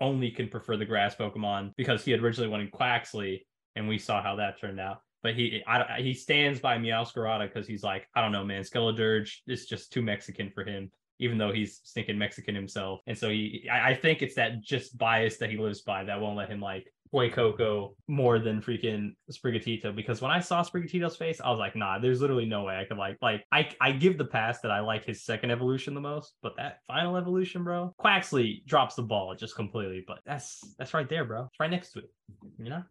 only 0.00 0.30
can 0.30 0.48
prefer 0.48 0.76
the 0.76 0.84
grass 0.84 1.16
Pokemon 1.16 1.72
because 1.76 2.04
he 2.04 2.12
had 2.12 2.20
originally 2.20 2.48
wanted 2.48 2.70
Quaxly, 2.70 3.40
and 3.76 3.88
we 3.88 3.98
saw 3.98 4.22
how 4.22 4.36
that 4.36 4.60
turned 4.60 4.80
out. 4.80 4.98
But 5.22 5.34
he 5.34 5.62
I, 5.66 6.00
he 6.00 6.14
stands 6.14 6.60
by 6.60 6.78
Meowscarada 6.78 7.52
because 7.52 7.66
he's 7.66 7.82
like, 7.82 8.06
I 8.14 8.20
don't 8.22 8.32
know, 8.32 8.44
man, 8.44 8.62
Skeledirge 8.62 9.30
is 9.46 9.66
just 9.66 9.92
too 9.92 10.02
Mexican 10.02 10.50
for 10.50 10.64
him. 10.64 10.90
even 11.20 11.36
though 11.38 11.52
he's 11.52 11.80
stinking 11.84 12.18
Mexican 12.18 12.54
himself. 12.54 13.00
And 13.06 13.16
so 13.16 13.28
he, 13.28 13.68
I, 13.70 13.90
I 13.90 13.94
think 13.94 14.22
it's 14.22 14.34
that 14.36 14.62
just 14.62 14.96
bias 14.96 15.36
that 15.36 15.50
he 15.50 15.58
lives 15.58 15.82
by 15.82 16.02
that 16.04 16.20
won't 16.20 16.36
let 16.36 16.48
him 16.48 16.60
like 16.60 16.90
Boy 17.12 17.28
Coco 17.28 17.94
more 18.08 18.38
than 18.38 18.62
freaking 18.62 19.14
Sprigatito 19.30 19.94
because 19.94 20.22
when 20.22 20.30
I 20.30 20.40
saw 20.40 20.62
Sprigatito's 20.62 21.16
face, 21.16 21.40
I 21.40 21.50
was 21.50 21.58
like, 21.58 21.76
nah, 21.76 21.98
there's 21.98 22.20
literally 22.20 22.46
no 22.46 22.62
way 22.62 22.78
I 22.78 22.84
could 22.84 22.96
like 22.98 23.18
like 23.20 23.44
I 23.52 23.68
I 23.80 23.92
give 23.92 24.16
the 24.16 24.24
pass 24.24 24.60
that 24.60 24.70
I 24.70 24.80
like 24.80 25.04
his 25.04 25.24
second 25.24 25.50
evolution 25.50 25.92
the 25.92 26.00
most, 26.00 26.34
but 26.40 26.56
that 26.56 26.78
final 26.86 27.16
evolution, 27.16 27.64
bro, 27.64 27.94
Quaxly 28.00 28.64
drops 28.64 28.94
the 28.94 29.02
ball 29.02 29.34
just 29.34 29.56
completely. 29.56 30.04
But 30.06 30.20
that's 30.24 30.60
that's 30.78 30.94
right 30.94 31.08
there, 31.08 31.24
bro. 31.24 31.46
It's 31.46 31.60
right 31.60 31.70
next 31.70 31.92
to 31.92 31.98
it. 31.98 32.10
You 32.58 32.70
know? 32.70 32.82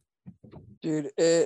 Dude, 0.81 1.11
it 1.17 1.45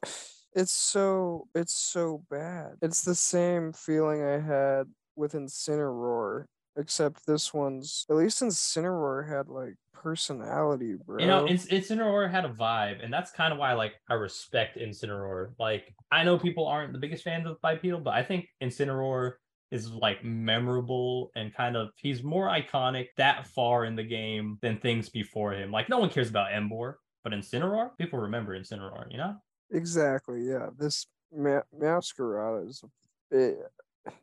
it's 0.56 0.72
so 0.72 1.48
it's 1.56 1.74
so 1.74 2.24
bad. 2.30 2.74
It's 2.82 3.04
the 3.04 3.16
same 3.16 3.74
feeling 3.74 4.24
I 4.24 4.40
had 4.40 4.88
with 5.16 5.34
Incineroar, 5.34 6.46
except 6.78 7.26
this 7.26 7.54
one's 7.54 8.06
at 8.10 8.16
least 8.16 8.42
Incineroar 8.42 9.28
had 9.28 9.48
like 9.48 9.76
personality, 9.94 10.96
bro. 11.06 11.20
You 11.20 11.28
know, 11.28 11.46
Inc- 11.46 11.70
Incineroar 11.70 12.30
had 12.30 12.46
a 12.46 12.50
vibe, 12.50 13.04
and 13.04 13.12
that's 13.12 13.32
kind 13.32 13.54
of 13.54 13.60
why 13.60 13.74
like 13.74 13.94
I 14.10 14.16
respect 14.16 14.78
Incineroar. 14.78 15.54
Like 15.60 15.94
I 16.12 16.24
know 16.24 16.38
people 16.38 16.68
aren't 16.68 16.94
the 16.94 17.00
biggest 17.00 17.24
fans 17.24 17.48
of 17.48 17.62
Bipedal, 17.62 18.02
but 18.02 18.14
I 18.14 18.24
think 18.24 18.48
Incineroar 18.62 19.34
is 19.72 19.90
like 19.92 20.24
memorable 20.24 21.32
and 21.36 21.54
kind 21.54 21.76
of 21.76 21.90
he's 21.96 22.22
more 22.22 22.48
iconic 22.48 23.08
that 23.18 23.48
far 23.48 23.86
in 23.86 23.96
the 23.96 24.04
game 24.04 24.60
than 24.62 24.78
things 24.78 25.10
before 25.10 25.54
him. 25.54 25.72
Like 25.72 25.90
no 25.90 25.98
one 25.98 26.10
cares 26.10 26.30
about 26.30 26.52
Emboar, 26.52 26.96
but 27.24 27.34
Incineroar, 27.34 27.98
people 27.98 28.20
remember 28.20 28.58
Incineroar, 28.58 29.06
you 29.10 29.18
know? 29.18 29.36
Exactly, 29.74 30.48
yeah. 30.48 30.70
This 30.78 31.08
Ma- 31.36 31.62
Masquerade 31.78 32.70
is 32.70 32.84
a 32.84 32.88
bit 33.32 33.58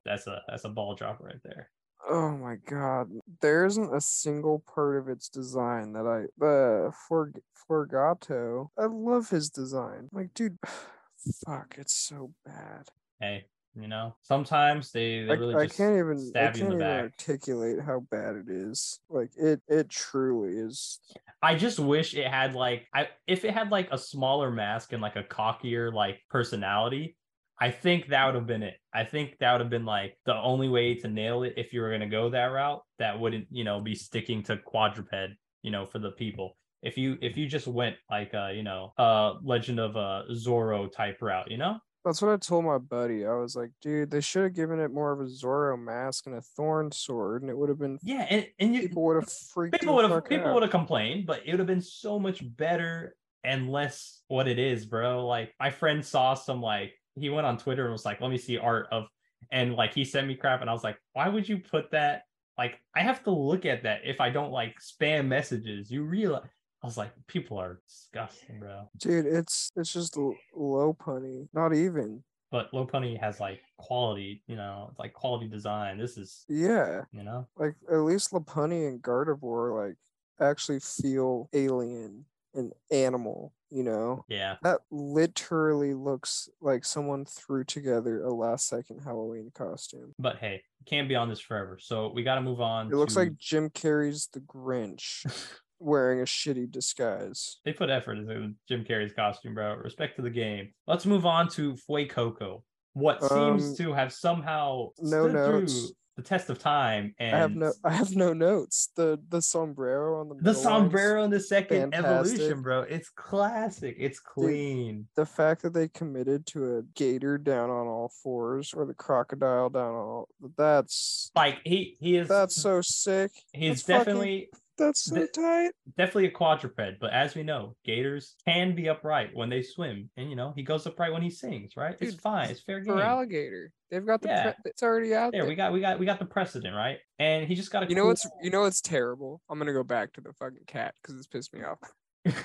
That's 0.04 0.26
a 0.26 0.42
that's 0.48 0.64
a 0.64 0.68
ball 0.68 0.94
drop 0.94 1.20
right 1.20 1.42
there. 1.42 1.70
Oh 2.08 2.30
my 2.36 2.56
god. 2.56 3.10
There 3.40 3.66
isn't 3.66 3.94
a 3.94 4.00
single 4.00 4.62
part 4.72 4.96
of 4.96 5.08
its 5.08 5.28
design 5.28 5.92
that 5.92 6.06
I 6.06 6.22
uh, 6.22 6.26
the 6.38 6.92
for 7.08 7.32
Floragato. 7.68 8.68
I 8.78 8.86
love 8.86 9.28
his 9.28 9.50
design. 9.50 10.08
Like, 10.12 10.32
dude, 10.34 10.58
fuck, 11.46 11.74
it's 11.78 11.94
so 11.94 12.32
bad. 12.44 12.88
Hey, 13.20 13.44
you 13.74 13.86
know, 13.86 14.16
sometimes 14.22 14.92
they, 14.92 15.22
they 15.22 15.32
I, 15.32 15.34
really 15.34 15.54
I 15.54 15.66
just 15.66 15.76
can't 15.76 15.98
even 15.98 16.16
I 16.18 16.30
stab 16.30 16.54
in 16.54 16.60
can't 16.60 16.74
even 16.74 16.78
back. 16.80 17.00
articulate 17.02 17.80
how 17.84 18.00
bad 18.00 18.36
it 18.36 18.48
is. 18.48 19.00
Like 19.08 19.30
it 19.36 19.60
it 19.68 19.88
truly 19.88 20.56
is 20.56 21.00
I 21.42 21.54
just 21.54 21.78
wish 21.78 22.14
it 22.14 22.26
had 22.26 22.54
like 22.54 22.86
I 22.94 23.08
if 23.26 23.44
it 23.44 23.54
had 23.54 23.70
like 23.70 23.88
a 23.90 23.98
smaller 23.98 24.50
mask 24.50 24.92
and 24.92 25.00
like 25.02 25.16
a 25.16 25.24
cockier 25.24 25.92
like 25.92 26.20
personality, 26.28 27.16
I 27.60 27.70
think 27.70 28.08
that 28.08 28.26
would 28.26 28.34
have 28.34 28.46
been 28.46 28.62
it. 28.62 28.74
I 28.92 29.04
think 29.04 29.38
that 29.38 29.52
would 29.52 29.60
have 29.60 29.70
been 29.70 29.86
like 29.86 30.18
the 30.26 30.34
only 30.34 30.68
way 30.68 30.94
to 30.96 31.08
nail 31.08 31.42
it 31.42 31.54
if 31.56 31.72
you 31.72 31.80
were 31.80 31.90
gonna 31.90 32.08
go 32.08 32.30
that 32.30 32.46
route. 32.46 32.82
That 32.98 33.18
wouldn't, 33.18 33.46
you 33.50 33.64
know, 33.64 33.80
be 33.80 33.94
sticking 33.94 34.42
to 34.44 34.58
quadruped, 34.58 35.34
you 35.62 35.70
know, 35.70 35.86
for 35.86 35.98
the 35.98 36.12
people. 36.12 36.56
If 36.82 36.96
you 36.98 37.16
if 37.22 37.36
you 37.36 37.46
just 37.46 37.66
went 37.66 37.96
like 38.10 38.34
uh, 38.34 38.48
you 38.48 38.62
know, 38.62 38.92
uh 38.98 39.34
Legend 39.42 39.80
of 39.80 39.96
uh 39.96 40.22
Zorro 40.32 40.90
type 40.90 41.18
route, 41.22 41.50
you 41.50 41.58
know? 41.58 41.78
That's 42.04 42.22
what 42.22 42.32
I 42.32 42.36
told 42.36 42.64
my 42.64 42.78
buddy. 42.78 43.26
I 43.26 43.34
was 43.34 43.54
like, 43.54 43.72
dude, 43.82 44.10
they 44.10 44.22
should 44.22 44.44
have 44.44 44.54
given 44.54 44.80
it 44.80 44.90
more 44.90 45.12
of 45.12 45.20
a 45.20 45.24
Zorro 45.24 45.78
mask 45.78 46.26
and 46.26 46.34
a 46.34 46.40
thorn 46.40 46.90
sword, 46.92 47.42
and 47.42 47.50
it 47.50 47.56
would 47.56 47.68
have 47.68 47.78
been 47.78 47.98
Yeah, 48.02 48.26
and, 48.30 48.46
and 48.58 48.74
you, 48.74 48.88
people 48.88 49.04
would 49.04 49.16
have 49.16 49.30
freaked 49.30 49.78
people 49.78 49.94
would 49.94 50.10
have 50.10 50.24
people 50.24 50.54
would 50.54 50.62
have 50.62 50.70
complained, 50.72 51.26
but 51.26 51.42
it 51.44 51.50
would 51.50 51.60
have 51.60 51.66
been 51.66 51.82
so 51.82 52.18
much 52.18 52.42
better 52.56 53.16
and 53.44 53.70
less 53.70 54.22
what 54.28 54.48
it 54.48 54.58
is, 54.58 54.86
bro. 54.86 55.26
Like 55.26 55.54
my 55.60 55.70
friend 55.70 56.04
saw 56.04 56.34
some 56.34 56.62
like 56.62 56.94
he 57.16 57.28
went 57.28 57.46
on 57.46 57.58
Twitter 57.58 57.84
and 57.84 57.92
was 57.92 58.04
like, 58.06 58.20
"Let 58.20 58.30
me 58.30 58.38
see 58.38 58.56
art 58.56 58.88
of," 58.90 59.04
and 59.52 59.74
like 59.74 59.92
he 59.92 60.04
sent 60.04 60.26
me 60.26 60.36
crap, 60.36 60.62
and 60.62 60.70
I 60.70 60.72
was 60.72 60.84
like, 60.84 60.98
"Why 61.12 61.28
would 61.28 61.48
you 61.48 61.58
put 61.58 61.90
that?" 61.90 62.22
Like 62.56 62.80
I 62.96 63.00
have 63.00 63.22
to 63.24 63.30
look 63.30 63.66
at 63.66 63.82
that 63.82 64.02
if 64.04 64.20
I 64.20 64.30
don't 64.30 64.52
like 64.52 64.76
spam 64.80 65.26
messages. 65.26 65.90
You 65.90 66.04
realize? 66.04 66.48
I 66.82 66.86
was 66.86 66.96
like, 66.96 67.12
people 67.26 67.58
are 67.58 67.80
disgusting, 67.86 68.58
bro. 68.58 68.88
Dude, 68.98 69.26
it's 69.26 69.70
it's 69.76 69.92
just 69.92 70.16
Lopunny. 70.56 71.48
Not 71.52 71.74
even. 71.74 72.22
But 72.50 72.72
Lopunny 72.72 73.18
has 73.20 73.38
like 73.38 73.60
quality, 73.76 74.42
you 74.48 74.56
know, 74.56 74.88
it's 74.90 74.98
like 74.98 75.12
quality 75.12 75.46
design. 75.46 75.98
This 75.98 76.16
is, 76.18 76.44
Yeah. 76.48 77.02
you 77.12 77.22
know, 77.22 77.46
Like 77.56 77.76
at 77.90 77.98
least 77.98 78.32
Lopunny 78.32 78.88
and 78.88 79.00
Gardevoir 79.00 79.86
like 79.88 79.96
actually 80.40 80.80
feel 80.80 81.48
alien 81.52 82.24
and 82.54 82.72
animal, 82.90 83.52
you 83.70 83.84
know? 83.84 84.24
yeah. 84.28 84.56
That 84.62 84.80
literally 84.90 85.94
looks 85.94 86.48
like 86.60 86.84
someone 86.84 87.24
threw 87.24 87.62
together 87.62 88.24
a 88.24 88.32
last 88.34 88.66
second 88.66 89.02
Halloween 89.04 89.52
costume. 89.54 90.12
But 90.18 90.38
hey, 90.38 90.64
can't 90.86 91.08
be 91.08 91.14
on 91.14 91.28
this 91.28 91.38
forever. 91.40 91.78
So 91.80 92.10
we 92.12 92.24
got 92.24 92.34
to 92.36 92.40
move 92.40 92.60
on. 92.60 92.88
It 92.88 92.96
looks 92.96 93.14
like 93.14 93.36
Jim 93.38 93.70
Carrey's 93.70 94.26
The 94.32 94.40
Grinch 94.40 95.24
wearing 95.80 96.20
a 96.20 96.24
shitty 96.24 96.70
disguise. 96.70 97.58
They 97.64 97.72
put 97.72 97.90
effort 97.90 98.18
into 98.18 98.52
Jim 98.68 98.84
Carrey's 98.84 99.12
costume, 99.12 99.54
bro. 99.54 99.74
Respect 99.76 100.16
to 100.16 100.22
the 100.22 100.30
game. 100.30 100.72
Let's 100.86 101.06
move 101.06 101.26
on 101.26 101.48
to 101.50 101.74
Fuecoco. 101.88 102.62
What 102.92 103.22
seems 103.22 103.70
Um, 103.70 103.76
to 103.76 103.92
have 103.94 104.12
somehow 104.12 104.88
no 105.00 105.22
stood 105.28 105.32
notes. 105.32 105.72
through 105.80 105.88
the 106.16 106.22
test 106.22 106.50
of 106.50 106.58
time 106.58 107.14
and 107.18 107.34
I 107.34 107.38
have 107.38 107.54
no 107.54 107.72
I 107.84 107.92
have 107.92 108.14
no 108.14 108.32
notes. 108.34 108.90
The 108.96 109.18
the 109.28 109.40
sombrero 109.40 110.20
on 110.20 110.28
the 110.28 110.34
the 110.34 110.54
sombrero 110.54 111.22
in 111.22 111.30
the 111.30 111.40
second 111.40 111.92
fantastic. 111.92 112.34
evolution, 112.34 112.62
bro. 112.62 112.80
It's 112.82 113.08
classic. 113.10 113.94
It's 113.98 114.18
clean. 114.18 115.06
the 115.14 115.24
fact 115.24 115.62
that 115.62 115.72
they 115.72 115.88
committed 115.88 116.46
to 116.48 116.78
a 116.78 116.82
gator 116.94 117.38
down 117.38 117.70
on 117.70 117.86
all 117.86 118.12
fours 118.22 118.74
or 118.74 118.84
the 118.84 118.92
crocodile 118.92 119.70
down 119.70 119.94
on 119.94 119.94
all 119.94 120.28
that's 120.58 121.30
Like 121.34 121.60
he 121.64 121.96
he 122.00 122.16
is 122.16 122.28
that's 122.28 122.56
so 122.56 122.82
sick. 122.82 123.30
he's 123.54 123.82
that's 123.82 123.82
fucking- 123.82 123.98
definitely 124.04 124.50
That's 124.80 125.04
so 125.04 125.14
the- 125.14 125.26
tight. 125.28 125.70
definitely 125.96 126.26
a 126.26 126.30
quadruped, 126.30 126.76
but 127.00 127.12
as 127.12 127.34
we 127.34 127.42
know, 127.42 127.76
gators 127.84 128.34
can 128.46 128.74
be 128.74 128.88
upright 128.88 129.30
when 129.34 129.48
they 129.50 129.62
swim, 129.62 130.10
and 130.16 130.28
you 130.30 130.36
know 130.36 130.52
he 130.56 130.62
goes 130.62 130.86
upright 130.86 131.12
when 131.12 131.22
he 131.22 131.30
sings. 131.30 131.76
Right? 131.76 131.96
it's 132.00 132.14
fine. 132.16 132.50
It's 132.50 132.60
fair 132.62 132.80
game. 132.80 132.94
Feraligatr. 132.94 133.68
They've 133.90 134.06
got 134.06 134.22
the 134.22 134.28
Yeah. 134.28 134.42
pre- 134.52 134.70
it's 134.70 134.82
already 134.82 135.14
out 135.14 135.32
There 135.32 135.42
there. 135.42 135.48
we 135.48 135.54
got 135.54 135.72
we 135.72 135.80
got 135.80 135.98
we 135.98 136.06
got 136.06 136.18
the 136.18 136.24
precedent, 136.26 136.74
right? 136.74 136.98
And 137.18 137.46
he 137.46 137.54
just 137.54 137.70
got 137.70 137.82
a 137.84 137.88
you 137.88 137.94
know 137.94 138.02
cool- 138.02 138.08
what's 138.10 138.26
you 138.42 138.50
know 138.50 138.62
what's 138.62 138.80
terrible? 138.80 139.40
I'm 139.48 139.58
gonna 139.58 139.72
go 139.72 139.84
back 139.84 140.12
to 140.14 140.20
the 140.20 140.32
fucking 140.32 140.64
cat 140.66 140.94
because 141.02 141.16
it's 141.16 141.26
pissed 141.26 141.52
me 141.54 141.62
off. 141.62 141.78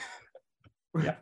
Yeah. 0.98 1.16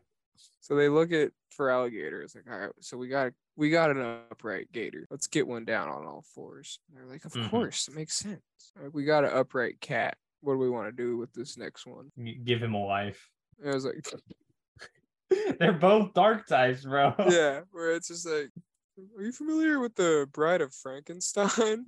So 0.62 0.76
they 0.76 0.88
look 0.88 1.12
at 1.12 1.32
Feraligatr. 1.60 2.24
It's 2.24 2.36
like, 2.36 2.46
all 2.50 2.58
right, 2.60 2.70
so 2.80 2.96
we 2.98 3.08
got 3.08 3.32
we 3.56 3.70
got 3.70 3.90
an 3.92 4.00
upright 4.32 4.72
gator. 4.72 5.06
Let's 5.12 5.28
get 5.28 5.48
one 5.48 5.66
down 5.66 5.90
on 5.90 6.06
all 6.06 6.24
fours. 6.34 6.80
And 6.88 6.98
they're 6.98 7.06
like, 7.12 7.26
of 7.26 7.34
Mhm. 7.34 7.50
course, 7.50 7.88
it 7.88 7.96
makes 7.96 8.16
sense. 8.16 8.42
Like, 8.82 8.94
we 8.94 9.04
got 9.04 9.26
an 9.26 9.32
upright 9.32 9.80
cat. 9.82 10.16
What 10.44 10.54
do 10.54 10.60
we 10.60 10.70
want 10.70 10.88
to 10.88 10.92
do 10.92 11.16
with 11.16 11.32
this 11.34 11.58
next 11.58 11.88
one? 11.88 12.12
Give 12.44 12.62
him 12.62 12.74
a 12.74 12.86
life. 12.86 13.30
And 13.62 13.72
I 13.72 13.74
was 13.74 13.86
like, 13.86 14.06
They're 15.60 15.72
both 15.72 16.14
dark 16.14 16.48
types, 16.48 16.84
bro. 16.84 17.14
yeah, 17.30 17.62
where 17.72 17.96
it's 17.96 18.10
just 18.10 18.28
like, 18.28 18.50
are 19.18 19.24
you 19.24 19.32
familiar 19.32 19.80
with 19.80 19.96
the 19.96 20.28
Bride 20.34 20.60
of 20.62 20.74
Frankenstein? 20.74 21.86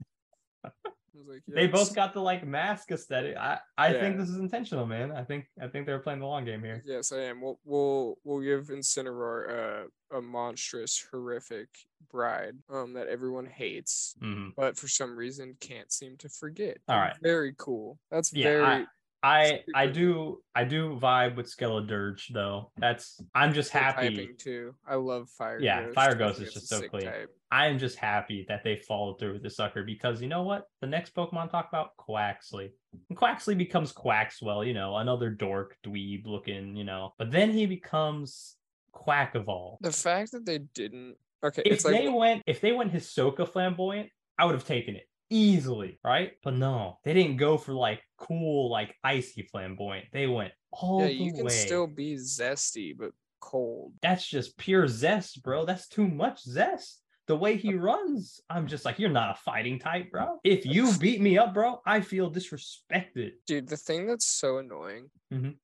Like, 1.28 1.43
They 1.47 1.68
both 1.68 1.95
got 1.95 2.13
the 2.13 2.20
like 2.22 2.45
mask 2.45 2.91
aesthetic. 2.91 3.38
I 3.38 3.59
I 3.78 3.93
think 3.93 4.18
this 4.18 4.30
is 4.30 4.38
intentional, 4.38 4.86
man. 4.86 5.11
I 5.11 5.24
think 5.24 5.45
I 5.61 5.68
think 5.68 5.86
they're 5.86 5.99
playing 5.99 6.20
the 6.20 6.26
long 6.28 6.45
game 6.45 6.63
here. 6.63 6.82
Yes, 6.86 7.11
I 7.11 7.20
am. 7.20 7.41
We'll 7.41 7.59
we'll 7.63 8.18
we'll 8.24 8.41
give 8.41 8.68
Incineroar 8.68 9.86
uh, 10.13 10.18
a 10.18 10.22
monstrous, 10.22 11.05
horrific 11.11 11.70
bride 12.11 12.55
um 12.70 12.93
that 12.93 13.07
everyone 13.07 13.45
hates, 13.45 14.16
Mhm. 14.22 14.53
but 14.55 14.78
for 14.78 14.88
some 14.88 15.16
reason 15.18 15.55
can't 15.59 15.91
seem 15.91 16.18
to 16.18 16.30
forget. 16.30 16.78
All 16.88 16.97
right, 16.99 17.16
very 17.22 17.53
cool. 17.57 17.99
That's 18.11 18.32
Yeah, 18.34 18.43
very 18.43 18.63
I 18.63 18.86
I 19.26 19.63
Super 19.65 19.91
do 19.91 20.38
I 20.53 20.63
do 20.65 20.99
vibe 21.01 21.36
with 21.36 21.47
Skeledirge 21.47 22.32
though. 22.32 22.71
That's 22.78 23.19
I'm 23.34 23.53
just 23.53 23.71
happy. 23.71 24.30
too. 24.38 24.76
I 24.88 24.95
love 24.95 25.30
Fire. 25.30 25.59
Yeah, 25.59 25.86
Ghost. 25.86 25.95
Fire 25.95 26.11
I 26.11 26.13
Ghost 26.13 26.41
is 26.41 26.53
just 26.53 26.69
so 26.69 26.88
clean. 26.88 27.05
type. 27.05 27.36
I 27.51 27.67
am 27.67 27.80
just 27.80 27.97
happy 27.97 28.45
that 28.49 28.63
they 28.63 28.76
followed 28.76 29.17
through 29.19 29.34
with 29.34 29.43
the 29.43 29.49
sucker 29.49 29.84
because 29.84 30.21
you 30.21 30.28
know 30.28 30.43
what? 30.43 30.65
The 30.82 30.88
next 30.88 31.15
Pokemon 31.15 31.49
talk 31.49 31.69
about 31.69 31.97
Quaxly. 31.97 32.69
And 33.09 33.17
Quaxly 33.17 33.57
becomes 33.57 33.91
Quaxwell, 33.93 34.65
you 34.65 34.73
know, 34.73 34.95
another 34.97 35.32
dork 35.32 35.76
dweeb 35.84 36.28
looking, 36.28 36.76
you 36.76 36.84
know. 36.84 37.13
But 37.17 37.32
then 37.32 37.51
he 37.51 37.65
becomes 37.65 38.57
Quaquaval. 38.93 39.78
The 39.82 39.91
fact 39.91 40.34
that 40.34 40.45
they 40.45 40.59
didn't. 40.59 41.15
Okay, 41.43 41.63
if 41.65 41.73
it's 41.73 41.86
like 41.86 41.95
they 41.95 42.09
went 42.09 42.43
if 42.45 42.61
they 42.61 42.73
went 42.73 42.93
Hisoka 42.93 43.49
flamboyant, 43.49 44.09
I 44.38 44.45
would 44.45 44.53
have 44.53 44.67
taken 44.67 44.95
it 44.95 45.07
easily, 45.30 45.99
right? 46.03 46.34
But 46.43 46.55
no, 46.55 46.99
they 47.03 47.13
didn't 47.13 47.38
go 47.38 47.57
for 47.57 47.73
like 47.73 48.01
cool, 48.17 48.69
like 48.69 48.95
icy 49.03 49.43
flamboyant. 49.43 50.07
They 50.11 50.28
went 50.28 50.53
all 50.71 50.99
yeah, 51.01 51.07
the 51.07 51.23
you 51.26 51.34
can 51.34 51.45
way. 51.45 51.49
still 51.49 51.88
be 51.88 52.15
zesty 52.15 52.95
but 52.97 53.11
cold. 53.39 53.93
That's 54.01 54.28
just 54.28 54.57
pure 54.57 54.88
zest, 54.88 55.43
bro. 55.43 55.65
That's 55.65 55.88
too 55.88 56.07
much 56.07 56.43
zest. 56.43 57.01
The 57.28 57.36
way 57.36 57.57
he 57.57 57.73
runs, 57.91 58.39
I'm 58.49 58.67
just 58.67 58.86
like, 58.86 58.99
you're 58.99 59.09
not 59.09 59.32
a 59.32 59.39
fighting 59.41 59.80
type, 59.80 60.11
bro. 60.11 60.39
If 60.43 60.65
you 60.65 60.91
beat 60.99 61.21
me 61.21 61.38
up, 61.38 61.53
bro, 61.53 61.82
I 61.86 62.01
feel 62.01 62.32
disrespected. 62.32 63.32
Dude, 63.47 63.67
the 63.67 63.78
thing 63.78 64.07
that's 64.07 64.26
so 64.26 64.57
annoying, 64.59 65.09
Mhm. 65.32 65.57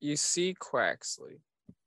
you 0.00 0.16
see 0.16 0.54
Quaxley, 0.54 1.40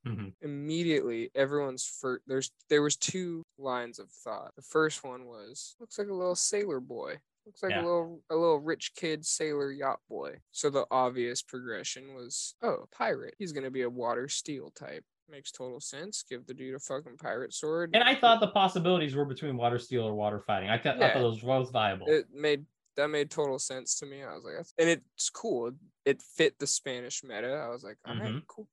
Mhm. 0.06 0.34
immediately 0.40 1.30
everyone's 1.34 1.84
first 1.84 2.22
there's 2.26 2.52
there 2.68 2.82
was 2.82 2.96
two 2.96 3.42
lines 3.58 3.98
of 3.98 4.10
thought 4.10 4.54
the 4.56 4.62
first 4.62 5.02
one 5.04 5.26
was 5.26 5.76
looks 5.80 5.98
like 5.98 6.08
a 6.08 6.14
little 6.14 6.36
sailor 6.36 6.80
boy 6.80 7.18
Looks 7.44 7.62
like 7.62 7.70
Yeah. 7.70 7.82
a 7.82 7.86
little 7.86 8.22
a 8.30 8.34
little 8.34 8.58
rich 8.58 8.92
kid 8.96 9.24
sailor 9.24 9.70
yacht 9.70 10.00
boy. 10.08 10.40
So 10.50 10.68
the 10.68 10.84
obvious 10.90 11.42
progression 11.42 12.12
was, 12.12 12.56
oh, 12.60 12.88
pirate. 12.90 13.36
He's 13.38 13.52
gonna 13.52 13.70
be 13.70 13.82
a 13.82 13.88
water 13.88 14.28
steel 14.28 14.72
type. 14.72 15.04
Makes 15.28 15.52
total 15.52 15.80
sense. 15.80 16.24
Give 16.28 16.44
the 16.44 16.54
dude 16.54 16.74
a 16.74 16.80
fucking 16.80 17.18
pirate 17.18 17.54
sword. 17.54 17.90
And 17.94 18.02
I 18.02 18.16
thought 18.16 18.40
the 18.40 18.48
possibilities 18.48 19.14
were 19.14 19.24
between 19.24 19.56
water 19.56 19.78
steel 19.78 20.02
or 20.02 20.14
water 20.16 20.40
fighting. 20.40 20.70
I, 20.70 20.76
thought 20.78 20.96
I 20.96 20.98
Yeah. 21.06 21.12
thought 21.14 21.20
those 21.20 21.40
were 21.44 21.56
both 21.60 21.70
viable. 21.70 22.08
it 22.08 22.28
made 22.32 22.66
that 22.96 23.10
made 23.10 23.30
total 23.30 23.60
sense 23.60 23.96
to 24.00 24.06
me. 24.06 24.24
I 24.24 24.34
was 24.34 24.42
like, 24.42 24.56
that's, 24.56 24.74
and 24.76 24.88
it's 24.88 25.30
cool. 25.30 25.70
It 26.04 26.22
fit 26.22 26.58
the 26.58 26.66
Spanish 26.66 27.22
meta. 27.22 27.52
I 27.52 27.68
was 27.68 27.84
like, 27.84 27.98
all 28.04 28.16
right, 28.16 28.32
Mhm. 28.34 28.46
cool. 28.48 28.66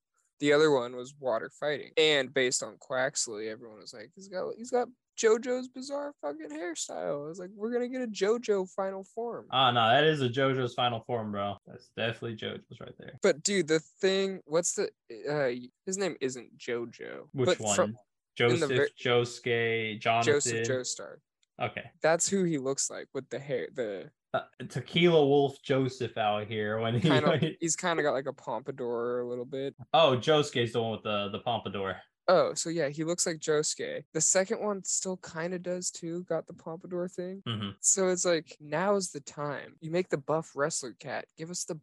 The 0.43 0.51
other 0.51 0.71
one 0.71 0.93
was 0.93 1.13
water 1.21 1.49
fighting, 1.57 1.91
and 1.95 2.33
based 2.33 2.63
on 2.63 2.75
Quaxly, 2.75 3.49
everyone 3.49 3.79
was 3.79 3.93
like, 3.93 4.09
he's 4.13 4.27
got 4.27 4.51
he's 4.57 4.71
got 4.71 4.89
JoJo's 5.17 5.69
bizarre 5.69 6.11
fucking 6.21 6.49
hairstyle. 6.49 7.23
I 7.23 7.29
was 7.29 7.39
like, 7.39 7.49
we're 7.55 7.71
gonna 7.71 7.87
get 7.87 8.01
a 8.01 8.07
JoJo 8.07 8.67
final 8.69 9.05
form. 9.05 9.45
Ah, 9.51 9.71
no, 9.71 9.87
that 9.87 10.03
is 10.03 10.21
a 10.21 10.27
JoJo's 10.27 10.73
final 10.73 10.99
form, 11.07 11.31
bro. 11.31 11.55
That's 11.65 11.91
definitely 11.95 12.35
JoJo's 12.35 12.81
right 12.81 12.91
there. 12.99 13.13
But 13.21 13.41
dude, 13.41 13.69
the 13.69 13.79
thing, 14.01 14.41
what's 14.43 14.73
the 14.73 14.89
uh 15.31 15.65
his 15.85 15.97
name 15.97 16.17
isn't 16.19 16.57
JoJo. 16.57 17.29
Which 17.31 17.47
but 17.47 17.59
one? 17.61 17.75
From 17.77 17.97
Joseph, 18.35 18.69
ver- 18.69 18.89
Josuke, 19.01 20.01
Jonathan. 20.01 20.33
Joseph 20.33 20.67
Joestar. 20.67 21.15
Okay. 21.61 21.89
That's 22.01 22.27
who 22.27 22.43
he 22.43 22.57
looks 22.57 22.89
like 22.89 23.07
with 23.13 23.29
the 23.29 23.39
hair. 23.39 23.69
The 23.73 24.09
Uh, 24.33 24.41
Tequila 24.67 25.25
Wolf 25.25 25.61
Joseph 25.61 26.17
out 26.17 26.47
here 26.47 26.79
when 26.79 26.95
he. 26.95 27.07
kind 27.07 27.25
of 27.25 27.43
he's 27.59 27.75
kind 27.75 27.99
of 27.99 28.03
got 28.03 28.13
like 28.13 28.25
a 28.25 28.33
pompadour 28.33 29.21
a 29.21 29.27
little 29.27 29.45
bit. 29.45 29.75
oh, 29.93 30.17
Josuke's 30.19 30.73
the 30.73 30.81
one 30.81 30.91
with 30.93 31.03
the 31.03 31.29
the 31.29 31.39
pompadour. 31.39 31.97
Oh, 32.27 32.53
so 32.53 32.69
yeah, 32.69 32.87
he 32.89 33.03
looks 33.03 33.27
like 33.27 33.39
Josuke. 33.39 34.05
The 34.13 34.21
second 34.21 34.61
one 34.61 34.83
still 34.85 35.17
kind 35.17 35.53
of 35.53 35.61
does 35.61 35.91
too, 35.91 36.23
got 36.23 36.47
the 36.47 36.53
pompadour 36.53 37.09
thing. 37.09 37.43
hmm 37.45 37.71
So 37.81 38.07
it's 38.07 38.25
like 38.25 38.55
now's 38.59 39.11
the 39.11 39.19
time. 39.19 39.75
You 39.81 39.91
make 39.91 40.09
the 40.09 40.17
buff 40.17 40.51
wrestler 40.55 40.93
cat. 40.99 41.25
Give 41.37 41.51
us 41.51 41.65
the 41.65 41.79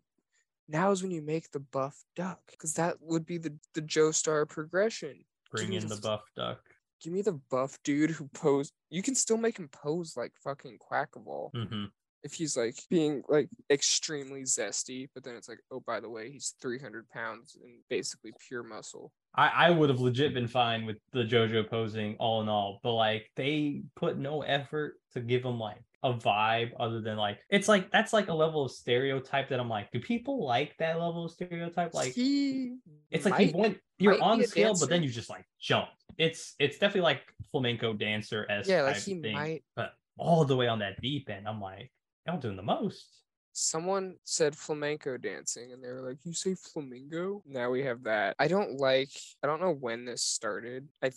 now's 0.66 1.02
when 1.02 1.10
you 1.12 1.22
make 1.22 1.50
the 1.50 1.60
buff 1.60 2.02
duck 2.16 2.40
because 2.50 2.74
that 2.74 2.96
would 3.00 3.26
be 3.26 3.38
the 3.38 3.54
the 3.74 3.82
Joestar 3.82 4.48
progression. 4.48 5.24
Bring 5.52 5.72
in 5.72 5.86
the 5.86 5.94
the 5.94 6.00
buff 6.00 6.22
duck. 6.34 6.60
Give 7.02 7.12
me 7.12 7.22
the 7.22 7.40
buff 7.50 7.78
dude 7.84 8.10
who 8.10 8.28
pose. 8.28 8.72
You 8.90 9.02
can 9.02 9.14
still 9.14 9.36
make 9.36 9.58
him 9.58 9.68
pose 9.68 10.16
like 10.16 10.32
fucking 10.42 10.78
Quaquaval 10.90 11.50
hmm 11.54 11.84
if 12.22 12.34
he's 12.34 12.56
like 12.56 12.76
being 12.90 13.22
like 13.28 13.48
extremely 13.70 14.42
zesty, 14.42 15.08
but 15.14 15.24
then 15.24 15.34
it's 15.34 15.48
like, 15.48 15.60
oh, 15.70 15.82
by 15.86 16.00
the 16.00 16.08
way, 16.08 16.30
he's 16.30 16.54
300 16.60 17.08
pounds 17.08 17.56
and 17.62 17.78
basically 17.88 18.32
pure 18.46 18.62
muscle. 18.62 19.12
I, 19.34 19.48
I 19.48 19.70
would 19.70 19.90
have 19.90 20.00
legit 20.00 20.34
been 20.34 20.48
fine 20.48 20.86
with 20.86 20.98
the 21.12 21.22
JoJo 21.24 21.68
posing 21.70 22.16
all 22.18 22.42
in 22.42 22.48
all, 22.48 22.80
but 22.82 22.94
like 22.94 23.30
they 23.36 23.82
put 23.96 24.18
no 24.18 24.42
effort 24.42 24.94
to 25.12 25.20
give 25.20 25.44
him 25.44 25.58
like 25.58 25.82
a 26.02 26.14
vibe 26.14 26.70
other 26.80 27.00
than 27.00 27.16
like 27.18 27.38
it's 27.50 27.68
like 27.68 27.90
that's 27.90 28.12
like 28.12 28.28
a 28.28 28.34
level 28.34 28.64
of 28.64 28.70
stereotype 28.72 29.50
that 29.50 29.60
I'm 29.60 29.68
like, 29.68 29.90
do 29.92 30.00
people 30.00 30.44
like 30.44 30.74
that 30.78 30.98
level 30.98 31.26
of 31.26 31.30
stereotype? 31.30 31.94
Like 31.94 32.12
he 32.14 32.76
it's 33.10 33.24
like 33.24 33.34
might- 33.34 33.54
you 33.54 33.60
went 33.60 33.78
you're 33.98 34.22
on 34.22 34.38
the 34.38 34.46
scale, 34.46 34.72
but 34.72 34.88
then 34.88 35.00
dancer. 35.00 35.06
you 35.06 35.10
just 35.12 35.30
like 35.30 35.44
jump. 35.60 35.88
It's 36.18 36.54
it's 36.58 36.78
definitely 36.78 37.02
like 37.02 37.22
flamenco 37.50 37.92
dancer 37.92 38.46
as 38.50 38.66
yeah, 38.66 38.82
like 38.82 38.96
he 38.96 39.20
thing, 39.20 39.34
might. 39.34 39.62
but 39.76 39.92
all 40.18 40.44
the 40.44 40.56
way 40.56 40.68
on 40.68 40.80
that 40.80 41.00
deep 41.00 41.28
end, 41.30 41.46
I'm 41.46 41.60
like, 41.60 41.90
y'all 42.26 42.38
doing 42.38 42.56
the 42.56 42.62
most. 42.62 43.06
Someone 43.52 44.16
said 44.24 44.56
flamenco 44.56 45.16
dancing, 45.16 45.72
and 45.72 45.82
they 45.82 45.88
were 45.88 46.02
like, 46.02 46.18
"You 46.24 46.32
say 46.32 46.54
flamingo?" 46.54 47.42
Now 47.46 47.70
we 47.70 47.82
have 47.82 48.04
that. 48.04 48.36
I 48.38 48.48
don't 48.48 48.78
like. 48.78 49.10
I 49.42 49.46
don't 49.46 49.60
know 49.60 49.72
when 49.72 50.04
this 50.04 50.22
started. 50.22 50.88
I 51.02 51.10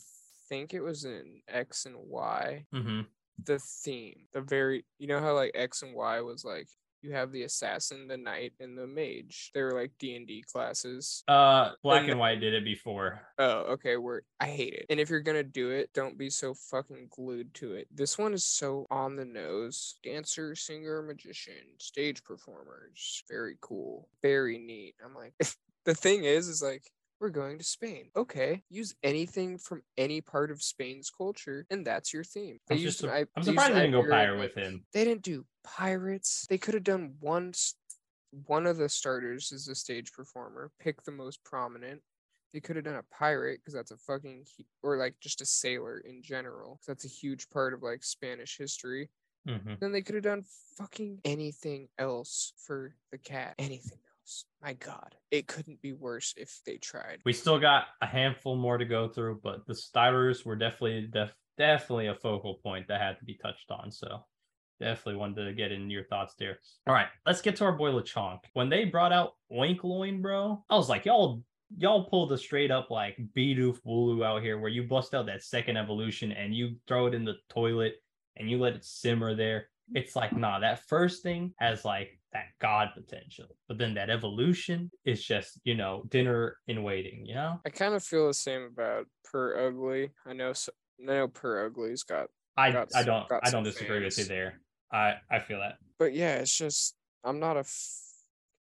think 0.50 0.74
it 0.74 0.82
was 0.82 1.06
in 1.06 1.42
X 1.48 1.86
and 1.86 1.96
Y. 1.98 2.66
hmm 2.72 3.02
The 3.44 3.60
theme, 3.60 4.28
the 4.34 4.42
very, 4.42 4.86
you 4.98 5.08
know 5.08 5.20
how 5.20 5.34
like 5.36 5.52
X 5.54 5.84
and 5.84 5.94
Y 5.94 6.22
was 6.22 6.44
like. 6.44 6.68
You 7.04 7.12
have 7.12 7.34
the 7.34 7.44
assassin, 7.44 8.08
the 8.08 8.16
knight, 8.16 8.54
and 8.62 8.78
the 8.78 8.88
mage. 8.88 9.52
They 9.54 9.62
were 9.62 9.74
like 9.74 9.92
D 10.00 10.16
and 10.16 10.26
D 10.26 10.42
classes. 10.42 11.24
Uh, 11.28 11.72
black 11.84 12.04
And- 12.04 12.12
and 12.12 12.20
white 12.20 12.40
did 12.40 12.54
it 12.54 12.64
before. 12.64 13.22
Oh, 13.38 13.74
okay. 13.74 13.98
Where 13.98 14.24
I 14.40 14.48
hate 14.48 14.74
it. 14.74 14.86
And 14.90 15.02
if 15.02 15.10
you're 15.10 15.20
gonna 15.20 15.44
do 15.44 15.70
it, 15.72 15.92
don't 15.94 16.18
be 16.18 16.30
so 16.30 16.54
fucking 16.54 17.08
glued 17.10 17.54
to 17.56 17.74
it. 17.74 17.90
This 17.92 18.18
one 18.18 18.34
is 18.34 18.46
so 18.46 18.88
on 18.90 19.18
the 19.18 19.26
nose. 19.26 20.00
Dancer, 20.02 20.56
singer, 20.56 21.02
magician, 21.02 21.78
stage 21.78 22.24
performers. 22.24 23.24
Very 23.30 23.58
cool. 23.60 24.08
Very 24.22 24.58
neat. 24.58 24.96
I'm 25.04 25.14
like, 25.14 25.34
the 25.86 25.94
thing 25.94 26.24
is, 26.24 26.48
is 26.48 26.62
like. 26.64 26.90
We're 27.24 27.30
going 27.30 27.58
to 27.58 27.64
Spain. 27.64 28.10
Okay, 28.18 28.64
use 28.70 28.96
anything 29.02 29.58
from 29.58 29.82
any 29.98 30.20
part 30.20 30.52
of 30.52 30.62
Spain's 30.62 31.10
culture, 31.10 31.66
and 31.70 31.88
that's 31.88 32.14
your 32.14 32.26
theme. 32.26 32.58
I'm, 32.70 32.78
just, 32.78 33.02
an 33.02 33.12
I- 33.12 33.20
I'm 33.38 33.44
they 33.46 33.52
surprised 33.52 33.70
an 33.70 33.76
they 33.78 33.82
didn't 33.84 34.04
go 34.04 34.10
pirate 34.10 34.40
with 34.40 34.54
him. 34.56 34.84
They 34.92 35.06
didn't 35.06 35.22
do 35.22 35.46
pirates. 35.64 36.46
They 36.50 36.58
could 36.58 36.74
have 36.74 36.84
done 36.84 37.14
one. 37.22 37.54
One 38.46 38.68
of 38.68 38.76
the 38.76 38.90
starters 38.90 39.54
is 39.54 39.70
a 39.70 39.76
stage 39.76 40.12
performer. 40.12 40.70
Pick 40.82 41.02
the 41.04 41.14
most 41.14 41.42
prominent. 41.46 42.02
They 42.54 42.60
could 42.60 42.76
have 42.76 42.84
done 42.84 42.96
a 42.96 43.16
pirate 43.16 43.62
because 43.62 43.74
that's 43.74 43.92
a 43.92 43.98
fucking 43.98 44.44
or 44.84 44.98
like 44.98 45.16
just 45.22 45.40
a 45.40 45.46
sailor 45.46 46.00
in 46.00 46.22
general. 46.24 46.82
that's 46.86 47.06
a 47.06 47.08
huge 47.08 47.50
part 47.52 47.74
of 47.74 47.82
like 47.84 48.04
Spanish 48.04 48.58
history. 48.58 49.10
hmm 49.48 49.76
Then 49.80 49.94
they 49.94 50.02
could 50.02 50.16
have 50.16 50.26
done 50.26 50.44
fucking 50.78 51.22
anything 51.24 51.88
else 51.98 52.52
for 52.68 52.96
the 53.14 53.18
cat. 53.18 53.56
Anything 53.60 54.00
My 54.62 54.74
God, 54.74 55.16
it 55.32 55.48
couldn't 55.48 55.82
be 55.82 55.94
worse 55.94 56.34
if 56.38 56.62
they 56.66 56.78
tried. 56.78 57.20
We 57.26 57.34
still 57.34 57.60
got 57.60 57.86
a 58.02 58.06
handful 58.06 58.56
more 58.56 58.78
to 58.78 58.86
go 58.86 59.10
through, 59.10 59.42
but 59.44 59.66
the 59.68 59.76
starters 59.76 60.46
were 60.46 60.56
definitely 60.56 61.08
def- 61.12 61.36
definitely 61.58 62.08
a 62.08 62.16
focal 62.16 62.56
point 62.64 62.88
that 62.88 63.02
had 63.02 63.20
to 63.20 63.26
be 63.26 63.38
touched 63.42 63.70
on. 63.72 63.92
So 63.92 64.26
definitely 64.80 65.16
wanted 65.16 65.46
to 65.46 65.54
get 65.54 65.72
in 65.72 65.90
your 65.90 66.06
thoughts 66.06 66.36
there. 66.38 66.60
All 66.88 66.94
right, 66.94 67.08
let's 67.26 67.42
get 67.42 67.56
to 67.58 67.66
our 67.66 67.74
boy 67.74 67.92
Lechonk. 67.92 68.40
When 68.54 68.70
they 68.70 68.86
brought 68.86 69.14
out 69.14 69.34
Oinkologne, 69.52 70.22
bro, 70.22 70.64
I 70.70 70.76
was 70.76 70.90
like, 70.90 71.06
y'all 71.06 71.44
y'all 71.78 72.06
pulled 72.06 72.32
a 72.32 72.38
straight 72.38 72.72
up 72.72 72.92
like 72.92 73.18
Bidoof 73.36 73.80
Wooloo 73.86 74.26
out 74.26 74.42
here 74.44 74.60
where 74.60 74.70
you 74.70 74.84
bust 74.84 75.14
out 75.14 75.26
that 75.26 75.44
second 75.44 75.78
evolution 75.78 76.32
and 76.32 76.54
you 76.54 76.76
throw 76.88 77.08
it 77.08 77.14
in 77.14 77.26
the 77.26 77.36
toilet 77.50 77.96
and 78.38 78.50
you 78.50 78.60
let 78.60 78.74
it 78.74 78.86
simmer 78.86 79.36
there. 79.36 79.70
It's 79.94 80.16
like, 80.16 80.36
nah, 80.36 80.60
that 80.60 80.88
first 80.88 81.24
thing 81.24 81.54
has 81.58 81.84
like 81.84 82.20
that 82.34 82.48
god 82.60 82.90
potential. 82.96 83.56
But 83.68 83.78
then 83.78 83.94
that 83.96 84.10
evolution 84.10 84.92
is 85.06 85.24
just, 85.24 85.60
you 85.64 85.76
know, 85.76 86.04
dinner 86.10 86.58
in 86.68 86.84
waiting, 86.84 87.26
you 87.26 87.36
know? 87.36 87.60
I 87.66 87.70
kind 87.70 87.94
of 87.94 88.04
feel 88.04 88.28
the 88.28 88.34
same 88.34 88.64
about 88.64 89.06
Per 89.24 89.68
Ugly. 89.68 90.12
I 90.26 90.34
know. 90.34 90.54
So, 90.54 90.72
I 91.00 91.06
know 91.06 91.28
Per 91.28 91.66
Ugly's 91.70 92.04
got 92.04 92.28
I 92.56 92.72
Got 92.72 92.90
I 92.96 93.04
don't 93.04 93.26
I 93.44 93.50
don't 93.50 93.64
disagree 93.64 94.04
with 94.04 94.18
you 94.18 94.26
there. 94.26 94.60
I 94.92 95.16
I 95.32 95.40
feel 95.40 95.60
that. 95.60 95.76
but 95.98 96.14
yeah, 96.14 96.36
it's 96.36 96.56
just 96.56 96.96
I'm 97.24 97.40
not 97.40 97.56
a. 97.58 97.62
F- 97.62 98.00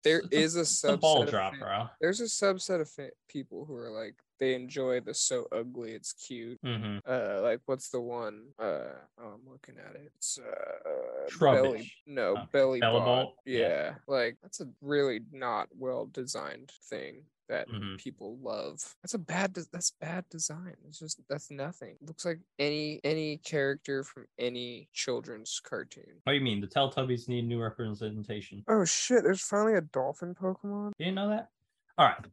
there 0.05 0.23
It's 0.33 0.55
is 0.57 0.83
a 0.85 0.95
a 0.95 0.97
ball 0.97 1.25
drop, 1.25 1.53
of 1.55 1.61
bro. 1.61 1.87
there's 2.01 2.21
a 2.21 2.25
subset 2.25 2.81
of 2.81 2.91
people 3.29 3.65
who 3.67 3.75
are 3.77 3.91
like 3.91 4.17
they 4.43 4.55
enjoy 4.57 4.99
the 4.99 5.15
so 5.15 5.47
ugly 5.53 5.93
it's 5.93 6.13
cute. 6.15 6.61
Mm-hmm. 6.65 6.99
Uh, 7.09 7.41
like 7.43 7.61
what's 7.67 7.91
the 7.91 8.01
one? 8.01 8.47
Uh, 8.59 8.91
oh, 9.21 9.35
I'm 9.35 9.49
looking 9.49 9.77
at 9.79 9.95
it. 9.95 10.11
It's 10.17 10.37
uh, 10.41 11.29
Shrubbish. 11.31 11.63
belly. 11.63 11.93
No, 12.09 12.33
Okay. 12.33 12.43
belly 12.53 12.81
Belly 12.81 12.99
bot. 12.99 13.05
ball? 13.07 13.35
Yeah. 13.47 13.59
Yeah. 13.61 13.95
like 14.09 14.37
that's 14.43 14.61
a 14.61 14.67
really 14.81 15.21
not 15.31 15.69
well 15.79 16.07
designed 16.07 16.73
thing 16.91 17.23
that 17.49 17.69
Mhm. 17.69 17.99
people 17.99 18.37
love. 18.43 18.97
That's 19.03 19.15
a 19.15 19.19
bad. 19.19 19.53
des- 19.53 19.71
That's 19.73 19.93
bad 20.01 20.29
design. 20.29 20.75
It's 20.89 20.99
just 20.99 21.21
that's 21.29 21.49
nothing. 21.51 21.97
looks 22.01 22.25
like 22.25 22.41
any 22.59 23.01
any 23.05 23.37
character 23.39 24.03
from 24.03 24.27
any 24.41 24.89
children's 24.93 25.61
cartoon. 25.63 26.21
What 26.25 26.33
do 26.33 26.39
you 26.39 26.45
mean? 26.45 26.61
The 26.61 26.67
Teletubbies 26.67 27.29
need 27.29 27.47
new 27.47 27.61
representation. 27.63 28.65
Oh 28.67 28.85
shit! 28.85 29.23
There's 29.23 29.43
finally 29.43 29.75
a 29.75 29.83
dolphin 29.83 30.35
Pokemon. 30.35 30.93
You 30.99 31.05
didn't 31.07 31.15
know 31.15 31.29
that? 31.29 31.51
All 31.99 32.07
right. 32.07 32.25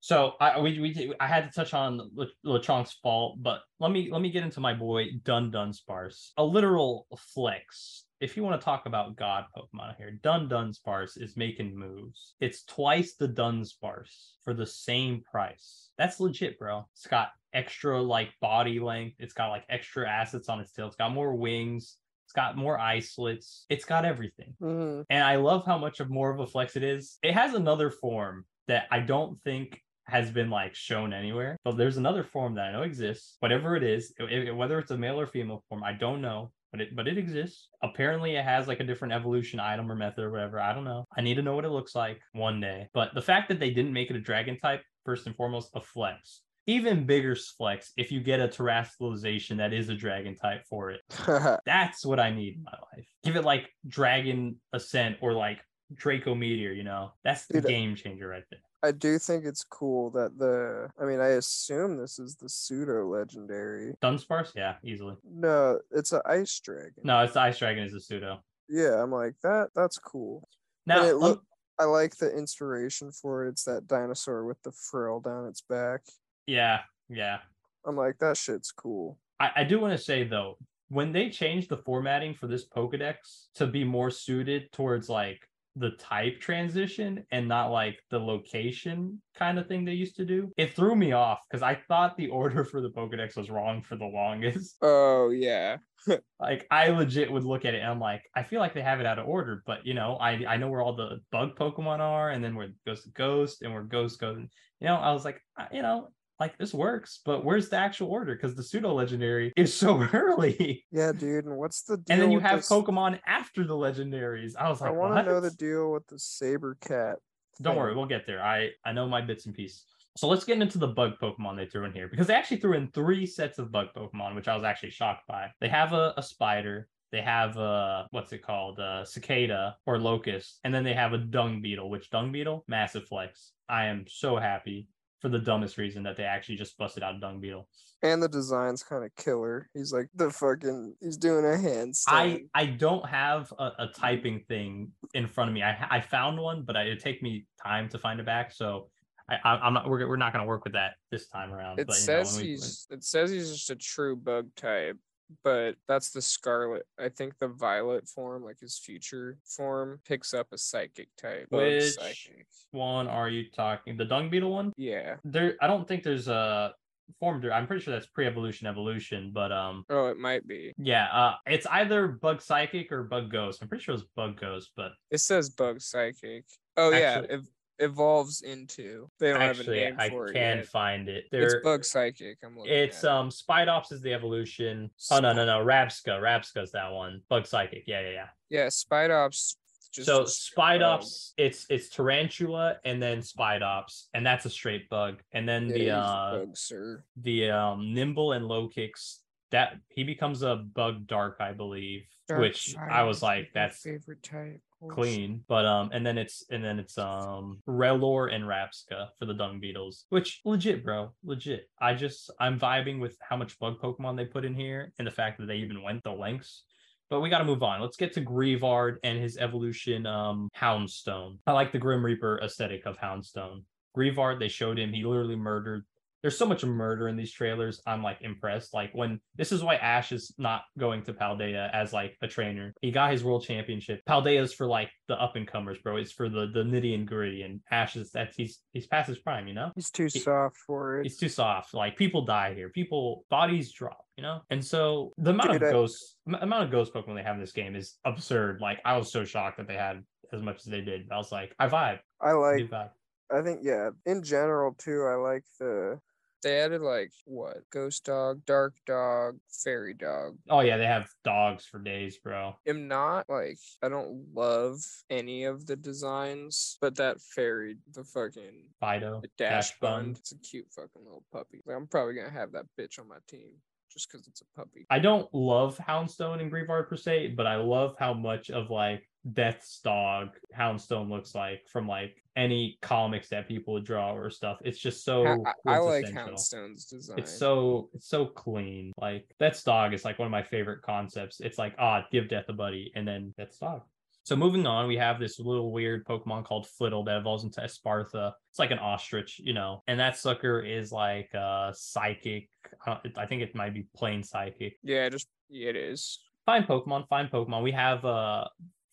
So 0.00 0.32
I 0.40 0.60
we, 0.60 0.78
we 0.78 1.12
I 1.20 1.26
had 1.26 1.44
to 1.44 1.50
touch 1.50 1.74
on 1.74 2.10
Le- 2.14 2.26
Lechonk's 2.46 2.92
fault, 3.02 3.38
but 3.42 3.60
let 3.80 3.90
me 3.90 4.08
let 4.10 4.22
me 4.22 4.30
get 4.30 4.44
into 4.44 4.60
my 4.60 4.74
boy 4.74 5.06
Dudunsparce. 5.24 6.30
A 6.36 6.44
literal 6.44 7.06
flex. 7.34 8.04
If 8.20 8.36
you 8.36 8.42
want 8.42 8.60
to 8.60 8.64
talk 8.64 8.86
about 8.86 9.16
God 9.16 9.44
Pokemon 9.56 9.96
here, 9.96 10.18
Dudunsparce 10.22 11.20
is 11.20 11.36
making 11.36 11.78
moves. 11.78 12.34
It's 12.40 12.64
twice 12.64 13.14
the 13.14 13.28
Dunsparce 13.28 14.32
for 14.42 14.54
the 14.54 14.66
same 14.66 15.22
price. 15.30 15.90
That's 15.98 16.18
legit, 16.18 16.58
bro. 16.58 16.88
It's 16.94 17.06
got 17.06 17.30
extra 17.52 18.00
like 18.00 18.30
body 18.40 18.80
length. 18.80 19.16
It's 19.18 19.34
got 19.34 19.50
like 19.50 19.64
extra 19.68 20.08
assets 20.08 20.48
on 20.48 20.60
its 20.60 20.72
tail. 20.72 20.86
It's 20.86 20.96
got 20.96 21.12
more 21.12 21.34
wings. 21.34 21.96
It's 22.26 22.32
got 22.34 22.56
more 22.56 22.78
islets. 22.78 23.64
It's 23.70 23.84
got 23.84 24.04
everything. 24.04 24.54
Mm-hmm. 24.60 25.02
And 25.08 25.24
I 25.24 25.36
love 25.36 25.64
how 25.64 25.78
much 25.78 26.00
of 26.00 26.10
more 26.10 26.30
of 26.30 26.40
a 26.40 26.46
flex 26.46 26.76
it 26.76 26.82
is. 26.82 27.18
It 27.22 27.32
has 27.32 27.54
another 27.54 27.90
form 27.90 28.44
that 28.66 28.86
I 28.90 29.00
don't 29.00 29.40
think 29.42 29.80
has 30.08 30.30
been 30.30 30.50
like 30.50 30.74
shown 30.74 31.12
anywhere. 31.12 31.56
But 31.64 31.76
there's 31.76 31.96
another 31.98 32.22
form 32.24 32.54
that 32.54 32.66
I 32.66 32.72
know 32.72 32.82
exists. 32.82 33.36
Whatever 33.40 33.76
it 33.76 33.82
is, 33.82 34.12
it- 34.18 34.48
it- 34.48 34.56
whether 34.56 34.78
it's 34.78 34.90
a 34.90 34.96
male 34.98 35.20
or 35.20 35.26
female 35.26 35.62
form, 35.68 35.84
I 35.84 35.92
don't 35.92 36.20
know. 36.22 36.50
But 36.72 36.82
it 36.82 36.94
but 36.96 37.08
it 37.08 37.16
exists. 37.16 37.68
Apparently 37.82 38.36
it 38.36 38.44
has 38.44 38.68
like 38.68 38.80
a 38.80 38.84
different 38.84 39.14
evolution 39.14 39.58
item 39.58 39.90
or 39.90 39.94
method 39.94 40.22
or 40.24 40.30
whatever. 40.30 40.60
I 40.60 40.74
don't 40.74 40.84
know. 40.84 41.06
I 41.16 41.22
need 41.22 41.36
to 41.36 41.42
know 41.42 41.54
what 41.54 41.64
it 41.64 41.70
looks 41.70 41.94
like 41.94 42.20
one 42.32 42.60
day. 42.60 42.88
But 42.92 43.14
the 43.14 43.22
fact 43.22 43.48
that 43.48 43.58
they 43.58 43.70
didn't 43.70 43.94
make 43.94 44.10
it 44.10 44.16
a 44.16 44.20
dragon 44.20 44.58
type, 44.58 44.82
first 45.06 45.26
and 45.26 45.34
foremost, 45.34 45.70
a 45.74 45.80
flex. 45.80 46.42
even 46.66 47.06
bigger 47.06 47.34
flex 47.34 47.92
if 47.96 48.12
you 48.12 48.20
get 48.20 48.40
a 48.40 48.48
Terastallization 48.48 49.56
that 49.56 49.72
is 49.72 49.88
a 49.88 49.94
dragon 49.94 50.36
type 50.36 50.62
for 50.68 50.90
it. 50.90 51.00
That's 51.64 52.04
what 52.04 52.20
I 52.20 52.30
need 52.30 52.56
in 52.56 52.64
my 52.64 52.76
life. 52.94 53.08
Give 53.24 53.36
it 53.36 53.44
like 53.44 53.70
Dragon 53.86 54.56
Ascent 54.74 55.16
or 55.22 55.32
like 55.32 55.60
Draco 55.94 56.34
Meteor, 56.34 56.72
you 56.72 56.84
know? 56.84 57.12
That's 57.24 57.46
the 57.46 57.62
Dude, 57.62 57.68
game 57.70 57.94
changer 57.96 58.28
right 58.28 58.44
there. 58.50 58.60
I 58.82 58.92
do 58.92 59.18
think 59.18 59.44
it's 59.44 59.64
cool 59.64 60.10
that 60.10 60.38
the. 60.38 60.88
I 61.00 61.04
mean, 61.04 61.20
I 61.20 61.30
assume 61.30 61.96
this 61.96 62.18
is 62.18 62.36
the 62.36 62.48
pseudo 62.48 63.06
legendary. 63.08 63.94
Dunsparce? 64.00 64.52
Yeah, 64.54 64.74
easily. 64.84 65.16
No, 65.28 65.80
it's 65.90 66.12
an 66.12 66.20
ice 66.24 66.60
dragon. 66.60 66.92
No, 67.02 67.20
it's 67.20 67.34
the 67.34 67.40
Ice 67.40 67.58
Dragon 67.58 67.82
is 67.84 67.94
a 67.94 68.00
pseudo. 68.00 68.40
Yeah, 68.68 69.02
I'm 69.02 69.10
like 69.10 69.34
that. 69.42 69.70
That's 69.74 69.98
cool. 69.98 70.48
Now, 70.86 71.02
um, 71.10 71.16
look- 71.16 71.44
I 71.80 71.84
like 71.84 72.16
the 72.16 72.30
inspiration 72.36 73.12
for 73.12 73.46
it. 73.46 73.50
It's 73.50 73.64
that 73.64 73.86
dinosaur 73.86 74.44
with 74.44 74.60
the 74.62 74.72
frill 74.72 75.20
down 75.20 75.46
its 75.46 75.60
back. 75.60 76.00
yeah, 76.46 76.80
yeah. 77.08 77.38
I'm 77.86 77.96
like 77.96 78.18
that 78.18 78.36
shit's 78.36 78.72
cool. 78.72 79.16
I, 79.40 79.50
I 79.56 79.64
do 79.64 79.78
want 79.80 79.96
to 79.96 80.02
say 80.04 80.24
though, 80.24 80.58
when 80.88 81.12
they 81.12 81.30
changed 81.30 81.68
the 81.68 81.76
formatting 81.78 82.34
for 82.34 82.46
this 82.48 82.66
Pokedex 82.68 83.46
to 83.54 83.66
be 83.66 83.84
more 83.84 84.10
suited 84.10 84.70
towards 84.72 85.08
like 85.08 85.47
the 85.78 85.90
type 85.92 86.40
transition 86.40 87.24
and 87.30 87.48
not 87.48 87.70
like 87.70 87.98
the 88.10 88.18
location 88.18 89.20
kind 89.34 89.58
of 89.58 89.66
thing 89.66 89.84
they 89.84 89.92
used 89.92 90.16
to 90.16 90.24
do, 90.24 90.52
it 90.56 90.74
threw 90.74 90.96
me 90.96 91.12
off 91.12 91.40
because 91.48 91.62
I 91.62 91.74
thought 91.88 92.16
the 92.16 92.28
order 92.40 92.64
for 92.64 92.80
the 92.80 92.90
Pokedex 92.90 93.36
was 93.36 93.50
wrong 93.50 93.82
for 93.82 93.96
the 93.96 94.06
longest. 94.06 94.76
Oh 94.82 95.30
yeah. 95.30 95.78
Like 96.40 96.66
I 96.70 96.88
legit 96.90 97.30
would 97.30 97.44
look 97.44 97.64
at 97.64 97.74
it 97.74 97.78
and 97.78 97.90
I'm 97.90 97.98
like, 98.00 98.22
I 98.34 98.42
feel 98.44 98.60
like 98.60 98.72
they 98.72 98.80
have 98.82 99.00
it 99.00 99.06
out 99.06 99.18
of 99.18 99.26
order, 99.26 99.62
but 99.66 99.84
you 99.84 99.94
know, 99.94 100.16
I 100.16 100.44
I 100.48 100.56
know 100.56 100.68
where 100.68 100.80
all 100.80 100.94
the 100.94 101.20
bug 101.32 101.56
Pokemon 101.56 101.98
are, 101.98 102.30
and 102.30 102.42
then 102.42 102.54
where 102.54 102.68
Ghost 102.86 103.04
to 103.04 103.10
Ghost 103.10 103.62
and 103.62 103.72
where 103.72 103.82
Ghost 103.82 104.20
goes. 104.20 104.38
You 104.80 104.86
know, 104.86 104.94
I 104.94 105.12
was 105.12 105.24
like, 105.24 105.40
you 105.72 105.82
know, 105.82 106.10
like 106.40 106.56
this 106.58 106.72
works, 106.72 107.20
but 107.24 107.44
where's 107.44 107.68
the 107.68 107.76
actual 107.76 108.08
order? 108.08 108.34
Because 108.34 108.54
the 108.54 108.62
pseudo 108.62 108.92
legendary 108.94 109.52
is 109.56 109.74
so 109.74 110.00
early. 110.12 110.84
Yeah, 110.92 111.12
dude. 111.12 111.46
And 111.46 111.56
what's 111.56 111.82
the 111.82 111.96
deal? 111.96 112.14
and 112.14 112.22
then 112.22 112.30
you 112.30 112.40
have 112.40 112.58
this- 112.60 112.68
Pokemon 112.68 113.20
after 113.26 113.64
the 113.64 113.74
legendaries. 113.74 114.52
I 114.58 114.68
was 114.68 114.80
like, 114.80 114.90
I 114.90 114.92
want 114.92 115.16
to 115.16 115.22
know 115.22 115.40
the 115.40 115.50
deal 115.50 115.92
with 115.92 116.06
the 116.06 116.18
saber 116.18 116.76
cat. 116.80 117.16
Don't 117.60 117.76
worry, 117.76 117.94
we'll 117.94 118.06
get 118.06 118.24
there. 118.24 118.40
I 118.40 118.70
I 118.84 118.92
know 118.92 119.08
my 119.08 119.20
bits 119.20 119.46
and 119.46 119.54
pieces. 119.54 119.84
So 120.16 120.28
let's 120.28 120.44
get 120.44 120.60
into 120.60 120.78
the 120.78 120.86
bug 120.88 121.12
Pokemon 121.20 121.56
they 121.56 121.66
threw 121.66 121.84
in 121.84 121.92
here 121.92 122.08
because 122.08 122.26
they 122.26 122.34
actually 122.34 122.58
threw 122.58 122.74
in 122.74 122.88
three 122.90 123.26
sets 123.26 123.58
of 123.58 123.70
bug 123.72 123.88
Pokemon, 123.96 124.34
which 124.34 124.48
I 124.48 124.54
was 124.54 124.64
actually 124.64 124.90
shocked 124.90 125.26
by. 125.28 125.48
They 125.60 125.68
have 125.68 125.92
a, 125.92 126.12
a 126.16 126.22
spider, 126.22 126.88
they 127.10 127.20
have 127.20 127.56
a 127.56 128.06
what's 128.12 128.32
it 128.32 128.42
called, 128.42 128.78
a 128.78 129.04
cicada 129.04 129.76
or 129.86 129.98
locust, 129.98 130.60
and 130.62 130.72
then 130.72 130.84
they 130.84 130.94
have 130.94 131.12
a 131.14 131.18
dung 131.18 131.60
beetle. 131.60 131.90
Which 131.90 132.10
dung 132.10 132.30
beetle? 132.30 132.64
Massive 132.68 133.06
flex. 133.08 133.52
I 133.68 133.86
am 133.86 134.04
so 134.08 134.36
happy 134.36 134.88
for 135.20 135.28
the 135.28 135.38
dumbest 135.38 135.78
reason 135.78 136.02
that 136.04 136.16
they 136.16 136.24
actually 136.24 136.56
just 136.56 136.76
busted 136.78 137.02
out 137.02 137.16
a 137.16 137.20
dung 137.20 137.40
beetle. 137.40 137.68
And 138.02 138.22
the 138.22 138.28
design's 138.28 138.82
kind 138.84 139.04
of 139.04 139.14
killer. 139.16 139.68
He's 139.74 139.92
like 139.92 140.08
the 140.14 140.30
fucking. 140.30 140.94
He's 141.00 141.16
doing 141.16 141.44
a 141.44 141.56
handstand. 141.56 142.04
I 142.08 142.44
I 142.54 142.66
don't 142.66 143.04
have 143.08 143.52
a, 143.58 143.72
a 143.78 143.88
typing 143.94 144.44
thing 144.46 144.92
in 145.14 145.26
front 145.26 145.50
of 145.50 145.54
me. 145.54 145.62
I 145.62 145.86
I 145.90 146.00
found 146.00 146.38
one, 146.38 146.62
but 146.62 146.76
I, 146.76 146.82
it'd 146.82 147.00
take 147.00 147.22
me 147.22 147.46
time 147.60 147.88
to 147.88 147.98
find 147.98 148.20
it 148.20 148.26
back. 148.26 148.52
So 148.52 148.88
I, 149.28 149.36
I'm 149.44 149.74
not 149.74 149.88
we're 149.88 150.08
we're 150.08 150.16
not 150.16 150.32
gonna 150.32 150.46
work 150.46 150.64
with 150.64 150.74
that 150.74 150.92
this 151.10 151.28
time 151.28 151.52
around. 151.52 151.80
It 151.80 151.88
but, 151.88 151.96
you 151.96 152.06
know, 152.06 152.22
says 152.22 152.38
we- 152.38 152.48
he's. 152.48 152.86
It 152.90 153.02
says 153.02 153.30
he's 153.30 153.50
just 153.50 153.70
a 153.70 153.76
true 153.76 154.14
bug 154.14 154.48
type, 154.56 154.96
but 155.44 155.76
that's 155.86 156.10
the 156.10 156.22
scarlet. 156.22 156.84
I 156.98 157.08
think 157.08 157.38
the 157.38 157.48
violet 157.48 158.08
form, 158.08 158.44
like 158.44 158.60
his 158.60 158.78
future 158.78 159.38
form, 159.44 160.00
picks 160.06 160.34
up 160.34 160.48
a 160.52 160.58
psychic 160.58 161.08
type. 161.20 161.46
Which- 161.50 161.94
psychic. 161.94 162.46
one 162.70 163.06
are 163.08 163.28
you 163.28 163.50
talking? 163.50 163.96
The 163.96 164.04
dung 164.04 164.30
beetle 164.30 164.50
one? 164.52 164.72
Yeah. 164.76 165.16
There, 165.24 165.56
I 165.60 165.66
don't 165.66 165.86
think 165.86 166.02
there's 166.02 166.28
a 166.28 166.72
form. 167.20 167.42
I'm 167.52 167.66
pretty 167.66 167.82
sure 167.82 167.94
that's 167.94 168.06
pre-evolution 168.06 168.66
evolution, 168.66 169.30
but 169.32 169.52
um. 169.52 169.84
Oh, 169.90 170.06
it 170.08 170.18
might 170.18 170.46
be. 170.46 170.72
Yeah, 170.78 171.06
uh, 171.12 171.34
it's 171.46 171.66
either 171.66 172.08
bug 172.08 172.40
psychic 172.42 172.92
or 172.92 173.04
bug 173.04 173.30
ghost. 173.30 173.60
I'm 173.62 173.68
pretty 173.68 173.84
sure 173.84 173.94
it's 173.94 174.04
bug 174.16 174.40
ghost, 174.40 174.72
but 174.76 174.92
It 175.10 175.18
says 175.18 175.50
bug 175.50 175.80
psychic. 175.80 176.44
Oh 176.76 176.90
yeah, 176.90 176.96
Actually- 177.20 177.30
ev- 177.30 177.48
evolves 177.78 178.42
into. 178.42 179.08
They 179.18 179.32
don't 179.32 179.42
actually, 179.42 179.80
have 179.80 179.86
a 179.86 179.90
name 179.90 180.00
I 180.00 180.08
for 180.08 180.32
can 180.32 180.36
it 180.36 180.56
yet. 180.56 180.66
find 180.66 181.08
it. 181.08 181.24
It's 181.32 181.54
bug 181.62 181.84
psychic. 181.84 182.38
I'm 182.44 182.56
looking. 182.56 182.72
It's 182.72 183.04
it. 183.04 183.10
um 183.10 183.30
Spidops 183.30 183.92
is 183.92 184.00
the 184.00 184.12
evolution. 184.12 184.90
Oh 185.10 185.20
no 185.20 185.32
no 185.32 185.44
no 185.44 185.64
Rabsca. 185.64 186.20
Rabsca's 186.20 186.72
that 186.72 186.92
one. 186.92 187.22
Bug 187.28 187.46
Psychic. 187.46 187.84
Yeah 187.86 188.00
yeah 188.00 188.10
yeah. 188.10 188.26
yeah. 188.48 188.66
Spidops. 188.66 189.56
Just 189.90 190.06
so 190.06 190.22
a 190.22 190.26
straight 190.26 190.80
bug. 190.80 191.00
Spidops, 191.00 191.32
it's 191.38 191.66
it's 191.70 191.88
Tarountula 191.88 192.76
and 192.84 193.02
then 193.02 193.18
Spidops, 193.18 194.06
and 194.12 194.24
that's 194.26 194.44
a 194.44 194.50
straight 194.50 194.88
bug. 194.90 195.20
And 195.32 195.48
then 195.48 195.68
Yeah, 195.68 195.76
the 195.76 195.90
uh 195.90 196.30
bug, 196.40 196.56
sir. 196.56 197.04
the 197.16 197.50
um 197.50 197.94
Nymble 197.94 198.36
and 198.36 198.44
Lokix 198.44 199.18
that 199.50 199.76
he 199.88 200.04
becomes 200.04 200.42
a 200.42 200.56
bug 200.56 201.06
dark, 201.06 201.38
I 201.40 201.52
believe. 201.52 202.06
Dark 202.28 202.42
which 202.42 202.76
I 202.76 203.04
was 203.04 203.22
like, 203.22 203.48
that's 203.54 203.80
favorite 203.80 204.22
type. 204.22 204.60
Clean. 204.86 205.42
But 205.48 205.66
um 205.66 205.90
and 205.92 206.06
then 206.06 206.18
it's 206.18 206.44
and 206.50 206.62
then 206.62 206.78
it's 206.78 206.96
um 206.98 207.60
Rellor 207.66 208.32
and 208.32 208.44
Rabsca 208.44 209.08
for 209.18 209.26
the 209.26 209.34
Dung 209.34 209.58
Beetles. 209.60 210.04
Which 210.10 210.40
legit, 210.44 210.84
bro. 210.84 211.12
Legit. 211.24 211.68
I 211.80 211.94
just 211.94 212.30
I'm 212.38 212.58
vibing 212.58 213.00
with 213.00 213.16
how 213.28 213.36
much 213.36 213.58
bug 213.58 213.80
Pokemon 213.82 214.16
they 214.16 214.24
put 214.24 214.44
in 214.44 214.54
here 214.54 214.92
and 214.98 215.06
the 215.06 215.12
fact 215.12 215.38
that 215.38 215.46
they 215.46 215.56
even 215.56 215.82
went 215.82 216.04
the 216.04 216.12
lengths. 216.12 216.64
But 217.10 217.20
we 217.20 217.30
gotta 217.30 217.44
move 217.44 217.62
on. 217.62 217.80
Let's 217.80 217.96
get 217.96 218.12
to 218.14 218.20
Greavard 218.20 218.96
and 219.02 219.18
his 219.18 219.36
evolution 219.36 220.06
um 220.06 220.48
Houndstone. 220.56 221.38
I 221.46 221.52
like 221.52 221.72
the 221.72 221.78
Grim 221.78 222.04
Reaper 222.04 222.40
aesthetic 222.42 222.86
of 222.86 222.98
Houndstone. 222.98 223.62
Greavard, 223.96 224.38
they 224.38 224.48
showed 224.48 224.78
him, 224.78 224.92
he 224.92 225.02
literally 225.02 225.34
murdered 225.34 225.84
there's 226.22 226.36
so 226.36 226.46
much 226.46 226.64
murder 226.64 227.08
in 227.08 227.16
these 227.16 227.32
trailers. 227.32 227.80
I'm 227.86 228.02
like 228.02 228.18
impressed. 228.22 228.74
Like 228.74 228.90
when 228.92 229.20
this 229.36 229.52
is 229.52 229.62
why 229.62 229.76
Ash 229.76 230.10
is 230.12 230.34
not 230.38 230.62
going 230.78 231.02
to 231.04 231.12
Paldea 231.12 231.70
as 231.72 231.92
like 231.92 232.16
a 232.22 232.28
trainer. 232.28 232.74
He 232.80 232.90
got 232.90 233.12
his 233.12 233.22
world 233.22 233.44
championship. 233.44 234.00
Paldea's 234.08 234.52
for 234.52 234.66
like 234.66 234.90
the 235.06 235.14
up 235.20 235.36
and 235.36 235.46
comers, 235.46 235.78
bro. 235.78 235.96
It's 235.96 236.12
for 236.12 236.28
the 236.28 236.46
the 236.52 236.62
nitty 236.64 236.94
and 236.94 237.06
gritty. 237.06 237.42
And 237.42 237.60
Ash 237.70 237.94
is 237.96 238.10
that's 238.10 238.36
he's 238.36 238.60
he's 238.72 238.86
past 238.86 239.08
his 239.08 239.18
prime, 239.18 239.46
you 239.46 239.54
know. 239.54 239.70
He's 239.74 239.90
too 239.90 240.08
He- 240.12 240.18
soft 240.18 240.56
for 240.66 241.00
it. 241.00 241.06
It's 241.06 241.16
too 241.16 241.28
soft. 241.28 241.74
Like 241.74 241.96
people 241.96 242.24
die 242.24 242.54
here. 242.54 242.68
People 242.70 243.24
bodies 243.30 243.72
drop, 243.72 244.04
you 244.16 244.22
know. 244.22 244.40
And 244.50 244.64
so 244.64 245.12
the 245.18 245.30
amount 245.30 245.52
Dude, 245.52 245.62
of 245.62 245.68
I- 245.68 245.72
ghosts, 245.72 246.16
amount 246.26 246.64
of 246.64 246.70
ghost 246.70 246.92
Pokemon 246.92 247.14
they 247.16 247.22
have 247.22 247.36
in 247.36 247.40
this 247.40 247.52
game 247.52 247.76
is 247.76 247.96
absurd. 248.04 248.60
Like 248.60 248.80
I 248.84 248.96
was 248.96 249.12
so 249.12 249.24
shocked 249.24 249.58
that 249.58 249.68
they 249.68 249.76
had 249.76 250.02
as 250.32 250.42
much 250.42 250.56
as 250.58 250.64
they 250.64 250.80
did. 250.80 251.08
I 251.12 251.16
was 251.16 251.30
like, 251.32 251.54
I 251.58 251.68
vibe. 251.68 252.00
I 252.20 252.30
I 252.30 252.32
like. 252.32 252.68
vibe. 252.68 252.90
I 253.30 253.42
think 253.42 253.60
yeah. 253.62 253.90
In 254.06 254.22
general 254.22 254.74
too, 254.78 255.04
I 255.04 255.14
like 255.14 255.44
the. 255.60 256.00
They 256.42 256.60
added 256.60 256.82
like 256.82 257.12
what? 257.24 257.68
Ghost 257.70 258.04
dog, 258.04 258.44
dark 258.46 258.74
dog, 258.86 259.38
fairy 259.48 259.94
dog. 259.94 260.36
Oh 260.48 260.60
yeah, 260.60 260.76
they 260.76 260.86
have 260.86 261.08
dogs 261.24 261.64
for 261.64 261.78
days, 261.78 262.18
bro. 262.18 262.56
I'm 262.68 262.86
not 262.86 263.28
like 263.28 263.58
I 263.82 263.88
don't 263.88 264.26
love 264.34 264.80
any 265.10 265.44
of 265.44 265.66
the 265.66 265.76
designs, 265.76 266.78
but 266.80 266.96
that 266.96 267.20
fairy, 267.20 267.76
the 267.92 268.04
fucking 268.04 268.68
Fidough, 268.82 269.22
the 269.22 269.30
dash 269.36 269.70
Dash 269.70 269.80
Bun. 269.80 270.02
bun, 270.02 270.16
it's 270.18 270.32
a 270.32 270.38
cute 270.38 270.68
fucking 270.70 271.02
little 271.04 271.24
puppy. 271.32 271.60
Like, 271.66 271.76
I'm 271.76 271.86
probably 271.86 272.14
gonna 272.14 272.30
have 272.30 272.52
that 272.52 272.66
bitch 272.78 272.98
on 273.00 273.08
my 273.08 273.18
team 273.26 273.50
just 273.90 274.10
because 274.10 274.28
it's 274.28 274.42
a 274.42 274.56
puppy. 274.56 274.86
I 274.90 274.98
don't 274.98 275.32
love 275.34 275.78
Houndstone 275.78 276.40
and 276.40 276.52
Greavard 276.52 276.88
per 276.88 276.96
se, 276.96 277.28
but 277.28 277.46
I 277.46 277.56
love 277.56 277.96
how 277.98 278.14
much 278.14 278.50
of 278.50 278.70
like 278.70 279.07
Death's 279.32 279.80
dog 279.80 280.30
Houndstone 280.56 281.10
looks 281.10 281.34
like 281.34 281.66
from 281.68 281.86
like 281.86 282.22
any 282.36 282.78
comics 282.80 283.28
that 283.28 283.48
people 283.48 283.74
would 283.74 283.84
draw 283.84 284.14
or 284.14 284.30
stuff. 284.30 284.58
It's 284.64 284.78
just 284.78 285.04
so 285.04 285.26
I, 285.66 285.74
I, 285.74 285.78
like. 285.78 286.06
Houndstone's 286.06 286.86
design. 286.86 287.18
It's 287.18 287.36
so 287.36 287.90
it's 287.94 288.08
so 288.08 288.26
clean. 288.26 288.92
Like 288.96 289.26
Death's 289.38 289.62
dog 289.62 289.92
is 289.92 290.04
like 290.04 290.18
one 290.18 290.26
of 290.26 290.32
my 290.32 290.42
favorite 290.42 290.82
concepts. 290.82 291.40
It's 291.40 291.58
like 291.58 291.74
ah, 291.78 292.04
give 292.10 292.28
Death 292.28 292.46
a 292.48 292.52
buddy, 292.52 292.92
and 292.94 293.06
then 293.06 293.34
Death's 293.36 293.58
dog. 293.58 293.82
So 294.28 294.36
moving 294.36 294.66
on, 294.66 294.86
we 294.86 294.96
have 294.98 295.18
this 295.18 295.40
little 295.40 295.72
weird 295.72 296.04
Pokemon 296.04 296.44
called 296.44 296.66
Flittle 296.78 297.02
that 297.06 297.16
evolves 297.16 297.44
into 297.44 297.62
Espartha. 297.62 298.32
It's 298.50 298.58
like 298.58 298.70
an 298.70 298.78
ostrich, 298.78 299.40
you 299.42 299.54
know, 299.54 299.82
and 299.88 299.98
that 299.98 300.18
sucker 300.18 300.60
is 300.60 300.92
like 300.92 301.34
uh 301.34 301.72
psychic. 301.72 302.50
Uh, 302.86 302.96
I 303.16 303.24
think 303.24 303.40
it 303.40 303.54
might 303.54 303.72
be 303.72 303.86
plain 303.96 304.22
psychic 304.22 304.76
yeah, 304.82 305.08
just 305.08 305.28
yeah, 305.48 305.70
it 305.70 305.76
is. 305.76 306.20
fine 306.44 306.64
Pokemon, 306.64 307.08
fine 307.08 307.28
Pokemon. 307.28 307.62
We 307.62 307.72
have 307.72 308.04
uh 308.04 308.44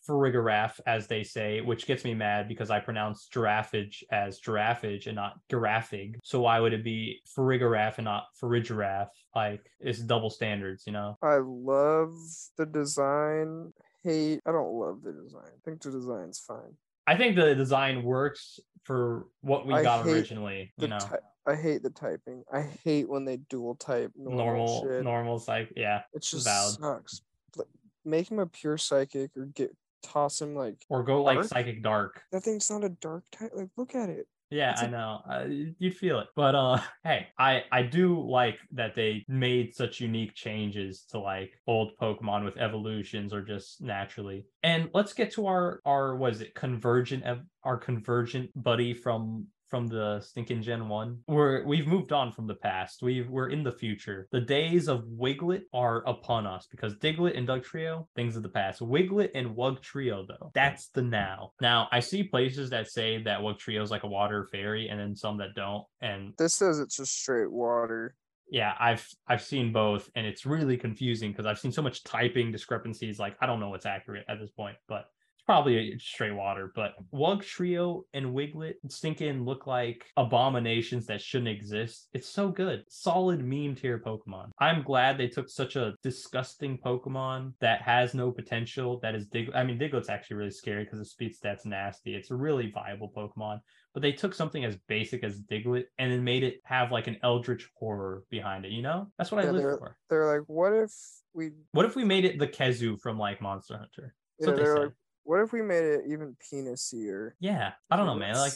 Farigiraf, 0.08 0.80
as 0.86 1.08
they 1.08 1.24
say, 1.24 1.62
which 1.62 1.86
gets 1.88 2.04
me 2.04 2.14
mad 2.14 2.48
because 2.48 2.70
I 2.70 2.80
pronounce 2.80 3.28
giraffage 3.34 4.04
as 4.12 4.40
giraffage 4.40 5.08
and 5.08 5.16
not 5.16 5.34
giraffig. 5.50 6.16
So 6.24 6.42
why 6.42 6.60
would 6.60 6.74
it 6.74 6.84
be 6.84 7.22
Farigiraf 7.38 7.98
and 7.98 8.06
not 8.06 8.26
Farigiraf? 8.42 9.08
Like 9.36 9.62
it's 9.80 10.00
double 10.00 10.30
standards, 10.30 10.84
you 10.86 10.94
know? 10.94 11.18
I 11.22 11.38
love 11.42 12.14
the 12.58 12.66
design. 12.66 13.74
Hate. 14.04 14.42
I 14.46 14.52
don't 14.52 14.74
love 14.74 15.02
the 15.04 15.12
design. 15.14 15.44
I 15.48 15.60
think 15.70 15.82
the 15.82 15.92
design's 15.92 16.40
fine. 16.40 16.76
I 17.08 17.18
think 17.18 17.36
the 17.36 17.56
design 17.56 18.04
works 18.04 18.60
for 18.84 19.28
what 19.42 19.66
we 19.66 19.74
I 19.74 19.84
got 19.84 20.06
originally, 20.06 20.74
you 20.78 20.88
know. 20.88 21.00
ty- 21.00 21.18
I 21.48 21.56
hate 21.56 21.84
the 21.84 21.92
typing. 21.92 22.44
I 22.52 22.62
hate 22.84 23.08
when 23.08 23.26
they 23.26 23.38
dual 23.38 23.76
type 23.76 24.12
normal, 24.16 24.46
normal 24.46 24.82
shit. 24.84 25.04
normal 25.04 25.44
like 25.48 25.72
yeah 25.76 26.02
It 26.14 26.24
just 26.24 26.46
valid. 26.46 26.74
sucks. 26.80 27.22
Like, 27.56 27.68
make 28.04 28.32
him 28.32 28.40
a 28.40 28.48
pure 28.48 28.78
psychic 28.80 29.30
or 29.38 29.46
get 29.46 29.76
toss 30.06 30.42
him 30.42 30.56
like 30.56 30.78
or 30.90 31.04
go 31.04 31.24
like 31.24 31.38
Dark? 31.38 31.48
psychic 31.48 31.82
dark 31.84 32.22
that 32.32 32.44
thing's 32.44 32.70
not 32.70 32.84
a 32.84 32.90
dark 32.90 33.24
type. 33.32 33.52
Like 33.56 33.70
look 33.78 33.96
at 33.96 34.10
it. 34.10 34.28
Yeah, 34.52 34.72
It's 34.74 34.84
I 34.84 34.86
a- 34.86 34.92
know. 34.92 35.22
Uh, 35.30 35.46
you'd 35.80 35.98
feel 35.98 36.20
it. 36.20 36.28
But 36.36 36.54
uh 36.56 36.80
hey, 37.04 37.28
I 37.38 37.64
I 37.72 37.82
do 37.82 38.22
like 38.22 38.60
that 38.74 38.94
they 38.96 39.26
made 39.28 39.74
such 39.76 40.00
unique 40.00 40.36
changes 40.36 41.04
to 41.12 41.20
like 41.20 41.52
old 41.66 41.98
Pokemon 42.00 42.46
with 42.46 42.56
evolutions 42.58 43.34
or 43.34 43.42
just 43.42 43.82
naturally. 43.82 44.46
And 44.62 44.90
let's 44.94 45.14
get 45.14 45.32
to 45.34 45.48
our 45.48 45.82
our 45.84 46.16
was 46.16 46.42
it? 46.42 46.54
Convergent 46.54 47.24
ev- 47.24 47.46
our 47.64 47.78
convergent 47.78 48.52
buddy 48.56 48.94
from 48.94 49.48
from 49.68 49.88
the 49.88 50.20
stinking 50.22 50.62
Gen 50.62 50.88
1. 50.88 51.20
We're 51.28 51.64
we've 51.66 51.88
moved 51.88 52.12
on 52.12 52.32
from 52.32 52.48
the 52.48 52.56
past. 52.56 53.02
We've 53.02 53.30
we're 53.30 53.50
in 53.50 53.64
the 53.64 53.72
future. 53.72 54.28
The 54.32 54.42
days 54.42 54.88
of 54.88 55.04
Wiglett 55.06 55.64
are 55.74 56.04
upon 56.08 56.46
us 56.46 56.68
because 56.70 56.96
Diglett 56.96 57.38
and 57.38 57.48
Dugtrio, 57.48 58.08
things 58.16 58.36
of 58.36 58.44
the 58.44 58.50
past. 58.50 58.82
Wiglett 58.82 59.32
and 59.36 59.56
Wugtrio 59.56 60.26
though, 60.28 60.52
that's 60.54 60.90
the 60.90 61.02
now. 61.02 61.52
Now 61.62 61.88
I 61.92 62.00
see 62.00 62.24
places 62.24 62.70
that 62.70 62.88
say 62.90 63.22
that 63.24 63.40
Wugtrio 63.40 63.82
is 63.82 63.92
like 63.92 64.04
a 64.04 64.08
water 64.08 64.46
fairy 64.52 64.90
and 64.90 65.00
then 65.00 65.16
some 65.16 65.38
that 65.38 65.56
don't. 65.56 65.84
And 66.02 66.34
This 66.38 66.54
says 66.56 66.80
it's 66.80 66.98
just 66.98 67.18
straight 67.18 67.52
water. 67.52 68.16
yeah, 68.52 68.74
I've 68.80 69.08
I've 69.28 69.42
seen 69.42 69.74
both 69.74 70.10
and 70.16 70.26
it's 70.26 70.46
really 70.46 70.78
confusing 70.78 71.32
because 71.32 71.46
I've 71.48 71.60
seen 71.60 71.72
so 71.72 71.82
much 71.82 72.04
typing 72.04 72.52
discrepancies. 72.52 73.18
Like 73.20 73.36
I 73.42 73.46
don't 73.48 73.60
know 73.60 73.70
what's 73.70 73.86
accurate 73.88 74.26
at 74.30 74.40
this 74.40 74.52
point, 74.52 74.78
but 74.88 75.06
probably 75.46 75.94
a- 75.94 76.00
straight 76.00 76.34
water. 76.34 76.72
But 76.76 76.94
Wugtrio 77.14 78.04
and 78.14 78.28
Wiglett 78.36 78.76
stinking 78.90 79.44
look 79.46 79.68
like 79.68 80.06
abominations 80.18 81.06
that 81.08 81.22
shouldn't 81.22 81.50
exist. 81.50 82.10
It's 82.14 82.28
so 82.30 82.50
good. 82.50 82.84
Solid 82.88 83.44
meme 83.44 83.76
tier 83.76 84.00
Pokemon. 84.00 84.50
I'm 84.60 84.84
glad 84.84 85.18
they 85.18 85.28
took 85.28 85.50
such 85.50 85.76
a 85.76 85.94
disgusting 86.04 86.78
Pokemon 86.78 87.54
that 87.62 87.82
has 87.82 88.14
no 88.14 88.32
potential. 88.32 89.00
That 89.02 89.16
is 89.16 89.28
Dig. 89.28 89.50
I 89.54 89.64
mean, 89.64 89.80
Diglett's 89.80 90.10
actually 90.10 90.38
really 90.38 90.52
scary 90.52 90.84
because 90.84 91.00
the 91.00 91.06
speed 91.06 91.36
stat's 91.36 91.66
nasty. 91.66 92.16
It's 92.16 92.32
a 92.32 92.36
really 92.36 92.72
viable 92.72 93.12
Pokemon 93.16 93.60
but 93.94 94.02
they 94.02 94.12
took 94.12 94.34
something 94.34 94.66
as 94.66 94.76
basic 94.90 95.24
as 95.24 95.40
Diglett 95.40 95.86
and 95.98 96.12
then 96.12 96.22
made 96.22 96.44
it 96.44 96.60
have 96.66 96.92
like 96.92 97.08
an 97.08 97.16
eldritch 97.24 97.70
horror 97.80 98.24
behind 98.30 98.66
it, 98.66 98.74
you 98.74 98.82
know? 98.82 99.08
That's 99.18 99.32
what 99.32 99.40
I 99.46 99.50
live 99.50 99.64
they're- 99.64 99.78
for. 99.78 99.98
They're 100.10 100.26
like, 100.38 100.42
what 100.48 100.74
if 100.74 100.92
we? 101.34 101.52
What 101.72 101.86
if 101.86 101.96
we 101.96 102.04
made 102.04 102.26
it 102.26 102.38
the 102.38 102.46
Khezu 102.46 103.00
from 103.00 103.18
like 103.18 103.42
Monster 103.42 103.78
Hunter? 103.78 104.14
That's 104.38 104.50
Yeah, 104.50 104.56
they 104.58 104.64
they're 104.64 104.80
like, 104.88 104.94
what 105.26 105.42
if 105.42 105.52
we 105.52 105.62
made 105.62 105.84
it 105.84 106.02
even 106.08 106.36
penisier? 106.50 107.32
yeah, 107.40 107.74
I 107.92 107.98
don't 107.98 108.06
know, 108.06 108.16
man. 108.16 108.36
Like, 108.36 108.54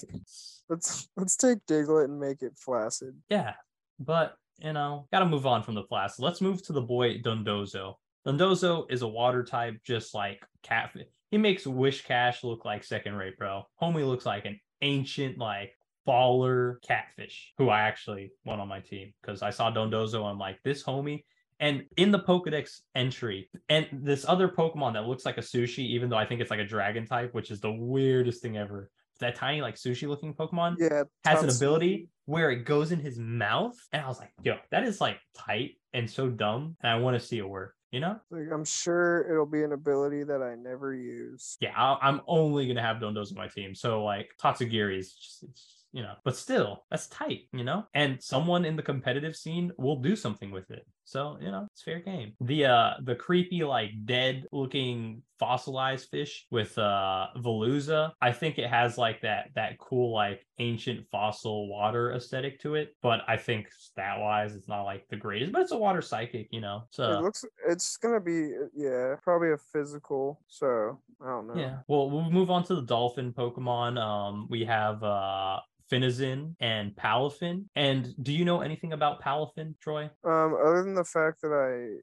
Let's- 0.69 1.09
Let's 1.17 1.35
take 1.35 1.65
Diglett 1.65 2.05
and 2.05 2.19
make 2.19 2.41
it 2.43 2.53
flaccid. 2.57 3.15
yeah, 3.29 3.53
but 3.99 4.35
you 4.59 4.73
know, 4.73 5.07
gotta 5.11 5.25
move 5.25 5.45
on 5.47 5.63
from 5.63 5.75
the 5.75 5.83
class. 5.83 6.19
Let's 6.19 6.41
move 6.41 6.61
to 6.67 6.73
the 6.73 6.81
boy 6.81 7.17
Dondozo. 7.19 7.95
Dondozo 8.27 8.85
is 8.91 9.01
a 9.01 9.07
water 9.07 9.43
type, 9.43 9.77
just 9.85 10.13
like 10.13 10.45
Catfish. 10.63 11.07
He 11.31 11.37
makes 11.37 11.63
Whiscash 11.65 12.43
look 12.43 12.65
like 12.65 12.83
second 12.83 13.15
rate, 13.15 13.37
bro. 13.37 13.63
Homie 13.81 14.05
looks 14.07 14.25
like 14.25 14.45
an 14.45 14.59
ancient, 14.81 15.37
like 15.37 15.73
baller 16.07 16.81
catfish 16.81 17.53
who 17.57 17.69
I 17.69 17.81
actually 17.81 18.31
want 18.45 18.59
on 18.61 18.67
my 18.67 18.79
team 18.79 19.13
because 19.21 19.41
I 19.41 19.51
saw 19.51 19.71
Dondozo. 19.71 20.25
I'm 20.25 20.39
like, 20.39 20.57
this 20.63 20.83
homie. 20.83 21.23
And 21.59 21.83
in 21.97 22.11
the 22.11 22.19
Pokedex 22.19 22.81
entry, 22.95 23.49
and 23.67 23.87
this 23.91 24.25
other 24.27 24.47
Pokemon 24.47 24.93
that 24.93 25.05
looks 25.05 25.25
like 25.25 25.37
a 25.37 25.41
sushi, 25.41 25.79
even 25.79 26.09
though 26.09 26.17
I 26.17 26.25
think 26.25 26.39
it's 26.41 26.51
like 26.51 26.59
a 26.59 26.65
dragon 26.65 27.05
type, 27.05 27.33
which 27.33 27.51
is 27.51 27.59
the 27.59 27.71
weirdest 27.71 28.41
thing 28.41 28.57
ever. 28.57 28.89
That 29.19 29.35
tiny, 29.35 29.61
like 29.61 29.75
sushi 29.75 30.07
looking 30.07 30.33
Pokemon 30.33 30.75
Yeah, 30.79 31.03
has 31.25 31.43
an 31.43 31.49
ability 31.49 32.07
where 32.25 32.51
it 32.51 32.63
goes 32.63 32.93
in 32.93 32.99
his 32.99 33.19
mouth. 33.19 33.75
And 33.91 34.01
I 34.01 34.07
was 34.07 34.19
like, 34.19 34.31
yo, 34.41 34.55
that 34.71 34.83
is 34.83 35.01
like 35.01 35.17
tight 35.35 35.71
and 35.93 36.09
so 36.09 36.29
dumb. 36.29 36.77
And 36.81 36.91
I 36.91 36.95
want 36.95 37.19
to 37.19 37.27
see 37.27 37.37
it 37.37 37.49
work, 37.49 37.75
you 37.91 37.99
know? 37.99 38.17
Like, 38.31 38.47
I'm 38.53 38.63
sure 38.63 39.29
it'll 39.29 39.45
be 39.45 39.63
an 39.63 39.73
ability 39.73 40.23
that 40.23 40.41
I 40.41 40.55
never 40.55 40.93
use. 40.93 41.57
Yeah, 41.59 41.73
I- 41.75 41.97
I'm 42.01 42.21
only 42.27 42.67
going 42.67 42.77
to 42.77 42.81
have 42.81 42.97
Dondozo 42.97 43.31
on 43.31 43.37
my 43.37 43.47
team. 43.49 43.75
So, 43.75 44.05
like, 44.05 44.29
Tatsugiri 44.41 44.97
is 44.97 45.11
just, 45.13 45.43
it's, 45.43 45.85
you 45.91 46.03
know, 46.03 46.13
but 46.23 46.37
still, 46.37 46.85
that's 46.89 47.07
tight, 47.07 47.49
you 47.51 47.65
know? 47.65 47.83
And 47.93 48.23
someone 48.23 48.63
in 48.63 48.77
the 48.77 48.83
competitive 48.83 49.35
scene 49.35 49.73
will 49.77 49.97
do 49.97 50.15
something 50.15 50.51
with 50.51 50.71
it. 50.71 50.85
So, 51.09 51.39
you 51.41 51.49
know, 51.49 51.67
it's 51.71 51.81
fair 51.81 51.99
game. 51.99 52.33
The 52.39 52.65
uh 52.65 52.93
the 53.03 53.15
creepy, 53.15 53.63
like 53.63 53.89
dead 54.05 54.45
looking 54.51 55.23
fossilized 55.39 56.09
fish 56.09 56.45
with 56.51 56.77
uh 56.77 57.27
Veluza, 57.37 58.11
I 58.21 58.31
think 58.31 58.59
it 58.59 58.69
has 58.69 58.97
like 58.97 59.21
that 59.21 59.49
that 59.55 59.79
cool, 59.79 60.13
like 60.13 60.45
ancient 60.59 61.07
fossil 61.11 61.67
water 61.67 62.13
aesthetic 62.13 62.59
to 62.61 62.75
it. 62.75 62.95
But 63.01 63.21
I 63.27 63.37
think 63.37 63.71
stat 63.71 64.19
wise, 64.19 64.53
it's 64.53 64.67
not 64.67 64.83
like 64.83 65.07
the 65.09 65.15
greatest, 65.15 65.51
but 65.51 65.63
it's 65.63 65.71
a 65.71 65.77
water 65.77 66.03
psychic, 66.03 66.47
you 66.51 66.61
know. 66.61 66.83
So 66.91 67.11
it 67.11 67.23
looks, 67.23 67.43
it's 67.67 67.97
gonna 67.97 68.21
be, 68.21 68.51
yeah, 68.75 69.15
probably 69.23 69.51
a 69.51 69.57
physical. 69.57 70.39
So 70.47 70.99
I 71.23 71.27
don't 71.27 71.47
know. 71.47 71.59
Yeah. 71.59 71.77
Well, 71.87 72.11
we'll 72.11 72.29
move 72.29 72.51
on 72.51 72.63
to 72.65 72.75
the 72.75 72.83
dolphin 72.83 73.33
Pokemon. 73.33 73.99
Um, 73.99 74.47
we 74.47 74.63
have 74.65 75.03
uh 75.03 75.59
Finizen 75.89 76.55
and 76.59 76.95
Palafin. 76.95 77.65
And 77.75 78.13
do 78.23 78.31
you 78.31 78.45
know 78.45 78.61
anything 78.61 78.93
about 78.93 79.21
Palafin, 79.21 79.73
Troy? 79.79 80.03
Um, 80.23 80.55
other 80.63 80.83
than 80.83 80.95
the 80.99 81.05
fact 81.05 81.41
that 81.41 81.53
I 81.53 82.01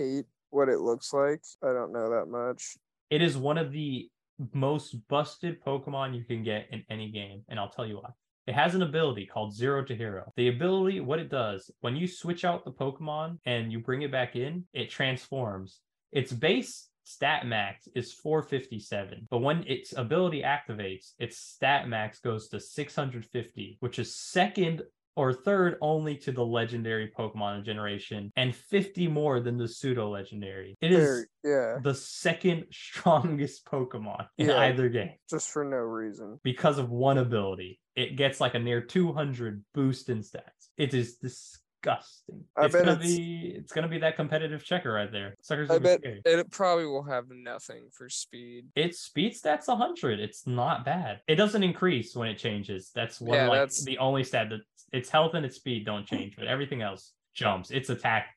hate 0.00 0.26
what 0.50 0.68
it 0.68 0.78
looks 0.78 1.12
like, 1.12 1.42
I 1.62 1.72
don't 1.72 1.92
know 1.92 2.10
that 2.10 2.26
much. 2.26 2.76
It 3.10 3.20
is 3.20 3.36
one 3.36 3.58
of 3.58 3.72
the 3.72 4.08
most 4.52 4.94
busted 5.08 5.62
Pokemon 5.64 6.14
you 6.14 6.24
can 6.24 6.44
get 6.44 6.68
in 6.70 6.84
any 6.88 7.10
game, 7.10 7.42
and 7.48 7.58
I'll 7.58 7.70
tell 7.70 7.86
you 7.86 7.96
why. 7.96 8.10
It 8.46 8.54
has 8.54 8.76
an 8.76 8.82
ability 8.82 9.26
called 9.26 9.52
Zero 9.52 9.84
to 9.84 9.96
Hero. 9.96 10.32
The 10.36 10.46
ability, 10.48 11.00
what 11.00 11.18
it 11.18 11.28
does, 11.28 11.68
when 11.80 11.96
you 11.96 12.06
switch 12.06 12.44
out 12.44 12.64
the 12.64 12.70
Pokemon 12.70 13.38
and 13.44 13.72
you 13.72 13.80
bring 13.80 14.02
it 14.02 14.12
back 14.12 14.36
in, 14.36 14.64
it 14.72 14.90
transforms. 14.90 15.80
Its 16.12 16.32
base 16.32 16.88
stat 17.02 17.46
max 17.46 17.88
is 17.96 18.12
457, 18.12 19.26
but 19.30 19.38
when 19.38 19.64
its 19.66 19.92
ability 19.96 20.42
activates, 20.42 21.14
its 21.18 21.38
stat 21.38 21.88
max 21.88 22.20
goes 22.20 22.46
to 22.48 22.60
650, 22.60 23.78
which 23.80 23.98
is 23.98 24.14
second 24.14 24.82
or 25.16 25.32
third 25.32 25.76
only 25.80 26.16
to 26.18 26.30
the 26.30 26.44
legendary 26.44 27.10
Pokemon 27.18 27.64
generation 27.64 28.30
and 28.36 28.54
50 28.54 29.08
more 29.08 29.40
than 29.40 29.56
the 29.56 29.66
pseudo 29.66 30.10
legendary. 30.10 30.76
It 30.80 30.92
is 30.92 31.26
yeah, 31.42 31.78
the 31.82 31.94
second 31.94 32.66
strongest 32.72 33.64
Pokemon 33.64 34.26
in 34.38 34.48
Yeah. 34.50 34.58
either 34.60 34.88
game 34.88 35.14
just 35.28 35.50
for 35.50 35.64
no 35.64 35.78
reason. 35.78 36.38
because 36.44 36.78
of 36.78 36.90
one 36.90 37.18
ability. 37.18 37.80
It 37.96 38.16
gets 38.16 38.40
like 38.40 38.54
a 38.54 38.58
near 38.58 38.82
200 38.82 39.64
boost 39.74 40.10
in 40.10 40.18
stats. 40.18 40.68
It 40.76 40.92
is 40.92 41.16
disgusting. 41.16 42.44
I 42.56 42.66
it's 42.66 42.74
bet 42.74 42.84
gonna 42.84 42.96
it's- 42.98 43.16
be 43.16 43.54
it's 43.56 43.72
gonna 43.72 43.88
be 43.88 43.98
that 43.98 44.16
competitive 44.16 44.62
checker 44.64 44.92
right 44.92 45.10
there. 45.10 45.34
Suckers 45.40 45.70
I 45.70 45.74
gonna 45.78 45.80
be 45.80 45.84
bet 45.84 46.00
scary. 46.00 46.40
it 46.40 46.50
probably 46.50 46.84
will 46.86 47.04
have 47.04 47.24
nothing 47.30 47.88
for 47.92 48.08
speed. 48.10 48.66
Its 48.74 48.98
speed 48.98 49.32
stats 49.34 49.68
100. 49.68 50.20
It's 50.20 50.46
not 50.46 50.84
bad. 50.84 51.20
It 51.26 51.36
doesn't 51.36 51.62
increase 51.62 52.14
when 52.14 52.28
it 52.28 52.36
changes. 52.38 52.90
That's 52.94 53.18
one 53.20 53.34
Yeah, 53.38 53.48
like 53.48 53.60
that's- 53.60 53.84
the 53.84 53.96
only 53.98 54.24
stat 54.24 54.50
that 54.50 54.60
its 54.96 55.10
health 55.10 55.34
and 55.34 55.44
its 55.44 55.56
speed 55.56 55.84
don't 55.84 56.06
change, 56.06 56.36
but 56.36 56.46
everything 56.46 56.82
else 56.82 57.12
jumps. 57.34 57.70
Its 57.70 57.90
attack 57.90 58.34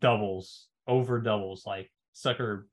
doubles, 0.00 0.66
over 0.86 1.20
doubles. 1.20 1.64
Like 1.66 1.90
sucker 2.12 2.66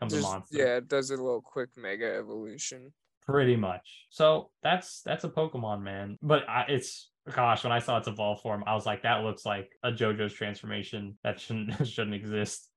comes 0.00 0.12
a 0.14 0.20
monster. 0.20 0.56
yeah, 0.58 0.76
it 0.76 0.88
does 0.88 1.10
a 1.10 1.16
little 1.16 1.40
quick 1.42 1.70
mega 1.76 2.14
evolution. 2.16 2.92
pretty 3.26 3.56
much 3.56 4.06
so 4.10 4.50
that's 4.62 5.00
that's 5.02 5.24
a 5.24 5.28
pokemon 5.28 5.80
man 5.82 6.18
but 6.20 6.42
I, 6.48 6.64
it's 6.68 7.10
gosh 7.32 7.64
when 7.64 7.72
i 7.72 7.78
saw 7.78 7.96
its 7.96 8.06
evolved 8.08 8.42
form 8.42 8.62
i 8.66 8.74
was 8.74 8.84
like 8.84 9.02
that 9.04 9.22
looks 9.24 9.46
like 9.46 9.70
a 9.82 9.90
jojo's 9.90 10.34
transformation 10.34 11.16
that 11.24 11.40
shouldn't 11.40 11.86
shouldn't 11.94 12.14
exist 12.14 12.68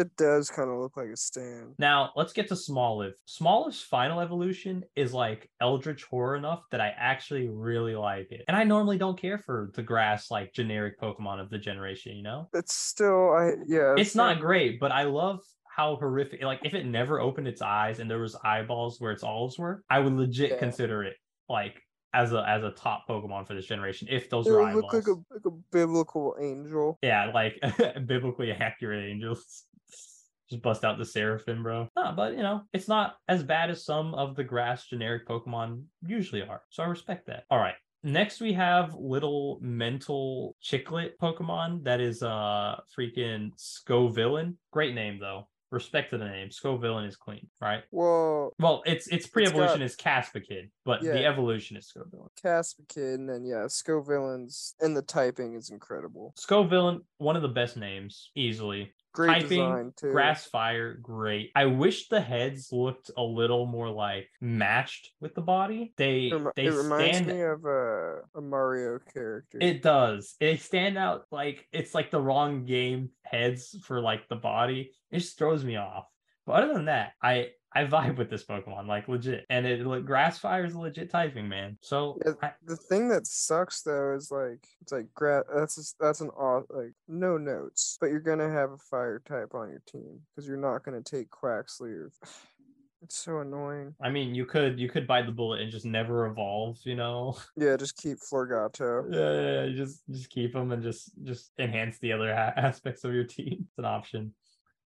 It 0.00 0.16
does 0.16 0.48
kind 0.50 0.70
of 0.70 0.78
look 0.78 0.96
like 0.96 1.08
a 1.12 1.16
stand. 1.16 1.74
now 1.78 2.10
let's 2.16 2.32
get 2.32 2.48
to 2.48 2.54
smoliv 2.54 3.12
smoliv's 3.28 3.82
final 3.82 4.20
evolution 4.20 4.82
is 4.96 5.12
like 5.12 5.50
eldritch 5.60 6.04
horror 6.04 6.36
enough 6.36 6.62
that 6.70 6.80
i 6.80 6.88
actually 6.96 7.48
really 7.48 7.94
like 7.94 8.28
it 8.32 8.42
and 8.48 8.56
i 8.56 8.64
normally 8.64 8.96
don't 8.98 9.20
care 9.20 9.38
for 9.38 9.70
the 9.74 9.82
grass 9.82 10.30
like 10.30 10.52
generic 10.54 10.98
pokemon 11.00 11.40
of 11.40 11.50
the 11.50 11.58
generation 11.58 12.16
you 12.16 12.22
know 12.22 12.48
It's 12.54 12.74
still, 12.74 13.30
I 13.32 13.52
yeah, 13.66 13.94
it's 13.98 14.14
not 14.14 14.32
kinda- 14.34 14.46
great, 14.46 14.80
but 14.80 14.90
I 14.92 15.04
love 15.04 15.40
how 15.76 15.96
horrific. 15.96 16.42
Like, 16.42 16.60
if 16.64 16.74
it 16.74 16.84
never 16.84 17.20
opened 17.20 17.46
its 17.46 17.62
eyes 17.62 18.00
and 18.00 18.10
there 18.10 18.18
was 18.18 18.34
eyeballs 18.44 19.00
where 19.00 19.12
its 19.12 19.22
olives 19.22 19.56
were, 19.58 19.82
I 19.88 20.00
would 20.00 20.12
legit 20.14 20.50
Yeah. 20.50 20.58
consider 20.58 21.04
it 21.04 21.16
like 21.48 21.80
as 22.12 22.32
a 22.32 22.42
as 22.48 22.64
a 22.64 22.72
top 22.72 23.04
Pokemon 23.08 23.46
for 23.46 23.54
this 23.54 23.66
generation. 23.66 24.08
If 24.10 24.28
those 24.30 24.46
It 24.48 24.52
would 24.52 24.74
look 24.74 24.92
like 24.92 25.06
a 25.06 25.14
like 25.34 25.46
a 25.46 25.50
biblical 25.70 26.34
angel. 26.40 26.98
yeah, 27.02 27.30
like 27.32 27.54
biblically 28.06 28.50
accurate 28.52 29.08
angels. 29.08 29.64
Just 30.50 30.62
bust 30.62 30.84
out 30.84 30.98
the 30.98 31.04
seraphim, 31.04 31.62
bro. 31.62 31.88
Nah, 31.96 32.12
but 32.12 32.32
you 32.32 32.42
know, 32.42 32.62
it's 32.72 32.88
not 32.88 33.16
as 33.28 33.42
bad 33.42 33.70
as 33.70 33.84
some 33.84 34.14
of 34.14 34.34
the 34.34 34.44
grass 34.44 34.86
generic 34.86 35.26
Pokemon 35.28 35.84
usually 36.04 36.42
are. 36.42 36.62
So 36.70 36.82
I 36.82 36.86
respect 36.86 37.26
that. 37.26 37.44
All 37.50 37.58
right. 37.58 37.74
Next 38.02 38.40
we 38.40 38.54
have 38.54 38.94
little 38.94 39.58
mental 39.60 40.56
chiclet 40.62 41.12
Pokemon 41.22 41.84
that 41.84 42.00
is 42.00 42.22
uh 42.22 42.76
freaking 42.98 43.50
Scovillain. 43.58 44.54
Great 44.72 44.94
name 44.94 45.18
though. 45.20 45.48
Respect 45.70 46.10
to 46.10 46.18
the 46.18 46.24
name. 46.24 46.48
Scovillain 46.48 47.06
is 47.06 47.14
clean, 47.16 47.46
right? 47.60 47.84
Well, 47.92 48.52
Well, 48.58 48.82
it's 48.86 49.06
its 49.06 49.28
pre-evolution 49.28 49.82
is 49.82 49.94
Caspikid, 49.94 50.70
but 50.84 51.00
the 51.02 51.24
evolution 51.24 51.76
is 51.76 51.92
Scovillain. 51.92 52.26
Caspikid, 52.44 53.14
and 53.14 53.28
then 53.28 53.44
yeah, 53.44 53.66
Scovillains, 53.68 54.72
and 54.80 54.96
the 54.96 55.02
typing 55.02 55.54
is 55.54 55.70
incredible. 55.70 56.34
Scovillain, 56.36 57.02
one 57.18 57.36
of 57.36 57.42
the 57.42 57.48
best 57.48 57.76
names, 57.76 58.30
easily. 58.34 58.92
Great 59.12 59.48
too. 59.48 60.12
grass 60.12 60.46
fire, 60.46 60.94
great. 60.94 61.50
I 61.56 61.64
wish 61.66 62.08
the 62.08 62.20
heads 62.20 62.68
looked 62.70 63.10
a 63.16 63.22
little 63.22 63.66
more 63.66 63.90
like 63.90 64.28
matched 64.40 65.10
with 65.20 65.34
the 65.34 65.40
body. 65.40 65.92
They 65.96 66.26
It, 66.26 66.54
they 66.54 66.66
it 66.66 66.74
reminds 66.74 67.16
stand 67.18 67.26
me 67.26 67.40
of 67.42 67.64
a, 67.64 68.20
a 68.36 68.40
Mario 68.40 69.00
character. 69.12 69.58
It 69.60 69.82
does. 69.82 70.36
They 70.38 70.56
stand 70.56 70.96
out 70.96 71.24
like 71.32 71.66
it's 71.72 71.94
like 71.94 72.12
the 72.12 72.20
wrong 72.20 72.66
game 72.66 73.10
heads 73.24 73.76
for 73.84 74.00
like 74.00 74.28
the 74.28 74.36
body. 74.36 74.92
It 75.10 75.18
just 75.18 75.38
throws 75.38 75.64
me 75.64 75.76
off. 75.76 76.06
But 76.46 76.62
other 76.62 76.74
than 76.74 76.84
that, 76.86 77.12
I 77.20 77.50
I 77.72 77.84
vibe 77.84 78.18
with 78.18 78.30
this 78.30 78.44
Pokemon 78.44 78.88
like 78.88 79.06
legit, 79.08 79.46
and 79.48 79.64
it 79.64 79.86
like 79.86 80.04
grass 80.04 80.38
fire 80.38 80.64
is 80.64 80.74
legit 80.74 81.10
typing, 81.10 81.48
man. 81.48 81.78
So 81.80 82.18
Yeah, 82.24 82.32
I, 82.42 82.52
the 82.64 82.76
thing 82.76 83.08
that 83.10 83.26
sucks 83.26 83.82
though 83.82 84.14
is 84.14 84.30
like 84.30 84.66
it's 84.80 84.90
like 84.92 85.06
gra- 85.14 85.44
that's 85.54 85.76
just, 85.76 85.96
that's 86.00 86.20
an 86.20 86.30
odd 86.36 86.64
like 86.70 86.92
no 87.06 87.38
notes, 87.38 87.96
but 88.00 88.10
you're 88.10 88.20
gonna 88.20 88.50
have 88.50 88.72
a 88.72 88.78
fire 88.78 89.22
type 89.24 89.54
on 89.54 89.70
your 89.70 89.82
team 89.86 90.20
because 90.34 90.48
you're 90.48 90.56
not 90.56 90.84
gonna 90.84 91.02
take 91.02 91.30
Quaxly 91.30 91.92
or. 91.92 92.12
It's 93.02 93.16
so 93.16 93.38
annoying. 93.40 93.94
I 94.02 94.10
mean, 94.10 94.34
you 94.34 94.44
could 94.44 94.78
you 94.78 94.86
could 94.90 95.06
bite 95.06 95.24
the 95.24 95.32
bullet 95.32 95.62
and 95.62 95.72
just 95.72 95.86
never 95.86 96.26
evolve, 96.26 96.76
you 96.84 96.96
know. 96.96 97.34
Yeah, 97.56 97.78
just 97.78 97.96
keep 97.96 98.18
Floragato. 98.18 99.10
yeah, 99.10 99.32
yeah, 99.32 99.64
yeah, 99.64 99.74
just 99.74 100.02
just 100.10 100.28
keep 100.28 100.52
them 100.52 100.70
and 100.70 100.82
just 100.82 101.10
just 101.24 101.50
enhance 101.58 101.98
the 102.00 102.12
other 102.12 102.30
aspects 102.58 103.02
of 103.04 103.14
your 103.14 103.24
team. 103.24 103.66
It's 103.70 103.78
an 103.78 103.86
option. 103.86 104.34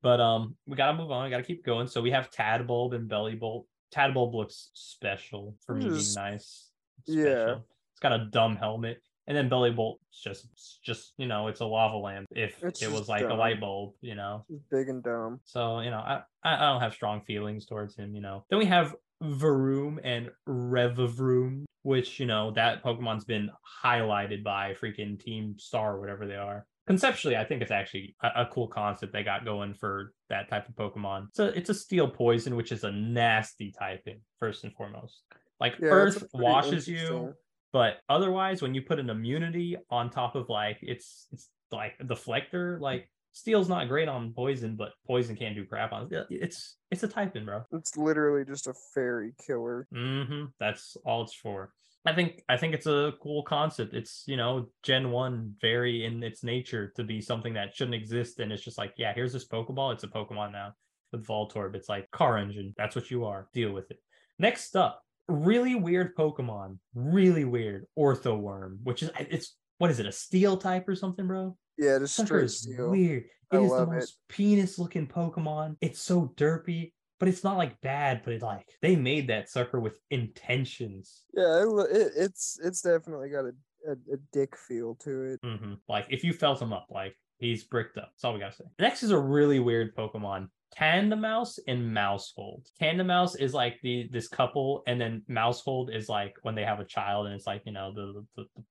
But 0.01 0.19
um, 0.21 0.55
we 0.67 0.75
gotta 0.75 0.97
move 0.97 1.11
on. 1.11 1.23
We 1.25 1.29
gotta 1.31 1.43
keep 1.43 1.65
going. 1.65 1.87
So 1.87 2.01
we 2.01 2.11
have 2.11 2.29
Tadbulb 2.29 2.93
and 2.93 3.09
Bellibolt. 3.09 3.65
Tadbulb 3.93 4.33
looks 4.33 4.69
special 4.73 5.55
for 5.65 5.75
me 5.75 5.85
being 5.89 6.13
nice. 6.15 6.69
yeah. 7.05 7.55
It's 7.91 7.99
got 8.01 8.11
a 8.13 8.25
dumb 8.25 8.55
helmet. 8.57 9.01
And 9.27 9.35
then 9.35 9.49
Bellibolt 9.49 9.95
is 10.13 10.19
just 10.19 10.47
just, 10.83 11.13
you 11.17 11.25
know, 11.25 11.47
it's 11.47 11.61
a 11.61 11.65
lava 11.65 11.97
lamp 11.97 12.27
if 12.31 12.61
It's 12.63 12.83
it 12.83 12.91
was 12.91 13.07
like 13.09 13.23
a 13.23 13.33
light 13.33 13.59
bulb, 13.59 13.93
you 14.01 14.13
know. 14.15 14.45
Just 14.51 14.69
big 14.69 14.89
and 14.89 15.01
dumb. 15.01 15.39
So, 15.45 15.79
you 15.79 15.89
know, 15.89 15.97
I, 15.97 16.21
I 16.43 16.55
I 16.55 16.71
don't 16.71 16.81
have 16.81 16.93
strong 16.93 17.21
feelings 17.21 17.65
towards 17.65 17.95
him, 17.95 18.13
you 18.13 18.21
know. 18.21 18.45
Then 18.49 18.59
we 18.59 18.65
have 18.65 18.95
Varoom 19.23 19.97
and 20.03 20.29
Revavroom, 20.47 21.63
which, 21.83 22.19
you 22.19 22.25
know, 22.25 22.51
that 22.51 22.83
Pokemon's 22.83 23.25
been 23.25 23.49
highlighted 23.83 24.43
by 24.43 24.73
freaking 24.79 25.19
Team 25.19 25.55
Star 25.57 25.95
or 25.95 25.99
whatever 25.99 26.27
they 26.27 26.35
are. 26.35 26.65
Conceptually, 26.88 27.36
I 27.36 27.43
think 27.43 27.61
it's 27.61 27.71
actually 27.71 28.15
a, 28.21 28.43
a 28.43 28.49
cool 28.51 28.67
concept 28.67 29.11
they 29.11 29.23
got 29.23 29.43
going 29.43 29.73
for 29.73 30.13
that 30.29 30.49
type 30.49 30.69
of 30.69 30.75
Pokemon. 30.75 31.27
So 31.33 31.45
it's 31.45 31.69
a 31.69 31.73
steel 31.73 32.07
poison, 32.07 32.55
which 32.55 32.71
is 32.71 32.83
a 32.83 32.91
nasty 32.91 33.71
typing, 33.77 34.21
first 34.39 34.63
and 34.63 34.73
foremost. 34.73 35.23
Like 35.59 35.75
Yeah, 35.81 35.89
Earth 35.89 36.15
it's 36.17 36.25
a 36.25 36.29
pretty 36.29 36.43
washes 36.43 36.88
you, 36.88 37.33
but 37.73 37.97
otherwise 38.07 38.61
when 38.61 38.73
you 38.73 38.81
put 38.81 38.99
an 38.99 39.09
immunity 39.09 39.75
on 39.89 40.09
top 40.09 40.36
of 40.36 40.47
like 40.49 40.77
it's 40.81 41.27
it's 41.31 41.49
like 41.71 41.97
deflector 41.99 42.79
like 42.79 43.09
steel's 43.33 43.67
not 43.67 43.89
great 43.89 44.07
on 44.07 44.31
poison 44.33 44.77
but 44.77 44.91
poison 45.05 45.36
can't 45.36 45.55
do 45.55 45.65
crap 45.65 45.91
on 45.91 46.07
it. 46.11 46.25
it's 46.29 46.77
it's 46.89 47.03
a 47.03 47.07
typing 47.07 47.43
bro 47.43 47.63
It's 47.73 47.97
literally 47.97 48.45
just 48.45 48.67
a 48.67 48.73
fairy 48.93 49.33
killer. 49.45 49.88
hmm 49.93 50.45
that's 50.59 50.95
all 51.05 51.23
it's 51.23 51.33
for 51.33 51.73
i 52.06 52.14
think 52.14 52.43
i 52.49 52.58
think 52.58 52.74
it's 52.74 52.88
a 52.88 53.14
cool 53.22 53.43
concept. 53.43 53.93
It's 53.93 54.24
you 54.28 54.38
know 54.38 54.70
gen 54.84 55.12
1 55.12 55.56
very 55.62 56.06
in 56.06 56.24
its 56.24 56.43
nature 56.43 56.91
to 56.95 57.03
be 57.03 57.22
something 57.22 57.53
that 57.53 57.76
shouldn't 57.76 57.95
exist 57.95 58.39
and 58.39 58.51
it's 58.51 58.64
just 58.64 58.78
like 58.78 58.93
yeah 58.97 59.14
here's 59.14 59.34
this 59.34 59.47
pokeball. 59.47 59.93
It's 59.93 60.03
a 60.03 60.08
pokemon 60.08 60.51
now 60.51 60.74
with 61.12 61.26
voltorb. 61.26 61.76
It's 61.76 61.89
like 61.89 62.10
car 62.12 62.38
engine. 62.38 62.74
That's 62.78 62.95
what 62.95 63.10
you 63.12 63.26
are. 63.26 63.47
Deal 63.53 63.72
with 63.72 63.91
it. 63.91 63.99
Next 64.39 64.76
up 64.76 65.01
really 65.28 65.76
weird 65.76 66.16
pokemon. 66.16 66.78
Really 66.93 67.45
weird. 67.45 67.86
Orthoworm 67.97 68.78
which 68.84 69.03
is 69.03 69.10
it's 69.20 69.56
what 69.78 69.91
is 69.91 69.99
it 69.99 70.06
a 70.06 70.12
steel 70.12 70.58
type 70.58 70.88
or 70.88 70.95
something 70.95 71.28
bro? 71.28 71.58
Yeah, 71.78 71.99
just 71.99 72.16
sucker 72.16 72.28
straight 72.28 72.43
is 72.45 72.62
steel. 72.62 72.89
weird. 72.91 73.26
I 73.51 73.58
it 73.58 73.64
is 73.64 73.72
the 73.72 73.84
it. 73.84 73.89
most 73.89 74.18
penis 74.30 74.80
looking 74.80 75.08
pokemon. 75.08 75.76
It's 75.82 76.01
so 76.01 76.34
derpy 76.36 76.93
but 77.20 77.28
it's 77.28 77.43
not 77.43 77.57
like 77.57 77.80
bad 77.82 78.22
but 78.24 78.34
it 78.34 78.41
like 78.41 78.68
they 78.82 78.95
made 78.95 79.28
that 79.30 79.49
sucker 79.49 79.80
with 79.80 79.97
intentions 80.09 81.24
Yeah, 81.34 81.63
it, 81.63 82.11
it's 82.16 82.59
it's 82.63 82.82
definitely 82.82 83.30
got 83.30 83.45
a, 83.45 83.53
a, 83.88 83.91
a 84.13 84.18
dick 84.34 84.55
feel 84.57 84.95
to 84.95 85.24
it. 85.24 85.39
hmm 85.43 85.74
Like 85.88 86.07
if 86.09 86.24
you 86.24 86.34
felt 86.34 86.61
him 86.61 86.74
up, 86.74 86.88
like 86.89 87.16
he's 87.38 87.63
bricked 87.63 87.97
up. 87.97 88.11
That's 88.13 88.24
all 88.24 88.34
we 88.34 88.39
gotta 88.39 88.55
say. 88.55 88.66
Next 88.80 89.03
is 89.03 89.11
a 89.11 89.20
really 89.20 89.59
weird 89.59 89.95
Pokemon. 89.95 90.49
Tandemaus 90.78 91.57
and 91.68 91.95
Maushold. 91.95 92.68
Tandemaus 92.82 93.39
is 93.39 93.53
like 93.53 93.80
the 93.82 94.09
this 94.11 94.28
couple, 94.28 94.84
and 94.88 94.99
then 94.99 95.22
Maushold 95.30 95.95
is 95.95 96.09
like 96.09 96.36
when 96.41 96.55
they 96.55 96.63
have 96.66 96.80
a 96.80 96.86
child, 96.86 97.28
and 97.28 97.36
it's 97.36 97.47
like 97.47 97.61
you 97.66 97.72
know 97.72 97.93
the 97.93 98.26
the, 98.36 98.43
the 98.55 98.63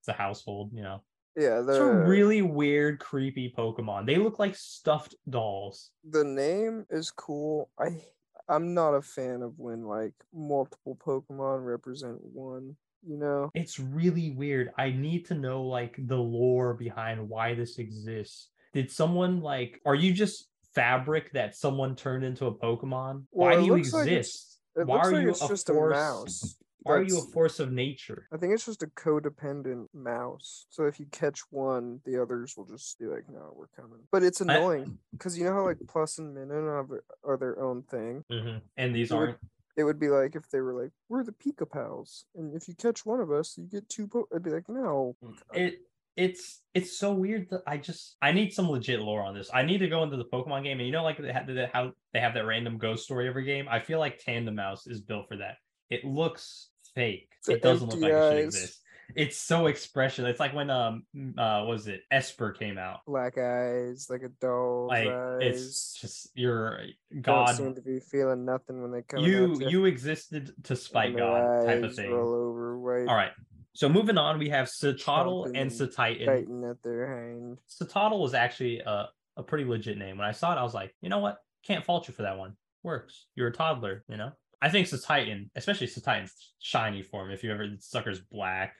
it's 0.00 0.08
a 0.08 0.12
household. 0.12 0.70
You 0.72 0.82
know, 0.82 1.02
Yeah, 1.36 1.60
it's 1.60 1.68
a 1.68 1.72
the 1.72 1.84
really 1.84 2.42
weird, 2.42 2.98
creepy 2.98 3.52
Pokemon. 3.56 4.06
They 4.06 4.16
look 4.16 4.38
like 4.38 4.56
stuffed 4.56 5.14
dolls. 5.28 5.90
the 6.08 6.24
name 6.24 6.86
is 6.90 7.10
cool. 7.10 7.70
I 7.78 8.02
I'm 8.48 8.74
not 8.74 8.94
a 8.94 9.02
fan 9.02 9.42
of 9.42 9.58
when 9.58 9.84
like 9.84 10.12
multiple 10.34 10.96
Pokemon 11.04 11.64
represent 11.64 12.18
one. 12.22 12.76
You 13.06 13.16
know, 13.16 13.50
It's 13.54 13.78
really 13.80 14.30
weird. 14.32 14.72
I 14.76 14.90
need 14.90 15.24
to 15.26 15.34
know 15.34 15.62
like 15.62 15.96
the 15.98 16.16
lore 16.18 16.74
behind 16.74 17.26
why 17.28 17.54
this 17.54 17.78
exists. 17.78 18.50
Did 18.74 18.90
someone 18.90 19.40
like? 19.40 19.80
Are 19.86 19.94
you 19.94 20.12
just 20.12 20.48
fabric 20.74 21.32
that 21.32 21.56
someone 21.56 21.96
turned 21.96 22.24
into 22.24 22.46
a 22.46 22.54
Pokemon? 22.54 23.24
Why 23.30 23.56
do 23.56 23.64
you 23.64 23.72
like 23.72 23.80
exist? 23.80 24.58
it 24.76 24.86
Why 24.86 24.96
looks 24.96 25.08
are 25.08 25.12
like 25.12 25.22
you 25.22 25.30
it's 25.30 25.42
a 25.42 25.48
just 25.48 25.66
force? 25.68 25.92
a 25.96 25.98
mouse. 25.98 26.56
Are 26.86 27.02
you 27.02 27.18
a 27.18 27.22
force 27.32 27.60
of 27.60 27.72
nature? 27.72 28.26
I 28.32 28.36
think 28.36 28.54
it's 28.54 28.66
just 28.66 28.82
a 28.82 28.86
codependent 28.86 29.88
mouse. 29.94 30.66
So 30.70 30.84
if 30.84 30.98
you 30.98 31.06
catch 31.06 31.40
one, 31.50 32.00
the 32.04 32.20
others 32.20 32.56
will 32.56 32.64
just 32.64 32.98
be 32.98 33.06
like, 33.06 33.28
"No, 33.28 33.52
we're 33.54 33.68
coming." 33.68 34.00
But 34.10 34.22
it's 34.22 34.40
annoying 34.40 34.98
because 35.12 35.38
you 35.38 35.44
know 35.44 35.52
how 35.52 35.64
like 35.66 35.78
Plus 35.88 36.18
and 36.18 36.36
Minun 36.36 36.64
are, 36.64 37.04
are 37.24 37.36
their 37.36 37.60
own 37.60 37.82
thing. 37.82 38.24
Mhm. 38.30 38.62
And 38.76 38.94
these 38.94 39.10
It 39.10 39.14
aren't. 39.14 39.38
It 39.76 39.84
would 39.84 39.98
be 39.98 40.08
like 40.08 40.34
if 40.36 40.48
they 40.50 40.60
were 40.60 40.80
like, 40.80 40.92
"We're 41.08 41.24
the 41.24 41.32
Pika 41.32 41.70
Pals," 41.70 42.24
and 42.34 42.54
if 42.54 42.68
you 42.68 42.74
catch 42.74 43.06
one 43.06 43.20
of 43.20 43.30
us, 43.30 43.56
you 43.56 43.66
get 43.66 43.88
two. 43.88 44.08
Po-. 44.08 44.28
I'd 44.34 44.42
be 44.42 44.50
like, 44.50 44.68
"No." 44.68 45.16
It 45.52 45.80
it's 46.16 46.62
it's 46.74 46.98
so 46.98 47.12
weird 47.14 47.48
that 47.50 47.62
I 47.66 47.78
just 47.78 48.16
I 48.20 48.32
need 48.32 48.52
some 48.52 48.68
legit 48.68 49.00
lore 49.00 49.22
on 49.22 49.34
this. 49.34 49.50
I 49.52 49.62
need 49.62 49.78
to 49.78 49.88
go 49.88 50.02
into 50.02 50.16
the 50.16 50.24
Pokemon 50.24 50.64
game, 50.64 50.78
and 50.78 50.86
you 50.86 50.92
know, 50.92 51.04
like 51.04 51.18
they 51.18 51.32
have 51.32 51.46
the, 51.46 51.68
how 51.72 51.92
they 52.12 52.20
have 52.20 52.34
that 52.34 52.46
random 52.46 52.78
ghost 52.78 53.04
story 53.04 53.28
every 53.28 53.44
game. 53.44 53.68
I 53.68 53.78
feel 53.78 53.98
like 53.98 54.20
Tandemaus 54.20 54.88
is 54.88 55.00
built 55.00 55.28
for 55.28 55.36
that. 55.36 55.56
It 55.90 56.04
looks 56.04 56.68
fake. 56.94 57.28
It 57.48 57.62
doesn't 57.62 57.88
look 57.88 58.00
like 58.00 58.12
it 58.12 58.30
should 58.30 58.44
exist. 58.44 58.80
It's 59.16 59.36
so 59.36 59.66
expression. 59.66 60.24
It's 60.26 60.40
like 60.40 60.54
when 60.54 60.70
um 60.70 61.04
uh 61.36 61.62
what 61.62 61.68
was 61.68 61.88
it 61.88 62.02
Espurr 62.12 62.56
came 62.56 62.78
out. 62.78 63.00
Black 63.06 63.38
eyes, 63.38 64.06
like 64.08 64.22
a 64.22 64.28
doll. 64.40 64.86
Like 64.88 65.08
eyes. 65.08 65.38
it's 65.40 65.94
just 66.00 66.30
your 66.34 66.80
Don't 67.12 67.22
god. 67.22 67.56
seem 67.56 67.74
to 67.74 67.82
be 67.82 68.00
feeling 68.00 68.44
nothing 68.44 68.82
when 68.82 68.92
they 68.92 69.02
come. 69.02 69.20
You 69.20 69.68
you 69.68 69.86
existed 69.86 70.52
to 70.64 70.76
spite 70.76 71.16
God 71.16 71.66
type 71.66 71.82
of 71.82 71.94
thing. 71.94 72.12
Roll 72.12 72.34
over, 72.34 73.08
All 73.08 73.16
right. 73.16 73.32
So 73.72 73.88
moving 73.88 74.18
on, 74.18 74.38
we 74.38 74.48
have 74.48 74.66
Cetoddle 74.66 75.46
and 75.54 75.70
Cetitan. 75.70 76.26
biting 76.26 76.64
at 76.64 76.82
their 76.82 77.06
hand. 77.06 77.58
Was 77.80 78.34
actually 78.34 78.80
a, 78.80 79.08
a 79.36 79.42
pretty 79.42 79.64
legit 79.64 79.96
name. 79.96 80.18
When 80.18 80.26
I 80.26 80.32
saw 80.32 80.52
it, 80.52 80.58
I 80.58 80.62
was 80.62 80.74
like, 80.74 80.94
you 81.00 81.08
know 81.08 81.20
what? 81.20 81.38
Can't 81.64 81.84
fault 81.84 82.08
you 82.08 82.14
for 82.14 82.22
that 82.22 82.36
one. 82.36 82.56
Works. 82.82 83.26
You're 83.36 83.48
a 83.48 83.52
toddler, 83.52 84.04
you 84.08 84.16
know? 84.16 84.32
I 84.62 84.68
think 84.68 84.88
Titan, 85.04 85.50
especially 85.56 85.86
Titan's 85.86 86.34
shiny 86.58 87.02
form, 87.02 87.30
if 87.30 87.42
you 87.42 87.50
ever 87.52 87.66
the 87.66 87.76
sucker's 87.80 88.20
black. 88.20 88.74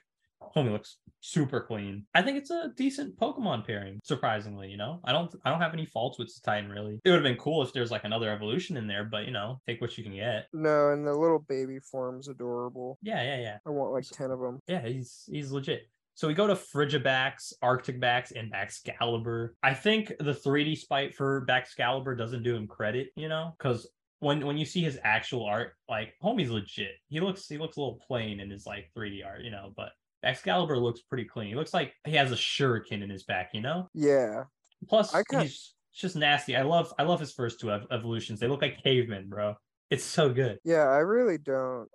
Homie 0.55 0.71
looks 0.71 0.97
super 1.19 1.61
clean. 1.61 2.03
I 2.15 2.23
think 2.23 2.37
it's 2.39 2.49
a 2.49 2.71
decent 2.75 3.15
Pokemon 3.19 3.65
pairing, 3.65 3.99
surprisingly, 4.03 4.69
you 4.69 4.77
know. 4.77 4.99
I 5.05 5.11
don't 5.11 5.33
I 5.45 5.51
don't 5.51 5.61
have 5.61 5.73
any 5.73 5.85
faults 5.85 6.17
with 6.17 6.33
Titan 6.43 6.69
really. 6.71 6.99
It 7.05 7.09
would 7.09 7.17
have 7.17 7.23
been 7.23 7.37
cool 7.37 7.61
if 7.61 7.71
there's 7.73 7.91
like 7.91 8.05
another 8.05 8.31
evolution 8.31 8.75
in 8.75 8.87
there, 8.87 9.03
but 9.03 9.25
you 9.25 9.31
know, 9.31 9.61
take 9.67 9.81
what 9.81 9.95
you 9.99 10.03
can 10.03 10.15
get. 10.15 10.47
No, 10.51 10.89
and 10.89 11.05
the 11.05 11.13
little 11.13 11.45
baby 11.47 11.77
form's 11.79 12.27
adorable. 12.27 12.97
Yeah, 13.03 13.21
yeah, 13.21 13.39
yeah. 13.39 13.57
I 13.67 13.69
want 13.69 13.93
like 13.93 14.03
So- 14.05 14.15
ten 14.15 14.31
of 14.31 14.39
them. 14.39 14.59
Yeah, 14.67 14.81
he's 14.87 15.25
he's 15.31 15.51
legit. 15.51 15.83
So 16.15 16.27
we 16.27 16.33
go 16.33 16.47
to 16.47 16.55
Frigibax, 16.55 17.53
Arctibax, 17.63 18.35
and 18.35 18.51
Baxcalibur. 18.51 19.49
I 19.63 19.73
think 19.73 20.11
the 20.19 20.33
3D 20.33 20.77
spite 20.77 21.15
for 21.15 21.45
Baxcalibur 21.47 22.17
doesn't 22.17 22.43
do 22.43 22.55
him 22.55 22.67
credit, 22.67 23.09
you 23.15 23.29
know, 23.29 23.55
because 23.57 23.87
when 24.21 24.45
when 24.45 24.57
you 24.57 24.65
see 24.65 24.81
his 24.81 24.97
actual 25.03 25.45
art, 25.45 25.73
like 25.89 26.13
homie's 26.23 26.49
legit. 26.49 26.91
He 27.09 27.19
looks 27.19 27.47
he 27.47 27.57
looks 27.57 27.75
a 27.75 27.79
little 27.81 27.99
plain 28.07 28.39
in 28.39 28.49
his 28.49 28.65
like 28.65 28.89
3D 28.97 29.25
art, 29.25 29.41
you 29.41 29.51
know, 29.51 29.73
but 29.75 29.89
Excalibur 30.23 30.77
looks 30.77 31.01
pretty 31.01 31.25
clean. 31.25 31.49
He 31.49 31.55
looks 31.55 31.73
like 31.73 31.93
he 32.05 32.15
has 32.15 32.31
a 32.31 32.35
shuriken 32.35 33.03
in 33.03 33.09
his 33.09 33.23
back, 33.23 33.49
you 33.53 33.61
know. 33.61 33.89
Yeah, 33.93 34.43
Plus, 34.87 35.13
I 35.13 35.23
he's 35.41 35.73
just 35.93 36.15
nasty. 36.15 36.55
I 36.55 36.61
love 36.61 36.93
I 36.99 37.03
love 37.03 37.19
his 37.19 37.33
first 37.33 37.59
two 37.59 37.71
ev- 37.71 37.87
evolutions. 37.91 38.39
They 38.39 38.47
look 38.47 38.61
like 38.61 38.81
cavemen, 38.83 39.27
bro. 39.27 39.55
It's 39.89 40.03
so 40.05 40.29
good. 40.31 40.59
yeah. 40.63 40.83
I 40.87 40.99
really 40.99 41.37
don't. 41.37 41.89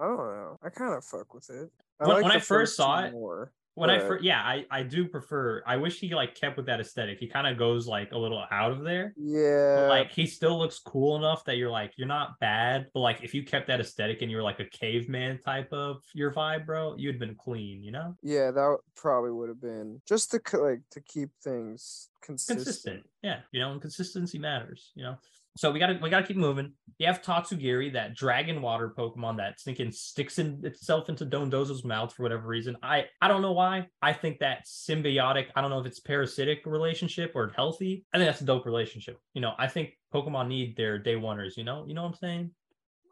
I 0.00 0.04
don't 0.06 0.16
know. 0.16 0.56
I 0.62 0.70
kind 0.70 0.94
of 0.94 1.04
fuck 1.04 1.34
with 1.34 1.50
it. 1.50 1.70
I 2.00 2.06
When- 2.06 2.16
like 2.16 2.22
when 2.24 2.32
I 2.32 2.38
the 2.38 2.44
first 2.44 2.76
saw 2.76 3.04
it, 3.04 3.12
more. 3.12 3.52
When 3.74 3.90
I 3.90 3.98
But- 3.98 4.06
fir- 4.06 4.18
yeah, 4.20 4.40
I 4.40 4.66
I 4.70 4.82
do 4.82 5.06
prefer. 5.08 5.62
I 5.66 5.76
wish 5.76 5.98
he 6.00 6.14
like 6.14 6.34
kept 6.34 6.56
with 6.56 6.66
that 6.66 6.80
aesthetic. 6.80 7.18
He 7.18 7.26
kind 7.28 7.46
of 7.46 7.58
goes 7.58 7.86
like 7.86 8.12
a 8.12 8.18
little 8.18 8.42
out 8.50 8.72
of 8.72 8.82
there. 8.82 9.12
but, 9.16 9.22
Yeah. 9.24 9.86
like 9.88 10.10
he 10.12 10.26
still 10.26 10.58
looks 10.58 10.78
cool 10.78 11.16
enough 11.16 11.44
that 11.44 11.56
you're 11.56 11.70
like 11.70 11.92
you're 11.96 12.06
not 12.08 12.38
bad. 12.40 12.88
But 12.94 13.00
like 13.00 13.22
if 13.22 13.34
you 13.34 13.44
kept 13.44 13.66
that 13.68 13.80
aesthetic 13.80 14.22
and 14.22 14.30
you 14.30 14.36
were 14.36 14.42
like 14.42 14.60
a 14.60 14.64
caveman 14.66 15.38
type 15.38 15.72
of 15.72 16.02
your 16.14 16.32
vibe, 16.32 16.66
bro, 16.66 16.94
you'd 16.96 17.18
been 17.18 17.34
clean. 17.34 17.82
You 17.82 17.92
know, 17.92 18.16
yeah, 18.22 18.50
that 18.50 18.78
probably 18.96 19.30
would 19.32 19.48
have 19.48 19.60
been 19.60 20.00
just 20.06 20.30
to 20.32 20.40
like 20.58 20.80
to 20.90 21.00
keep 21.00 21.30
things 21.42 22.10
consistent. 22.22 22.58
consistent. 22.64 23.10
Yeah, 23.22 23.40
you 23.52 23.60
know, 23.60 23.72
and 23.72 23.80
consistency 23.80 24.38
matters. 24.38 24.92
You 24.94 25.02
know. 25.04 25.16
So 25.56 25.70
we 25.70 25.78
gotta 25.78 25.98
we 26.02 26.10
gotta 26.10 26.26
keep 26.26 26.36
moving. 26.36 26.72
You 26.98 27.06
have 27.06 27.22
Tatsugiri, 27.22 27.92
that 27.92 28.14
dragon 28.14 28.60
water 28.60 28.92
Pokemon 28.96 29.36
that 29.36 29.60
thinking 29.60 29.92
sticks 29.92 30.38
in 30.38 30.60
itself 30.64 31.08
into 31.08 31.24
Dondozo's 31.24 31.84
mouth 31.84 32.12
for 32.12 32.24
whatever 32.24 32.46
reason. 32.46 32.76
I 32.82 33.04
I 33.20 33.28
don't 33.28 33.42
know 33.42 33.52
why. 33.52 33.86
I 34.02 34.12
think 34.12 34.40
that 34.40 34.66
symbiotic. 34.66 35.46
I 35.54 35.60
don't 35.60 35.70
know 35.70 35.78
if 35.78 35.86
it's 35.86 36.00
parasitic 36.00 36.66
relationship 36.66 37.32
or 37.34 37.52
healthy. 37.54 38.04
I 38.12 38.18
think 38.18 38.28
that's 38.28 38.40
a 38.40 38.44
dope 38.44 38.66
relationship. 38.66 39.18
You 39.32 39.42
know, 39.42 39.52
I 39.56 39.68
think 39.68 39.90
Pokemon 40.12 40.48
need 40.48 40.76
their 40.76 40.98
day 40.98 41.14
oneers. 41.14 41.56
You 41.56 41.64
know, 41.64 41.84
you 41.86 41.94
know 41.94 42.02
what 42.02 42.08
I'm 42.08 42.14
saying? 42.14 42.50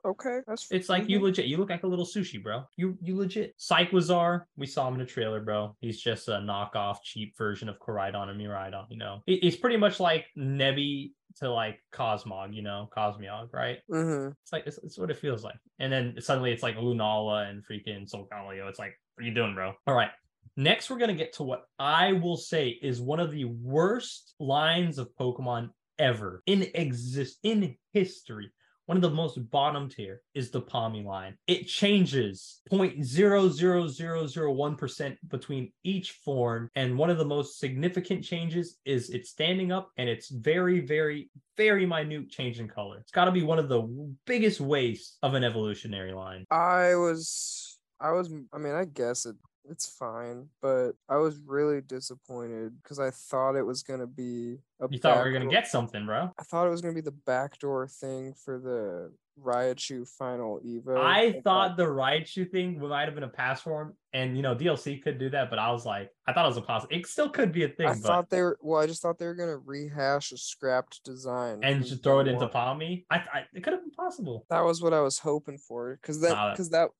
Okay, 0.04 0.40
that's 0.46 0.66
It's 0.70 0.88
like 0.88 1.08
you 1.08 1.20
mhm. 1.20 1.22
legit. 1.22 1.46
You 1.46 1.58
look 1.58 1.70
like 1.70 1.84
a 1.84 1.86
little 1.86 2.04
sushi, 2.04 2.42
bro. 2.42 2.64
You 2.76 2.98
you 3.00 3.16
legit. 3.16 3.54
Cyclizar, 3.58 4.42
we 4.56 4.66
saw 4.66 4.88
him 4.88 4.94
in 4.96 5.00
a 5.02 5.06
trailer, 5.06 5.40
bro. 5.40 5.76
He's 5.80 6.00
just 6.00 6.28
a 6.28 6.32
knockoff, 6.32 6.96
cheap 7.04 7.36
version 7.38 7.68
of 7.68 7.78
Koraidon 7.78 8.28
and 8.28 8.40
Miraidon. 8.40 8.86
You 8.90 8.98
know, 8.98 9.22
He- 9.26 9.38
he's 9.38 9.56
pretty 9.56 9.76
much 9.76 10.00
like 10.00 10.26
Nebby 10.36 11.12
to 11.36 11.50
like 11.50 11.78
Cosmog. 11.92 12.54
You 12.54 12.62
know, 12.62 12.88
Cosmog, 12.96 13.52
right? 13.52 13.78
Mhm. 13.90 14.32
It's 14.42 14.52
like 14.52 14.66
it's, 14.66 14.78
it's 14.78 14.98
what 14.98 15.10
it 15.10 15.18
feels 15.18 15.44
like. 15.44 15.56
And 15.78 15.92
then 15.92 16.16
suddenly 16.20 16.50
it's 16.52 16.62
like 16.64 16.76
Lunala 16.76 17.48
and 17.48 17.62
freaking 17.64 18.10
Solgaleo. 18.10 18.68
It's 18.68 18.78
like, 18.80 18.98
what 19.14 19.24
are 19.24 19.26
you 19.28 19.34
doing, 19.34 19.54
bro? 19.54 19.72
All 19.86 19.94
right. 19.94 20.10
Next, 20.56 20.90
we're 20.90 20.98
gonna 20.98 21.14
get 21.14 21.32
to 21.34 21.44
what 21.44 21.64
I 21.78 22.12
will 22.14 22.36
say 22.36 22.70
is 22.70 23.00
one 23.00 23.20
of 23.20 23.30
the 23.30 23.44
worst 23.44 24.34
lines 24.40 24.98
of 24.98 25.08
Pokemon 25.18 25.70
ever 25.98 26.42
in 26.46 26.62
exist 26.74 27.38
in 27.44 27.76
history. 27.92 28.50
One 28.92 28.98
of 28.98 29.10
the 29.10 29.16
most 29.16 29.50
bottom 29.50 29.88
tier 29.88 30.20
is 30.34 30.50
the 30.50 30.60
Pawmi 30.60 31.02
line. 31.02 31.38
It 31.46 31.66
changes 31.66 32.60
0.00001% 32.70 35.16
between 35.28 35.72
each 35.82 36.10
form. 36.10 36.68
And 36.74 36.98
one 36.98 37.08
of 37.08 37.16
the 37.16 37.24
most 37.24 37.58
significant 37.58 38.22
changes 38.22 38.76
is 38.84 39.08
it's 39.08 39.30
standing 39.30 39.72
up 39.72 39.92
and 39.96 40.10
it's 40.10 40.28
very, 40.28 40.80
very, 40.80 41.30
very 41.56 41.86
minute 41.86 42.28
change 42.28 42.60
in 42.60 42.68
color. 42.68 42.98
It's 42.98 43.12
got 43.12 43.24
to 43.24 43.32
be 43.32 43.42
one 43.42 43.58
of 43.58 43.70
the 43.70 44.14
biggest 44.26 44.60
wastes 44.60 45.16
of 45.22 45.32
an 45.32 45.42
evolutionary 45.42 46.12
line. 46.12 46.44
I 46.50 46.94
was, 46.94 47.78
I 47.98 48.12
was, 48.12 48.30
I 48.52 48.58
mean, 48.58 48.74
I 48.74 48.84
guess 48.84 49.24
it, 49.24 49.36
it's 49.68 49.86
fine, 49.86 50.48
but 50.60 50.92
I 51.08 51.16
was 51.16 51.38
really 51.38 51.80
disappointed 51.80 52.72
because 52.82 52.98
I 52.98 53.10
thought 53.10 53.56
it 53.56 53.62
was 53.66 53.82
gonna 53.82 54.06
be 54.06 54.58
a. 54.80 54.88
You 54.90 54.98
thought 54.98 55.18
we 55.24 55.30
were 55.30 55.38
gonna 55.38 55.50
get 55.50 55.66
something, 55.68 56.04
bro. 56.06 56.30
I 56.38 56.42
thought 56.42 56.66
it 56.66 56.70
was 56.70 56.80
gonna 56.82 56.94
be 56.94 57.00
the 57.00 57.10
backdoor 57.12 57.86
thing 57.88 58.34
for 58.34 58.58
the 58.58 59.12
Raichu 59.42 60.06
final 60.06 60.60
Evo. 60.60 60.98
I 60.98 61.40
thought 61.42 61.76
the 61.78 61.84
Raichu 61.86 62.50
thing 62.50 62.78
might 62.78 63.04
have 63.06 63.14
been 63.14 63.24
a 63.24 63.28
pass 63.28 63.62
form, 63.62 63.94
and 64.12 64.36
you 64.36 64.42
know 64.42 64.54
DLC 64.54 65.02
could 65.02 65.18
do 65.18 65.30
that, 65.30 65.48
but 65.48 65.58
I 65.58 65.70
was 65.72 65.86
like, 65.86 66.10
I 66.26 66.32
thought 66.32 66.44
it 66.44 66.48
was 66.48 66.58
a 66.58 66.62
possible. 66.62 66.94
It 66.94 67.06
still 67.06 67.30
could 67.30 67.50
be 67.52 67.64
a 67.64 67.68
thing, 67.68 67.86
I 67.88 67.92
but 67.94 68.02
thought 68.02 68.30
they 68.30 68.42
were. 68.42 68.58
Well, 68.60 68.80
I 68.80 68.86
just 68.86 69.00
thought 69.00 69.18
they 69.18 69.26
were 69.26 69.34
gonna 69.34 69.56
rehash 69.56 70.32
a 70.32 70.36
scrapped 70.36 71.02
design 71.04 71.60
and 71.62 71.84
just 71.84 72.02
throw 72.02 72.20
it 72.20 72.28
into. 72.28 72.46
Pawmi. 72.48 73.04
I, 73.10 73.16
I 73.16 73.44
it 73.54 73.62
could 73.62 73.72
have 73.72 73.82
been 73.82 73.90
possible. 73.92 74.44
That 74.50 74.64
was 74.64 74.82
what 74.82 74.92
I 74.92 75.00
was 75.00 75.18
hoping 75.18 75.56
for, 75.58 75.96
because 76.02 76.20
that- 76.20 76.52
because 76.52 76.70
that, 76.70 76.90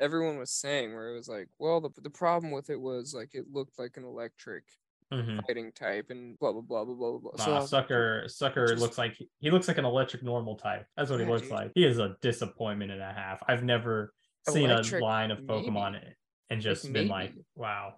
everyone 0.00 0.38
was 0.38 0.50
saying 0.50 0.94
where 0.94 1.10
it 1.10 1.14
was 1.14 1.28
like, 1.28 1.48
well, 1.58 1.80
the 1.80 1.90
the 2.02 2.10
problem 2.10 2.50
with 2.52 2.70
it 2.70 2.80
was 2.80 3.14
like 3.14 3.34
it 3.34 3.46
looked 3.52 3.78
like 3.78 3.96
an 3.96 4.04
electric 4.04 4.64
Mhm. 5.12 5.44
fighting 5.46 5.72
type 5.72 6.10
and 6.10 6.38
blah 6.38 6.52
blah 6.52 6.60
blah 6.62 6.84
blah 6.84 6.94
blah 6.94 7.18
blah. 7.18 7.30
Nah, 7.36 7.44
So 7.44 7.50
like, 7.58 7.68
sucker, 7.68 8.24
sucker 8.28 8.66
just- 8.68 8.80
looks 8.80 8.96
like 8.98 9.16
he 9.40 9.50
looks 9.50 9.66
like 9.68 9.78
an 9.78 9.84
electric 9.84 10.22
normal 10.22 10.56
type. 10.56 10.86
That's 10.96 11.10
what 11.10 11.18
he 11.20 11.26
looks 11.26 11.42
dude. 11.42 11.50
like. 11.50 11.72
He 11.74 11.84
is 11.84 11.98
a 11.98 12.16
disappointment 12.20 12.90
and 12.92 13.02
a 13.02 13.12
half. 13.12 13.42
I've 13.48 13.64
never 13.64 14.14
seen 14.48 14.70
Electric, 14.70 15.02
a 15.02 15.04
line 15.04 15.30
of 15.30 15.40
Pokemon 15.40 15.92
maybe. 15.92 16.14
And 16.48 16.60
just 16.60 16.92
been 16.92 17.06
like, 17.08 17.32
wow, 17.54 17.94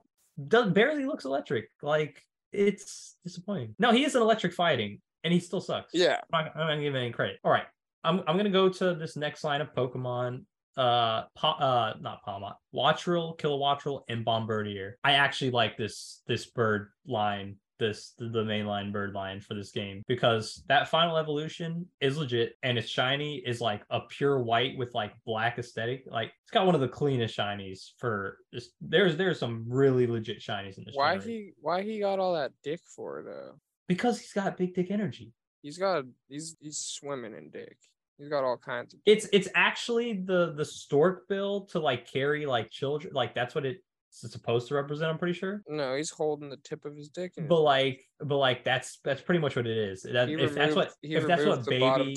does 0.48 0.70
barely 0.72 1.04
looks 1.06 1.24
electric. 1.24 1.68
Like 1.82 2.22
it's 2.50 3.16
disappointing. 3.24 3.74
No, 3.78 3.92
he 3.92 4.04
is 4.04 4.14
an 4.14 4.20
electric 4.22 4.52
fighting, 4.54 5.00
and 5.24 5.32
he 5.32 5.40
still 5.40 5.60
sucks. 5.60 5.92
yeah, 5.94 6.20
I'm 6.32 6.44
not, 6.46 6.52
I'm 6.54 6.60
not 6.60 6.66
gonna 6.68 6.82
give 6.82 6.94
him 6.94 7.00
any 7.02 7.12
credit. 7.12 7.38
All 7.44 7.50
right, 7.52 7.66
I'm 8.04 8.20
I'm 8.26 8.36
gonna 8.38 8.50
go 8.50 8.68
to 8.70 8.94
this 8.94 9.16
next 9.16 9.44
line 9.44 9.60
of 9.60 9.72
Pokemon. 9.74 10.44
Uh, 10.76 11.24
pa- 11.34 11.58
uh, 11.58 11.94
not 12.00 12.24
Pawmot, 12.26 12.54
Wattrel, 12.74 13.38
Kilowattrel, 13.38 14.02
and 14.08 14.24
Bombirdier. 14.24 14.92
I 15.04 15.12
actually 15.12 15.50
like 15.50 15.76
this 15.76 16.22
this 16.26 16.46
bird 16.46 16.88
line, 17.06 17.56
this 17.78 18.14
the, 18.18 18.28
the 18.28 18.42
mainline 18.42 18.90
bird 18.90 19.12
line 19.12 19.40
for 19.40 19.54
this 19.54 19.70
game 19.70 20.02
because 20.08 20.62
that 20.68 20.88
final 20.88 21.18
evolution 21.18 21.86
is 22.00 22.16
legit 22.16 22.54
and 22.62 22.78
its 22.78 22.88
shiny 22.88 23.42
is 23.44 23.60
like 23.60 23.82
a 23.90 24.00
pure 24.08 24.38
white 24.38 24.78
with 24.78 24.94
like 24.94 25.12
black 25.26 25.58
aesthetic. 25.58 26.04
Like 26.06 26.32
it's 26.42 26.50
got 26.50 26.64
one 26.64 26.74
of 26.74 26.80
the 26.80 26.88
cleanest 26.88 27.36
shinies 27.36 27.90
for 27.98 28.38
this. 28.50 28.70
There's 28.80 29.16
there's 29.16 29.38
some 29.38 29.66
really 29.68 30.06
legit 30.06 30.40
shinies 30.40 30.78
in 30.78 30.84
this. 30.84 30.94
why 30.94 31.18
he 31.18 31.52
why 31.60 31.82
he 31.82 32.00
got 32.00 32.18
all 32.18 32.32
that 32.34 32.52
dick 32.62 32.80
for 32.96 33.22
though? 33.22 33.58
Because 33.88 34.18
he's 34.20 34.32
got 34.32 34.56
big 34.56 34.74
dick 34.74 34.90
energy. 34.90 35.32
He's 35.60 35.76
got 35.76 36.04
he's 36.28 36.56
he's 36.60 36.78
swimming 36.78 37.34
in 37.34 37.50
dick. 37.50 37.76
He's 38.18 38.28
got 38.28 38.44
all 38.44 38.56
kinds 38.56 38.94
of. 38.94 39.00
it's 39.06 39.26
it's 39.32 39.48
actually 39.54 40.12
the 40.14 40.52
the 40.56 40.64
stork 40.64 41.28
bill 41.28 41.62
to 41.72 41.78
like 41.80 42.10
carry 42.10 42.46
like 42.46 42.70
children 42.70 43.12
like 43.14 43.34
that's 43.34 43.54
what 43.54 43.64
it's 43.66 43.80
supposed 44.10 44.68
to 44.68 44.74
represent 44.74 45.10
i'm 45.10 45.16
pretty 45.16 45.32
sure 45.32 45.62
No, 45.66 45.96
he's 45.96 46.10
holding 46.10 46.50
the 46.50 46.58
tip 46.58 46.84
of 46.84 46.94
his 46.94 47.08
dick. 47.08 47.32
But 47.48 47.60
like 47.62 48.04
but 48.20 48.36
like 48.36 48.62
that's 48.62 48.98
that's 49.02 49.22
pretty 49.22 49.40
much 49.40 49.56
what 49.56 49.66
it 49.66 49.76
is 49.76 50.02
that, 50.02 50.28
if 50.28 50.54
that's 50.54 50.76
what 50.76 50.92
if 51.02 51.26
that's 51.26 51.46
what 51.46 51.64
baby 51.64 52.12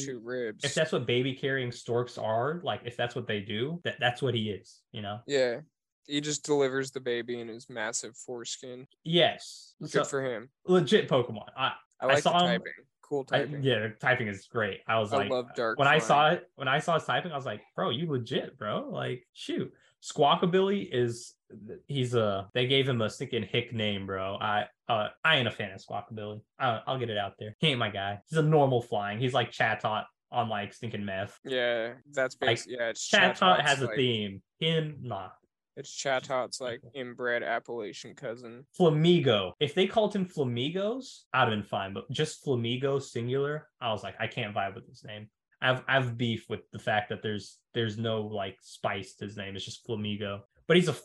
if 0.62 0.74
that's 0.76 0.92
what 0.92 1.06
baby 1.08 1.34
carrying 1.34 1.72
storks 1.72 2.18
are 2.18 2.60
like 2.64 2.82
if 2.84 2.98
that's 2.98 3.16
what 3.16 3.28
they 3.28 3.40
do 3.40 3.80
that 3.86 3.96
that's 4.00 4.22
what 4.22 4.34
he 4.36 4.50
is 4.50 4.82
you 4.92 5.02
know 5.02 5.20
yeah, 5.26 5.62
he 6.06 6.20
just 6.20 6.44
delivers 6.46 6.92
the 6.92 7.00
baby 7.00 7.40
in 7.40 7.48
his 7.48 7.68
massive 7.70 8.16
foreskin. 8.18 8.86
yes 9.06 9.74
Good 9.82 9.92
so, 9.92 10.04
for 10.04 10.22
him. 10.22 10.50
legit 10.68 11.08
pokemon 11.10 11.46
i 11.58 11.72
I 12.02 12.06
like 12.08 12.16
the 12.18 12.22
saw 12.24 12.46
him- 12.46 12.62
typing. 13.26 13.52
Cool 13.52 13.60
I, 13.60 13.64
yeah, 13.64 13.88
typing 14.00 14.28
is 14.28 14.48
great. 14.48 14.80
I 14.88 15.00
was 15.00 15.14
I 15.14 15.18
like, 15.18 15.30
love 15.30 15.48
dark. 15.56 15.78
when 15.80 15.88
I 15.88 16.00
saw 16.00 16.30
it, 16.32 16.50
when 16.56 16.68
I 16.68 16.80
saw 16.80 16.96
his 16.96 17.04
typing, 17.06 17.32
I 17.32 17.36
was 17.36 17.46
like, 17.46 17.62
bro, 17.76 17.90
you 17.90 18.10
legit, 18.10 18.58
bro. 18.58 18.90
Like, 18.90 19.26
shoot. 19.34 19.72
Squawkabilly 20.04 20.88
is 20.92 21.34
he's 21.88 22.14
a 22.14 22.48
they 22.54 22.68
gave 22.68 22.88
him 22.88 23.02
a 23.02 23.10
stinking 23.10 23.44
hick 23.44 23.74
name, 23.74 24.06
bro. 24.06 24.38
I 24.40 24.66
uh 24.88 25.08
I 25.24 25.38
ain't 25.38 25.48
a 25.48 25.52
fan 25.52 25.72
of 25.72 25.82
Squawkabilly. 25.84 26.42
I, 26.60 26.82
I'll 26.86 27.00
get 27.00 27.10
it 27.10 27.18
out 27.18 27.34
there. 27.40 27.56
He 27.60 27.68
ain't 27.68 27.80
my 27.80 27.90
guy. 27.90 28.20
He's 28.30 28.38
a 28.38 28.44
normal 28.44 28.82
flying. 28.82 29.20
He's 29.20 29.34
like 29.34 29.52
Chatot 29.52 30.04
on 30.32 30.50
like 30.50 30.74
stinking 30.74 31.06
meth. 31.06 31.40
Yeah, 31.44 31.94
that's 32.12 32.36
Like, 32.40 32.52
basically 32.52 32.78
yeah. 32.80 32.90
It's 32.90 33.10
Chatot 33.10 33.38
Chatot's 33.38 33.70
has 33.70 33.82
a 33.82 33.88
theme. 33.88 34.42
Him, 34.60 34.98
nah. 35.02 35.30
It's 35.78 35.92
Chatot's 35.92 36.62
like 36.62 36.82
inbred 36.94 37.44
Appalachian 37.44 38.14
cousin. 38.16 38.66
Flamigo. 38.80 39.52
If 39.60 39.74
they 39.76 39.88
called 39.88 40.16
him 40.16 40.26
Flamigos, 40.26 41.26
I'd 41.34 41.42
have 41.42 41.50
been 41.50 41.64
fine. 41.64 41.94
But 41.94 42.10
just 42.12 42.46
Flamigo 42.46 43.02
singular, 43.02 43.68
I 43.82 43.92
was 43.92 44.04
like, 44.04 44.16
I 44.20 44.28
can't 44.28 44.56
vibe 44.56 44.76
with 44.76 44.88
this 44.88 45.04
name. 45.06 45.28
I've 45.62 45.84
I've 45.88 46.18
beef 46.18 46.46
with 46.50 46.62
the 46.72 46.80
fact 46.80 47.10
that 47.10 47.22
there's 47.22 47.58
there's 47.74 47.98
no 47.98 48.22
like 48.22 48.58
spice 48.62 49.16
to 49.16 49.26
his 49.26 49.36
name. 49.38 49.56
It's 49.56 49.66
just 49.66 49.86
Flamigo. 49.88 50.42
But 50.68 50.78
he's 50.78 50.88
a 50.90 50.96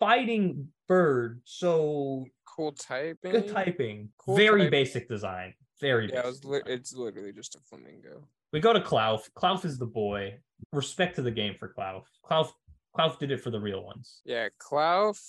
fighting 0.00 0.68
bird, 0.88 1.40
so 1.44 2.24
Cool 2.56 2.72
typing. 2.72 3.32
good 3.32 3.48
typing. 3.48 4.08
Cool 4.18 4.36
Very 4.36 4.60
typing. 4.62 4.70
basic 4.70 5.08
design. 5.08 5.54
Very 5.80 6.10
Yeah, 6.12 6.22
basic. 6.22 6.44
li- 6.44 6.62
it's 6.66 6.94
literally 6.94 7.32
just 7.32 7.54
a 7.54 7.58
flamingo. 7.68 8.26
we 8.52 8.60
go 8.60 8.72
to 8.72 8.80
Klauf. 8.80 9.28
Klauf 9.36 9.64
is 9.64 9.78
the 9.78 9.86
boy. 9.86 10.38
Respect 10.72 11.16
to 11.16 11.22
the 11.22 11.30
game 11.30 11.54
for 11.58 11.72
Klauf. 11.76 12.04
Klauf 12.24 12.50
Klauf 12.96 13.18
did 13.18 13.30
it 13.30 13.40
for 13.40 13.50
the 13.50 13.60
real 13.60 13.84
ones. 13.84 14.20
Yeah, 14.24 14.48
Klauf. 14.58 15.20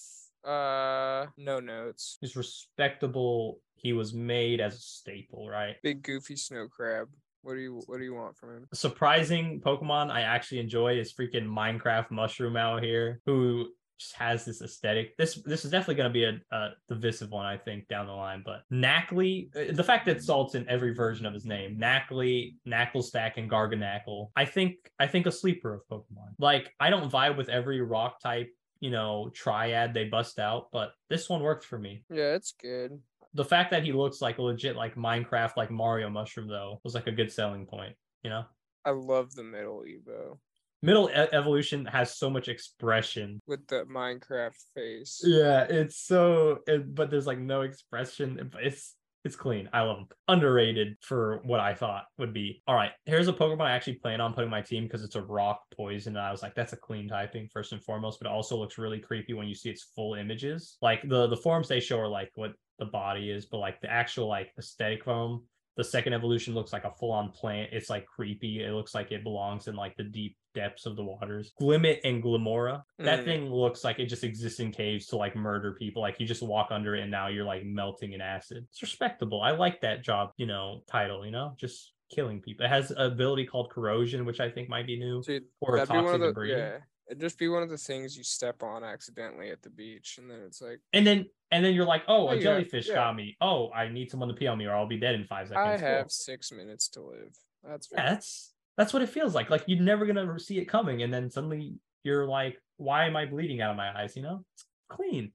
Uh, 0.44 1.28
no 1.38 1.60
notes. 1.60 2.18
He's 2.22 2.36
respectable. 2.36 3.60
He 3.76 3.94
was 3.94 4.14
made 4.14 4.62
as 4.62 4.76
a 4.76 4.80
staple, 4.80 5.50
right? 5.50 5.76
Big 5.84 6.02
goofy 6.02 6.36
snow 6.36 6.68
crab. 6.68 7.10
What 7.42 7.56
do 7.56 7.60
you 7.60 7.82
What 7.86 7.98
do 7.98 8.04
you 8.04 8.14
want 8.14 8.38
from 8.38 8.56
him? 8.56 8.68
surprising 8.74 9.62
Pokemon 9.62 10.10
I 10.12 10.22
actually 10.22 10.60
enjoy 10.60 10.98
is 11.00 11.14
freaking 11.14 11.46
Minecraft 11.48 12.12
Mushroom 12.12 12.58
out 12.58 12.84
here, 12.84 13.22
who 13.26 13.70
just 13.98 14.14
has 14.16 14.46
this 14.46 14.62
aesthetic. 14.62 15.18
This 15.18 15.36
this 15.46 15.66
is 15.66 15.72
definitely 15.72 15.96
going 15.96 16.10
to 16.10 16.14
be 16.14 16.24
a, 16.24 16.56
a 16.56 16.70
divisive 16.90 17.32
one, 17.32 17.46
I 17.46 17.58
think, 17.58 17.88
down 17.88 18.08
the 18.08 18.14
line. 18.14 18.44
But 18.46 18.64
Nacli, 18.72 19.50
uh, 19.56 19.74
the 19.74 19.84
fact 19.84 20.06
that 20.06 20.24
Salt's 20.24 20.56
in 20.56 20.68
every 20.70 20.94
version 20.94 21.26
of 21.26 21.34
his 21.34 21.46
name, 21.46 21.80
Nacli, 21.82 22.56
Naclstack, 22.68 23.34
and 23.38 23.50
Garganacl, 23.50 24.30
I 24.36 24.46
think 24.46 24.76
I 25.00 25.08
think 25.08 25.26
a 25.26 25.32
sleeper 25.32 25.74
of 25.74 25.82
Pokemon. 25.92 26.34
Like 26.40 26.72
I 26.80 26.90
don't 26.90 27.12
vibe 27.12 27.38
with 27.38 27.50
every 27.50 27.82
rock 27.82 28.20
type, 28.22 28.50
you 28.80 28.92
know, 28.92 29.30
triad 29.34 29.94
they 29.94 30.06
bust 30.06 30.40
out, 30.40 30.68
but 30.72 30.92
this 31.10 31.30
one 31.30 31.42
worked 31.42 31.66
for 31.66 31.80
me 31.80 32.04
Yeah, 32.12 32.36
it's 32.36 32.54
good. 32.62 33.00
the 33.34 33.46
fact 33.46 33.72
that 33.72 33.84
he 33.84 33.92
looks 33.92 34.22
like 34.22 34.38
a 34.38 34.42
legit 34.42 34.76
like 34.76 34.96
Minecraft 34.96 35.58
like 35.58 35.72
Mario 35.72 36.10
mushroom 36.10 36.48
though 36.48 36.80
was 36.84 36.94
like 36.94 37.08
a 37.08 37.12
good 37.12 37.32
selling 37.32 37.66
point, 37.66 37.96
you 38.24 38.30
know? 38.30 38.44
I 38.86 38.92
love 38.92 39.34
the 39.34 39.44
middle 39.44 39.84
Evo. 39.84 40.38
Middle 40.82 41.10
e- 41.10 41.14
evolution 41.34 41.86
has 41.86 42.16
so 42.18 42.30
much 42.30 42.48
expression. 42.48 43.42
with 43.48 43.66
the 43.68 43.86
Minecraft 43.86 44.56
face. 44.76 45.22
Yeah, 45.24 45.64
it's 45.64 45.98
so. 45.98 46.60
It, 46.68 46.94
but 46.94 47.10
there's 47.10 47.28
like 47.28 47.40
no 47.40 47.62
expression. 47.62 48.52
It's 48.60 48.96
it's 49.26 49.36
clean. 49.36 49.68
I 49.74 49.82
love 49.82 49.98
them. 49.98 50.08
Underrated 50.28 50.96
for 51.02 51.42
what 51.44 51.60
I 51.60 51.74
thought 51.74 52.06
would 52.18 52.34
be. 52.34 52.62
All 52.68 52.76
right, 52.76 52.92
here's 53.06 53.28
a 53.28 53.34
Pokemon 53.34 53.62
I 53.66 53.72
actually 53.72 53.96
plan 53.96 54.22
on 54.22 54.34
putting 54.34 54.50
my 54.50 54.62
team 54.62 54.84
because 54.84 55.04
it's 55.04 55.16
a 55.16 55.22
rock 55.22 55.62
poison. 55.76 56.16
And 56.16 56.26
I 56.26 56.32
was 56.32 56.42
like, 56.44 56.56
that's 56.56 56.74
a 56.74 56.78
clean 56.78 57.10
typing 57.10 57.50
first 57.52 57.74
and 57.74 57.84
foremost, 57.84 58.20
but 58.20 58.30
it 58.30 58.34
also 58.34 58.56
looks 58.56 58.78
really 58.78 59.00
creepy 59.00 59.34
when 59.34 59.48
you 59.48 59.56
see 59.56 59.70
its 59.70 59.92
full 59.96 60.14
images. 60.14 60.78
Like 60.82 61.02
the 61.08 61.28
the 61.28 61.36
forms 61.38 61.68
they 61.68 61.80
show 61.80 62.00
are 62.00 62.08
like 62.08 62.32
what 62.36 62.52
the 62.80 62.86
body 62.86 63.32
is, 63.32 63.48
but 63.48 63.58
like 63.58 63.82
the 63.82 63.92
actual 63.92 64.28
like 64.28 64.52
aesthetic 64.58 65.04
form. 65.04 65.44
The 65.76 65.84
second 65.84 66.14
evolution 66.14 66.56
looks 66.56 66.74
like 66.74 66.86
a 66.86 66.92
full-on 66.92 67.30
plant. 67.32 67.70
It's 67.72 67.88
like 67.90 68.08
creepy. 68.08 68.64
It 68.64 68.72
looks 68.72 68.96
like 68.96 69.12
it 69.12 69.24
belongs 69.24 69.68
in 69.68 69.76
like 69.76 69.96
the 69.96 70.06
deep 70.06 70.36
depths 70.58 70.86
of 70.86 70.96
the 70.96 71.04
waters. 71.04 71.54
Glimmet 71.62 72.00
and 72.04 72.22
Glimmora. 72.24 72.82
That 73.00 73.20
Mm. 73.22 73.26
thing 73.26 73.50
looks 73.54 73.84
like 73.84 74.00
it 74.00 74.08
just 74.08 74.24
exists 74.24 74.60
in 74.60 74.72
caves 74.72 75.06
to 75.08 75.16
like 75.18 75.36
murder 75.36 75.74
people. 75.74 76.02
Like 76.02 76.20
you 76.20 76.26
just 76.26 76.42
walk 76.42 76.68
under 76.72 76.96
it 76.96 77.02
and 77.02 77.12
now 77.12 77.28
you're 77.28 77.46
like 77.46 77.64
melting 77.64 78.14
in 78.14 78.22
acid. 78.22 78.66
It's 78.72 78.82
respectable. 78.82 79.42
I 79.42 79.52
like 79.52 79.82
that 79.82 80.04
job, 80.04 80.32
you 80.38 80.48
know, 80.48 80.82
title, 80.88 81.26
you 81.26 81.32
know, 81.32 81.56
just 81.58 81.94
killing 82.14 82.42
people. 82.42 82.66
It 82.66 82.70
has 82.70 82.92
an 82.92 82.98
ability 82.98 83.46
called 83.46 83.70
corrosion, 83.70 84.26
which 84.26 84.40
I 84.40 84.50
think 84.50 84.70
might 84.70 84.88
be 84.88 84.98
new. 84.98 85.22
Dude, 85.24 85.44
Or 85.62 85.76
a 85.76 85.80
that'd 85.80 85.90
be 85.92 85.96
one 85.96 86.06
toxic 86.06 86.22
the 86.22 86.28
debris. 86.28 86.52
yeah. 86.52 86.78
It'd 87.10 87.22
just 87.22 87.38
be 87.40 87.48
one 87.48 87.64
of 87.64 87.70
the 87.70 87.78
things 87.78 88.18
you 88.18 88.24
step 88.24 88.62
on 88.64 88.84
accidentally 88.84 89.50
at 89.50 89.62
the 89.62 89.70
beach, 89.70 90.18
and 90.18 90.30
then 90.30 90.42
it's 90.46 90.62
like 90.62 90.82
And 90.92 91.08
then 91.08 91.26
and 91.52 91.64
then 91.64 91.74
you're 91.74 91.86
like, 91.86 92.04
oh, 92.10 92.28
Oh, 92.28 92.32
a 92.32 92.40
jellyfish 92.40 92.90
yeah. 92.90 92.96
got 92.96 93.16
me. 93.16 93.38
Oh, 93.40 93.72
I 93.72 93.88
need 93.88 94.10
someone 94.12 94.28
to 94.28 94.36
pee 94.36 94.48
on 94.48 94.58
me 94.58 94.66
or 94.66 94.76
I'll 94.76 94.88
be 94.88 95.00
dead 95.00 95.16
in 95.16 95.24
five 95.24 95.48
seconds. 95.48 95.66
I 95.66 95.78
Cool. 95.78 95.88
have 95.88 96.12
six 96.12 96.52
minutes 96.52 96.90
to 96.90 97.02
live. 97.04 97.34
That's 97.64 97.88
yeah, 97.92 98.10
that's 98.10 98.54
that's 98.78 98.94
what 98.94 99.02
it 99.02 99.10
feels 99.10 99.36
like. 99.36 99.50
Like 99.50 99.64
you're 99.68 99.82
never 99.82 100.06
gonna 100.06 100.40
see 100.40 100.60
it 100.60 100.66
coming, 100.66 101.04
and 101.04 101.14
then 101.14 101.30
suddenly 101.30 101.76
you're 102.04 102.28
like, 102.28 102.58
why 102.78 103.06
am 103.06 103.16
I 103.16 103.26
bleeding 103.26 103.62
out 103.62 103.72
of 103.72 103.78
my 103.78 104.00
eyes? 104.00 104.16
You 104.16 104.22
know, 104.24 104.46
it's 104.56 104.66
clean. 104.90 105.32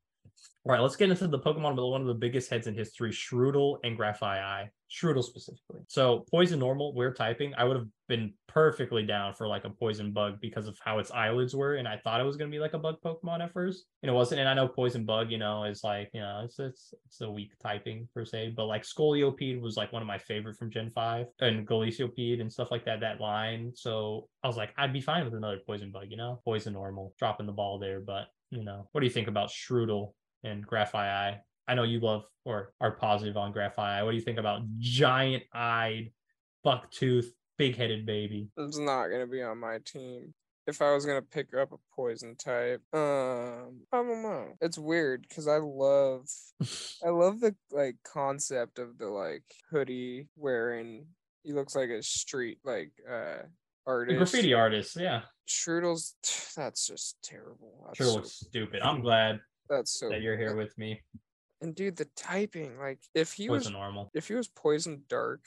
All 0.64 0.72
right, 0.72 0.80
let's 0.80 0.97
get 0.97 1.11
into 1.11 1.26
the 1.26 1.38
Pokemon 1.38 1.70
with 1.70 1.84
one 1.84 2.01
of 2.01 2.07
the 2.07 2.14
biggest 2.14 2.49
heads 2.49 2.68
in 2.68 2.74
history, 2.74 3.11
Shroodle 3.11 3.78
and 3.84 3.99
Grafaiai. 3.99 4.68
Shroodle 4.93 5.24
specifically. 5.24 5.80
So 5.88 6.24
poison 6.30 6.59
normal, 6.59 6.95
we're 6.95 7.14
typing. 7.14 7.55
I 7.57 7.64
would 7.64 7.76
have 7.76 7.86
been 8.09 8.34
perfectly 8.47 9.05
down 9.05 9.32
for 9.32 9.49
like 9.49 9.64
a 9.64 9.70
poison 9.70 10.12
bug 10.12 10.38
because 10.40 10.66
of 10.66 10.76
how 10.84 10.99
its 10.99 11.11
eyelids 11.11 11.57
were, 11.57 11.76
and 11.76 11.88
I 11.88 11.97
thought 11.97 12.20
it 12.20 12.24
was 12.24 12.36
gonna 12.36 12.51
be 12.51 12.59
like 12.59 12.74
a 12.74 12.78
bug 12.78 12.97
Pokemon 13.03 13.43
at 13.43 13.53
first, 13.53 13.86
and 14.03 14.11
it 14.11 14.12
wasn't. 14.12 14.40
And 14.40 14.49
I 14.49 14.55
know 14.55 14.68
poison 14.68 15.07
bug, 15.07 15.30
you 15.30 15.38
know, 15.38 15.64
is 15.64 15.82
like 15.82 16.11
you 16.12 16.20
know, 16.20 16.43
it's 16.45 16.59
it's 16.59 16.93
it's 17.07 17.20
a 17.22 17.30
weak 17.30 17.53
typing 17.62 18.07
per 18.14 18.26
se, 18.26 18.53
but 18.55 18.66
like 18.66 18.82
Scolipede 18.82 19.61
was 19.62 19.76
like 19.76 19.93
one 19.93 20.03
of 20.03 20.09
my 20.09 20.18
favorite 20.18 20.57
from 20.57 20.70
Gen 20.70 20.90
five, 20.95 21.26
and 21.40 21.66
Galiciopede 21.66 22.40
and 22.43 22.53
stuff 22.53 22.70
like 22.70 22.84
that. 22.84 23.01
That 23.01 23.20
line. 23.20 23.72
So 23.74 24.28
I 24.45 24.47
was 24.47 24.59
like, 24.59 24.74
I'd 24.76 24.93
be 24.93 25.01
fine 25.01 25.24
with 25.24 25.34
another 25.34 25.61
poison 25.66 25.90
bug, 25.90 26.07
you 26.11 26.18
know, 26.18 26.40
poison 26.45 26.74
normal, 26.74 27.14
dropping 27.18 27.47
the 27.47 27.53
ball 27.53 27.78
there. 27.78 28.01
But 28.01 28.26
you 28.51 28.62
know, 28.62 28.88
what 28.93 29.01
do 29.01 29.07
you 29.07 29.12
think 29.12 29.28
about 29.28 29.49
Shroodle 29.49 30.12
and 30.45 30.66
Grafaiai? 30.66 31.38
I 31.69 31.75
know 31.75 31.85
you 31.85 32.01
love 32.01 32.25
or 32.45 32.73
are 32.81 32.93
positive 32.93 33.37
on 33.37 33.53
Grafaiai. 33.53 34.05
What 34.05 34.11
do 34.11 34.17
you 34.17 34.23
think 34.23 34.39
about 34.39 34.63
giant 34.79 35.45
eyed, 35.53 36.11
buck 36.65 36.91
tooth, 36.91 37.33
big 37.59 37.77
headed 37.77 38.05
baby? 38.07 38.49
It's 38.57 38.79
not 38.79 39.09
gonna 39.09 39.27
be 39.27 39.43
on 39.43 39.59
my 39.59 39.79
team. 39.85 40.35
If 40.67 40.81
I 40.81 40.93
was 40.95 41.07
gonna 41.07 41.23
pick 41.23 41.55
up 41.55 41.73
a 41.73 41.77
poison 41.95 42.37
type, 42.37 42.83
um, 42.93 43.81
I 43.93 43.97
don't 43.97 44.23
know. 44.23 44.55
It's 44.61 44.79
weird 44.79 45.27
because 45.29 45.49
I 45.49 45.59
love, 45.59 46.27
I 47.05 47.11
love 47.11 47.41
the 47.41 47.55
like 47.71 47.97
concept 48.05 48.79
of 48.79 48.99
the 48.99 49.09
like 49.09 49.45
hoodie 49.71 50.29
wearing. 50.37 51.07
He 51.43 51.53
looks 51.53 51.75
like 51.75 51.91
a 51.91 52.03
street 52.03 52.59
like 52.65 52.93
uh 53.09 53.43
The 53.87 53.91
artist. 53.91 54.19
graffiti 54.19 54.55
artist, 54.55 54.97
yeah. 54.97 55.23
Shroodle's 55.49 56.15
that's 56.57 56.87
just 56.87 57.17
terrible. 57.23 57.85
That's 57.87 57.99
so, 57.99 58.15
looks 58.15 58.31
stupid. 58.31 58.83
I'm 58.83 59.01
glad 59.01 59.41
that's 59.69 59.99
so 59.99 60.09
that 60.11 60.23
you're 60.23 60.39
here 60.39 60.57
with 60.57 60.77
me. 60.79 61.01
And 61.63 61.75
dude, 61.75 61.97
the 61.97 62.09
typing, 62.17 62.77
like 62.79 62.99
if 63.15 63.33
he 63.33 63.49
was 63.49 63.71
normal. 63.71 64.11
if 64.15 64.29
he 64.29 64.35
was 64.35 64.49
poison 64.49 65.05
dark, 65.09 65.41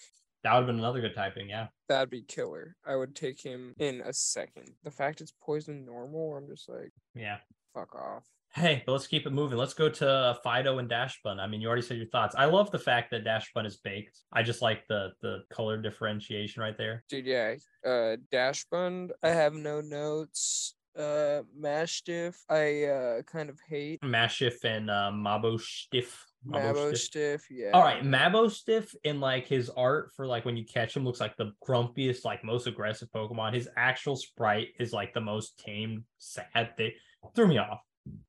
That 0.43 0.53
would 0.53 0.59
have 0.61 0.68
been 0.68 0.80
another 0.80 1.01
good 1.01 1.13
typing, 1.13 1.49
yeah. 1.49 1.68
that'd 1.89 2.09
be 2.09 2.22
killer. 2.22 2.76
I 2.88 2.95
would 2.95 3.16
take 3.16 3.41
him 3.41 3.74
in 3.78 4.01
a 4.01 4.13
second. 4.13 4.70
The 4.84 4.91
fact 4.91 5.22
it's 5.22 5.34
poison 5.41 5.86
normal, 5.86 6.36
I'm 6.38 6.47
just 6.47 6.70
like, 6.70 6.91
Yeah. 7.13 7.38
fuck 7.74 7.93
off. 7.95 8.24
Hey, 8.53 8.84
but 8.86 8.93
let's 8.93 9.07
keep 9.07 9.26
it 9.28 9.32
moving. 9.34 9.57
Let's 9.57 9.74
go 9.74 9.89
to 9.89 10.39
Fidough 10.45 10.80
and 10.80 10.89
Dachsbun. 10.89 11.39
I 11.41 11.47
mean, 11.47 11.59
you 11.59 11.68
already 11.68 11.82
said 11.82 11.97
your 11.97 12.05
thoughts. 12.07 12.36
I 12.38 12.45
love 12.45 12.72
the 12.72 12.80
fact 12.80 13.11
that 13.11 13.26
Dachsbun 13.26 13.66
is 13.66 13.76
baked. 13.76 14.18
I 14.32 14.43
just 14.43 14.61
like 14.61 14.88
the 14.88 15.11
the 15.22 15.43
color 15.51 15.78
differentiation 15.78 16.61
right 16.61 16.78
there. 16.78 17.03
Dude, 17.09 17.26
yeah. 17.26 17.55
Uh 17.86 18.16
Dash 18.32 18.63
I 18.72 19.09
have 19.24 19.53
no 19.55 19.82
notes. 19.82 20.76
Uh 20.97 21.41
Mastiff, 21.57 22.35
I 22.49 22.83
uh 22.85 23.21
kind 23.23 23.49
of 23.49 23.59
hate. 23.67 24.01
Maschiff 24.01 24.63
and 24.63 24.89
uh, 24.89 25.11
Mabosstiff. 25.13 26.13
Mabo 26.47 26.95
Stiff, 26.95 27.41
yeah. 27.49 27.71
All 27.73 27.81
right, 27.81 28.03
Mabosstiff 28.03 28.93
in 29.03 29.19
like 29.19 29.47
his 29.47 29.69
art 29.71 30.11
for 30.15 30.27
like 30.27 30.45
when 30.45 30.55
you 30.55 30.63
catch 30.63 30.95
him 30.95 31.03
looks 31.03 31.19
like 31.19 31.35
the 31.37 31.53
grumpiest, 31.67 32.23
like 32.23 32.43
most 32.43 32.67
aggressive 32.67 33.09
Pokemon. 33.09 33.53
His 33.55 33.67
actual 33.75 34.15
sprite 34.15 34.67
is 34.79 34.93
like 34.93 35.13
the 35.13 35.21
most 35.21 35.57
tame, 35.57 36.05
sad. 36.19 36.69
They 36.77 36.93
threw 37.35 37.47
me 37.47 37.57
off. 37.57 37.79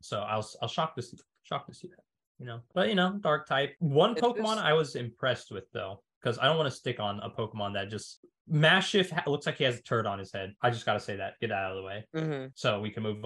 So 0.01 0.21
I 0.21 0.37
was 0.37 0.57
I 0.63 0.65
was 0.65 0.73
shocked 0.73 0.97
to 0.97 1.03
see 1.03 1.19
shocked 1.43 1.69
to 1.69 1.75
see 1.75 1.89
that. 1.89 2.03
You 2.39 2.47
know, 2.47 2.61
but 2.75 2.89
you 2.89 2.95
know, 2.95 3.19
dark 3.21 3.47
type. 3.47 3.75
One 3.81 4.15
Pokemon 4.15 4.55
just- 4.55 4.59
I 4.65 4.73
was 4.73 4.97
impressed 4.97 5.51
with 5.53 5.65
though, 5.73 6.03
because 6.23 6.39
I 6.39 6.45
don't 6.45 6.57
want 6.57 6.71
to 6.71 6.77
stick 6.77 6.99
on 6.99 7.21
a 7.21 7.29
Pokemon 7.31 7.75
that 7.75 7.91
just 7.91 8.25
Maschiff 8.51 9.11
ha- 9.11 9.25
looks 9.27 9.47
like 9.47 9.57
he 9.59 9.65
has 9.65 9.79
a 9.79 9.83
turd 9.83 10.07
on 10.07 10.19
his 10.19 10.33
head. 10.33 10.53
I 10.63 10.71
just 10.71 10.87
gotta 10.87 11.01
say 11.01 11.17
that. 11.17 11.35
Get 11.41 11.49
that 11.49 11.57
out 11.65 11.73
of 11.73 11.77
the 11.79 11.83
way 11.83 12.05
Mm-hmm. 12.15 12.47
so 12.55 12.81
we 12.81 12.91
can 12.91 13.03
move 13.03 13.25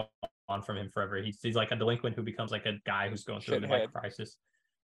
on 0.49 0.63
from 0.63 0.77
him 0.79 0.91
forever. 0.93 1.17
He's, 1.23 1.39
he's 1.43 1.55
like 1.55 1.71
a 1.73 1.77
delinquent 1.77 2.17
who 2.17 2.23
becomes 2.23 2.51
like 2.51 2.67
a 2.67 2.75
guy 2.87 3.09
who's 3.09 3.25
going 3.25 3.41
through 3.41 3.57
a 3.57 3.61
midlife 3.61 3.93
crisis. 3.93 4.37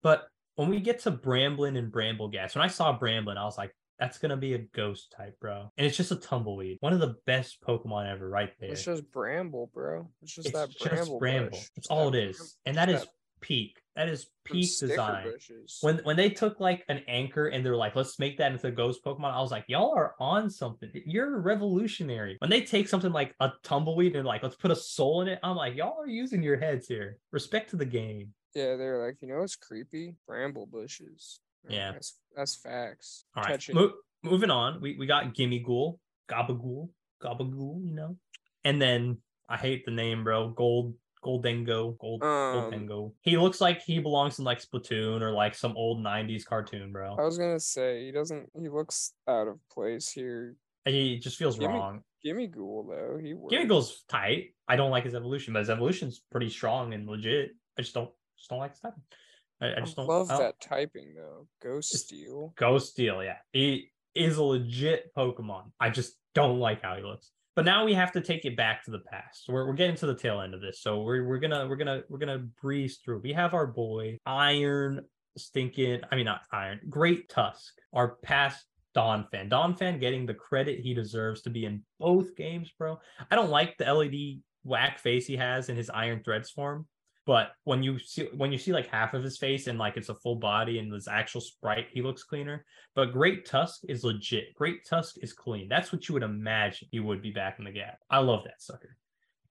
But 0.04 0.24
when 0.56 0.70
we 0.70 0.80
get 0.80 1.00
to 1.00 1.12
Bramblin 1.12 1.78
and 1.78 1.92
Brambleghast, 1.92 2.56
when 2.56 2.64
I 2.64 2.68
saw 2.68 2.98
Bramblin, 2.98 3.38
I 3.38 3.44
was 3.44 3.58
like, 3.58 3.72
that's 4.00 4.18
gonna 4.18 4.38
be 4.38 4.54
a 4.56 4.60
ghost 4.60 5.14
type, 5.16 5.38
bro. 5.40 5.72
And 5.78 5.86
it's 5.86 5.96
just 5.98 6.12
a 6.12 6.16
tumbleweed, 6.16 6.78
one 6.80 6.92
of 6.94 7.00
the 7.00 7.16
best 7.28 7.62
Pokemon 7.62 8.12
ever, 8.12 8.28
right 8.30 8.50
there. 8.60 8.72
It's 8.72 8.84
just 8.86 9.12
bramble, 9.12 9.70
bro. 9.74 10.10
It's 10.24 10.34
just 10.34 10.48
It's 10.48 10.58
that 10.58 10.70
just 10.72 10.80
bramble. 10.90 11.20
Bramble. 11.20 11.50
bush. 11.52 11.60
That's 11.60 11.88
Just 11.88 11.92
all 11.92 12.08
it 12.08 12.16
is. 12.16 12.38
that 12.38 12.70
and 12.70 12.76
just 12.76 12.88
that 12.88 12.90
is 12.90 13.06
peak. 13.42 13.78
That 13.96 14.08
is 14.08 14.28
peak 14.46 14.70
design. 14.80 15.26
bushes. 15.32 15.80
When 15.82 15.98
when 16.04 16.16
they 16.16 16.30
took 16.30 16.60
like 16.60 16.86
an 16.88 17.02
anchor 17.08 17.48
and 17.48 17.66
they're 17.66 17.76
like, 17.76 17.96
let's 17.96 18.18
make 18.20 18.38
that 18.38 18.52
into 18.52 18.68
a 18.68 18.72
ghost 18.72 19.04
Pokemon, 19.04 19.34
I 19.34 19.42
was 19.42 19.52
like, 19.52 19.66
y'all 19.68 19.94
are 19.94 20.16
on 20.20 20.50
something. 20.50 20.90
You're 21.06 21.42
revolutionary. 21.42 22.38
When 22.40 22.50
they 22.50 22.62
take 22.62 22.88
something 22.88 23.12
like 23.12 23.36
a 23.40 23.52
tumbleweed 23.64 24.16
and 24.16 24.26
like, 24.26 24.44
let's 24.44 24.56
put 24.56 24.72
a 24.72 24.76
soul 24.76 25.22
in 25.22 25.28
it, 25.28 25.40
I'm 25.44 25.58
like, 25.58 25.76
y'all 25.76 26.00
are 26.00 26.08
using 26.08 26.42
your 26.42 26.58
heads 26.58 26.88
here. 26.88 27.18
Respect 27.32 27.72
to 27.72 27.76
the 27.76 27.86
game. 27.86 28.34
Yeah, 28.56 28.76
they're 28.78 29.06
like, 29.06 29.18
you 29.22 29.28
know, 29.28 29.42
it's 29.44 29.56
creepy. 29.56 30.16
Bramble 30.26 30.68
bushes. 30.68 31.40
Yeah. 31.70 31.92
that's 31.92 32.18
that's 32.36 32.56
facts. 32.56 33.26
All 33.36 33.44
right, 33.44 33.74
mo- 33.74 33.94
moving 34.24 34.50
on. 34.50 34.82
We 34.82 34.98
we 34.98 35.06
got 35.06 35.34
Gimmighoul, 35.36 36.00
Gabagool, 36.30 36.90
Gabagool, 37.22 37.86
you 37.86 37.94
know, 37.94 38.18
and 38.64 38.82
then 38.82 39.18
I 39.48 39.58
hate 39.58 39.86
the 39.86 39.92
name, 39.92 40.24
bro. 40.24 40.50
Gold. 40.50 40.96
Gholdengo, 41.24 41.98
Gold, 42.00 42.24
Um, 42.24 42.28
Gholdengo. 42.72 43.14
He 43.22 43.38
looks 43.38 43.62
like 43.62 43.82
he 43.82 44.00
belongs 44.00 44.40
in 44.40 44.46
like 44.46 44.60
Splatoon 44.62 45.22
or 45.22 45.32
like 45.32 45.56
some 45.56 45.76
old 45.78 46.00
'90s 46.04 46.46
cartoon, 46.46 46.92
bro. 46.92 47.16
I 47.18 47.24
was 47.24 47.38
gonna 47.38 47.60
say 47.60 48.06
he 48.06 48.12
doesn't. 48.12 48.50
He 48.60 48.70
looks 48.70 49.14
out 49.28 49.48
of 49.48 49.60
place 49.72 50.10
here. 50.10 50.56
He 50.86 51.20
just 51.20 51.38
feels 51.38 51.58
Gimme- 51.60 51.74
wrong. 51.74 52.04
Gimmighoul 52.26 52.88
though. 52.88 53.18
He 53.18 53.34
works. 53.34 53.52
Gimme 53.52 53.66
Ghoul's 53.68 54.04
tight. 54.08 54.54
I 54.68 54.76
don't 54.76 54.92
like 54.92 55.04
his 55.06 55.16
evolution, 55.16 55.54
but 55.54 55.60
his 55.60 55.70
evolution's 55.70 56.20
pretty 56.32 56.50
strong 56.50 56.94
and 56.94 57.08
legit. 57.08 57.52
I 57.78 57.82
just 57.82 57.94
don't 57.94 58.12
just 58.38 58.50
don't 58.50 58.60
like 58.60 58.72
his 58.72 58.80
typing. 58.80 59.04
I, 59.62 59.66
I 59.68 59.78
I 59.78 59.80
just 59.82 59.96
don't 59.96 60.08
love 60.08 60.30
I 60.30 60.34
don't- 60.34 60.42
that 60.44 60.60
typing 60.60 61.14
though. 61.16 61.48
Ghost 61.62 61.94
Steel. 61.94 62.54
Ghost 62.58 62.92
Steel, 62.92 63.24
yeah. 63.24 63.38
He 63.54 63.92
is 64.16 64.38
a 64.38 64.44
legit 64.44 65.14
Pokemon. 65.16 65.72
I 65.80 65.90
just 65.90 66.16
don't 66.36 66.60
like 66.60 66.82
how 66.82 66.96
he 66.96 67.04
looks. 67.04 67.32
But 67.56 67.66
now 67.66 67.84
we 67.84 67.94
have 67.94 68.14
to 68.14 68.22
take 68.22 68.46
it 68.46 68.56
back 68.56 68.86
to 68.86 68.92
the 68.92 69.00
past. 69.00 69.46
We're, 69.50 69.68
we're 69.68 69.74
getting 69.74 69.98
to 69.98 70.06
the 70.06 70.16
tail 70.16 70.40
end 70.42 70.54
of 70.54 70.62
this. 70.62 70.82
So 70.82 71.02
we're 71.02 71.28
we're 71.28 71.40
gonna 71.40 71.68
we're 71.68 71.76
gonna 71.76 72.04
we're 72.10 72.18
gonna 72.18 72.48
breeze 72.62 73.00
through. 73.04 73.20
We 73.20 73.34
have 73.34 73.54
our 73.54 73.68
boy 73.68 74.18
Iron 74.26 75.02
Stinking, 75.38 76.02
I 76.12 76.16
mean 76.16 76.26
not 76.26 76.42
Iron, 76.52 76.80
Great 76.90 77.30
Tusk, 77.30 77.74
our 77.94 78.16
past 78.24 78.66
Donphan. 78.96 79.50
Dawn 79.50 79.76
fan 79.76 80.00
getting 80.00 80.26
the 80.26 80.34
credit 80.34 80.80
he 80.80 80.94
deserves 80.94 81.42
to 81.44 81.50
be 81.50 81.66
in 81.66 81.84
both 82.00 82.36
games, 82.36 82.72
bro. 82.78 83.00
I 83.30 83.36
don't 83.36 83.50
like 83.50 83.78
the 83.78 83.94
LED 83.94 84.42
whack 84.64 85.00
face 85.00 85.26
he 85.26 85.38
has 85.38 85.70
in 85.70 85.76
his 85.76 85.90
Iron 85.90 86.22
Threads 86.24 86.52
form. 86.52 86.86
But 87.26 87.52
when 87.66 87.84
you 87.84 88.00
see 88.00 88.30
when 88.36 88.52
you 88.52 88.58
see 88.58 88.74
like 88.74 88.88
half 88.88 89.14
of 89.14 89.24
his 89.24 89.38
face 89.38 89.68
and 89.68 89.78
like 89.78 89.96
it's 89.96 90.10
a 90.10 90.16
full 90.16 90.38
body 90.38 90.80
and 90.80 90.92
his 90.92 91.08
actual 91.08 91.42
sprite, 91.42 91.88
he 91.92 92.02
looks 92.02 92.24
cleaner. 92.24 92.66
But 92.96 93.12
Great 93.12 93.46
Tusk 93.46 93.82
is 93.88 94.04
legit. 94.04 94.54
Great 94.56 94.86
Tusk 94.86 95.18
is 95.22 95.32
clean. 95.32 95.70
That's 95.70 95.92
what 95.94 96.08
you 96.10 96.14
would 96.14 96.24
imagine 96.24 96.88
he 96.92 97.00
would 97.00 97.22
be 97.22 97.32
back 97.32 97.60
in 97.60 97.66
the 97.66 97.72
gap. 97.72 98.00
I 98.10 98.20
love 98.20 98.44
that 98.46 98.62
sucker. 98.62 98.98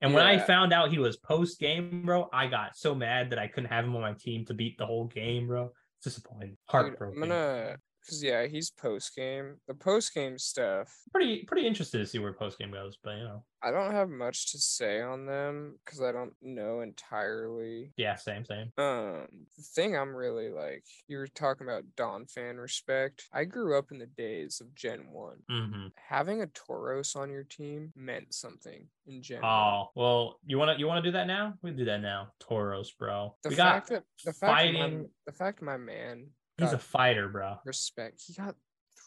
And 0.01 0.13
when 0.13 0.25
I 0.25 0.39
found 0.39 0.73
out 0.73 0.89
he 0.91 0.97
was 0.97 1.17
post 1.17 1.59
game, 1.59 2.03
bro, 2.05 2.27
I 2.33 2.47
got 2.47 2.75
so 2.75 2.95
mad 2.95 3.29
that 3.29 3.39
I 3.39 3.47
couldn't 3.47 3.69
have 3.69 3.85
him 3.85 3.95
on 3.95 4.01
my 4.01 4.13
team 4.13 4.45
to 4.45 4.53
beat 4.53 4.77
the 4.77 4.85
whole 4.85 5.05
game, 5.05 5.47
bro. 5.47 5.71
It's 5.97 6.05
disappointing. 6.05 6.49
Dude, 6.49 6.57
I'm 6.73 6.81
Heartbroken. 6.85 7.19
gonna 7.19 7.77
Cause 8.09 8.23
yeah, 8.23 8.47
he's 8.47 8.71
post 8.71 9.15
game. 9.15 9.57
The 9.67 9.73
post 9.73 10.13
game 10.13 10.37
stuff, 10.37 10.91
Pretty 11.13 11.43
pretty 11.43 11.67
interested 11.67 11.99
to 11.99 12.05
see 12.05 12.19
where 12.19 12.33
post 12.33 12.57
game 12.57 12.71
goes, 12.71 12.97
but 13.03 13.17
you 13.17 13.23
know, 13.23 13.43
I 13.63 13.69
don't 13.71 13.91
have 13.91 14.09
much 14.09 14.51
to 14.53 14.57
say 14.57 15.01
on 15.01 15.25
them 15.27 15.77
because 15.85 16.01
I 16.01 16.11
don't 16.11 16.33
know 16.41 16.81
entirely. 16.81 17.91
yeah, 17.97 18.15
same 18.15 18.43
same. 18.45 18.71
Um, 18.77 19.27
the 19.55 19.63
thing 19.75 19.95
I'm 19.95 20.15
really 20.15 20.49
like, 20.49 20.83
you 21.07 21.17
were 21.17 21.27
talking 21.27 21.67
about 21.67 21.83
Donphan 21.95 22.59
respect. 22.59 23.27
I 23.31 23.43
grew 23.45 23.77
up 23.77 23.91
in 23.91 23.99
the 23.99 24.07
days 24.07 24.61
of 24.61 24.73
Gen 24.73 25.07
One. 25.11 25.37
hmm 25.49 25.87
Having 26.09 26.41
a 26.41 26.47
Tauros 26.47 27.15
on 27.15 27.29
your 27.29 27.43
team 27.43 27.91
meant 27.95 28.33
something 28.33 28.87
in 29.05 29.21
Gen. 29.21 29.43
Oh 29.43 29.89
well, 29.95 30.39
you 30.45 30.57
wanna 30.57 30.75
you 30.77 30.87
wanna 30.87 31.01
do 31.03 31.11
that 31.11 31.27
now? 31.27 31.53
We 31.61 31.71
do 31.71 31.85
that 31.85 32.01
now. 32.01 32.31
Tauros, 32.41 32.87
bro. 32.97 33.35
The 33.43 33.49
we 33.49 33.55
fact 33.55 33.89
that 33.89 34.03
the 34.25 34.33
fact 34.33 34.41
that 34.41 34.47
my, 34.73 34.79
fighting. 34.79 35.09
the 35.25 35.31
fact 35.33 35.61
my 35.61 35.77
man 35.77 36.27
He's 36.61 36.73
a 36.73 36.77
fighter, 36.77 37.27
bro. 37.29 37.55
respect. 37.65 38.21
He 38.27 38.33
got 38.33 38.55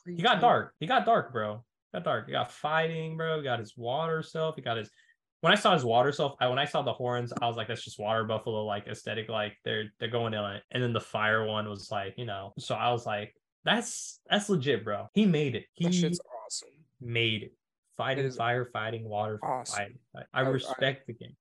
three. 0.03 0.17
He 0.17 0.23
got 0.23 0.41
dark. 0.41 0.75
He 0.81 0.87
got 0.87 1.05
dark, 1.07 1.33
bro. 1.33 1.65
Got 1.93 2.05
dark. 2.05 2.27
He 2.27 2.33
got 2.33 2.51
fighting, 2.53 3.17
bro. 3.17 3.39
He 3.39 3.45
got 3.45 3.59
his 3.61 3.77
water 3.77 4.23
self. 4.23 4.57
He 4.57 4.63
got 4.63 4.77
his. 4.77 4.91
When 5.41 5.53
I 5.53 5.57
saw 5.57 5.75
his 5.75 5.85
water 5.85 6.11
self, 6.11 6.35
I 6.41 6.49
when 6.49 6.59
I 6.59 6.65
saw 6.65 6.83
the 6.83 6.93
horns, 6.93 7.33
I 7.41 7.47
was 7.47 7.57
like, 7.57 7.69
"That's 7.69 7.85
just 7.85 7.99
water 7.99 8.25
buffalo, 8.25 8.65
like 8.65 8.87
aesthetic. 8.87 9.29
Like 9.29 9.57
they're 9.65 9.93
they're 10.01 10.09
going 10.09 10.33
in 10.35 10.43
it." 10.43 10.63
And 10.71 10.83
then 10.83 10.93
the 10.93 11.01
fire 11.01 11.45
one 11.45 11.69
was 11.69 11.91
like, 11.91 12.15
you 12.17 12.25
know. 12.25 12.53
So 12.59 12.75
I 12.75 12.91
was 12.93 13.05
like, 13.07 13.35
"That's 13.65 14.21
that's 14.29 14.49
legit, 14.49 14.85
bro. 14.85 15.09
He 15.15 15.27
made 15.27 15.55
it. 15.55 15.67
He 15.75 15.85
That 15.85 15.95
shit's 15.95 16.21
awesome. 16.47 16.71
made 17.01 17.43
it. 17.45 17.53
Fighting, 17.97 18.25
is 18.25 18.37
fire, 18.37 18.65
fighting, 18.65 19.05
water, 19.09 19.39
awesome. 19.43 19.77
fighting. 19.77 19.99
I, 20.17 20.21
I 20.33 20.43
I- 20.43 20.47
I- 20.47 20.49
respect 20.49 21.07
the 21.07 21.13
game. 21.13 21.37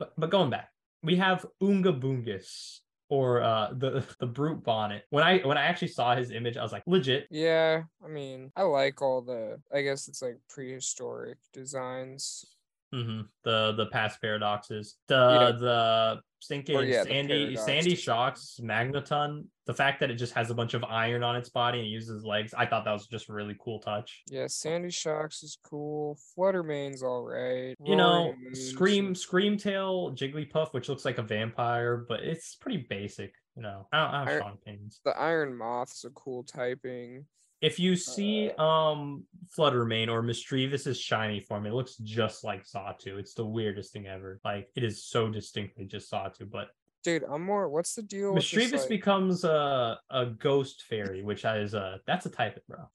But 0.00 0.12
but 0.18 0.30
going 0.30 0.50
back, 0.50 0.68
we 1.02 1.16
have 1.16 1.46
Unga 1.62 1.92
Bungus 1.92 2.80
or 3.14 3.40
uh 3.42 3.70
the 3.72 4.04
the 4.18 4.26
brute 4.26 4.64
bonnet. 4.64 5.04
When 5.10 5.22
I 5.22 5.38
when 5.38 5.56
I 5.56 5.62
actually 5.62 5.88
saw 5.88 6.16
his 6.16 6.30
image, 6.32 6.56
I 6.56 6.62
was 6.62 6.72
like, 6.72 6.82
legit. 6.86 7.28
Yeah, 7.30 7.84
I 8.04 8.08
mean, 8.08 8.50
I 8.56 8.62
like 8.62 9.00
all 9.00 9.22
the. 9.22 9.60
I 9.72 9.82
guess 9.82 10.08
it's 10.08 10.20
like 10.20 10.38
prehistoric 10.48 11.38
designs. 11.52 12.44
hmm 12.92 13.22
The 13.44 13.72
the 13.72 13.86
past 13.86 14.20
paradoxes. 14.20 14.96
The 15.06 15.14
Yeah. 15.16 15.52
the 15.52 16.20
stinking 16.44 16.86
yeah, 16.88 17.02
Sandy 17.04 17.56
Sandy. 17.56 17.94
Shocks 17.94 18.60
Magneton. 18.62 19.46
The 19.66 19.74
fact 19.74 20.00
that 20.00 20.10
it 20.10 20.16
just 20.16 20.34
has 20.34 20.50
a 20.50 20.54
bunch 20.54 20.74
of 20.74 20.84
iron 20.84 21.22
on 21.22 21.36
its 21.36 21.48
body 21.48 21.80
and 21.80 21.88
uses 21.88 22.22
legs, 22.24 22.52
I 22.54 22.66
thought 22.66 22.84
that 22.84 22.92
was 22.92 23.06
just 23.06 23.30
a 23.30 23.32
really 23.32 23.56
cool 23.58 23.80
touch. 23.80 24.22
Yeah, 24.28 24.46
Sandy 24.46 24.90
Shocks 24.90 25.42
is 25.42 25.58
cool. 25.64 26.18
Fluttermane's 26.36 27.02
all 27.02 27.22
right. 27.22 27.74
You 27.82 27.96
know, 27.96 28.34
Moon's- 28.38 28.70
Scream 28.70 29.14
Screamtail 29.14 30.16
Jigglypuff, 30.16 30.72
which 30.74 30.88
looks 30.88 31.04
like 31.04 31.18
a 31.18 31.22
vampire, 31.22 32.04
but 32.08 32.20
it's 32.20 32.56
pretty 32.56 32.86
basic. 32.88 33.32
You 33.56 33.62
know, 33.62 33.86
I 33.92 33.98
don't, 33.98 34.06
I 34.08 34.18
don't 34.18 34.26
have 34.26 34.28
I- 34.28 34.38
strong 34.38 34.52
opinions. 34.62 35.00
The 35.04 35.18
Iron 35.18 35.56
Moth's 35.56 36.04
a 36.04 36.10
cool 36.10 36.42
typing. 36.44 37.24
If 37.64 37.78
you 37.78 37.96
see 37.96 38.50
Uh, 38.58 38.62
um 38.62 39.24
Fluttermane 39.56 40.08
or 40.08 40.22
Misdreavus' 40.22 41.00
shiny 41.00 41.40
form, 41.40 41.64
it 41.66 41.72
looks 41.72 41.96
just 41.96 42.44
like 42.44 42.66
Sawtooth. 42.66 43.18
It's 43.18 43.34
the 43.34 43.46
weirdest 43.46 43.92
thing 43.92 44.06
ever. 44.06 44.38
Like 44.44 44.68
it 44.76 44.84
is 44.84 45.04
so 45.04 45.30
distinctly 45.30 45.86
just 45.86 46.08
Sawtooth. 46.10 46.50
But 46.50 46.68
Dude, 47.04 47.24
I'm 47.24 47.42
more. 47.42 47.68
What's 47.68 47.94
the 47.94 48.02
deal 48.02 48.32
with 48.34 48.50
this, 48.50 48.72
like- 48.72 48.88
becomes 48.88 49.44
a 49.44 49.98
a 50.10 50.26
ghost 50.26 50.82
fairy, 50.88 51.22
which 51.22 51.44
is 51.44 51.72
a 51.74 52.00
that's 52.06 52.26
a 52.26 52.30
type 52.30 52.56
it, 52.56 52.66
bro. 52.68 52.88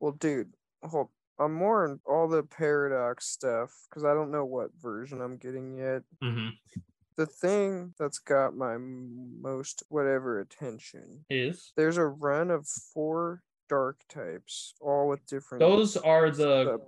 Well, 0.00 0.12
dude, 0.12 0.52
hold. 0.82 1.08
I'm 1.38 1.52
more 1.52 1.84
in 1.84 2.00
all 2.06 2.28
the 2.28 2.42
paradox 2.44 3.26
stuff 3.28 3.70
because 3.88 4.04
I 4.04 4.14
don't 4.14 4.30
know 4.30 4.46
what 4.46 4.70
version 4.80 5.20
I'm 5.20 5.36
getting 5.36 5.74
yet. 5.76 6.02
hmm 6.22 6.48
The 7.16 7.26
thing 7.26 7.92
that's 7.98 8.18
got 8.18 8.56
my 8.56 8.76
most 8.78 9.82
whatever 9.88 10.40
attention. 10.40 11.26
Is 11.28 11.72
There's 11.76 11.98
a 11.98 12.06
run 12.06 12.50
of 12.50 12.66
four 12.66 13.42
dark 13.68 14.00
types, 14.08 14.74
all 14.80 15.08
with 15.08 15.24
different. 15.26 15.60
those 15.60 15.96
are 15.96 16.30
the 16.30 16.78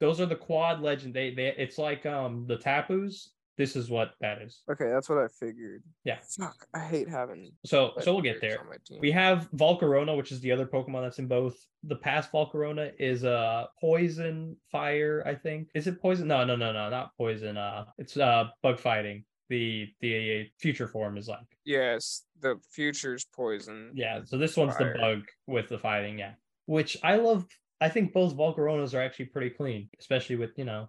those 0.00 0.20
are 0.20 0.26
the 0.26 0.36
quad 0.36 0.80
legend. 0.80 1.14
They 1.14 1.34
they 1.34 1.54
it's 1.56 1.78
like 1.78 2.06
um 2.06 2.46
the 2.46 2.56
tapus. 2.56 3.30
This 3.58 3.76
is 3.76 3.90
what 3.90 4.14
that 4.22 4.40
is. 4.40 4.62
Okay, 4.70 4.88
that's 4.88 5.10
what 5.10 5.18
I 5.18 5.28
figured. 5.28 5.82
Yeah. 6.04 6.16
Fuck, 6.38 6.66
I 6.72 6.78
hate 6.78 7.10
having. 7.10 7.52
So 7.66 7.92
so 8.00 8.14
we'll 8.14 8.22
get 8.22 8.40
there. 8.40 8.58
on 8.58 8.68
my 8.68 8.76
team. 8.86 9.00
We 9.02 9.10
have 9.10 9.50
Volcarona, 9.54 10.16
which 10.16 10.32
is 10.32 10.40
the 10.40 10.50
other 10.50 10.64
Pokemon 10.66 11.02
that's 11.02 11.18
in 11.18 11.26
both. 11.26 11.56
The 11.84 11.96
past 11.96 12.32
Volcarona 12.32 12.92
is 12.98 13.22
uh 13.22 13.66
poison 13.78 14.56
fire, 14.72 15.22
I 15.26 15.34
think. 15.34 15.68
Is 15.74 15.86
it 15.86 16.00
poison? 16.00 16.28
No, 16.28 16.42
no, 16.44 16.56
no, 16.56 16.72
no, 16.72 16.88
not 16.88 17.14
poison. 17.18 17.58
Uh 17.58 17.84
it's 17.98 18.16
uh 18.16 18.44
bug 18.62 18.80
fighting. 18.80 19.24
The 19.50 19.88
the 20.00 20.46
future 20.58 20.88
form 20.88 21.18
is 21.18 21.28
like 21.28 21.44
Yes, 21.66 22.22
the 22.40 22.56
future's 22.70 23.26
poison. 23.26 23.90
yeah, 23.94 24.22
so 24.24 24.38
this 24.38 24.56
one's 24.56 24.76
Fire. 24.76 24.92
the 24.94 24.98
bug 24.98 25.22
with 25.46 25.68
the 25.68 25.78
fighting, 25.78 26.18
yeah. 26.20 26.34
Which 26.66 26.96
I 27.02 27.16
love 27.16 27.46
I 27.82 27.88
think 27.88 28.12
both 28.12 28.34
Volcaronas 28.36 28.94
are 28.94 29.00
actually 29.02 29.26
pretty 29.26 29.50
clean, 29.50 29.88
especially 29.98 30.36
with, 30.36 30.56
you 30.56 30.64
know, 30.64 30.88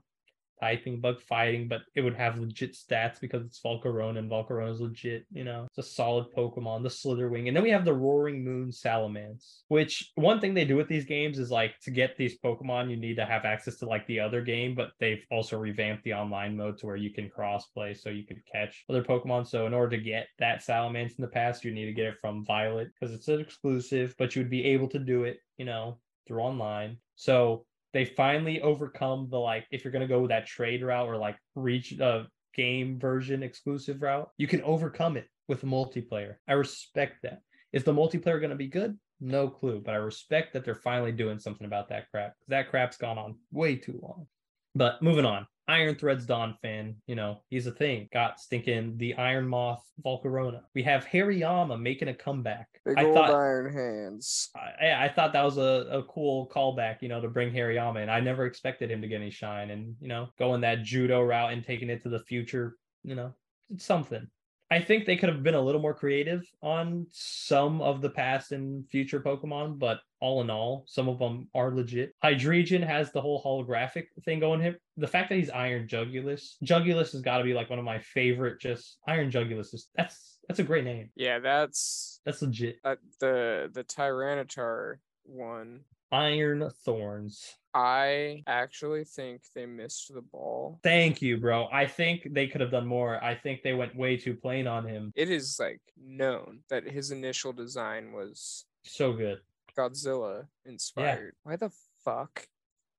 typing, 0.62 1.02
bug 1.02 1.20
fighting, 1.22 1.68
but 1.68 1.82
it 1.96 2.02
would 2.02 2.16
have 2.16 2.38
legit 2.38 2.74
stats 2.74 3.20
because 3.20 3.46
it's 3.46 3.60
Volcarona 3.60 4.20
and 4.20 4.30
Volcarona 4.30 4.52
Volcarona's 4.52 4.82
legit, 4.82 5.26
you 5.32 5.44
know. 5.44 5.68
It's 5.70 5.88
a 5.88 5.92
solid 5.92 6.28
Pokemon, 6.36 6.84
the 6.84 6.90
Slitherwing. 6.90 7.48
And 7.48 7.56
then 7.56 7.64
we 7.64 7.72
have 7.72 7.86
the 7.86 7.94
Roaring 7.94 8.44
Moon 8.44 8.70
Salamence, 8.70 9.62
which 9.68 10.12
one 10.16 10.40
thing 10.40 10.54
they 10.54 10.66
do 10.66 10.76
with 10.76 10.88
these 10.88 11.06
games 11.06 11.40
is 11.40 11.52
like 11.52 11.74
to 11.84 11.92
get 11.92 12.18
these 12.18 12.40
Pokemon, 12.40 12.90
you 12.90 12.98
need 12.98 13.16
to 13.16 13.26
have 13.26 13.46
access 13.46 13.78
to 13.78 13.86
like 13.86 14.06
the 14.08 14.20
other 14.20 14.42
game, 14.42 14.76
but 14.76 14.92
they've 15.00 15.26
also 15.32 15.58
revamped 15.58 16.04
the 16.04 16.14
online 16.14 16.56
mode 16.56 16.78
to 16.80 16.86
where 16.86 16.96
you 16.96 17.12
can 17.12 17.30
cross 17.30 17.68
play 17.68 17.94
so 17.94 18.10
you 18.10 18.26
can 18.26 18.42
catch 18.52 18.84
other 18.90 19.04
Pokemon. 19.04 19.48
So 19.48 19.66
in 19.66 19.74
order 19.74 19.98
to 19.98 20.04
get 20.04 20.28
that 20.40 20.64
Salamence 20.64 21.18
in 21.18 21.22
the 21.22 21.28
past, 21.28 21.64
you 21.64 21.72
need 21.72 21.86
to 21.86 21.94
get 21.94 22.08
it 22.08 22.20
from 22.20 22.46
Violet 22.46 22.90
because 22.94 23.14
it's 23.14 23.28
an 23.28 23.40
exclusive, 23.40 24.16
but 24.18 24.36
you 24.36 24.42
would 24.42 24.52
be 24.52 24.66
able 24.66 24.90
to 24.90 25.00
do 25.00 25.24
it, 25.24 25.40
you 25.58 25.66
know, 25.66 25.98
through 26.28 26.42
online. 26.42 26.98
So 27.16 27.66
they 27.94 28.06
finally 28.06 28.62
overcome 28.62 29.28
the 29.30 29.38
like 29.38 29.66
if 29.72 29.84
you're 29.84 29.92
gonna 29.94 30.08
go 30.08 30.22
with 30.22 30.30
that 30.30 30.48
trade 30.48 30.84
route 30.84 31.08
or 31.08 31.18
like 31.18 31.38
reach 31.56 31.94
a 32.00 32.28
game 32.54 33.00
version 33.00 33.44
exclusive 33.44 34.02
route, 34.02 34.30
you 34.38 34.48
can 34.48 34.62
overcome 34.62 35.18
it 35.18 35.28
with 35.48 35.62
multiplayer. 35.64 36.36
I 36.48 36.54
respect 36.54 37.24
that. 37.24 37.42
Is 37.74 37.84
the 37.84 37.94
multiplayer 37.94 38.42
gonna 38.42 38.56
be 38.56 38.68
good? 38.68 38.98
No 39.20 39.48
clue, 39.48 39.82
but 39.84 39.94
I 39.94 39.98
respect 39.98 40.54
that 40.54 40.66
they're 40.66 40.76
finally 40.76 41.12
doing 41.12 41.40
something 41.40 41.66
about 41.66 41.90
that 41.90 42.10
crap. 42.12 42.34
That 42.48 42.70
crap's 42.70 42.98
gone 42.98 43.18
on 43.18 43.36
way 43.52 43.76
too 43.76 44.00
long. 44.02 44.28
But 44.74 45.02
moving 45.02 45.26
on. 45.26 45.46
Iron 45.68 45.96
Threads 45.96 46.26
Donphan, 46.26 46.96
you 47.08 47.16
know, 47.16 47.42
he's 47.50 47.68
a 47.68 47.72
thing. 47.72 48.10
Got 48.12 48.40
stinking 48.40 48.98
the 48.98 49.14
Iron 49.16 49.48
Moth 49.48 49.84
Volcarona. 50.04 50.62
We 50.74 50.84
have 50.84 51.06
Hariyama 51.06 51.80
making 51.80 52.08
a 52.08 52.14
comeback. 52.14 52.68
Big 52.86 52.98
I 52.98 53.06
old 53.06 53.16
thought 53.16 53.30
iron 53.30 53.74
hands. 53.74 54.50
I, 54.56 55.06
I 55.06 55.10
thought 55.10 55.34
that 55.34 55.44
was 55.44 55.58
a, 55.58 55.88
a 55.92 56.04
cool 56.04 56.50
callback, 56.54 57.02
you 57.02 57.10
know, 57.10 57.22
to 57.22 57.30
bring 57.30 57.54
Hariyama 57.54 58.04
in. 58.04 58.10
I 58.10 58.20
never 58.20 58.46
expected 58.46 58.92
him 58.92 59.02
to 59.02 59.08
get 59.08 59.22
any 59.22 59.30
shine 59.30 59.70
and, 59.70 59.96
you 60.02 60.08
know, 60.08 60.30
going 60.38 60.62
that 60.62 60.84
judo 60.84 61.22
route 61.22 61.54
and 61.54 61.64
taking 61.64 61.90
it 61.90 62.02
to 62.04 62.10
the 62.10 62.20
future, 62.20 62.76
you 63.04 63.16
know, 63.16 63.34
it's 63.70 63.86
something. 63.86 64.28
I 64.72 64.80
think 64.80 65.06
they 65.06 65.18
could 65.18 65.30
have 65.30 65.44
been 65.44 65.54
a 65.54 65.62
little 65.62 65.82
more 65.82 65.94
creative 65.94 66.44
on 66.62 67.06
some 67.12 67.82
of 67.82 68.02
the 68.02 68.10
past 68.10 68.54
and 68.54 68.88
future 68.90 69.20
Pokemon, 69.20 69.80
but 69.80 70.00
all 70.22 70.42
in 70.42 70.50
all, 70.50 70.84
some 70.88 71.10
of 71.10 71.20
them 71.20 71.48
are 71.54 71.72
legit. 71.74 72.14
Hydreigon 72.24 72.86
has 72.86 73.12
the 73.12 73.22
whole 73.22 73.42
holographic 73.44 74.06
thing 74.24 74.40
going 74.40 74.62
here. 74.62 74.80
The 74.98 75.08
fact 75.08 75.30
that 75.30 75.36
he's 75.38 75.50
Iron 75.50 75.88
Jugulis, 75.88 76.56
Jugulis 76.64 77.12
has 77.12 77.22
got 77.22 77.40
to 77.40 77.44
be 77.44 77.54
like 77.54 77.70
one 77.70 77.80
of 77.80 77.86
my 77.86 78.00
favorite. 78.00 78.60
Just 78.62 78.98
Iron 79.08 79.32
Jugulis 79.32 79.74
is 79.74 79.90
that's 79.96 80.38
that's 80.48 80.60
a 80.60 80.64
great 80.64 80.84
name. 80.86 81.10
Yeah, 81.16 81.40
that's 81.40 82.22
That's 82.26 82.42
legit. 82.42 82.78
uh, 82.86 82.96
the 83.20 83.70
the 83.74 83.84
Tyranitar 83.84 84.96
one. 85.24 85.82
Iron 86.14 86.70
Thorns. 86.86 87.56
I 87.74 88.44
actually 88.46 89.06
think 89.06 89.44
they 89.56 89.66
missed 89.66 90.14
the 90.14 90.22
ball. 90.22 90.82
Thank 90.84 91.22
you, 91.22 91.38
bro. 91.38 91.70
I 91.72 91.88
think 91.88 92.28
they 92.32 92.48
could 92.48 92.60
have 92.60 92.70
done 92.72 92.86
more. 92.86 93.24
I 93.24 93.34
think 93.36 93.62
they 93.64 93.72
went 93.72 93.96
way 93.96 94.18
too 94.18 94.36
plain 94.36 94.68
on 94.68 94.86
him. 94.86 95.14
It 95.16 95.30
is 95.32 95.56
like 95.58 95.80
known 95.98 96.60
that 96.70 96.84
his 96.84 97.12
initial 97.12 97.54
design 97.54 98.12
was 98.12 98.66
So 98.84 99.14
good. 99.14 99.38
Godzilla 99.78 100.48
inspired. 100.66 101.34
Why 101.44 101.56
the 101.56 101.72
fuck? 102.04 102.48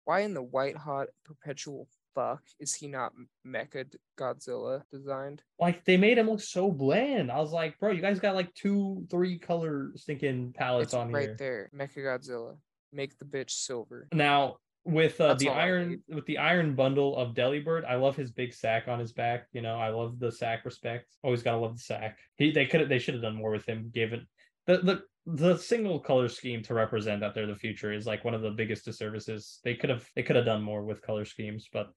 Why 0.05 0.21
in 0.21 0.35
the 0.35 0.43
white 0.43 0.77
hot 0.77 1.09
perpetual 1.25 1.89
fuck 2.15 2.43
is 2.59 2.75
he 2.75 2.89
not 2.89 3.13
Mecha 3.47 3.87
Godzilla 4.19 4.83
designed? 4.91 5.43
Like 5.59 5.85
they 5.85 5.97
made 5.97 6.19
him 6.19 6.31
look 6.31 6.41
so 6.41 6.71
bland. 6.71 7.31
I 7.31 7.39
was 7.39 7.53
like, 7.53 7.79
bro, 7.79 7.93
you 7.93 8.03
guys 8.03 8.21
got 8.21 8.35
like 8.35 8.53
two, 8.55 9.07
three 9.11 9.39
color 9.39 9.93
stinking 9.97 10.55
palettes 10.57 10.87
It's 10.87 10.95
on 10.95 11.13
right 11.13 11.23
here. 11.23 11.29
Right 11.31 11.39
there. 11.39 11.71
Mecha 11.75 11.99
Godzilla. 11.99 12.57
Make 12.93 13.19
the 13.19 13.25
bitch 13.25 13.51
silver. 13.51 14.09
Now 14.13 14.57
with 14.85 15.21
uh, 15.21 15.35
the 15.35 15.49
iron 15.49 16.03
with 16.09 16.27
the 16.27 16.39
iron 16.39 16.75
bundle 16.75 17.17
of 17.17 17.35
Delibird, 17.35 17.85
I 17.85 17.95
love 17.97 18.17
his 18.17 18.33
big 18.33 18.53
sack 18.53 18.89
on 18.89 18.99
his 18.99 19.13
back. 19.13 19.47
You 19.53 19.63
know, 19.63 19.77
I 19.77 19.91
love 19.91 20.19
the 20.19 20.33
sack 20.33 20.65
respect. 20.65 21.07
Always 21.23 21.43
gotta 21.43 21.59
love 21.59 21.77
the 21.77 21.83
sack. 21.83 22.19
He 22.37 22.51
they 22.51 22.67
could 22.67 22.81
have 22.81 22.89
they 22.89 22.99
should 22.99 23.15
have 23.15 23.23
done 23.23 23.37
more 23.37 23.53
with 23.53 23.67
him. 23.67 23.91
Given 23.95 24.27
the 24.67 24.79
the 24.79 25.03
the 25.25 25.57
single 25.57 26.01
color 26.01 26.29
scheme 26.29 26.63
to 26.65 26.75
represent 26.75 27.21
that 27.21 27.35
they're 27.35 27.47
the 27.47 27.55
future 27.55 27.93
is 27.93 28.07
like 28.07 28.25
one 28.25 28.35
of 28.35 28.43
the 28.43 28.51
biggest 28.51 28.85
disservices. 28.85 29.61
They 29.65 29.75
could 29.75 29.91
have 29.91 30.09
they 30.17 30.23
could 30.23 30.37
have 30.37 30.45
done 30.45 30.63
more 30.63 30.85
with 30.85 31.03
color 31.03 31.25
schemes, 31.25 31.69
but 31.73 31.89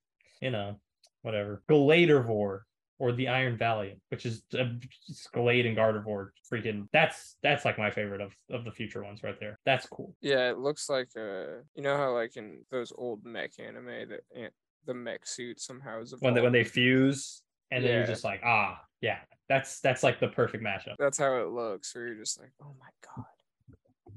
you 0.42 0.52
know, 0.52 0.80
whatever. 1.22 1.64
Gladervor. 1.70 2.62
or 2.98 3.12
the 3.12 3.28
Iron 3.28 3.58
Valiant, 3.58 4.00
which 4.10 4.26
is 4.26 4.44
a 4.54 4.72
Scalade 5.12 5.68
and 5.68 5.76
Gardevoir. 5.76 6.30
Freaking, 6.52 6.88
that's 6.94 7.36
that's 7.44 7.66
like 7.66 7.78
my 7.78 7.90
favorite 7.92 8.22
of 8.22 8.34
of 8.50 8.64
the 8.64 8.72
future 8.72 9.04
ones 9.04 9.24
right 9.24 9.40
there. 9.40 9.60
That's 9.66 9.86
cool. 9.88 10.16
Yeah, 10.22 10.50
it 10.50 10.60
looks 10.60 10.90
like 10.90 11.10
uh, 11.18 11.64
you 11.76 11.82
know 11.82 11.98
how 11.98 12.14
like 12.14 12.38
in 12.38 12.64
those 12.72 12.94
old 12.96 13.26
mech 13.26 13.60
anime 13.60 14.10
that 14.10 14.52
the 14.86 14.94
mech 14.94 15.26
suit 15.26 15.60
somehow 15.60 16.02
is 16.02 16.14
When 16.20 16.34
they 16.34 16.42
when 16.42 16.54
they 16.54 16.64
fuse, 16.64 17.42
and 17.72 17.84
then 17.84 17.92
you're 17.92 18.08
just 18.08 18.24
like, 18.24 18.42
ah, 18.46 18.80
yeah, 19.02 19.20
that's 19.50 19.80
that's 19.80 20.04
like 20.04 20.20
the 20.20 20.28
perfect 20.28 20.64
mashup. 20.64 20.96
That's 20.98 21.18
how 21.18 21.36
it 21.38 21.50
looks. 21.50 21.94
Where 21.96 22.08
you're 22.08 22.16
just 22.16 22.40
like, 22.40 22.52
oh 22.62 22.76
my 22.80 22.90
god. 23.16 23.26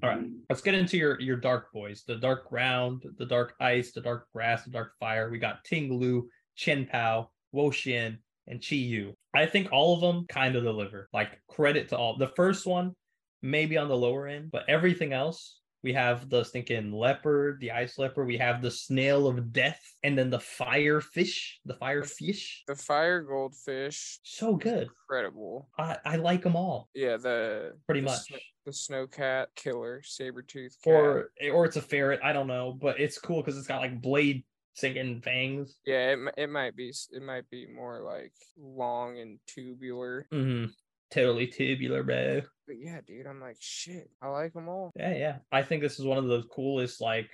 All 0.03 0.11
right, 0.11 0.31
let's 0.49 0.63
get 0.63 0.75
into 0.75 0.97
your 0.97 1.21
your 1.21 1.37
dark 1.37 1.73
boys. 1.73 2.05
The 2.07 2.17
dark 2.17 2.49
ground, 2.49 3.05
the 3.19 3.27
dark 3.27 3.55
ice, 3.61 3.93
the 3.93 4.01
dark 4.01 4.29
grass, 4.33 4.65
the 4.65 4.71
dark 4.71 4.93
fire. 5.01 5.29
We 5.31 5.39
got 5.39 5.65
Tinglu, 5.65 6.23
Chen 6.55 6.87
Pao, 6.87 7.31
Wo-Chien, 7.53 8.19
and 8.47 8.65
Chi 8.65 8.77
Yu. 8.77 9.15
I 9.35 9.47
think 9.47 9.73
all 9.73 9.95
of 9.95 10.01
them 10.01 10.27
kind 10.29 10.55
of 10.57 10.63
deliver. 10.63 11.09
Like 11.13 11.41
credit 11.49 11.89
to 11.89 11.97
all. 11.97 12.17
The 12.17 12.29
first 12.29 12.67
one 12.67 12.95
maybe 13.43 13.77
on 13.77 13.89
the 13.89 13.97
lower 13.97 14.27
end, 14.27 14.51
but 14.51 14.65
everything 14.69 15.13
else. 15.13 15.59
We 15.83 15.93
have 15.93 16.29
the 16.29 16.43
stinking 16.45 16.93
leopard, 16.93 17.61
the 17.61 17.71
ice 17.71 17.99
leopard. 17.99 18.27
We 18.27 18.39
have 18.39 18.63
the 18.63 18.71
snail 18.71 19.27
of 19.29 19.53
death, 19.53 19.81
and 20.03 20.19
then 20.19 20.29
the 20.31 20.41
fire 20.41 21.01
fish, 21.01 21.61
the 21.65 21.75
fire 21.75 22.03
fish. 22.03 22.65
The 22.67 22.75
fire 22.75 23.23
goldfish, 23.23 24.19
So 24.25 24.57
good. 24.57 24.89
incredible. 24.89 25.71
I 25.79 25.99
I 26.05 26.17
like 26.17 26.43
them 26.43 26.57
all 26.57 26.89
Yeah, 26.95 27.17
the 27.17 27.79
pretty 27.87 28.01
the 28.01 28.07
much. 28.07 28.27
sno- 28.27 28.39
the 28.67 28.73
snow 28.73 29.07
cat 29.07 29.51
killer, 29.55 30.03
saber 30.03 30.43
tooth 30.43 30.77
or 30.85 31.31
or 31.53 31.65
it's 31.65 31.77
a 31.77 31.83
ferret. 31.83 32.21
I 32.23 32.33
don't 32.33 32.49
know, 32.49 32.73
but 32.73 33.01
it's 33.01 33.19
cool 33.19 33.41
because 33.41 33.57
it's 33.57 33.69
got 33.69 33.81
like 33.81 34.03
blade 34.03 34.45
sinking 34.75 35.23
fangs. 35.23 35.77
yeah, 35.87 36.13
it, 36.13 36.19
it 36.37 36.51
might 36.51 36.77
be 36.77 36.93
it 37.13 37.23
might 37.23 37.49
be 37.51 37.67
more 37.67 38.01
like 38.03 38.33
long 38.59 39.19
and 39.19 39.39
tubular. 39.47 40.27
Mm-hmm. 40.33 40.71
Totally 41.11 41.47
tubular, 41.47 42.03
bro. 42.03 42.43
But 42.67 42.77
yeah, 42.79 43.01
dude, 43.07 43.27
I'm 43.27 43.41
like 43.41 43.57
shit. 43.61 44.11
I 44.21 44.29
like 44.29 44.53
them 44.53 44.69
all. 44.69 44.93
Yeah, 44.97 45.15
yeah. 45.15 45.37
I 45.51 45.63
think 45.63 45.83
this 45.83 45.99
is 45.99 46.05
one 46.05 46.19
of 46.19 46.27
the 46.27 46.43
coolest, 46.55 47.01
like, 47.01 47.31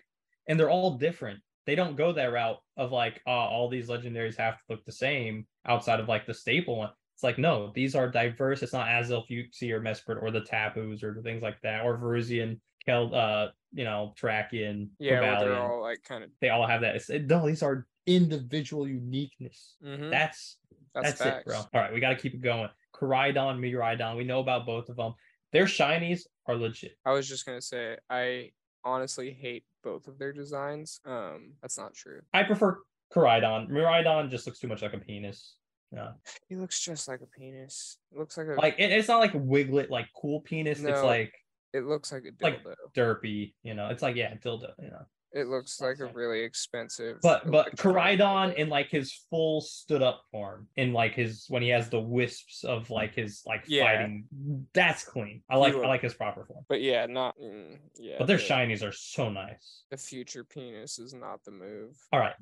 and 0.49 0.59
they're 0.59 0.71
all 0.71 0.97
different. 0.97 1.41
They 1.67 1.75
don't 1.75 1.97
go 1.97 2.13
that 2.13 2.33
route 2.33 2.59
of 2.77 2.93
like, 2.93 3.21
oh, 3.27 3.33
all 3.33 3.69
these 3.69 3.89
legendaries 3.89 4.37
have 4.37 4.59
to 4.59 4.63
look 4.69 4.85
the 4.85 4.93
same 4.93 5.47
outside 5.67 5.99
of 5.99 6.09
like 6.09 6.27
the 6.27 6.35
staple 6.35 6.77
one. 6.77 6.91
It's 7.15 7.23
like, 7.23 7.39
no, 7.39 7.73
these 7.75 7.95
are 7.95 8.09
diverse. 8.09 8.63
It's 8.63 8.73
not 8.73 8.89
as 8.89 9.11
if 9.11 9.31
you 9.31 9.45
see 9.51 9.67
your 9.67 9.81
Mesprit 9.81 10.23
or 10.23 10.31
the 10.31 10.43
Tapus 10.43 11.03
or 11.03 11.21
things 11.23 11.43
like 11.43 11.61
that, 11.63 11.85
or 11.85 11.97
Virizion, 11.97 12.59
Kel, 12.85 13.15
uh, 13.15 13.49
you 13.73 13.85
know, 13.85 14.15
Terrakion, 14.21 14.89
Yeah, 14.99 15.21
where 15.21 15.41
they're 15.41 15.57
all 15.57 15.81
like 15.81 16.03
kind 16.03 16.23
of. 16.23 16.31
They 16.41 16.51
all 16.51 16.67
have 16.67 16.83
that. 16.83 16.97
It's, 16.97 17.11
it, 17.11 17.27
no, 17.27 17.47
these 17.47 17.63
are 17.63 17.87
individual 18.07 18.87
uniqueness. 18.87 19.77
Mhm, 19.85 20.11
That's 20.11 20.59
that's 20.95 21.19
that's, 21.19 21.39
it, 21.41 21.47
bro. 21.47 21.57
All 21.57 21.81
right, 21.81 21.93
we 21.93 22.01
got 22.01 22.11
to 22.11 22.17
keep 22.17 22.35
it 22.35 22.41
going. 22.41 22.69
Koraidon, 23.05 23.59
Miraidon, 23.59 24.17
we 24.17 24.25
know 24.25 24.41
about 24.41 24.67
both 24.67 24.89
of 24.89 24.97
them. 24.97 25.15
Their 25.53 25.67
shinies 25.67 26.23
are 26.47 26.57
legit. 26.57 26.97
I 27.05 27.13
was 27.13 27.29
just 27.29 27.47
gonna 27.47 27.61
say 27.61 27.97
I 28.11 28.51
honestly 28.85 29.31
hate 29.31 29.65
both 29.83 30.09
of 30.09 30.19
their 30.19 30.33
designs. 30.33 31.01
Um, 31.05 31.53
that's 31.63 31.79
not 31.79 31.95
true. 31.95 32.21
I 32.33 32.43
prefer 32.43 32.79
Koraidon. 33.15 33.71
Miraidon 33.71 34.31
just 34.31 34.47
looks 34.47 34.59
too 34.59 34.69
much 34.69 34.83
like 34.83 34.95
a 34.95 34.99
penis. 34.99 35.57
Yeah. 35.93 36.13
He 36.49 36.57
looks 36.57 36.81
just 36.81 37.07
like 37.07 37.21
a 37.21 37.27
penis. 37.27 37.99
It 38.13 38.19
looks 38.19 38.37
like 38.37 38.49
a 38.49 38.55
Like 38.55 38.77
it, 38.79 38.91
it's 38.91 39.09
not 39.09 39.19
like 39.19 39.35
a 39.35 39.39
Wiglett, 39.39 39.91
like 39.91 40.09
cool 40.21 40.41
penis. 40.41 40.81
It's 40.81 41.03
like 41.03 41.33
it 41.73 41.85
looks 41.85 42.11
like 42.13 42.25
a 42.25 42.33
dildo. 42.33 42.43
like 42.43 42.61
derpy, 42.97 43.55
you 43.63 43.75
know. 43.75 43.89
It's 43.89 44.03
like 44.03 44.17
yeah, 44.17 44.35
dildo, 44.35 44.71
you 44.81 44.91
know. 44.91 45.03
It 45.35 45.49
looks 45.49 45.81
like 45.81 45.99
a 45.99 46.07
really 46.07 46.43
expensive. 46.43 47.19
But 47.21 47.51
but 47.51 47.75
dildo. 47.77 48.55
in 48.55 48.69
like 48.69 48.89
his 48.89 49.13
full 49.29 49.61
stood 49.61 50.01
up 50.03 50.23
form, 50.31 50.69
in 50.77 50.93
like 50.93 51.15
his 51.15 51.47
when 51.49 51.61
he 51.63 51.69
has 51.71 51.91
the 51.91 52.01
wisps 52.01 52.63
of 52.65 52.89
like 52.89 53.15
his 53.15 53.43
like 53.45 53.65
Yeah. 53.67 53.85
fighting, 53.85 54.25
that's 54.73 55.05
clean. 55.05 55.43
I 55.51 55.57
like 55.57 55.75
I 55.75 55.87
like 55.87 56.03
his 56.03 56.15
proper 56.15 56.45
form. 56.45 56.65
But 56.69 56.81
yeah, 56.83 57.07
not 57.07 57.35
mm, 57.39 57.77
yeah. 57.99 58.17
But 58.19 58.27
their 58.27 58.37
the- 58.37 58.43
shinies 58.45 58.87
are 58.87 58.93
so 58.93 59.29
nice. 59.29 59.83
The 59.91 59.97
future 59.97 60.45
penis 60.45 60.99
is 60.99 61.13
not 61.13 61.45
the 61.45 61.51
move. 61.51 61.97
All 62.13 62.21
right. 62.21 62.35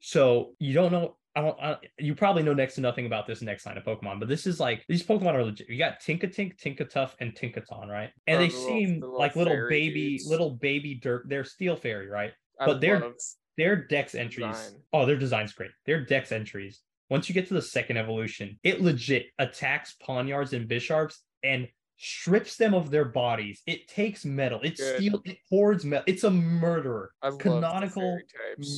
So 0.00 0.54
you 0.58 0.72
don't 0.74 0.92
know. 0.92 1.16
I 1.36 1.40
don't. 1.42 1.60
I, 1.60 1.76
you 1.98 2.14
probably 2.14 2.42
know 2.42 2.54
next 2.54 2.74
to 2.76 2.80
nothing 2.80 3.06
about 3.06 3.26
this 3.26 3.42
next 3.42 3.64
line 3.66 3.76
of 3.78 3.84
Pokemon, 3.84 4.18
but 4.18 4.28
this 4.28 4.46
is 4.46 4.58
like 4.58 4.84
these 4.88 5.04
Pokemon 5.04 5.34
are 5.34 5.44
legit. 5.44 5.68
You 5.68 5.78
got 5.78 6.00
Tinkatink, 6.00 6.58
Tinkatuff, 6.58 7.12
and 7.20 7.32
Tinkaton, 7.34 7.88
right? 7.88 8.10
And 8.26 8.40
they 8.40 8.48
the 8.48 8.54
seem 8.56 9.00
little 9.00 9.18
like 9.18 9.36
little 9.36 9.68
baby, 9.68 10.16
dudes. 10.16 10.26
little 10.28 10.50
baby 10.56 10.94
dirt. 10.96 11.26
They're 11.28 11.44
Steel 11.44 11.76
Fairy, 11.76 12.08
right? 12.08 12.32
I 12.60 12.66
But 12.66 12.80
they're- 12.80 13.12
Their 13.56 13.76
Dex 13.86 14.14
entries. 14.14 14.46
Design. 14.56 14.80
Oh, 14.92 15.04
their 15.06 15.16
design's 15.16 15.52
great. 15.52 15.70
Their 15.84 16.04
Dex 16.04 16.30
entries. 16.32 16.80
Once 17.10 17.28
you 17.28 17.34
get 17.34 17.48
to 17.48 17.54
the 17.54 17.62
second 17.62 17.96
evolution, 17.96 18.58
it 18.62 18.80
legit 18.80 19.26
attacks 19.38 19.96
Pawniards 20.06 20.52
and 20.52 20.68
Bisharps 20.68 21.18
and 21.42 21.68
strips 21.96 22.56
them 22.56 22.74
of 22.74 22.90
their 22.90 23.06
bodies. 23.06 23.62
It 23.66 23.88
takes 23.88 24.24
metal. 24.24 24.60
It 24.62 24.78
steals. 24.78 25.20
It 25.24 25.38
hoards 25.50 25.84
metal. 25.84 26.04
It's 26.06 26.24
a 26.24 26.30
murderer 26.30 27.12
I 27.22 27.30
canonical 27.38 28.18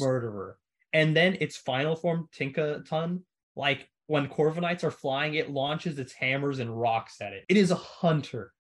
murderer. 0.01 0.59
And 0.93 1.17
then 1.17 1.37
its 1.41 1.57
final 1.57 1.95
form, 1.97 2.29
Tinkaton, 2.37 3.21
like 3.57 3.89
when 4.07 4.29
Corviknights 4.29 4.83
are 4.85 4.91
flying, 4.91 5.35
it 5.35 5.51
launches 5.51 5.99
its 5.99 6.12
hammers 6.12 6.59
and 6.59 6.79
rocks 6.81 7.21
at 7.21 7.33
it. 7.33 7.45
It 7.49 7.57
is 7.57 7.71
a 7.71 7.77
hunter. 7.77 8.53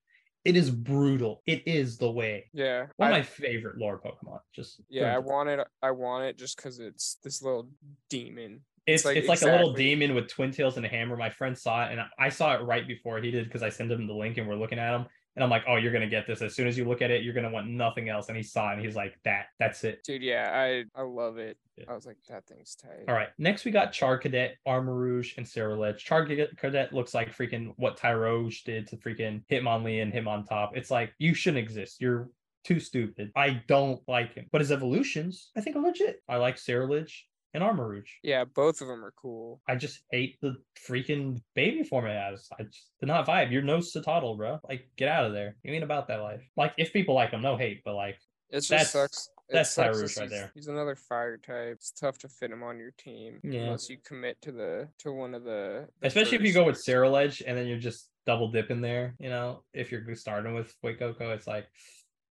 It 0.44 0.56
is 0.56 0.70
brutal. 0.70 1.42
It 1.46 1.64
is 1.66 1.98
the 1.98 2.10
way. 2.10 2.48
Yeah, 2.54 2.86
One 2.96 3.08
of 3.10 3.14
I- 3.14 3.18
my 3.18 3.22
favorite 3.22 3.76
lore 3.78 4.00
Pokemon. 4.00 4.40
Just 4.54 4.80
yeah. 4.88 5.02
I 5.02 5.04
through 5.04 5.16
and 5.16 5.24
through. 5.24 5.32
want 5.34 5.48
it. 5.50 5.66
I 5.82 5.90
want 5.90 6.24
it 6.24 6.38
just 6.38 6.56
because 6.56 6.78
it's 6.80 7.16
this 7.22 7.42
little 7.42 7.68
demon. 8.08 8.60
it's 8.86 9.04
like 9.04 9.16
it's 9.18 9.28
like 9.28 9.42
a 9.42 9.46
little 9.46 9.74
demon 9.74 10.14
with 10.14 10.28
twin 10.28 10.50
tails 10.50 10.76
and 10.78 10.86
a 10.86 10.88
hammer. 10.88 11.16
My 11.16 11.28
friend 11.30 11.56
saw 11.58 11.84
it, 11.86 11.92
and 11.92 12.00
I 12.18 12.30
saw 12.30 12.54
it 12.54 12.62
right 12.62 12.86
before 12.88 13.20
he 13.20 13.30
did 13.30 13.44
because 13.44 13.62
I 13.62 13.68
sent 13.68 13.92
him 13.92 14.06
the 14.06 14.14
link 14.14 14.38
and 14.38 14.48
we're 14.48 14.54
looking 14.56 14.78
at 14.78 14.94
him. 14.98 15.06
And 15.36 15.44
I'm 15.44 15.50
like, 15.50 15.62
oh, 15.68 15.76
you're 15.76 15.92
gonna 15.92 16.08
get 16.08 16.26
this. 16.26 16.42
As 16.42 16.54
soon 16.54 16.66
as 16.66 16.76
you 16.76 16.84
look 16.84 17.02
at 17.02 17.10
it, 17.10 17.22
you're 17.22 17.34
gonna 17.34 17.50
want 17.50 17.68
nothing 17.68 18.08
else. 18.08 18.28
And 18.28 18.36
he 18.36 18.42
saw 18.42 18.70
it 18.70 18.74
and 18.74 18.84
he's 18.84 18.96
like, 18.96 19.14
that, 19.24 19.46
that's 19.58 19.84
it. 19.84 20.02
Dude, 20.04 20.22
yeah, 20.22 20.50
I 20.52 20.84
I 21.00 21.02
love 21.02 21.38
it. 21.38 21.56
Yeah. 21.76 21.84
I 21.88 21.94
was 21.94 22.06
like, 22.06 22.16
that 22.28 22.46
thing's 22.46 22.74
tight. 22.74 23.04
All 23.08 23.14
right. 23.14 23.28
Next, 23.38 23.64
we 23.64 23.70
got 23.70 23.92
Charcadet, 23.92 24.52
Armor 24.66 24.94
Rouge, 24.94 25.34
and 25.36 25.46
Ceruledge. 25.46 26.04
Charcadet 26.04 26.92
looks 26.92 27.14
like 27.14 27.34
freaking 27.34 27.72
what 27.76 27.96
Tyrogue 27.96 28.52
did 28.64 28.86
to 28.88 28.96
freaking 28.96 29.42
Hitmonlee 29.50 30.02
and 30.02 30.12
him 30.12 30.28
on 30.28 30.44
top. 30.44 30.76
It's 30.76 30.90
like 30.90 31.12
you 31.18 31.34
shouldn't 31.34 31.62
exist. 31.62 32.00
You're 32.00 32.28
too 32.64 32.80
stupid. 32.80 33.30
I 33.36 33.62
don't 33.68 34.00
like 34.06 34.34
him. 34.34 34.46
But 34.52 34.60
his 34.60 34.72
evolutions, 34.72 35.50
I 35.56 35.60
think, 35.60 35.76
are 35.76 35.82
legit. 35.82 36.22
I 36.28 36.36
like 36.36 36.56
Ceruledge 36.56 37.12
and 37.54 37.62
Armarouge. 37.62 38.08
Yeah, 38.22 38.44
both 38.44 38.80
of 38.80 38.88
them 38.88 39.04
are 39.04 39.12
cool. 39.16 39.60
I 39.68 39.76
just 39.76 40.00
hate 40.10 40.38
the 40.40 40.56
freaking 40.88 41.40
baby 41.54 41.82
form 41.82 42.06
it 42.06 42.14
has. 42.16 42.48
I 42.58 42.64
just 42.64 42.90
did 43.00 43.06
not 43.06 43.26
vibe. 43.26 43.50
You're 43.50 43.62
no 43.62 43.80
Citadel, 43.80 44.36
bro. 44.36 44.58
Like, 44.68 44.88
get 44.96 45.08
out 45.08 45.24
of 45.24 45.32
there. 45.32 45.56
You 45.62 45.72
ain't 45.72 45.84
about 45.84 46.08
that 46.08 46.22
life. 46.22 46.42
Like, 46.56 46.74
if 46.76 46.92
people 46.92 47.14
like 47.14 47.30
him, 47.30 47.42
no 47.42 47.56
hate, 47.56 47.82
but 47.84 47.94
like, 47.94 48.18
It 48.50 48.60
just 48.62 48.92
sucks. 48.92 49.30
It 49.48 49.54
that's 49.54 49.76
Tyrush 49.76 50.16
right 50.18 50.30
there. 50.30 50.52
He's 50.54 50.68
another 50.68 50.94
fire 50.94 51.36
type. 51.36 51.72
It's 51.72 51.90
tough 51.90 52.18
to 52.18 52.28
fit 52.28 52.52
him 52.52 52.62
on 52.62 52.78
your 52.78 52.92
team 52.92 53.40
Yeah. 53.42 53.62
unless 53.62 53.90
you 53.90 53.98
commit 54.04 54.40
to 54.42 54.52
the 54.52 54.88
to 54.98 55.12
one 55.12 55.34
of 55.34 55.42
the. 55.42 55.88
the 56.00 56.06
especially 56.06 56.36
if 56.38 56.44
you 56.44 56.52
go 56.52 56.64
with. 56.64 56.76
Ceruledge 56.76 57.42
and 57.44 57.58
then 57.58 57.66
you're 57.66 57.78
just 57.78 58.10
double 58.26 58.52
dipping 58.52 58.80
there, 58.80 59.16
you 59.18 59.28
know, 59.28 59.64
if 59.72 59.90
you're 59.90 60.14
starting 60.14 60.54
with 60.54 60.72
Fuecoco, 60.84 61.34
it's 61.34 61.48
like, 61.48 61.66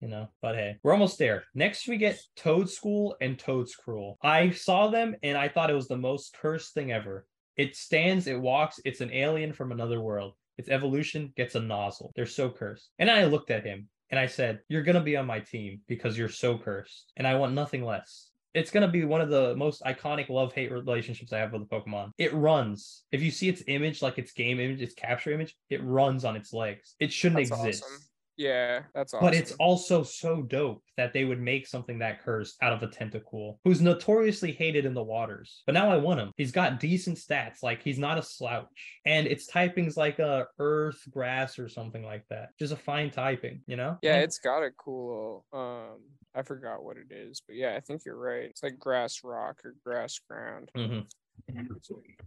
you 0.04 0.10
know, 0.10 0.28
but 0.42 0.56
hey, 0.56 0.76
we're 0.84 0.92
almost 0.92 1.18
there. 1.18 1.46
Next, 1.56 1.88
we 1.88 1.96
get 1.96 2.22
Toedscool 2.38 3.14
and 3.22 3.38
Toedscruel. 3.38 4.18
I 4.22 4.52
saw 4.52 4.90
them 4.90 5.16
and 5.24 5.38
I 5.38 5.48
thought 5.48 5.70
it 5.70 5.76
was 5.76 5.88
the 5.88 5.96
most 5.96 6.36
cursed 6.42 6.74
thing 6.74 6.92
ever. 6.92 7.26
It 7.56 7.78
stands, 7.78 8.28
it 8.28 8.40
walks, 8.40 8.82
it's 8.84 9.00
an 9.00 9.14
alien 9.14 9.54
from 9.54 9.72
another 9.72 10.02
world. 10.02 10.34
Its 10.58 10.68
evolution 10.68 11.32
gets 11.38 11.56
a 11.56 11.62
nozzle. 11.62 12.12
They're 12.18 12.26
so 12.26 12.50
cursed. 12.50 12.90
And 13.00 13.10
I 13.10 13.24
looked 13.24 13.50
at 13.50 13.66
him 13.66 13.88
and 14.10 14.20
I 14.20 14.26
said, 14.26 14.60
You're 14.68 14.84
going 14.84 14.96
to 14.96 15.02
be 15.02 15.16
on 15.16 15.26
my 15.26 15.40
team 15.40 15.80
because 15.88 16.18
you're 16.18 16.28
so 16.28 16.58
cursed. 16.58 17.14
And 17.16 17.26
I 17.26 17.36
want 17.36 17.54
nothing 17.54 17.86
less. 17.86 18.30
It's 18.54 18.72
going 18.72 18.86
to 18.86 18.92
be 18.92 19.06
one 19.06 19.22
of 19.22 19.30
the 19.30 19.56
most 19.56 19.84
iconic 19.84 20.28
love 20.28 20.52
hate 20.52 20.72
relationships 20.72 21.32
I 21.32 21.40
have 21.40 21.54
with 21.54 21.62
a 21.62 21.66
Pokemon. 21.66 22.12
It 22.18 22.34
runs. 22.34 23.04
If 23.14 23.22
you 23.22 23.32
see 23.32 23.48
its 23.48 23.64
image, 23.68 24.02
like 24.02 24.20
its 24.20 24.34
game 24.34 24.60
image, 24.60 24.82
its 24.82 24.94
capture 24.94 25.32
image, 25.32 25.56
it 25.70 25.82
runs 25.82 26.26
on 26.26 26.36
its 26.36 26.52
legs. 26.52 26.96
It 27.00 27.14
shouldn't 27.14 27.48
That's 27.50 27.62
exist. 27.62 27.84
awesome. 27.86 28.04
Yeah, 28.38 28.84
that's 28.94 29.14
awesome. 29.14 29.26
But 29.26 29.36
it's 29.36 29.52
also 29.54 30.04
so 30.04 30.42
dope 30.42 30.84
that 30.98 31.14
they 31.14 31.26
would 31.26 31.40
make 31.40 31.68
something 31.68 32.00
that 32.00 32.24
cursed 32.24 32.58
out 32.62 32.74
of 32.74 32.82
a 32.84 32.88
Tentacool, 32.88 33.58
who's 33.64 33.82
notoriously 33.82 34.52
hated 34.52 34.86
in 34.86 34.94
the 34.94 35.04
waters. 35.04 35.62
But 35.66 35.74
now 35.74 35.92
I 35.92 35.98
want 35.98 36.20
him. 36.20 36.32
He's 36.38 36.52
got 36.52 36.80
decent 36.80 37.18
stats. 37.18 37.62
Like 37.62 37.84
he's 37.84 38.00
not 38.00 38.18
a 38.18 38.24
slouch, 38.24 39.00
and 39.06 39.28
its 39.28 39.48
typing's 39.48 39.98
like 39.98 40.20
a 40.20 40.48
earth, 40.60 41.02
grass, 41.10 41.60
or 41.60 41.70
something 41.70 42.04
like 42.04 42.26
that. 42.30 42.50
Just 42.60 42.74
a 42.74 42.78
fine 42.78 43.12
typing, 43.12 43.62
you 43.68 43.76
know? 43.76 43.98
yeah, 44.02 44.18
it's 44.18 44.40
got 44.40 44.64
a 44.64 44.72
cool. 44.72 45.46
Um, 45.54 46.02
I 46.36 46.42
forgot 46.42 46.84
what 46.84 46.98
it 46.98 47.12
is, 47.12 47.42
but 47.46 47.56
yeah, 47.56 47.76
I 47.76 47.80
think 47.80 48.04
you're 48.06 48.18
right. 48.18 48.46
It's 48.46 48.64
like 48.64 48.80
grass 48.80 49.22
rock 49.24 49.62
or 49.64 49.76
grass 49.86 50.20
ground. 50.28 50.72
Mhm. 50.76 51.06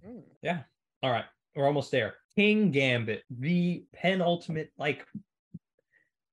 Mm. 0.05 0.65
All 1.03 1.11
right, 1.11 1.25
we're 1.55 1.67
almost 1.67 1.91
there. 1.91 2.15
Kingambit, 2.39 3.21
the 3.31 3.85
penultimate, 3.95 4.71
like 4.79 5.07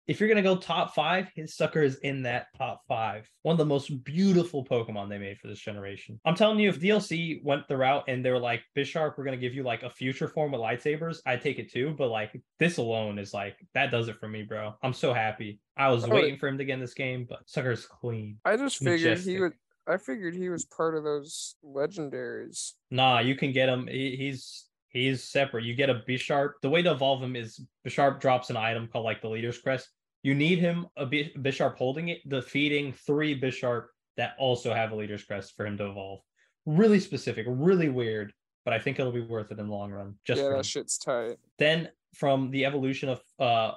if 0.07 0.19
you're 0.19 0.29
gonna 0.29 0.41
go 0.41 0.55
top 0.57 0.93
five, 0.93 1.29
his 1.35 1.55
sucker 1.55 1.81
is 1.81 1.97
in 1.99 2.23
that 2.23 2.47
top 2.57 2.81
five. 2.87 3.29
One 3.43 3.53
of 3.53 3.57
the 3.57 3.65
most 3.65 4.03
beautiful 4.03 4.65
Pokemon 4.65 5.09
they 5.09 5.17
made 5.17 5.37
for 5.39 5.47
this 5.47 5.59
generation. 5.59 6.19
I'm 6.25 6.35
telling 6.35 6.59
you, 6.59 6.69
if 6.69 6.79
DLC 6.79 7.43
went 7.43 7.67
the 7.67 7.77
route 7.77 8.03
and 8.07 8.23
they 8.23 8.31
were 8.31 8.39
like, 8.39 8.63
Bisharp, 8.75 9.17
we're 9.17 9.23
gonna 9.23 9.37
give 9.37 9.53
you 9.53 9.63
like 9.63 9.83
a 9.83 9.89
future 9.89 10.27
form 10.27 10.51
with 10.51 10.61
lightsabers, 10.61 11.19
I'd 11.25 11.41
take 11.41 11.59
it 11.59 11.71
too. 11.71 11.95
But 11.97 12.09
like 12.09 12.41
this 12.59 12.77
alone 12.77 13.17
is 13.19 13.33
like 13.33 13.57
that 13.73 13.91
does 13.91 14.07
it 14.09 14.19
for 14.19 14.27
me, 14.27 14.43
bro. 14.43 14.75
I'm 14.83 14.93
so 14.93 15.13
happy. 15.13 15.59
I 15.77 15.89
was 15.89 16.03
Oh, 16.03 16.09
waiting 16.09 16.37
for 16.37 16.47
him 16.47 16.57
to 16.57 16.65
get 16.65 16.73
in 16.73 16.79
this 16.79 16.93
game, 16.93 17.25
but 17.27 17.39
sucker's 17.45 17.85
clean. 17.85 18.39
I 18.45 18.57
just 18.57 18.77
figured 18.77 19.19
he 19.19 19.39
would. 19.39 19.53
I 19.85 19.97
figured 19.97 20.33
he 20.33 20.47
was 20.49 20.63
part 20.65 20.95
of 20.95 21.03
those 21.03 21.55
legendaries. 21.65 22.73
Nah, 22.89 23.19
you 23.19 23.35
can 23.35 23.51
get 23.51 23.67
him. 23.67 23.87
He, 23.87 24.15
he's 24.15 24.65
he's 24.93 25.23
separate. 25.23 25.65
You 25.65 25.75
get 25.75 25.89
a 25.89 26.03
Bisharp. 26.07 26.53
The 26.61 26.69
way 26.69 26.81
to 26.81 26.91
evolve 26.91 27.21
him 27.21 27.35
is 27.35 27.59
Bisharp 27.85 28.21
drops 28.21 28.49
an 28.49 28.57
item 28.57 28.87
called 28.87 29.05
like 29.05 29.21
the 29.21 29.27
Leader's 29.29 29.57
Crest. 29.57 29.89
You 30.21 30.33
need 30.35 30.59
him 30.59 30.87
a 30.95 31.05
Bi- 31.05 31.31
Bisharp 31.37 31.75
holding 31.75 32.09
it, 32.09 32.27
defeating 32.29 32.93
three 32.93 33.39
Bisharp 33.39 33.87
that 34.15 34.35
also 34.39 34.73
have 34.73 34.91
a 34.91 34.95
Leader's 34.95 35.23
Crest 35.23 35.53
for 35.57 35.65
him 35.65 35.77
to 35.77 35.89
evolve. 35.89 36.21
Really 36.65 36.99
specific, 36.99 37.45
really 37.49 37.89
weird, 37.89 38.31
but 38.63 38.73
I 38.73 38.79
think 38.79 38.99
it'll 38.99 39.11
be 39.11 39.21
worth 39.21 39.51
it 39.51 39.59
in 39.59 39.67
the 39.67 39.73
long 39.73 39.91
run. 39.91 40.15
Just 40.23 40.41
yeah, 40.41 40.49
that 40.49 40.65
shit's 40.65 40.97
tight. 40.97 41.37
Then 41.59 41.89
from 42.15 42.51
the 42.51 42.65
evolution 42.65 43.09
of 43.09 43.21
uh 43.39 43.71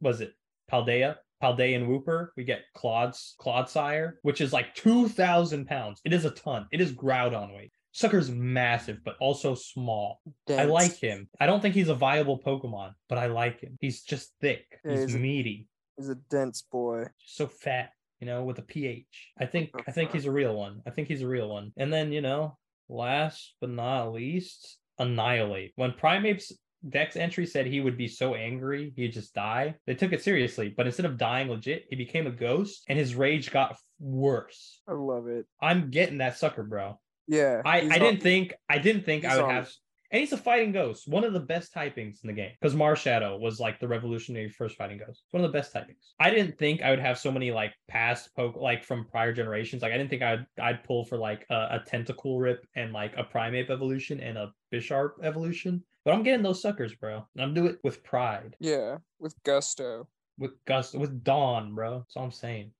was 0.00 0.20
it 0.20 0.34
Paldea? 0.70 1.16
Paldea 1.42 1.76
and 1.76 1.86
Wooper, 1.86 2.28
we 2.36 2.44
get 2.44 2.62
Claude's 2.74 3.34
Clodsire, 3.38 4.14
which 4.22 4.40
is 4.40 4.52
like 4.52 4.74
2,000 4.74 5.66
pounds. 5.66 6.00
It 6.04 6.12
is 6.14 6.24
a 6.24 6.30
ton. 6.30 6.66
It 6.72 6.80
is 6.80 6.92
Groudon 6.92 7.54
weight. 7.54 7.72
Sucker's 7.94 8.28
massive, 8.28 8.98
but 9.04 9.16
also 9.20 9.54
small. 9.54 10.20
I 10.48 10.64
like 10.64 10.96
him. 10.96 11.28
I 11.38 11.46
don't 11.46 11.60
think 11.60 11.76
he's 11.76 11.88
a 11.88 11.94
viable 11.94 12.40
Pokemon, 12.40 12.94
but 13.08 13.18
I 13.18 13.26
like 13.26 13.60
him. 13.60 13.78
He's 13.80 14.02
just 14.02 14.32
thick. 14.40 14.66
Yeah, 14.84 14.90
he's, 14.90 15.00
he's 15.02 15.14
a- 15.14 15.18
meaty. 15.18 15.68
He's 15.96 16.08
a 16.08 16.16
dense 16.28 16.62
boy. 16.62 17.04
Just 17.20 17.36
so 17.36 17.46
fat, 17.46 17.90
you 18.18 18.26
know, 18.26 18.42
with 18.42 18.58
a 18.58 18.62
pH. 18.62 19.30
I 19.38 19.46
think 19.46 19.70
I 19.86 19.92
think 19.92 20.10
he's 20.10 20.26
a 20.26 20.32
real 20.32 20.56
one. 20.56 20.82
I 20.84 20.90
think 20.90 21.06
he's 21.06 21.22
a 21.22 21.28
real 21.28 21.48
one. 21.48 21.72
And 21.76 21.92
then, 21.92 22.10
you 22.10 22.20
know, 22.20 22.58
last 22.88 23.54
but 23.60 23.70
not 23.70 24.12
least, 24.12 24.76
Annihilape. 24.98 25.72
When 25.76 25.92
Primeape's 25.92 26.52
Dex 26.88 27.14
entry 27.14 27.46
said 27.46 27.66
he 27.66 27.80
would 27.80 27.96
be 27.96 28.08
so 28.08 28.34
angry 28.34 28.92
he'd 28.96 29.12
just 29.12 29.34
die, 29.34 29.76
they 29.86 29.94
took 29.94 30.12
it 30.12 30.22
seriously. 30.22 30.74
But 30.76 30.86
instead 30.86 31.06
of 31.06 31.16
dying 31.16 31.48
legit, 31.48 31.84
he 31.88 31.94
became 31.94 32.26
a 32.26 32.30
ghost 32.30 32.82
and 32.88 32.98
his 32.98 33.14
rage 33.14 33.52
got 33.52 33.76
worse. 34.00 34.82
I 34.88 34.94
love 34.94 35.28
it. 35.28 35.46
I'm 35.62 35.90
getting 35.90 36.18
that 36.18 36.36
sucker, 36.36 36.64
bro. 36.64 36.98
Yeah. 37.26 37.62
I, 37.64 37.78
I 37.80 37.98
didn't 37.98 38.22
think 38.22 38.54
I 38.68 38.78
didn't 38.78 39.04
think 39.04 39.24
I 39.24 39.36
would 39.36 39.50
have 39.50 39.70
and 40.14 40.20
he's 40.20 40.32
a 40.32 40.38
fighting 40.38 40.70
ghost, 40.70 41.08
one 41.08 41.24
of 41.24 41.32
the 41.32 41.40
best 41.40 41.74
typings 41.74 42.22
in 42.22 42.28
the 42.28 42.32
game. 42.32 42.52
Because 42.60 42.76
Marshadow 42.76 43.36
was 43.40 43.58
like 43.58 43.80
the 43.80 43.88
revolutionary 43.88 44.48
first 44.48 44.76
fighting 44.76 44.98
ghost. 44.98 45.22
It's 45.24 45.32
one 45.32 45.42
of 45.44 45.50
the 45.50 45.58
best 45.58 45.74
typings. 45.74 46.12
I 46.20 46.30
didn't 46.30 46.56
think 46.56 46.82
I 46.82 46.90
would 46.90 47.00
have 47.00 47.18
so 47.18 47.32
many 47.32 47.50
like 47.50 47.74
past 47.88 48.30
poke 48.36 48.54
like 48.54 48.84
from 48.84 49.08
prior 49.10 49.32
generations. 49.32 49.82
Like 49.82 49.90
I 49.90 49.98
didn't 49.98 50.10
think 50.10 50.22
I'd 50.22 50.46
I'd 50.62 50.84
pull 50.84 51.04
for 51.04 51.18
like 51.18 51.44
a, 51.50 51.54
a 51.54 51.82
tentacle 51.84 52.38
rip 52.38 52.64
and 52.76 52.92
like 52.92 53.14
a 53.16 53.24
Primeape 53.24 53.70
evolution 53.70 54.20
and 54.20 54.38
a 54.38 54.52
Bisharp 54.72 55.14
evolution. 55.24 55.82
But 56.04 56.14
I'm 56.14 56.22
getting 56.22 56.44
those 56.44 56.62
suckers, 56.62 56.94
bro. 56.94 57.26
And 57.34 57.42
I'm 57.42 57.52
doing 57.52 57.70
it 57.70 57.78
with 57.82 58.04
pride. 58.04 58.54
Yeah, 58.60 58.98
with 59.18 59.34
gusto. 59.42 60.06
With 60.38 60.52
gusto 60.64 61.00
with 61.00 61.24
Dawn, 61.24 61.74
bro. 61.74 61.98
That's 61.98 62.16
all 62.16 62.22
I'm 62.22 62.30
saying. 62.30 62.70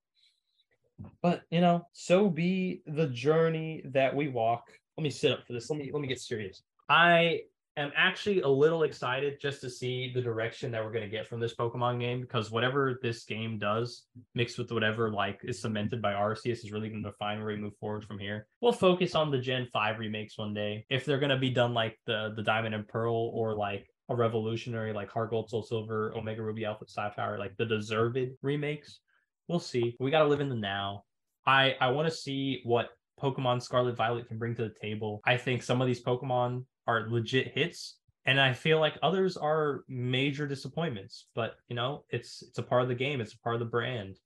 But 1.22 1.42
you 1.50 1.60
know, 1.60 1.86
so 1.92 2.28
be 2.28 2.82
the 2.86 3.08
journey 3.08 3.82
that 3.86 4.14
we 4.14 4.28
walk. 4.28 4.70
Let 4.96 5.04
me 5.04 5.10
sit 5.10 5.32
up 5.32 5.46
for 5.46 5.52
this. 5.52 5.70
Let 5.70 5.78
me 5.78 5.90
let 5.92 6.00
me 6.00 6.08
get 6.08 6.20
serious. 6.20 6.62
I 6.88 7.40
am 7.76 7.90
actually 7.96 8.40
a 8.42 8.48
little 8.48 8.84
excited 8.84 9.40
just 9.40 9.60
to 9.60 9.70
see 9.70 10.12
the 10.14 10.22
direction 10.22 10.70
that 10.70 10.84
we're 10.84 10.92
going 10.92 11.04
to 11.04 11.10
get 11.10 11.26
from 11.26 11.40
this 11.40 11.54
Pokemon 11.54 11.98
game 11.98 12.20
because 12.20 12.50
whatever 12.50 12.98
this 13.02 13.24
game 13.24 13.58
does, 13.58 14.04
mixed 14.34 14.58
with 14.58 14.70
whatever 14.70 15.10
like 15.10 15.40
is 15.42 15.60
cemented 15.60 16.00
by 16.00 16.12
Arceus, 16.12 16.64
is 16.64 16.72
really 16.72 16.88
going 16.88 17.02
to 17.02 17.10
define 17.10 17.38
where 17.38 17.48
we 17.48 17.56
move 17.56 17.76
forward 17.80 18.04
from 18.04 18.18
here. 18.18 18.46
We'll 18.60 18.72
focus 18.72 19.14
on 19.14 19.30
the 19.30 19.38
Gen 19.38 19.68
Five 19.72 19.98
remakes 19.98 20.38
one 20.38 20.54
day 20.54 20.86
if 20.90 21.04
they're 21.04 21.18
going 21.18 21.30
to 21.30 21.38
be 21.38 21.50
done 21.50 21.74
like 21.74 21.98
the 22.06 22.32
the 22.36 22.42
Diamond 22.42 22.74
and 22.74 22.86
Pearl 22.86 23.30
or 23.34 23.54
like 23.54 23.88
a 24.08 24.14
revolutionary 24.14 24.92
like 24.92 25.10
Heart 25.10 25.30
Gold, 25.30 25.50
Soul 25.50 25.62
Silver, 25.62 26.12
Omega 26.16 26.42
Ruby, 26.42 26.64
Alpha 26.64 26.86
Sapphire, 26.86 27.38
like 27.38 27.56
the 27.56 27.66
deserved 27.66 28.18
remakes. 28.42 29.00
We'll 29.48 29.60
see. 29.60 29.96
We 30.00 30.10
got 30.10 30.20
to 30.20 30.28
live 30.28 30.40
in 30.40 30.48
the 30.48 30.56
now. 30.56 31.04
I 31.46 31.76
I 31.80 31.90
want 31.90 32.08
to 32.08 32.14
see 32.14 32.60
what 32.64 32.90
Pokemon 33.20 33.62
Scarlet 33.62 33.96
Violet 33.96 34.28
can 34.28 34.38
bring 34.38 34.54
to 34.56 34.62
the 34.62 34.74
table. 34.80 35.20
I 35.24 35.36
think 35.36 35.62
some 35.62 35.80
of 35.80 35.86
these 35.86 36.02
Pokemon 36.02 36.64
are 36.86 37.08
legit 37.08 37.52
hits, 37.54 37.98
and 38.26 38.40
I 38.40 38.52
feel 38.52 38.80
like 38.80 38.98
others 39.02 39.36
are 39.36 39.84
major 39.88 40.46
disappointments. 40.46 41.26
But 41.34 41.54
you 41.68 41.76
know, 41.76 42.04
it's 42.10 42.42
it's 42.42 42.58
a 42.58 42.62
part 42.62 42.82
of 42.82 42.88
the 42.88 42.94
game. 42.94 43.20
It's 43.20 43.34
a 43.34 43.38
part 43.38 43.54
of 43.54 43.60
the 43.60 43.66
brand. 43.66 44.16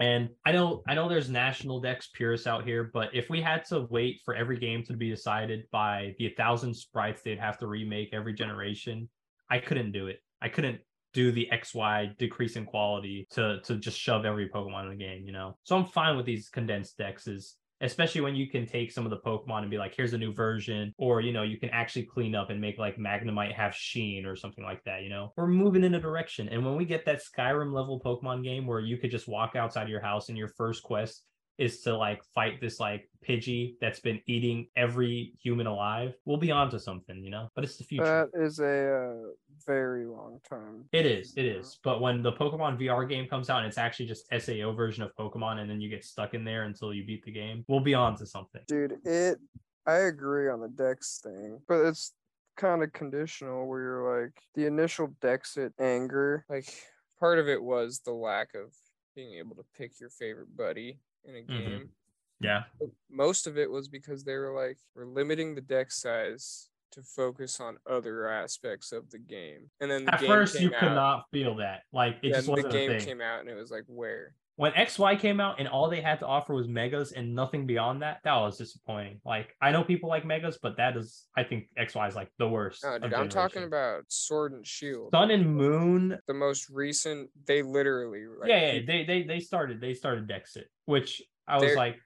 And 0.00 0.30
I 0.46 0.52
know 0.52 0.82
I 0.88 0.94
know 0.94 1.08
there's 1.08 1.28
national 1.28 1.80
dex 1.80 2.08
purists 2.14 2.46
out 2.46 2.64
here, 2.64 2.90
but 2.92 3.10
if 3.14 3.28
we 3.28 3.42
had 3.42 3.66
to 3.66 3.86
wait 3.90 4.20
for 4.24 4.34
every 4.34 4.58
game 4.58 4.82
to 4.84 4.94
be 4.94 5.10
decided 5.10 5.64
by 5.70 6.14
the 6.18 6.30
thousand 6.30 6.74
sprites 6.74 7.20
they'd 7.20 7.38
have 7.38 7.58
to 7.58 7.66
remake 7.66 8.08
every 8.12 8.32
generation, 8.32 9.10
I 9.50 9.58
couldn't 9.58 9.92
do 9.92 10.06
it. 10.06 10.20
I 10.40 10.48
couldn't 10.48 10.80
do 11.12 11.32
the 11.32 11.48
XY 11.52 12.16
decrease 12.18 12.56
in 12.56 12.64
quality 12.64 13.26
to 13.32 13.60
to 13.64 13.76
just 13.76 13.98
shove 13.98 14.24
every 14.24 14.48
Pokemon 14.48 14.84
in 14.84 14.90
the 14.90 15.04
game, 15.04 15.24
you 15.24 15.32
know. 15.32 15.56
So 15.64 15.76
I'm 15.76 15.86
fine 15.86 16.16
with 16.16 16.26
these 16.26 16.48
condensed 16.48 16.98
dexes, 16.98 17.54
especially 17.80 18.20
when 18.20 18.36
you 18.36 18.48
can 18.48 18.66
take 18.66 18.92
some 18.92 19.04
of 19.04 19.10
the 19.10 19.18
Pokemon 19.18 19.62
and 19.62 19.70
be 19.70 19.78
like, 19.78 19.94
here's 19.96 20.12
a 20.12 20.18
new 20.18 20.32
version, 20.32 20.92
or 20.98 21.20
you 21.20 21.32
know, 21.32 21.42
you 21.42 21.58
can 21.58 21.70
actually 21.70 22.04
clean 22.04 22.34
up 22.34 22.50
and 22.50 22.60
make 22.60 22.78
like 22.78 22.96
Magnemite 22.96 23.54
have 23.54 23.74
Sheen 23.74 24.26
or 24.26 24.36
something 24.36 24.64
like 24.64 24.82
that, 24.84 25.02
you 25.02 25.08
know. 25.08 25.32
We're 25.36 25.46
moving 25.46 25.84
in 25.84 25.94
a 25.94 26.00
direction. 26.00 26.48
And 26.48 26.64
when 26.64 26.76
we 26.76 26.84
get 26.84 27.04
that 27.06 27.22
Skyrim 27.22 27.72
level 27.72 28.00
Pokemon 28.04 28.44
game 28.44 28.66
where 28.66 28.80
you 28.80 28.98
could 28.98 29.10
just 29.10 29.28
walk 29.28 29.56
outside 29.56 29.88
your 29.88 30.02
house 30.02 30.28
and 30.28 30.38
your 30.38 30.48
first 30.56 30.82
quest 30.82 31.24
is 31.60 31.82
to 31.82 31.94
like 31.94 32.24
fight 32.34 32.58
this 32.58 32.80
like 32.80 33.08
Pidgey 33.26 33.74
that's 33.82 34.00
been 34.00 34.18
eating 34.26 34.68
every 34.76 35.34
human 35.40 35.66
alive, 35.66 36.14
we'll 36.24 36.38
be 36.38 36.50
onto 36.50 36.78
something, 36.78 37.22
you 37.22 37.30
know. 37.30 37.48
But 37.54 37.64
it's 37.64 37.76
the 37.76 37.84
future. 37.84 38.28
That 38.32 38.42
is 38.42 38.60
a 38.60 38.94
uh, 38.94 39.32
very 39.66 40.06
long 40.06 40.40
time. 40.48 40.86
It 40.92 41.04
is, 41.04 41.34
it 41.36 41.44
is. 41.44 41.78
But 41.84 42.00
when 42.00 42.22
the 42.22 42.32
Pokemon 42.32 42.80
VR 42.80 43.06
game 43.06 43.28
comes 43.28 43.50
out 43.50 43.58
and 43.58 43.66
it's 43.66 43.76
actually 43.76 44.06
just 44.06 44.26
SAO 44.38 44.72
version 44.72 45.02
of 45.02 45.14
Pokemon, 45.14 45.58
and 45.58 45.68
then 45.68 45.82
you 45.82 45.90
get 45.90 46.02
stuck 46.02 46.32
in 46.32 46.44
there 46.44 46.64
until 46.64 46.94
you 46.94 47.04
beat 47.04 47.24
the 47.24 47.30
game, 47.30 47.62
we'll 47.68 47.80
be 47.80 47.94
on 47.94 48.16
to 48.16 48.26
something. 48.26 48.62
Dude, 48.66 48.96
it 49.04 49.38
I 49.86 49.96
agree 49.98 50.48
on 50.48 50.60
the 50.60 50.68
dex 50.68 51.20
thing, 51.22 51.60
but 51.68 51.84
it's 51.84 52.14
kind 52.56 52.82
of 52.82 52.92
conditional 52.94 53.68
where 53.68 53.82
you're 53.82 54.22
like 54.22 54.32
the 54.54 54.64
initial 54.64 55.08
dexit 55.20 55.72
anger. 55.78 56.46
Like 56.48 56.72
part 57.18 57.38
of 57.38 57.48
it 57.48 57.62
was 57.62 58.00
the 58.04 58.12
lack 58.12 58.54
of 58.54 58.72
being 59.14 59.38
able 59.38 59.56
to 59.56 59.64
pick 59.76 60.00
your 60.00 60.08
favorite 60.10 60.56
buddy 60.56 60.98
in 61.24 61.36
a 61.36 61.42
Mhm. 61.42 61.46
game. 61.48 61.92
Yeah. 62.40 62.64
But 62.78 62.90
most 63.10 63.46
of 63.46 63.58
it 63.58 63.70
was 63.70 63.88
because 63.88 64.24
they 64.24 64.36
were 64.36 64.52
like, 64.54 64.78
we're 64.94 65.04
limiting 65.04 65.54
the 65.54 65.60
deck 65.60 65.90
size 65.90 66.70
to 66.92 67.02
focus 67.02 67.60
on 67.60 67.78
other 67.86 68.28
aspects 68.28 68.92
of 68.92 69.10
the 69.10 69.18
game. 69.18 69.70
And 69.80 69.90
then 69.90 70.06
the 70.06 70.14
At 70.14 70.20
game 70.20 70.28
first, 70.28 70.58
you 70.60 70.70
could 70.70 70.92
not 70.94 71.26
feel 71.30 71.54
that. 71.56 71.82
Like 71.92 72.16
it 72.22 72.28
yeah, 72.28 72.34
just 72.36 72.46
the 72.46 72.52
wasn't 72.52 72.72
game 72.72 72.90
a 72.90 72.98
thing. 72.98 73.06
came 73.06 73.20
out 73.20 73.40
and 73.40 73.48
it 73.48 73.54
was 73.54 73.70
like, 73.70 73.84
where? 73.86 74.34
When 74.56 74.72
XY 74.72 75.18
came 75.18 75.40
out 75.40 75.58
and 75.58 75.66
all 75.66 75.88
they 75.88 76.02
had 76.02 76.18
to 76.20 76.26
offer 76.26 76.52
was 76.52 76.68
megas 76.68 77.12
and 77.12 77.34
nothing 77.34 77.66
beyond 77.66 78.02
that, 78.02 78.18
that 78.24 78.34
was 78.36 78.58
disappointing. 78.58 79.20
Like 79.24 79.54
I 79.62 79.70
know 79.70 79.82
people 79.82 80.10
like 80.10 80.26
megas, 80.26 80.58
but 80.62 80.76
that 80.76 80.96
is, 80.98 81.26
I 81.34 81.44
think 81.44 81.68
XY 81.78 82.08
is 82.08 82.14
like 82.14 82.28
the 82.38 82.48
worst. 82.48 82.84
No, 82.84 82.98
dude, 82.98 83.14
I'm 83.14 83.30
talking 83.30 83.64
about 83.64 84.02
Sword 84.08 84.52
and 84.52 84.66
Shield. 84.66 85.12
Sun 85.12 85.30
and 85.30 85.56
Moon. 85.56 86.18
the 86.26 86.34
most 86.34 86.68
recent, 86.68 87.30
they 87.46 87.62
literally 87.62 88.26
like, 88.26 88.50
yeah, 88.50 88.72
yeah, 88.72 88.80
they 88.86 89.04
they 89.04 89.22
they 89.22 89.40
started 89.40 89.80
they 89.80 89.94
started 89.94 90.28
Dexit, 90.28 90.64
which 90.84 91.22
I 91.48 91.56
was 91.58 91.74
like, 91.74 91.96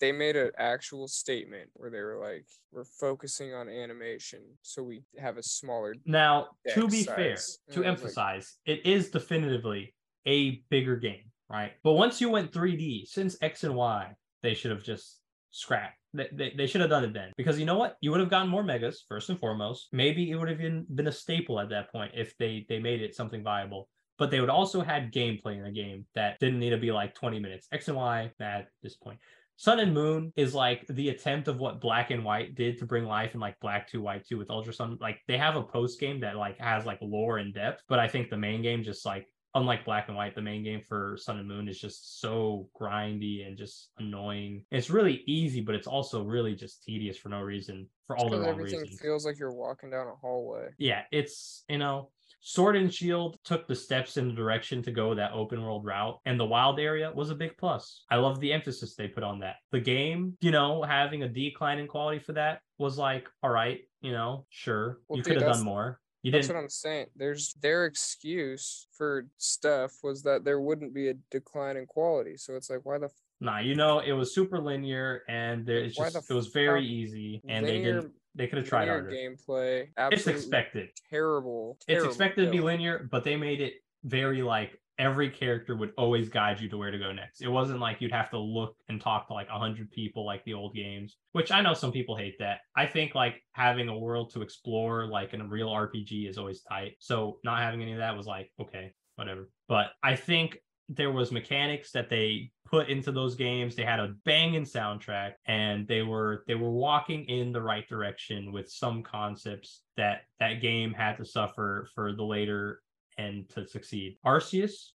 they 0.00 0.12
made 0.12 0.36
an 0.36 0.50
actual 0.58 1.08
statement 1.08 1.70
where 1.74 1.88
they 1.88 2.02
were 2.02 2.18
like, 2.18 2.44
we're 2.70 2.84
focusing 2.84 3.54
on 3.54 3.68
animation, 3.70 4.40
so 4.60 4.82
we 4.82 5.02
have 5.18 5.38
a 5.38 5.42
smaller 5.42 5.94
Now, 6.04 6.48
to 6.74 6.86
be 6.88 7.04
fair, 7.04 7.36
size. 7.36 7.58
And 7.68 7.74
to 7.74 7.80
was 7.80 7.86
like- 7.86 7.98
emphasize, 7.98 8.56
it 8.66 8.84
is 8.84 9.10
definitively 9.10 9.94
a 10.26 10.62
bigger 10.70 10.96
game, 10.96 11.30
right? 11.54 11.72
But 11.82 11.92
once 11.92 12.20
you 12.20 12.28
went 12.28 12.52
3D, 12.52 13.06
since 13.06 13.36
X 13.42 13.64
and 13.64 13.74
Y, 13.74 14.12
they 14.42 14.54
should 14.54 14.70
have 14.70 14.82
just 14.82 15.20
scrapped. 15.50 15.96
They, 16.12 16.28
they, 16.32 16.54
they 16.56 16.66
should 16.66 16.80
have 16.80 16.90
done 16.90 17.04
it 17.04 17.12
then. 17.12 17.32
Because 17.36 17.58
you 17.58 17.66
know 17.66 17.78
what? 17.78 17.96
You 18.00 18.10
would 18.10 18.20
have 18.20 18.30
gotten 18.30 18.48
more 18.48 18.62
megas, 18.62 19.04
first 19.08 19.30
and 19.30 19.38
foremost. 19.38 19.88
Maybe 19.92 20.30
it 20.30 20.36
would 20.36 20.48
have 20.48 20.58
been, 20.58 20.86
been 20.94 21.08
a 21.08 21.12
staple 21.12 21.60
at 21.60 21.70
that 21.70 21.90
point 21.90 22.12
if 22.14 22.36
they, 22.38 22.66
they 22.68 22.78
made 22.78 23.02
it 23.02 23.14
something 23.14 23.42
viable. 23.42 23.88
But 24.18 24.30
they 24.30 24.40
would 24.40 24.50
also 24.50 24.80
had 24.80 25.12
gameplay 25.12 25.56
in 25.56 25.64
the 25.64 25.72
game 25.72 26.06
that 26.14 26.38
didn't 26.38 26.60
need 26.60 26.70
to 26.70 26.76
be 26.76 26.92
like 26.92 27.14
20 27.14 27.40
minutes. 27.40 27.66
X 27.72 27.88
and 27.88 27.96
Y, 27.96 28.30
at 28.40 28.68
this 28.82 28.96
point. 28.96 29.18
Sun 29.56 29.78
and 29.78 29.94
Moon 29.94 30.32
is 30.36 30.54
like 30.54 30.84
the 30.88 31.10
attempt 31.10 31.46
of 31.46 31.60
what 31.60 31.80
Black 31.80 32.10
and 32.10 32.24
White 32.24 32.56
did 32.56 32.78
to 32.78 32.86
bring 32.86 33.04
life 33.04 33.34
in 33.34 33.40
like 33.40 33.58
Black 33.60 33.88
2, 33.88 34.02
White 34.02 34.26
2 34.26 34.36
with 34.36 34.50
Ultra 34.50 34.72
Sun. 34.72 34.98
Like 35.00 35.20
they 35.28 35.38
have 35.38 35.56
a 35.56 35.62
post 35.62 36.00
game 36.00 36.20
that 36.20 36.36
like 36.36 36.58
has 36.58 36.84
like 36.84 36.98
lore 37.00 37.38
and 37.38 37.54
depth, 37.54 37.82
but 37.88 38.00
I 38.00 38.08
think 38.08 38.30
the 38.30 38.36
main 38.36 38.62
game 38.62 38.82
just 38.82 39.06
like 39.06 39.28
unlike 39.54 39.84
Black 39.84 40.08
and 40.08 40.16
White, 40.16 40.34
the 40.34 40.42
main 40.42 40.64
game 40.64 40.80
for 40.80 41.16
Sun 41.16 41.38
and 41.38 41.48
Moon 41.48 41.68
is 41.68 41.80
just 41.80 42.20
so 42.20 42.68
grindy 42.78 43.46
and 43.46 43.56
just 43.56 43.90
annoying. 43.98 44.64
It's 44.70 44.90
really 44.90 45.22
easy, 45.26 45.60
but 45.60 45.74
it's 45.74 45.86
also 45.86 46.24
really 46.24 46.54
just 46.54 46.82
tedious 46.82 47.16
for 47.16 47.28
no 47.28 47.40
reason, 47.40 47.88
for 48.06 48.16
all 48.16 48.28
the 48.28 48.38
wrong 48.38 48.48
everything 48.48 48.80
reasons. 48.80 49.00
feels 49.00 49.24
like 49.24 49.38
you're 49.38 49.52
walking 49.52 49.90
down 49.90 50.08
a 50.08 50.14
hallway. 50.14 50.68
yeah, 50.78 51.02
it's 51.12 51.64
you 51.68 51.78
know. 51.78 52.10
Sword 52.46 52.76
and 52.76 52.92
Shield 52.92 53.38
took 53.42 53.66
the 53.66 53.74
steps 53.74 54.18
in 54.18 54.28
the 54.28 54.34
direction 54.34 54.82
to 54.82 54.90
go 54.90 55.14
that 55.14 55.32
open 55.32 55.62
world 55.62 55.82
route, 55.86 56.20
and 56.26 56.38
the 56.38 56.44
wild 56.44 56.78
area 56.78 57.10
was 57.10 57.30
a 57.30 57.34
big 57.34 57.56
plus. 57.56 58.04
I 58.10 58.16
love 58.16 58.38
the 58.38 58.52
emphasis 58.52 58.94
they 58.94 59.08
put 59.08 59.24
on 59.24 59.38
that. 59.40 59.56
The 59.72 59.80
game, 59.80 60.36
you 60.42 60.50
know, 60.50 60.82
having 60.82 61.22
a 61.22 61.28
decline 61.28 61.78
in 61.78 61.86
quality 61.86 62.18
for 62.18 62.34
that 62.34 62.60
was 62.76 62.98
like, 62.98 63.30
all 63.42 63.48
right, 63.48 63.80
you 64.02 64.12
know, 64.12 64.44
sure, 64.50 64.98
Well, 65.08 65.16
you 65.16 65.22
could 65.22 65.40
have 65.40 65.54
done 65.54 65.64
more. 65.64 66.00
You 66.24 66.32
That's 66.32 66.46
didn't. 66.46 66.56
what 66.56 66.62
I'm 66.64 66.70
saying. 66.70 67.06
There's 67.14 67.52
their 67.60 67.84
excuse 67.84 68.86
for 68.96 69.26
stuff 69.36 69.92
was 70.02 70.22
that 70.22 70.42
there 70.42 70.58
wouldn't 70.58 70.94
be 70.94 71.08
a 71.10 71.14
decline 71.30 71.76
in 71.76 71.84
quality. 71.84 72.38
So 72.38 72.54
it's 72.56 72.70
like, 72.70 72.80
why 72.84 72.96
the 72.96 73.06
f- 73.06 73.12
Nah, 73.42 73.58
you 73.58 73.74
know, 73.74 73.98
it 73.98 74.12
was 74.12 74.34
super 74.34 74.58
linear, 74.58 75.22
and 75.28 75.66
there, 75.66 75.78
it's 75.78 75.98
Why 75.98 76.06
the 76.08 76.12
just 76.20 76.30
it 76.30 76.34
was 76.34 76.46
very 76.46 76.86
easy, 76.86 77.42
and 77.46 77.66
they 77.66 77.82
didn't. 77.82 78.12
They 78.34 78.46
could 78.46 78.56
have 78.58 78.66
tried 78.66 78.88
harder. 78.88 79.10
gameplay? 79.10 79.82
It's 79.82 79.92
Absolutely 79.98 80.32
expected. 80.40 80.88
terrible. 81.10 81.76
it's 81.80 81.86
terrible 81.86 82.08
expected 82.08 82.46
to 82.46 82.50
be 82.50 82.60
linear, 82.60 83.06
but 83.10 83.22
they 83.22 83.36
made 83.36 83.60
it 83.60 83.74
very 84.04 84.40
like 84.42 84.80
every 84.98 85.30
character 85.30 85.76
would 85.76 85.92
always 85.96 86.28
guide 86.28 86.60
you 86.60 86.68
to 86.68 86.78
where 86.78 86.90
to 86.90 86.98
go 86.98 87.12
next. 87.12 87.42
It 87.42 87.48
wasn't 87.48 87.80
like 87.80 88.00
you'd 88.00 88.12
have 88.12 88.30
to 88.30 88.38
look 88.38 88.76
and 88.88 89.00
talk 89.00 89.26
to 89.28 89.34
like 89.34 89.48
a 89.48 89.58
hundred 89.58 89.90
people 89.90 90.24
like 90.24 90.44
the 90.44 90.54
old 90.54 90.74
games, 90.74 91.16
which 91.32 91.50
I 91.50 91.60
know 91.60 91.74
some 91.74 91.92
people 91.92 92.16
hate 92.16 92.38
that. 92.38 92.60
I 92.76 92.86
think 92.86 93.14
like 93.14 93.42
having 93.52 93.88
a 93.88 93.98
world 93.98 94.32
to 94.34 94.42
explore 94.42 95.06
like 95.06 95.34
in 95.34 95.40
a 95.40 95.46
real 95.48 95.68
RPG 95.68 96.28
is 96.28 96.38
always 96.38 96.62
tight. 96.62 96.96
So 97.00 97.38
not 97.44 97.60
having 97.60 97.82
any 97.82 97.92
of 97.92 97.98
that 97.98 98.16
was 98.16 98.26
like, 98.26 98.50
okay, 98.60 98.92
whatever. 99.16 99.48
But 99.68 99.88
I 100.02 100.16
think 100.16 100.58
there 100.88 101.10
was 101.10 101.32
mechanics 101.32 101.92
that 101.92 102.10
they 102.10 102.50
put 102.66 102.88
into 102.88 103.10
those 103.10 103.34
games 103.34 103.74
they 103.74 103.84
had 103.84 104.00
a 104.00 104.14
banging 104.24 104.64
soundtrack 104.64 105.32
and 105.46 105.88
they 105.88 106.02
were 106.02 106.44
they 106.46 106.54
were 106.54 106.70
walking 106.70 107.24
in 107.24 107.52
the 107.52 107.62
right 107.62 107.88
direction 107.88 108.52
with 108.52 108.70
some 108.70 109.02
concepts 109.02 109.82
that 109.96 110.22
that 110.40 110.60
game 110.60 110.92
had 110.92 111.16
to 111.16 111.24
suffer 111.24 111.88
for 111.94 112.12
the 112.12 112.22
later 112.22 112.80
end 113.18 113.48
to 113.50 113.66
succeed. 113.66 114.16
Arceus 114.24 114.90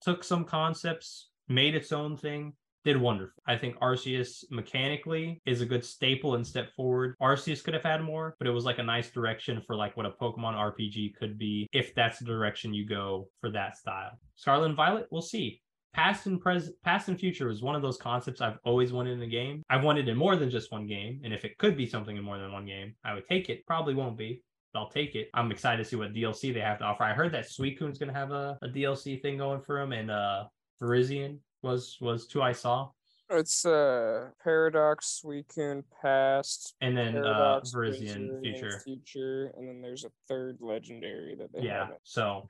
took 0.00 0.24
some 0.24 0.44
concepts 0.44 1.30
made 1.48 1.74
its 1.74 1.92
own 1.92 2.16
thing 2.16 2.52
did 2.84 2.96
wonderful. 2.96 3.42
I 3.46 3.56
think 3.56 3.76
arceus 3.80 4.44
mechanically 4.50 5.40
is 5.44 5.60
a 5.60 5.66
good 5.66 5.84
staple 5.84 6.36
and 6.36 6.46
step 6.46 6.72
forward. 6.74 7.14
Arceus 7.20 7.62
could 7.62 7.74
have 7.74 7.82
had 7.82 8.02
more 8.02 8.36
but 8.38 8.46
it 8.46 8.52
was 8.52 8.64
like 8.64 8.78
a 8.78 8.82
nice 8.82 9.10
direction 9.10 9.62
for 9.66 9.76
like 9.76 9.96
what 9.96 10.06
a 10.06 10.12
pokemon 10.12 10.54
rpg 10.54 11.14
could 11.16 11.38
be 11.38 11.68
if 11.72 11.94
that's 11.94 12.18
the 12.20 12.24
direction 12.24 12.72
you 12.72 12.86
go 12.86 13.28
for 13.40 13.50
that 13.50 13.76
style. 13.76 14.12
Scarlet 14.36 14.66
and 14.66 14.76
violet 14.76 15.08
we'll 15.10 15.20
see. 15.20 15.60
Past 15.92 16.26
and 16.26 16.40
present 16.40 16.76
past 16.82 17.08
and 17.08 17.18
future 17.18 17.48
was 17.48 17.62
one 17.62 17.74
of 17.74 17.82
those 17.82 17.98
concepts 17.98 18.40
i've 18.40 18.58
always 18.64 18.92
wanted 18.92 19.12
in 19.12 19.22
a 19.22 19.26
game. 19.26 19.62
I've 19.68 19.84
wanted 19.84 20.08
in 20.08 20.16
more 20.16 20.36
than 20.36 20.50
just 20.50 20.72
one 20.72 20.86
game 20.86 21.20
and 21.24 21.34
if 21.34 21.44
it 21.44 21.58
could 21.58 21.76
be 21.76 21.86
something 21.86 22.16
in 22.16 22.24
more 22.24 22.38
than 22.38 22.52
one 22.52 22.64
game 22.64 22.94
i 23.04 23.12
would 23.12 23.26
take 23.26 23.50
it. 23.50 23.66
Probably 23.66 23.94
won't 23.94 24.16
be 24.16 24.42
i'll 24.74 24.88
take 24.88 25.14
it. 25.14 25.28
I'm 25.34 25.50
excited 25.50 25.82
to 25.82 25.88
see 25.88 25.96
what 25.96 26.12
dlc 26.12 26.54
they 26.54 26.60
have 26.60 26.78
to 26.78 26.84
offer. 26.84 27.04
I 27.04 27.12
heard 27.12 27.32
that 27.32 27.50
suicune's 27.50 27.98
going 27.98 28.12
to 28.12 28.18
have 28.18 28.30
a, 28.30 28.58
a 28.62 28.68
dlc 28.68 29.22
thing 29.22 29.38
going 29.38 29.60
for 29.60 29.80
him 29.80 29.92
and 29.92 30.10
uh 30.10 30.44
Virizion 30.82 31.38
was 31.62 31.98
was 32.00 32.26
two 32.26 32.42
i 32.42 32.52
saw. 32.52 32.88
It's 33.32 33.64
uh 33.64 34.30
Paradox, 34.42 35.22
Suicune, 35.24 35.84
Past, 36.02 36.74
and 36.80 36.96
then 36.96 37.16
uh 37.16 37.22
Paradox, 37.22 37.72
Virizion 37.72 38.28
Virizion, 38.28 38.40
future. 38.42 38.80
Future, 38.84 39.52
and 39.56 39.68
then 39.68 39.80
there's 39.82 40.04
a 40.04 40.10
third 40.28 40.58
legendary 40.60 41.36
that 41.36 41.52
they 41.52 41.62
yeah 41.62 41.80
haven't. 41.84 42.00
so 42.02 42.46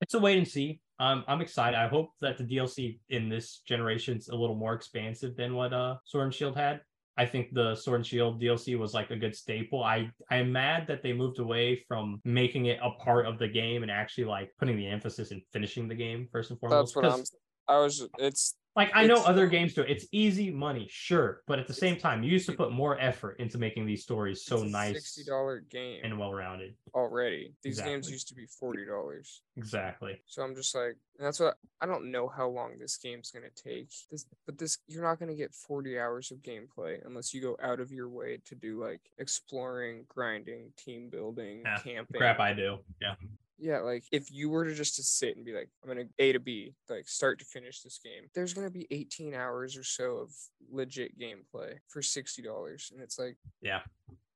it's 0.00 0.14
a 0.14 0.18
wait 0.18 0.38
and 0.38 0.46
see. 0.48 0.80
Um, 1.00 1.24
i'm 1.26 1.40
excited. 1.40 1.76
I 1.76 1.88
hope 1.88 2.10
that 2.20 2.38
the 2.38 2.44
dlc 2.44 2.98
in 3.10 3.28
this 3.28 3.62
generation's 3.66 4.28
a 4.28 4.34
little 4.36 4.56
more 4.56 4.74
expansive 4.74 5.36
than 5.36 5.54
what 5.54 5.72
uh 5.72 5.96
sword 6.04 6.24
and 6.26 6.34
shield 6.34 6.56
had 6.56 6.80
i 7.16 7.24
think 7.24 7.52
the 7.52 7.74
sword 7.74 7.96
and 7.96 8.06
shield 8.06 8.40
dlc 8.40 8.78
was 8.78 8.94
like 8.94 9.10
a 9.10 9.16
good 9.16 9.34
staple 9.34 9.82
i 9.82 10.10
i'm 10.30 10.50
mad 10.50 10.86
that 10.86 11.02
they 11.02 11.12
moved 11.12 11.38
away 11.38 11.82
from 11.88 12.20
making 12.24 12.66
it 12.66 12.78
a 12.82 12.90
part 13.02 13.26
of 13.26 13.38
the 13.38 13.48
game 13.48 13.82
and 13.82 13.90
actually 13.90 14.24
like 14.24 14.50
putting 14.58 14.76
the 14.76 14.86
emphasis 14.86 15.30
in 15.30 15.40
finishing 15.52 15.88
the 15.88 15.94
game 15.94 16.28
first 16.30 16.50
and 16.50 16.58
foremost 16.60 16.94
That's 16.94 16.96
what 16.96 17.04
I'm. 17.06 17.24
I 17.66 17.78
was. 17.78 18.06
It's 18.18 18.56
like 18.76 18.90
i 18.94 19.06
know 19.06 19.14
it's- 19.14 19.28
other 19.28 19.46
games 19.46 19.74
do 19.74 19.82
it. 19.82 19.90
it's 19.90 20.06
easy 20.12 20.50
money 20.50 20.86
sure 20.90 21.42
but 21.46 21.58
at 21.58 21.66
the 21.66 21.74
same 21.74 21.96
time 21.96 22.22
you 22.22 22.30
used 22.30 22.46
to 22.46 22.52
put 22.52 22.72
more 22.72 22.98
effort 23.00 23.38
into 23.38 23.58
making 23.58 23.86
these 23.86 24.02
stories 24.02 24.44
so 24.44 24.56
it's 24.56 24.64
a 24.64 24.68
nice 24.68 24.94
Sixty 24.94 25.24
dollar 25.24 25.60
game 25.60 26.00
and 26.04 26.18
well 26.18 26.32
rounded 26.32 26.74
already. 26.94 27.52
These 27.62 27.80
games 27.80 28.08
used 28.10 28.28
to 28.28 28.34
be 28.34 28.46
forty 28.46 28.84
dollars. 28.84 29.42
exactly 29.56 30.20
So 30.26 30.42
I'm 30.42 30.54
just 30.54 30.74
like, 30.74 30.96
that's 31.18 31.40
what 31.40 31.56
I 31.80 31.86
don't 31.86 32.10
know 32.12 32.28
how 32.28 32.48
long 32.48 32.78
this 32.78 32.96
game's 32.96 33.30
gonna 33.32 33.46
take. 33.54 33.90
This, 34.10 34.26
but 34.46 34.58
this 34.58 34.78
you're 34.86 35.02
not 35.02 35.18
gonna 35.18 35.34
get 35.34 35.52
40 35.54 35.98
hours 35.98 36.30
of 36.30 36.38
gameplay 36.38 36.98
unless 37.04 37.34
you 37.34 37.40
go 37.40 37.56
out 37.62 37.80
of 37.80 37.90
your 37.90 38.08
way 38.08 38.38
to 38.46 38.54
do 38.54 38.80
like 38.80 39.00
exploring, 39.18 40.04
grinding, 40.08 40.72
team 40.76 41.08
building, 41.10 41.62
Yeah, 41.64 41.78
camping. 41.78 42.18
crap 42.20 42.38
i 42.40 42.52
do 42.52 42.78
yeah 43.00 43.14
Yeah, 43.58 43.78
like 43.80 44.04
if 44.10 44.32
you 44.32 44.48
were 44.50 44.64
to 44.64 44.74
just 44.74 44.96
to 44.96 45.02
sit 45.02 45.36
and 45.36 45.44
be 45.44 45.52
like, 45.52 45.68
I'm 45.82 45.88
gonna 45.88 46.08
A 46.18 46.32
to 46.32 46.40
B, 46.40 46.74
like 46.88 47.08
start 47.08 47.38
to 47.38 47.44
finish 47.44 47.82
this 47.82 47.98
game, 48.02 48.24
there's 48.34 48.52
gonna 48.54 48.70
be 48.70 48.86
18 48.90 49.34
hours 49.34 49.76
or 49.76 49.84
so 49.84 50.16
of 50.18 50.30
legit 50.70 51.18
gameplay 51.18 51.74
for 51.88 52.02
sixty 52.02 52.42
dollars, 52.42 52.90
and 52.92 53.00
it's 53.02 53.18
like, 53.18 53.36
Yeah. 53.60 53.82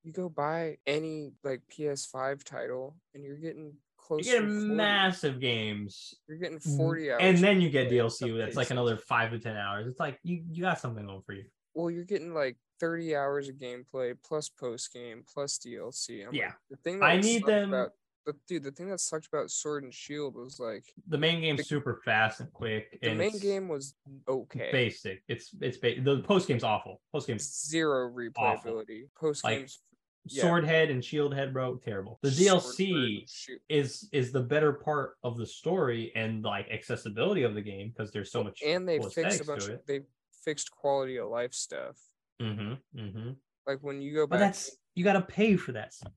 you 0.05 0.13
go 0.13 0.29
buy 0.29 0.79
any 0.87 1.33
like 1.43 1.63
PS5 1.69 2.45
title, 2.45 2.97
and 3.15 3.25
you're 3.25 3.37
getting 3.39 3.75
close. 3.97 4.25
you 4.27 4.33
get 4.35 4.41
to 4.41 4.47
40, 4.47 4.75
massive 4.75 5.41
games 5.41 6.15
You're 6.29 6.39
getting 6.39 6.61
40 6.61 7.11
hours, 7.13 7.21
and 7.23 7.39
then 7.39 7.61
you 7.61 7.71
get 7.71 7.91
DLC 7.91 8.37
that's 8.39 8.57
like 8.57 8.71
another 8.71 8.97
five 8.97 9.33
to 9.33 9.39
ten 9.41 9.57
hours. 9.57 9.87
It's 9.89 10.01
like 10.01 10.19
you 10.23 10.45
you 10.51 10.63
got 10.63 10.79
something 10.79 11.05
going 11.07 11.23
for 11.23 11.33
you. 11.33 11.45
Well, 11.75 11.91
you're 11.91 12.05
getting 12.05 12.35
like 12.35 12.57
30 12.81 13.17
hours 13.17 13.49
of 13.49 13.57
gameplay 13.57 14.17
plus 14.25 14.49
post 14.49 14.93
game 14.93 15.25
plus 15.33 15.59
DLC. 15.59 16.21
I'm 16.23 16.29
like, 16.29 16.37
Yeah. 16.41 16.53
the 16.71 16.77
thing 16.77 17.03
I 17.03 17.17
need 17.17 17.45
them- 17.45 17.75
About, 17.75 17.93
the, 18.29 18.37
dude, 18.47 18.63
the 18.63 18.71
thing 18.71 18.89
that 18.91 19.01
sucked 19.01 19.27
about 19.27 19.51
Sword 19.51 19.85
and 19.85 19.93
Shield 19.95 20.35
was 20.37 20.61
like 20.61 20.85
The 21.09 21.19
main 21.19 21.41
game's 21.41 21.59
The- 21.61 21.65
super 21.65 22.01
fast 22.05 22.41
and 22.41 22.53
quick. 22.53 22.99
the 23.01 23.09
and 23.09 23.19
main 23.19 23.39
game 23.39 23.69
was 23.69 23.95
okay. 24.29 24.69
basic. 24.71 25.23
It's 25.29 25.51
it's 25.61 25.79
ba- 25.79 26.01
the 26.01 26.21
post 26.23 26.47
game's 26.49 26.65
awful. 26.65 27.01
Post 27.13 27.27
game's 27.27 27.67
zero 27.67 28.11
replayability. 28.11 29.09
Post 29.19 29.45
Like, 29.45 29.59
games. 29.61 29.81
yeah. 30.27 30.43
sword 30.43 30.65
head 30.67 30.91
and 30.91 31.03
shield 31.05 31.35
head, 31.35 31.53
bro, 31.55 31.77
terrible. 31.77 32.19
The 32.23 32.29
DLC 32.31 33.25
is 33.69 34.09
is 34.13 34.31
the 34.33 34.43
better 34.43 34.75
part 34.75 35.17
of 35.23 35.39
the 35.39 35.47
story 35.47 36.13
and 36.15 36.43
like 36.45 36.69
accessibility 36.71 37.43
of 37.45 37.55
the 37.55 37.63
game 37.63 37.89
because 37.89 38.11
there's 38.13 38.31
so 38.31 38.45
much 38.45 38.63
and 38.65 38.87
they 38.89 38.99
cool 38.99 39.09
fixed 39.11 39.41
a 39.41 39.45
bunch 39.45 39.69
of 39.69 39.81
they 39.87 40.01
fixed 40.45 40.71
quality 40.71 41.17
of 41.19 41.29
life 41.31 41.55
stuff. 41.55 41.97
Mm-hmm, 42.43 42.75
mm-hmm. 43.01 43.31
Like 43.67 43.79
when 43.81 44.01
you 44.01 44.15
go 44.15 44.27
But 44.27 44.39
that's 44.39 44.77
you 44.95 45.03
got 45.05 45.15
to 45.15 45.23
pay 45.23 45.57
for 45.57 45.73
that 45.73 45.93
stuff. 45.95 46.13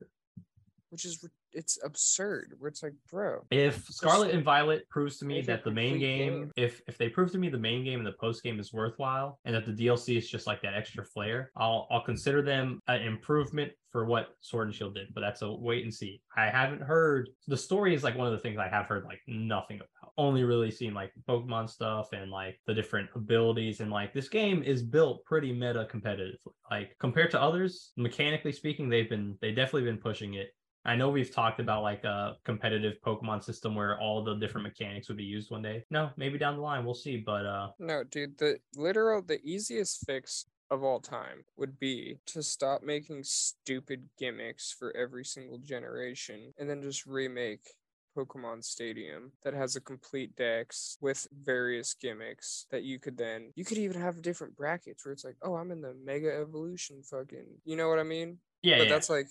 which 0.90 1.06
is 1.06 1.24
it's 1.54 1.78
absurd. 1.84 2.54
Where 2.58 2.70
it's 2.70 2.84
like, 2.84 2.94
bro, 3.10 3.46
if 3.52 3.86
Scarlet 3.86 4.32
and 4.32 4.44
Violet 4.44 4.88
proves 4.90 5.18
to 5.18 5.26
me 5.26 5.42
that 5.42 5.64
the 5.64 5.72
main 5.72 6.00
game, 6.00 6.34
game. 6.34 6.52
if 6.58 6.82
if 6.88 6.98
they 6.98 7.10
prove 7.10 7.32
to 7.32 7.38
me 7.38 7.50
the 7.50 7.58
main 7.58 7.84
game 7.84 8.00
and 8.00 8.08
the 8.08 8.14
post 8.14 8.44
game 8.44 8.60
is 8.60 8.74
worthwhile, 8.74 9.40
and 9.46 9.56
that 9.56 9.66
the 9.66 9.72
DLC 9.72 10.18
is 10.18 10.30
just 10.30 10.48
like 10.48 10.62
that 10.62 10.74
extra 10.74 11.06
flair, 11.06 11.52
I'll 11.56 11.88
I'll 11.92 12.04
consider 12.04 12.42
them 12.42 12.80
an 12.88 13.02
improvement 13.02 13.72
for 13.92 14.06
what 14.06 14.30
Sword 14.42 14.68
and 14.68 14.76
Shield 14.76 14.96
did. 14.96 15.14
But 15.14 15.22
that's 15.22 15.42
a 15.42 15.52
wait 15.52 15.84
and 15.84 15.94
see. 15.94 16.22
I 16.36 16.46
haven't 16.46 16.82
heard 16.82 17.30
the 17.48 17.58
story 17.58 17.94
is 17.94 18.04
like 18.04 18.18
one 18.18 18.28
of 18.28 18.34
the 18.34 18.40
things 18.40 18.58
I 18.58 18.70
have 18.70 18.86
heard 18.86 19.04
like 19.04 19.20
nothing 19.28 19.78
about. 19.78 20.14
Only 20.18 20.44
really 20.44 20.72
seen 20.72 20.94
like 20.94 21.12
Pokemon 21.28 21.70
stuff 21.70 22.14
and 22.14 22.32
like 22.32 22.60
the 22.68 22.74
different 22.74 23.10
abilities 23.16 23.80
and 23.80 23.92
like 23.92 24.14
this 24.14 24.30
game 24.30 24.64
is 24.64 24.84
built 24.84 25.24
pretty 25.26 25.52
meta 25.52 25.88
competitively. 25.92 26.54
Like 26.70 26.96
compared 27.00 27.32
to 27.32 27.42
others, 27.42 27.92
mechanically 27.98 28.52
speaking, 28.52 28.90
they've 28.90 29.10
been 29.10 29.38
they 29.42 29.52
definitely 29.52 29.90
been 29.90 29.98
pushing 29.98 30.36
it. 30.36 30.52
I 30.84 30.96
know 30.96 31.10
we've 31.10 31.34
talked 31.34 31.60
about 31.60 31.84
like 31.84 32.04
a 32.04 32.38
competitive 32.44 32.96
Pokemon 33.06 33.44
system 33.44 33.76
where 33.76 34.00
all 34.00 34.24
the 34.24 34.36
different 34.36 34.66
mechanics 34.66 35.08
would 35.08 35.18
be 35.18 35.24
used 35.24 35.52
one 35.52 35.62
day. 35.62 35.86
No, 35.92 36.10
maybe 36.18 36.38
down 36.38 36.56
the 36.56 36.62
line 36.62 36.86
we'll 36.86 36.96
see. 36.96 37.18
But 37.18 37.46
uh, 37.46 37.70
no, 37.80 38.04
dude, 38.04 38.38
the 38.38 38.58
literal 38.76 39.22
the 39.22 39.40
easiest 39.44 40.06
fix 40.06 40.46
of 40.72 40.84
all 40.84 41.00
time 41.00 41.44
would 41.58 41.78
be 41.80 42.18
to 42.26 42.42
stop 42.42 42.82
making 42.82 43.24
stupid 43.24 44.08
gimmicks 44.18 44.74
for 44.78 44.96
every 44.96 45.26
single 45.26 45.58
generation 45.58 46.54
and 46.58 46.70
then 46.70 46.82
just 46.82 47.06
remake 47.06 47.76
Pokemon 48.18 48.64
Stadium 48.64 49.32
that 49.44 49.54
has 49.54 49.76
a 49.76 49.82
complete 49.82 50.36
dex 50.36 50.98
with 51.02 51.28
various 51.44 51.94
gimmicks 51.94 52.66
that 52.72 52.84
you 52.84 53.00
could 53.00 53.18
then 53.18 53.52
you 53.56 53.66
could 53.66 53.78
even 53.78 54.00
have 54.00 54.22
different 54.22 54.56
brackets 54.56 55.06
where 55.06 55.12
it's 55.14 55.26
like, 55.26 55.38
oh, 55.44 55.56
I'm 55.56 55.72
in 55.72 55.82
the 55.82 55.94
Mega 56.06 56.34
Evolution 56.34 57.04
fucking 57.04 57.46
you 57.66 57.76
know 57.76 57.90
what 57.90 58.00
I 58.00 58.04
mean? 58.04 58.38
yeah, 58.62 58.78
but 58.78 58.88
yeah. 58.88 58.94
that's 58.94 59.10
like 59.10 59.28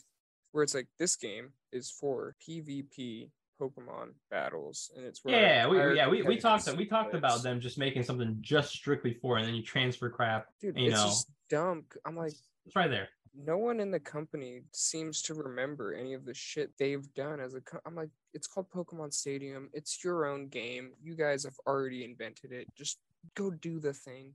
where 0.53 0.63
it's 0.63 0.75
like 0.75 0.89
this 0.99 1.17
game 1.17 1.51
is 1.73 1.91
for 1.91 2.35
PvP 2.47 3.31
Pokemon 3.61 4.15
battles 4.31 4.91
and 4.97 5.05
it's 5.05 5.21
yeah, 5.25 5.67
we, 5.69 5.77
yeah, 5.95 6.09
we, 6.09 6.23
we 6.23 6.39
talked 6.39 6.67
we 6.77 6.87
talked 6.87 7.15
about 7.15 7.43
them 7.43 7.61
just 7.61 7.77
making 7.79 8.03
something 8.03 8.39
just 8.41 8.71
strictly 8.73 9.15
for, 9.21 9.37
it, 9.37 9.41
and 9.41 9.49
then 9.49 9.55
you 9.55 9.63
transfer 9.63 10.09
crap. 10.09 10.47
Dude, 10.61 10.79
you 10.79 10.87
it's 10.87 10.97
know. 10.97 11.05
just 11.05 11.31
dumb. 11.51 11.85
I'm 12.07 12.17
like, 12.17 12.33
It's 12.65 12.75
right 12.75 12.91
there. 12.91 13.09
no 13.35 13.59
one 13.59 13.79
in 13.79 13.91
the 13.91 14.01
company 14.01 14.63
seems 14.73 15.21
to 15.23 15.35
remember 15.35 15.93
any 15.93 16.15
of 16.15 16.25
the 16.25 16.33
shit 16.35 16.71
they've 16.79 17.07
done 17.15 17.39
as 17.39 17.55
a. 17.55 17.61
Co- 17.61 17.81
I'm 17.85 17.95
like, 17.95 18.09
it's 18.33 18.47
called 18.47 18.71
Pokemon 18.71 19.13
Stadium. 19.13 19.69
It's 19.75 20.03
your 20.03 20.25
own 20.27 20.49
game. 20.49 20.93
You 21.03 21.15
guys 21.15 21.45
have 21.45 21.57
already 21.67 22.05
invented 22.05 22.53
it. 22.53 22.67
Just 22.75 22.99
go 23.35 23.51
do 23.51 23.79
the 23.79 23.93
thing. 23.93 24.35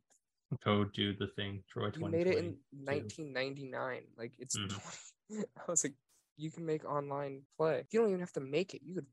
Go 0.63 0.83
do 0.83 1.13
the 1.15 1.27
thing, 1.27 1.63
Troy. 1.67 1.89
You 1.97 2.07
made 2.07 2.27
it 2.27 2.37
in 2.37 2.57
1999. 2.83 4.01
Like 4.17 4.33
it's. 4.37 4.55
Mm. 4.55 4.69
20 4.69 5.43
I 5.57 5.61
was 5.71 5.83
like, 5.83 5.93
you 6.37 6.51
can 6.51 6.65
make 6.65 6.85
online 6.85 7.41
play. 7.57 7.83
You 7.91 7.99
don't 7.99 8.09
even 8.09 8.19
have 8.19 8.33
to 8.33 8.39
make 8.39 8.73
it. 8.73 8.81
You 8.83 8.95
could 8.95 9.05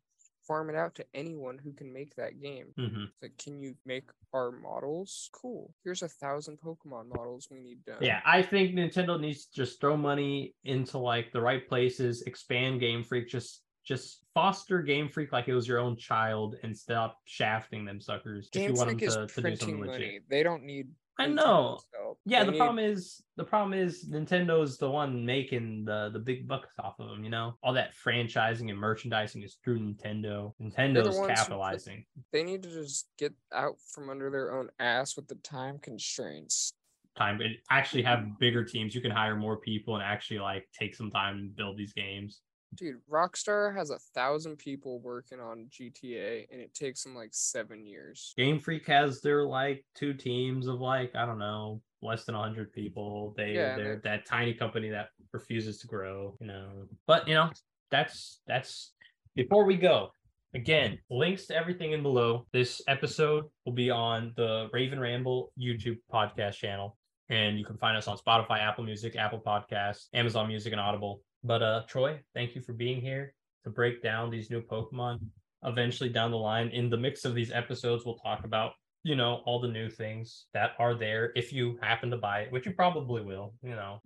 farm 0.46 0.68
it 0.68 0.74
out 0.76 0.94
to 0.96 1.06
anyone 1.14 1.56
who 1.56 1.72
can 1.72 1.92
make 1.92 2.16
that 2.16 2.40
game. 2.40 2.72
Mhm. 2.76 3.10
Like, 3.22 3.36
can 3.38 3.60
you 3.60 3.76
make 3.86 4.10
our 4.32 4.50
models? 4.50 5.30
Cool. 5.32 5.72
Here's 5.84 6.02
a 6.02 6.08
thousand 6.08 6.58
Pokemon 6.60 7.08
models 7.16 7.48
we 7.48 7.60
need 7.60 7.84
done. 7.84 7.98
Yeah, 8.02 8.20
I 8.26 8.42
think 8.42 8.74
Nintendo 8.74 9.20
needs 9.20 9.46
to 9.46 9.54
just 9.54 9.80
throw 9.80 9.96
money 9.96 10.56
into 10.64 10.98
like 10.98 11.30
the 11.32 11.40
right 11.40 11.66
places, 11.68 12.22
expand 12.22 12.80
Game 12.80 13.04
Freak, 13.04 13.28
just 13.28 13.62
just 13.84 14.24
foster 14.32 14.80
Game 14.80 15.08
Freak 15.08 15.32
like 15.32 15.48
it 15.48 15.54
was 15.54 15.66
your 15.66 15.78
own 15.80 15.96
child, 15.96 16.56
and 16.62 16.76
stop 16.76 17.18
shafting 17.24 17.84
them 17.84 18.00
suckers. 18.00 18.46
if 18.46 18.52
Game 18.52 18.70
you 18.70 18.76
want 18.76 18.90
Freak 18.90 19.00
them 19.00 19.08
is 19.08 19.14
to, 19.16 19.26
to 19.42 19.50
do 19.50 19.56
something 19.56 19.80
legit. 19.80 19.92
money. 20.00 20.20
They 20.28 20.42
don't 20.42 20.62
need. 20.64 20.88
I 21.22 21.26
know. 21.26 21.78
help. 21.94 22.18
Yeah, 22.24 22.44
the 22.44 22.52
need- 22.52 22.58
problem 22.58 22.78
is 22.78 23.22
the 23.36 23.44
problem 23.44 23.78
is 23.78 24.08
Nintendo's 24.10 24.78
the 24.78 24.90
one 24.90 25.24
making 25.24 25.84
the 25.84 26.10
the 26.12 26.18
big 26.18 26.46
bucks 26.46 26.74
off 26.78 26.98
of 26.98 27.08
them. 27.08 27.24
You 27.24 27.30
know, 27.30 27.56
all 27.62 27.72
that 27.72 27.92
franchising 27.94 28.70
and 28.70 28.78
merchandising 28.78 29.42
is 29.42 29.58
through 29.64 29.80
Nintendo. 29.80 30.52
Nintendo's 30.60 31.16
who 31.18 31.26
capitalizing. 31.26 32.04
They 32.32 32.42
need 32.42 32.62
to 32.62 32.70
just 32.70 33.08
get 33.18 33.32
out 33.52 33.76
from 33.94 34.10
under 34.10 34.30
their 34.30 34.58
own 34.58 34.68
ass 34.78 35.16
with 35.16 35.28
the 35.28 35.36
time 35.36 35.78
constraints. 35.78 36.72
Time 37.16 37.40
and 37.40 37.56
actually 37.70 38.02
have 38.02 38.38
bigger 38.38 38.64
teams. 38.64 38.94
You 38.94 39.00
can 39.00 39.10
hire 39.10 39.36
more 39.36 39.58
people 39.58 39.94
and 39.94 40.02
actually 40.02 40.38
like 40.40 40.66
take 40.78 40.94
some 40.94 41.10
time 41.10 41.36
and 41.36 41.56
build 41.56 41.76
these 41.76 41.92
games. 41.92 42.40
Dude, 42.74 42.96
Rockstar 43.10 43.74
has 43.76 43.90
a 43.90 43.98
thousand 44.14 44.56
people 44.56 45.00
working 45.00 45.40
on 45.40 45.66
GTA, 45.70 46.46
and 46.50 46.60
it 46.60 46.74
takes 46.74 47.02
them 47.02 47.14
like 47.14 47.30
seven 47.32 47.84
years. 47.84 48.32
Game 48.36 48.58
Freak 48.58 48.86
has 48.86 49.20
their 49.20 49.44
like 49.44 49.84
two 49.94 50.14
teams 50.14 50.66
of 50.66 50.80
like 50.80 51.14
I 51.14 51.26
don't 51.26 51.38
know 51.38 51.82
less 52.00 52.24
than 52.24 52.34
hundred 52.34 52.72
people. 52.72 53.34
They 53.36 53.52
Yeah, 53.54 53.76
they're 53.76 53.84
they're- 53.84 54.00
that 54.04 54.26
tiny 54.26 54.54
company 54.54 54.88
that 54.90 55.08
refuses 55.32 55.78
to 55.78 55.86
grow. 55.86 56.36
You 56.40 56.46
know, 56.46 56.68
but 57.06 57.28
you 57.28 57.34
know 57.34 57.50
that's 57.90 58.40
that's 58.46 58.92
before 59.36 59.64
we 59.64 59.76
go. 59.76 60.10
Again, 60.54 60.98
links 61.10 61.46
to 61.46 61.56
everything 61.56 61.92
in 61.92 62.02
below. 62.02 62.46
This 62.52 62.82
episode 62.86 63.44
will 63.64 63.72
be 63.72 63.90
on 63.90 64.34
the 64.36 64.68
Rave 64.72 64.92
N' 64.92 65.00
Ramble 65.00 65.50
YouTube 65.58 65.96
podcast 66.12 66.56
channel. 66.56 66.98
And 67.30 67.58
you 67.58 67.64
can 67.64 67.78
find 67.78 67.96
us 67.96 68.06
on 68.06 68.18
Spotify, 68.18 68.58
Apple 68.60 68.84
Music, 68.84 69.16
Apple 69.16 69.40
Podcasts, 69.40 70.08
Amazon 70.12 70.48
Music, 70.48 70.72
and 70.72 70.80
Audible. 70.80 71.22
But 71.44 71.62
uh 71.62 71.82
Troy, 71.88 72.20
thank 72.34 72.54
you 72.54 72.60
for 72.62 72.72
being 72.72 73.00
here 73.00 73.34
to 73.64 73.70
break 73.70 74.02
down 74.02 74.30
these 74.30 74.50
new 74.50 74.62
Pokemon 74.62 75.20
eventually 75.64 76.08
down 76.08 76.30
the 76.30 76.36
line. 76.36 76.68
In 76.68 76.90
the 76.90 76.96
mix 76.96 77.24
of 77.24 77.34
these 77.34 77.52
episodes 77.52 78.04
we'll 78.04 78.16
talk 78.16 78.44
about 78.44 78.72
you 79.04 79.16
know 79.16 79.42
all 79.44 79.60
the 79.60 79.68
new 79.68 79.88
things 79.88 80.46
that 80.54 80.72
are 80.78 80.94
there 80.94 81.32
if 81.34 81.52
you 81.52 81.78
happen 81.82 82.10
to 82.10 82.16
buy 82.16 82.40
it 82.42 82.52
which 82.52 82.66
you 82.66 82.72
probably 82.72 83.22
will 83.22 83.54
you 83.62 83.74
know. 83.74 84.00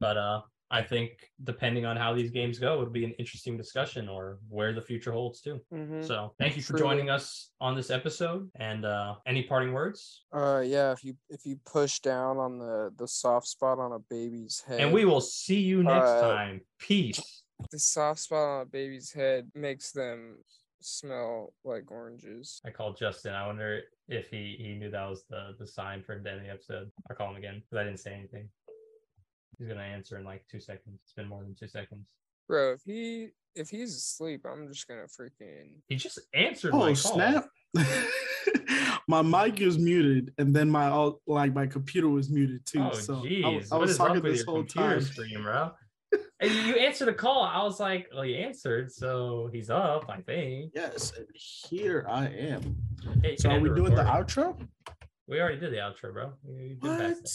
But 0.00 0.16
uh 0.16 0.40
i 0.70 0.82
think 0.82 1.10
depending 1.44 1.84
on 1.86 1.96
how 1.96 2.12
these 2.14 2.30
games 2.30 2.58
go 2.58 2.74
it'll 2.80 2.90
be 2.92 3.04
an 3.04 3.12
interesting 3.18 3.56
discussion 3.56 4.08
or 4.08 4.38
where 4.48 4.72
the 4.72 4.82
future 4.82 5.12
holds 5.12 5.40
too 5.40 5.60
Mm-hmm. 5.72 6.02
so 6.02 6.34
thank 6.38 6.56
you 6.56 6.62
for 6.62 6.74
Truly. 6.76 6.82
joining 6.84 7.10
us 7.10 7.50
on 7.60 7.74
this 7.74 7.90
episode 7.90 8.50
and 8.60 8.84
uh 8.84 9.14
any 9.26 9.42
parting 9.44 9.72
words 9.72 10.24
Uh, 10.32 10.62
yeah. 10.64 10.92
If 10.92 11.02
you 11.04 11.14
if 11.30 11.46
you 11.46 11.58
push 11.64 12.00
down 12.00 12.36
on 12.38 12.58
the 12.58 12.92
the 12.98 13.08
soft 13.08 13.46
spot 13.48 13.78
on 13.78 13.92
a 13.92 13.98
baby's 14.10 14.62
head, 14.66 14.80
and 14.80 14.92
we 14.92 15.04
will 15.04 15.20
see 15.22 15.60
you 15.60 15.82
next 15.82 16.10
Uh, 16.10 16.20
time 16.20 16.60
peace 16.78 17.42
The 17.72 17.78
soft 17.78 18.20
spot 18.20 18.46
on 18.48 18.60
a 18.62 18.66
baby's 18.66 19.10
head 19.12 19.50
makes 19.54 19.90
them 19.92 20.38
smell 20.80 21.52
like 21.64 21.90
oranges. 21.90 22.60
I 22.64 22.70
called 22.70 22.96
Justin. 22.96 23.34
I 23.34 23.46
wonder 23.46 23.82
if 24.08 24.30
he 24.30 24.56
he 24.58 24.74
knew 24.74 24.90
that 24.90 25.08
was 25.08 25.24
the 25.28 25.54
the 25.58 25.66
sign 25.66 26.02
for 26.02 26.18
the 26.18 26.30
end 26.30 26.40
of 26.40 26.46
the 26.46 26.52
episode. 26.52 26.90
I'll 27.10 27.16
call 27.16 27.30
him 27.30 27.36
again 27.36 27.56
because 27.60 27.78
I 27.80 27.84
didn't 27.84 28.00
say 28.00 28.14
anything. 28.14 28.48
He's 29.58 29.68
gonna 29.68 29.80
answer 29.80 30.18
in 30.18 30.24
like 30.24 30.44
two 30.50 30.60
seconds. 30.60 31.00
It's 31.04 31.12
been 31.12 31.28
more 31.28 31.42
than 31.42 31.54
two 31.54 31.68
seconds. 31.68 32.14
Bro, 32.46 32.72
if 32.74 32.82
he 32.84 33.28
if 33.54 33.68
he's 33.68 33.94
asleep, 33.96 34.42
I'm 34.50 34.68
just 34.72 34.86
gonna 34.86 35.02
freaking 35.06 35.72
He 35.88 35.96
just 35.96 36.18
answered 36.34 36.72
oh, 36.74 36.78
my 36.78 36.90
Oh 36.90 36.94
call. 36.94 37.14
snap! 37.14 37.48
my 39.08 39.22
mic 39.22 39.60
is 39.60 39.78
muted, 39.78 40.32
and 40.38 40.54
then 40.54 40.70
my 40.70 40.88
all 40.88 41.20
like 41.26 41.54
my 41.54 41.66
computer 41.66 42.08
was 42.08 42.30
muted 42.30 42.64
too. 42.66 42.80
Oh 42.82 42.92
so 42.94 43.14
I, 43.44 43.48
was- 43.48 43.72
I 43.72 43.76
was 43.76 43.96
talking 43.96 44.22
this 44.22 44.44
whole 44.44 44.58
computer 44.58 44.90
time. 44.90 45.00
screen, 45.02 45.42
bro? 45.42 45.72
And 46.40 46.52
you, 46.52 46.60
you 46.62 46.74
answered 46.76 47.08
a 47.08 47.12
call. 47.14 47.42
I 47.42 47.62
was 47.64 47.80
like, 47.80 48.06
well, 48.14 48.22
he 48.22 48.36
answered, 48.36 48.92
so 48.92 49.50
he's 49.52 49.70
up, 49.70 50.04
I 50.08 50.20
think. 50.20 50.70
Yes, 50.72 51.12
here 51.34 52.06
I 52.08 52.26
am. 52.28 52.76
Hey, 53.24 53.32
you 53.32 53.36
So 53.38 53.48
can 53.48 53.58
are 53.58 53.60
we 53.62 53.68
the 53.70 53.74
doing 53.74 53.94
the 53.96 54.04
outro? 54.04 54.56
We 55.26 55.40
already 55.40 55.58
did 55.58 55.72
the 55.72 55.78
outro, 55.78 56.12
bro. 56.12 56.32
You- 56.48 56.56
you've 56.62 56.80
been 56.80 56.96
What? 57.12 57.30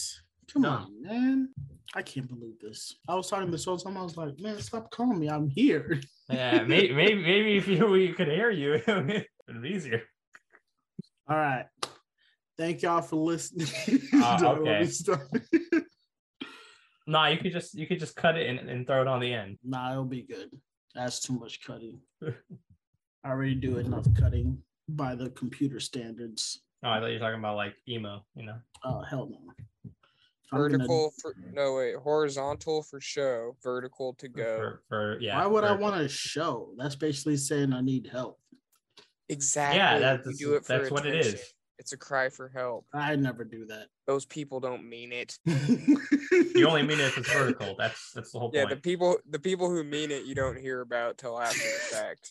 Come 0.50 0.62
Done. 0.62 0.72
on, 0.72 1.02
man. 1.02 1.48
I 1.96 2.02
can't 2.02 2.28
believe 2.28 2.58
this. 2.60 2.96
I 3.08 3.14
was 3.14 3.30
talking 3.30 3.50
this 3.50 3.64
whole 3.64 3.78
time. 3.78 3.96
I 3.96 4.02
was 4.02 4.16
like, 4.16 4.38
man, 4.40 4.58
stop 4.60 4.90
calling 4.90 5.18
me. 5.18 5.28
I'm 5.28 5.48
here. 5.48 6.00
Yeah, 6.30 6.62
maybe, 6.62 6.94
maybe, 6.94 7.16
maybe 7.16 7.56
if 7.58 7.68
you 7.68 7.84
we 7.86 8.10
could 8.14 8.28
hear 8.28 8.50
you, 8.50 8.72
it'd 8.86 9.26
be 9.60 9.68
easier. 9.68 10.04
All 11.28 11.36
right. 11.36 11.66
Thank 12.56 12.80
y'all 12.80 13.02
for 13.02 13.16
listening. 13.16 13.66
Uh, 14.14 14.56
okay. 14.58 14.88
Nah, 17.06 17.26
you 17.26 17.36
could 17.36 17.52
just 17.52 17.74
you 17.74 17.86
could 17.86 17.98
just 17.98 18.16
cut 18.16 18.38
it 18.38 18.48
and, 18.48 18.70
and 18.70 18.86
throw 18.86 19.02
it 19.02 19.06
on 19.06 19.20
the 19.20 19.34
end. 19.34 19.58
nah, 19.62 19.92
it'll 19.92 20.06
be 20.06 20.22
good. 20.22 20.48
That's 20.94 21.20
too 21.20 21.34
much 21.34 21.62
cutting. 21.62 22.00
I 22.22 22.32
already 23.28 23.54
do 23.54 23.76
enough 23.76 24.06
cutting 24.18 24.62
by 24.88 25.14
the 25.14 25.28
computer 25.28 25.80
standards. 25.80 26.62
Oh, 26.82 26.88
I 26.88 27.00
thought 27.00 27.08
you 27.08 27.14
were 27.14 27.18
talking 27.18 27.38
about 27.38 27.56
like 27.56 27.74
emo, 27.86 28.24
you 28.34 28.46
know. 28.46 28.56
Oh 28.82 29.02
hell 29.02 29.28
no. 29.30 29.63
I'm 30.52 30.58
gonna- 30.60 30.78
vertical 30.78 31.12
for 31.20 31.34
no 31.52 31.74
wait, 31.76 31.96
horizontal 31.96 32.82
for 32.82 33.00
show, 33.00 33.56
vertical 33.62 34.14
to 34.14 34.28
go. 34.28 34.56
For, 34.56 34.82
for 34.88 35.20
yeah. 35.20 35.38
Why 35.38 35.46
would 35.46 35.64
I 35.64 35.72
want 35.72 35.96
to 35.96 36.08
show? 36.08 36.72
That's 36.76 36.96
basically 36.96 37.36
saying 37.36 37.72
I 37.72 37.80
need 37.80 38.08
help. 38.10 38.38
Exactly. 39.28 39.78
Yeah, 39.78 39.94
we 39.94 40.00
that's 40.00 40.38
do 40.38 40.54
it 40.54 40.64
for 40.64 40.78
that's 40.78 40.90
what 40.90 41.06
it 41.06 41.14
attention. 41.14 41.34
is. 41.40 41.52
It's 41.78 41.92
a 41.92 41.96
cry 41.96 42.28
for 42.28 42.48
help. 42.48 42.86
I 42.94 43.16
never 43.16 43.42
do 43.42 43.66
that. 43.66 43.88
Those 44.06 44.24
people 44.24 44.60
don't 44.60 44.88
mean 44.88 45.12
it. 45.12 45.38
You 46.54 46.68
only 46.68 46.82
mean 46.82 47.00
it 47.00 47.06
if 47.06 47.18
it's 47.18 47.32
vertical. 47.32 47.74
That's 47.76 48.12
that's 48.12 48.30
the 48.30 48.38
whole 48.38 48.48
point. 48.50 48.68
Yeah, 48.68 48.74
the 48.74 48.80
people 48.80 49.16
the 49.28 49.40
people 49.40 49.68
who 49.70 49.82
mean 49.82 50.12
it 50.12 50.24
you 50.24 50.36
don't 50.36 50.56
hear 50.58 50.80
about 50.82 51.18
till 51.18 51.40
after 51.40 51.58
the 51.58 51.96
fact. 51.96 52.30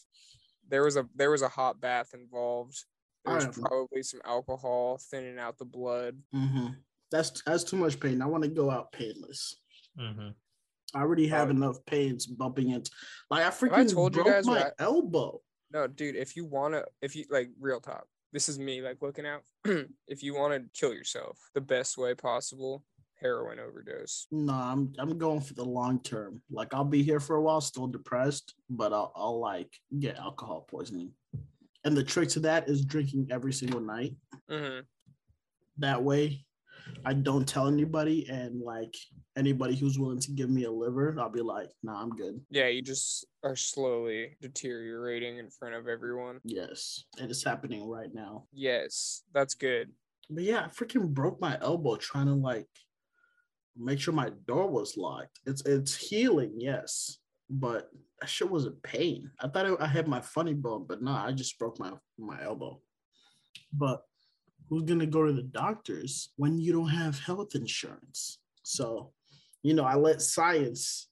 There 0.69 0.83
was 0.83 0.95
a 0.95 1.05
there 1.15 1.29
was 1.29 1.41
a 1.41 1.49
hot 1.49 1.81
bath 1.81 2.13
involved. 2.13 2.85
There 3.25 3.35
was 3.35 3.47
probably 3.47 4.01
some 4.01 4.21
alcohol 4.25 4.97
thinning 5.09 5.39
out 5.39 5.57
the 5.57 5.65
blood. 5.65 6.17
hmm 6.33 6.67
That's 7.13 7.43
that's 7.45 7.63
too 7.63 7.77
much 7.77 7.99
pain. 7.99 8.23
I 8.23 8.25
want 8.25 8.43
to 8.43 8.49
go 8.49 8.71
out 8.71 8.91
painless. 8.91 9.57
hmm 9.97 10.29
I 10.95 10.99
already 10.99 11.27
have 11.27 11.47
Oh. 11.47 11.51
enough 11.51 11.77
pains 11.85 12.25
bumping 12.25 12.69
into. 12.71 12.89
Like 13.29 13.45
I 13.45 13.49
freaking 13.51 13.91
told 13.93 14.15
you 14.15 14.23
broke 14.23 14.33
guys 14.33 14.45
my 14.47 14.63
what 14.63 14.73
elbow. 14.79 15.39
No, 15.71 15.85
dude, 15.87 16.15
if 16.15 16.35
you 16.35 16.43
wanna 16.45 16.83
if 17.03 17.15
you 17.15 17.25
like 17.29 17.49
real 17.59 17.79
talk, 17.79 18.05
this 18.31 18.49
is 18.49 18.57
me 18.57 18.81
like 18.81 18.97
looking 19.01 19.27
out. 19.27 19.43
if 20.07 20.23
you 20.23 20.33
wanna 20.35 20.61
kill 20.73 20.91
yourself 20.93 21.37
the 21.53 21.61
best 21.61 21.97
way 21.99 22.15
possible, 22.15 22.83
heroin 23.21 23.59
overdose. 23.59 24.25
No, 24.31 24.53
I'm 24.53 24.93
I'm 24.97 25.17
going 25.19 25.41
for 25.41 25.53
the 25.53 25.65
long 25.65 25.99
term. 26.01 26.41
Like 26.51 26.73
I'll 26.73 26.83
be 26.83 27.03
here 27.03 27.19
for 27.19 27.35
a 27.35 27.41
while, 27.41 27.61
still 27.61 27.87
depressed, 27.87 28.55
but 28.71 28.91
I'll 28.91 29.11
I'll 29.15 29.39
like 29.39 29.71
get 29.99 30.17
alcohol 30.17 30.65
poisoning. 30.67 31.11
And 31.83 31.95
the 31.95 32.03
trick 32.03 32.29
to 32.29 32.39
that 32.41 32.69
is 32.69 32.85
drinking 32.85 33.27
every 33.29 33.53
single 33.53 33.81
night. 33.81 34.15
hmm 34.49 34.79
That 35.77 36.03
way, 36.03 36.45
I 37.05 37.13
don't 37.13 37.47
tell 37.47 37.67
anybody, 37.67 38.27
and 38.29 38.61
like 38.61 38.93
anybody 39.35 39.75
who's 39.75 39.99
willing 39.99 40.19
to 40.21 40.31
give 40.31 40.49
me 40.49 40.63
a 40.63 40.71
liver, 40.71 41.15
I'll 41.19 41.29
be 41.29 41.41
like, 41.41 41.69
nah, 41.83 42.01
I'm 42.01 42.09
good. 42.11 42.39
Yeah, 42.49 42.67
you 42.67 42.81
just 42.81 43.25
are 43.43 43.55
slowly 43.55 44.37
deteriorating 44.41 45.37
in 45.37 45.49
front 45.49 45.75
of 45.75 45.87
everyone. 45.87 46.39
Yes, 46.43 47.03
it 47.19 47.29
is 47.31 47.43
happening 47.43 47.87
right 47.87 48.13
now. 48.13 48.45
Yes, 48.53 49.23
that's 49.33 49.53
good. 49.53 49.91
But 50.29 50.43
yeah, 50.43 50.65
I 50.65 50.67
freaking 50.69 51.09
broke 51.13 51.41
my 51.41 51.57
elbow 51.61 51.95
trying 51.97 52.27
to 52.27 52.33
like 52.33 52.67
make 53.77 53.99
sure 53.99 54.13
my 54.13 54.29
door 54.47 54.69
was 54.69 54.95
locked. 54.97 55.39
It's 55.45 55.61
it's 55.65 55.95
healing, 55.95 56.53
yes, 56.57 57.17
but 57.49 57.89
that 58.21 58.27
shit 58.29 58.49
was 58.49 58.65
a 58.65 58.71
pain. 58.71 59.29
I 59.39 59.47
thought 59.49 59.65
I- 59.65 59.83
I 59.83 59.87
had 59.87 60.07
my 60.07 60.21
funny 60.21 60.53
bone, 60.53 60.85
but 60.87 61.01
no, 61.01 61.11
I 61.11 61.31
just 61.33 61.57
broke 61.59 61.79
my 61.79 61.91
my 62.17 62.41
elbow. 62.43 62.79
But 63.73 64.01
who's 64.69 64.83
gonna 64.83 65.05
go 65.05 65.25
to 65.25 65.33
the 65.33 65.43
doctors 65.43 66.31
when 66.37 66.57
you 66.57 66.71
don't 66.73 66.89
have 66.89 67.19
health 67.19 67.55
insurance? 67.55 68.39
So, 68.63 69.13
you 69.61 69.73
know, 69.73 69.83
I 69.85 69.95
let 69.95 70.21
science 70.21 71.09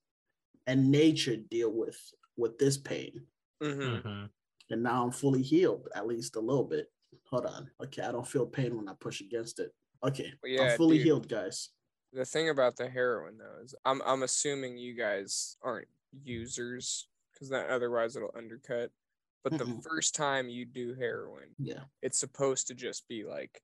and 0.67 0.91
nature 0.91 1.35
deal 1.37 1.71
with 1.71 1.99
with 2.37 2.57
this 2.57 2.77
pain, 2.77 3.27
hmm 3.61 3.95
hmm 3.97 4.25
and 4.69 4.83
now 4.83 5.03
I'm 5.03 5.11
fully 5.11 5.41
healed, 5.41 5.89
at 5.95 6.07
least 6.07 6.35
a 6.37 6.39
little 6.39 6.63
bit. 6.63 6.91
Hold 7.29 7.45
on, 7.45 7.69
okay, 7.83 8.03
I 8.03 8.11
don't 8.11 8.27
feel 8.27 8.45
pain 8.45 8.75
when 8.77 8.87
I 8.87 8.93
push 8.99 9.21
against 9.21 9.59
it. 9.59 9.71
Okay, 10.03 10.33
Well, 10.41 10.51
yeah, 10.51 10.71
I'm 10.73 10.77
fully 10.77 10.97
dude. 10.97 11.05
healed, 11.05 11.27
guys. 11.27 11.69
The 12.13 12.25
thing 12.25 12.49
about 12.49 12.75
the 12.75 12.89
heroin 12.89 13.37
though 13.37 13.63
is 13.63 13.75
I'm 13.85 14.01
I'm 14.05 14.23
assuming 14.23 14.77
you 14.77 14.95
guys 14.95 15.57
aren't 15.61 15.87
users 16.23 17.07
because 17.33 17.49
that 17.49 17.69
otherwise 17.69 18.15
it'll 18.15 18.33
undercut. 18.35 18.91
But 19.43 19.57
the 19.57 19.65
Mm-mm. 19.65 19.83
first 19.83 20.13
time 20.15 20.49
you 20.49 20.65
do 20.65 20.93
heroin, 20.93 21.47
Yeah. 21.57 21.81
it's 22.01 22.19
supposed 22.19 22.67
to 22.67 22.75
just 22.75 23.07
be 23.07 23.23
like 23.23 23.59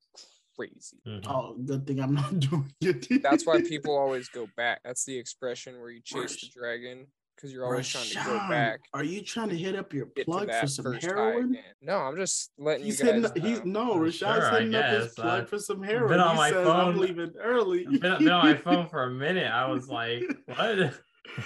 crazy. 0.55 0.97
Mm-hmm. 1.07 1.29
Oh, 1.31 1.55
good 1.63 1.85
thing 1.85 1.99
I'm 1.99 2.15
not 2.15 2.39
doing 2.39 2.71
it. 2.81 3.21
That's 3.21 3.45
why 3.45 3.61
people 3.61 3.95
always 3.97 4.27
go 4.29 4.47
back. 4.57 4.81
That's 4.83 5.05
the 5.05 5.17
expression 5.17 5.79
where 5.79 5.91
you 5.91 6.01
chase 6.03 6.41
the 6.41 6.47
dragon 6.59 7.05
because 7.35 7.53
you're 7.53 7.65
always 7.65 7.87
trying 7.87 8.07
to 8.07 8.15
go 8.25 8.37
back. 8.49 8.79
Are 8.95 9.03
you 9.03 9.21
trying 9.21 9.49
to 9.49 9.55
hit 9.55 9.75
up 9.75 9.93
your 9.93 10.07
plug 10.07 10.49
for 10.51 10.65
some 10.65 10.93
heroin? 10.93 11.55
No, 11.83 11.97
I'm 11.97 12.15
just 12.15 12.49
letting 12.57 12.85
He's 12.85 12.99
you 12.99 13.05
guys. 13.05 13.31
hitting. 13.31 13.43
He's 13.43 13.63
know. 13.63 13.93
no. 13.93 13.95
Rashad's 13.97 14.17
sure, 14.19 14.51
I 14.51 14.57
hitting 14.61 14.73
up 14.73 14.85
his 14.89 15.03
guess. 15.05 15.13
plug 15.13 15.43
I- 15.43 15.45
for 15.45 15.59
some 15.59 15.83
heroin. 15.83 16.09
Been 16.09 16.19
on 16.19 16.31
he 16.35 16.37
my 16.41 16.49
says, 16.49 16.65
phone. 16.65 16.75
"I'm 16.75 16.97
leaving 16.97 17.33
early." 17.39 17.85
I've 17.85 17.91
been, 18.01 18.17
been 18.17 18.29
on 18.31 18.45
my 18.45 18.55
phone 18.55 18.89
for 18.89 19.03
a 19.03 19.11
minute. 19.11 19.51
I 19.51 19.67
was 19.69 19.87
like, 19.87 20.23
what? 20.47 20.59
I 20.59 20.91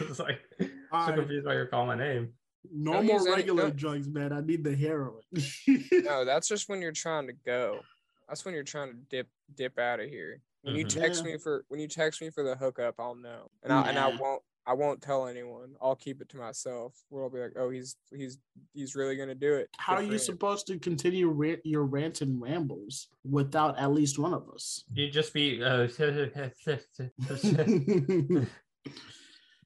was 0.08 0.20
like 0.20 0.40
so 0.62 0.68
Alright. 0.94 1.16
confused 1.16 1.46
why 1.46 1.54
you're 1.56 1.66
calling 1.66 1.88
my 1.88 1.98
name. 1.98 2.30
No 2.70 2.94
Don't 2.94 3.06
more 3.06 3.16
use 3.18 3.26
any- 3.28 3.36
regular 3.38 3.72
drugs, 3.72 4.08
man. 4.08 4.34
I 4.34 4.42
need 4.42 4.64
the 4.64 4.76
heroin. 4.76 5.22
No, 5.92 6.26
that's 6.26 6.48
just 6.48 6.70
when 6.70 6.82
you're 6.82 6.92
trying 6.92 7.28
to 7.28 7.34
go. 7.46 7.80
That's 8.28 8.46
when 8.46 8.54
you're 8.54 8.64
trying 8.64 8.90
to 8.92 8.98
dip 9.10 9.28
dip 9.56 9.80
out 9.80 10.00
of 10.00 10.10
here. 10.10 10.42
When 10.64 10.76
you 10.76 10.86
Mhm. 10.86 10.90
text 11.02 11.26
Yeah. 11.26 11.32
me 11.34 11.38
for 11.38 11.66
when 11.70 11.80
you 11.80 11.88
text 11.88 12.22
me 12.22 12.30
for 12.30 12.44
the 12.44 12.56
hookup, 12.56 12.96
I'll 13.00 13.16
know, 13.16 13.50
and 13.64 13.74
I 13.74 13.90
and 13.90 13.98
I 13.98 14.16
won't 14.16 14.44
I 14.68 14.74
won't 14.74 15.02
tell 15.02 15.28
anyone. 15.28 15.76
I'll 15.82 15.96
keep 15.96 16.22
it 16.22 16.30
to 16.30 16.38
myself. 16.38 16.94
Where 17.10 17.24
I'll 17.24 17.32
be 17.32 17.40
like, 17.40 17.54
oh, 17.56 17.72
he's 17.72 17.96
he's 18.16 18.38
he's 18.76 18.96
really 18.96 19.16
gonna 19.18 19.34
do 19.36 19.56
it. 19.56 19.70
How 19.78 19.96
Good 19.96 20.02
are 20.02 20.06
you 20.06 20.12
him." 20.14 20.20
supposed 20.20 20.68
to 20.68 20.78
continue 20.78 21.30
ra- 21.30 21.56
your 21.64 21.84
rants 21.84 22.22
and 22.22 22.40
rambles 22.40 23.08
without 23.24 23.80
at 23.80 23.92
least 23.92 24.20
one 24.20 24.34
of 24.36 24.48
us? 24.50 24.84
You'd 24.94 25.14
just 25.14 25.34
be 25.34 25.64
uh, 25.64 25.88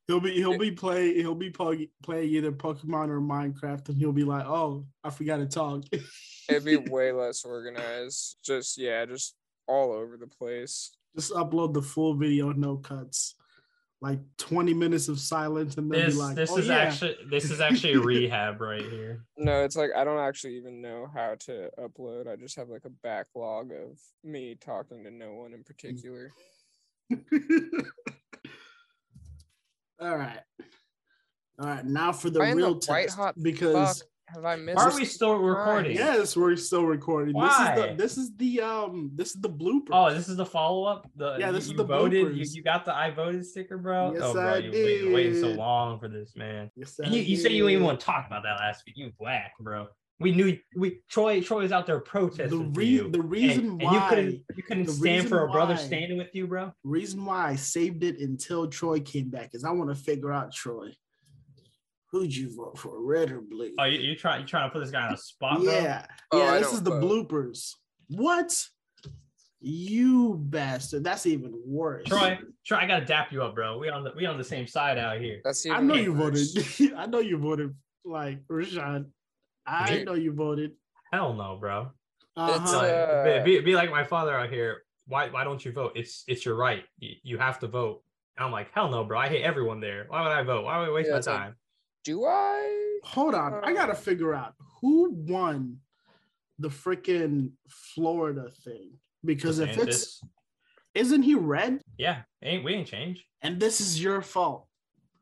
he'll 0.08 0.20
be 0.20 0.34
he'll 0.34 0.58
be 0.58 0.72
play 0.72 1.14
he'll 1.16 1.36
be 1.36 1.50
play, 1.50 1.90
playing 2.04 2.30
either 2.30 2.52
Pokemon 2.52 3.10
or 3.10 3.20
Minecraft, 3.20 3.90
and 3.90 3.98
he'll 3.98 4.12
be 4.12 4.24
like, 4.24 4.46
"Oh, 4.46 4.86
I 5.04 5.10
forgot 5.10 5.38
to 5.38 5.46
talk." 5.48 5.84
It'd 6.50 6.66
be 6.66 6.76
way 6.92 7.12
less 7.12 7.44
organized. 7.44 8.38
Just 8.44 8.78
yeah, 8.78 9.06
just 9.06 9.36
all 9.68 9.92
over 9.92 10.18
the 10.18 10.28
place. 10.28 10.92
Just 11.16 11.32
upload 11.34 11.74
the 11.74 11.82
full 11.82 12.14
video, 12.16 12.52
no 12.52 12.78
cuts, 12.78 13.36
like 14.02 14.20
twenty 14.38 14.74
minutes 14.74 15.08
of 15.08 15.20
silence, 15.20 15.78
and 15.78 15.92
then 15.92 16.02
this 16.02 16.16
be 16.16 16.20
like, 16.20 16.36
this 16.36 16.52
"Oh 16.52 16.58
is 16.58 16.68
yeah." 16.68 16.76
actually 16.76 17.16
this 17.30 17.50
is 17.50 17.62
actually 17.62 17.94
a 17.94 18.00
rehab 18.02 18.62
right 18.62 18.84
here. 18.84 19.26
No, 19.38 19.64
it's 19.64 19.76
like 19.76 19.92
I 19.96 20.04
don't 20.04 20.20
actually 20.20 20.58
even 20.58 20.82
know 20.82 21.08
how 21.14 21.36
to 21.42 21.70
upload. 21.80 22.28
I 22.28 22.36
just 22.36 22.58
have 22.58 22.70
like 22.70 22.86
a 22.86 22.90
backlog 22.90 23.72
of 23.72 24.00
me 24.24 24.56
talking 24.60 25.04
to 25.04 25.12
no 25.12 25.34
one 25.34 25.54
in 25.54 25.64
particular. 25.64 26.32
All 30.00 30.18
right, 30.18 30.40
all 31.60 31.68
right. 31.68 31.86
Now 31.86 32.12
for 32.12 32.30
the 32.30 32.40
Why 32.40 32.48
in 32.48 32.58
the 32.58 32.64
real 32.64 32.74
white 32.74 33.06
test, 33.06 33.16
hot 33.16 33.36
because 33.42 34.00
Fuck, 34.00 34.08
have 34.36 34.46
I 34.46 34.56
missed? 34.58 34.78
Are 34.78 34.94
we 34.94 35.06
still 35.06 35.36
recording? 35.36 35.96
yes, 35.96 36.36
we're 36.36 36.56
still 36.58 36.84
recording. 36.86 37.34
Why? 37.34 37.48
This 37.48 37.60
is 37.60 37.76
the 37.76 37.96
this 38.04 38.18
is 38.18 38.36
the 38.36 38.62
um 38.62 39.12
this 39.16 39.36
is 39.36 39.42
the 39.42 39.50
blooper. 39.50 39.90
Oh, 39.92 40.14
this 40.14 40.28
is 40.28 40.36
the 40.36 40.46
follow 40.46 40.84
up. 40.84 41.10
The 41.16 41.38
Yeah, 41.40 41.48
you- 41.48 41.54
this 41.54 41.68
is 41.68 41.74
the 41.74 41.86
voted. 41.86 42.36
You, 42.36 42.46
you 42.46 42.62
got 42.64 42.84
the 42.84 42.94
I 42.94 43.12
voted 43.12 43.46
sticker, 43.46 43.78
bro. 43.78 44.12
Yes, 44.14 44.22
oh, 44.26 44.34
bro, 44.34 44.44
I 44.54 44.58
you 44.58 44.72
waiting, 44.72 45.14
waiting 45.14 45.40
so 45.40 45.48
long 45.50 46.00
for 46.00 46.10
this, 46.10 46.36
man. 46.36 46.70
Yes, 46.76 47.00
And 47.00 47.14
you, 47.14 47.22
I 47.22 47.24
you 47.24 47.38
said 47.38 47.52
you 47.52 47.60
didn't 47.64 47.72
even 47.74 47.84
want 47.86 48.00
to 48.02 48.06
talk 48.06 48.28
about 48.28 48.44
that 48.44 48.58
last 48.60 48.84
week. 48.86 48.98
You 48.98 49.12
whack, 49.20 49.54
bro. 49.60 49.88
We 50.20 50.32
knew 50.32 50.58
we 50.78 51.02
Troy 51.10 51.42
Troy 51.42 51.64
was 51.64 51.72
out 51.74 51.86
there 51.86 52.00
protesting 52.00 52.72
the 52.72 52.80
re- 52.80 52.86
you. 52.86 53.10
the 53.10 53.22
reason 53.22 53.66
and 53.66 53.82
why 53.82 53.94
you 53.94 54.10
couldn't 54.10 54.44
you 54.56 54.64
couldn't 54.64 54.88
stand 54.88 55.28
for 55.28 55.44
a 55.46 55.52
brother 55.52 55.74
why- 55.74 55.80
standing 55.82 56.18
with 56.18 56.30
you, 56.34 56.48
bro. 56.48 56.72
reason 56.86 57.26
why 57.26 57.50
I 57.50 57.56
saved 57.56 58.02
it 58.04 58.20
until 58.20 58.66
Troy 58.68 59.02
came 59.02 59.30
back 59.30 59.50
is 59.54 59.66
I 59.66 59.72
want 59.72 59.90
to 59.90 59.96
figure 59.96 60.32
out 60.32 60.54
Troy. 60.54 60.90
Who'd 62.12 62.34
you 62.34 62.56
vote 62.56 62.78
for, 62.78 63.02
red 63.04 63.30
or 63.32 63.42
blue? 63.42 63.72
Oh, 63.78 63.84
you, 63.84 64.00
you 64.00 64.16
try 64.16 64.38
you 64.38 64.46
trying 64.46 64.70
to 64.70 64.74
put 64.74 64.80
this 64.80 64.92
guy 64.92 65.06
on 65.08 65.14
a 65.14 65.18
spot, 65.18 65.62
bro? 65.62 65.74
yeah, 65.74 66.06
Oh, 66.32 66.38
yeah. 66.46 66.54
I 66.54 66.60
this 66.60 66.72
is 66.72 66.82
the 66.82 66.92
vote. 66.92 67.04
bloopers. 67.30 67.72
What? 68.08 68.66
You 69.60 70.36
bastard! 70.40 71.04
That's 71.04 71.26
even 71.26 71.60
worse. 71.66 72.06
Troy, 72.08 72.38
Troy, 72.66 72.78
I 72.78 72.86
gotta 72.88 73.06
dap 73.06 73.32
you 73.32 73.42
up, 73.42 73.56
bro. 73.56 73.80
We 73.80 73.90
on 73.90 74.04
the 74.04 74.12
we 74.16 74.26
on 74.28 74.38
the 74.38 74.44
same 74.44 74.68
side 74.68 74.98
out 74.98 75.20
here. 75.20 75.42
That's 75.44 75.66
I 75.66 75.72
even 75.72 75.88
know 75.88 75.96
you 75.96 76.14
worse. 76.14 76.54
voted. 76.54 76.94
I 76.98 77.06
know 77.08 77.20
you 77.20 77.38
voted 77.38 77.74
like 78.06 78.46
Rashawn. 78.48 79.08
I 79.66 79.90
Dude. 79.98 80.06
know 80.06 80.14
you 80.14 80.32
voted. 80.34 80.72
Hell 81.12 81.34
no, 81.34 81.58
bro. 81.60 81.92
Uh-huh. 82.38 82.66
So, 82.66 82.80
uh, 82.80 83.44
be, 83.44 83.60
be 83.62 83.76
like 83.76 83.90
my 83.90 84.04
father 84.04 84.34
out 84.38 84.50
here. 84.50 84.84
Why 85.08 85.30
why 85.30 85.44
don't 85.44 85.64
you 85.64 85.72
vote? 85.72 85.94
It's 85.96 86.24
it's 86.28 86.46
your 86.46 86.56
right. 86.56 86.84
You, 87.00 87.16
you 87.24 87.38
have 87.38 87.60
to 87.60 87.68
vote. 87.68 88.02
And 88.38 88.46
I'm 88.46 88.52
like, 88.52 88.72
hell 88.74 88.90
no, 88.90 89.04
bro. 89.06 89.18
I 89.20 89.28
hate 89.30 89.44
everyone 89.44 89.80
there. 89.80 90.06
Why 90.10 90.22
would 90.24 90.32
I 90.32 90.44
vote? 90.44 90.66
Why 90.66 90.80
would 90.80 90.90
I 90.90 90.92
waste 90.92 91.08
Yeah, 91.08 91.14
my 91.14 91.18
it's 91.20 91.28
like- 91.28 91.38
time? 91.38 91.56
Do 92.04 92.26
I? 92.26 93.00
Hold 93.04 93.34
on, 93.36 93.64
I 93.64 93.74
gotta 93.74 93.94
Uh, 93.94 93.96
figure 93.96 94.34
out 94.34 94.54
who 94.82 95.12
won 95.12 95.78
the 96.60 96.70
freaking 96.70 97.52
Florida 97.70 98.50
thing 98.64 98.92
because 99.24 99.60
if 99.60 99.78
it's 99.78 100.22
isn't 100.94 101.24
he 101.24 101.36
red? 101.36 101.82
yeah, 101.98 102.22
ain't 102.44 102.64
we 102.64 102.74
ain't 102.74 102.88
changed. 102.88 103.24
And 103.42 103.60
this 103.60 103.80
is 103.82 104.02
your 104.02 104.22
fault. 104.22 104.68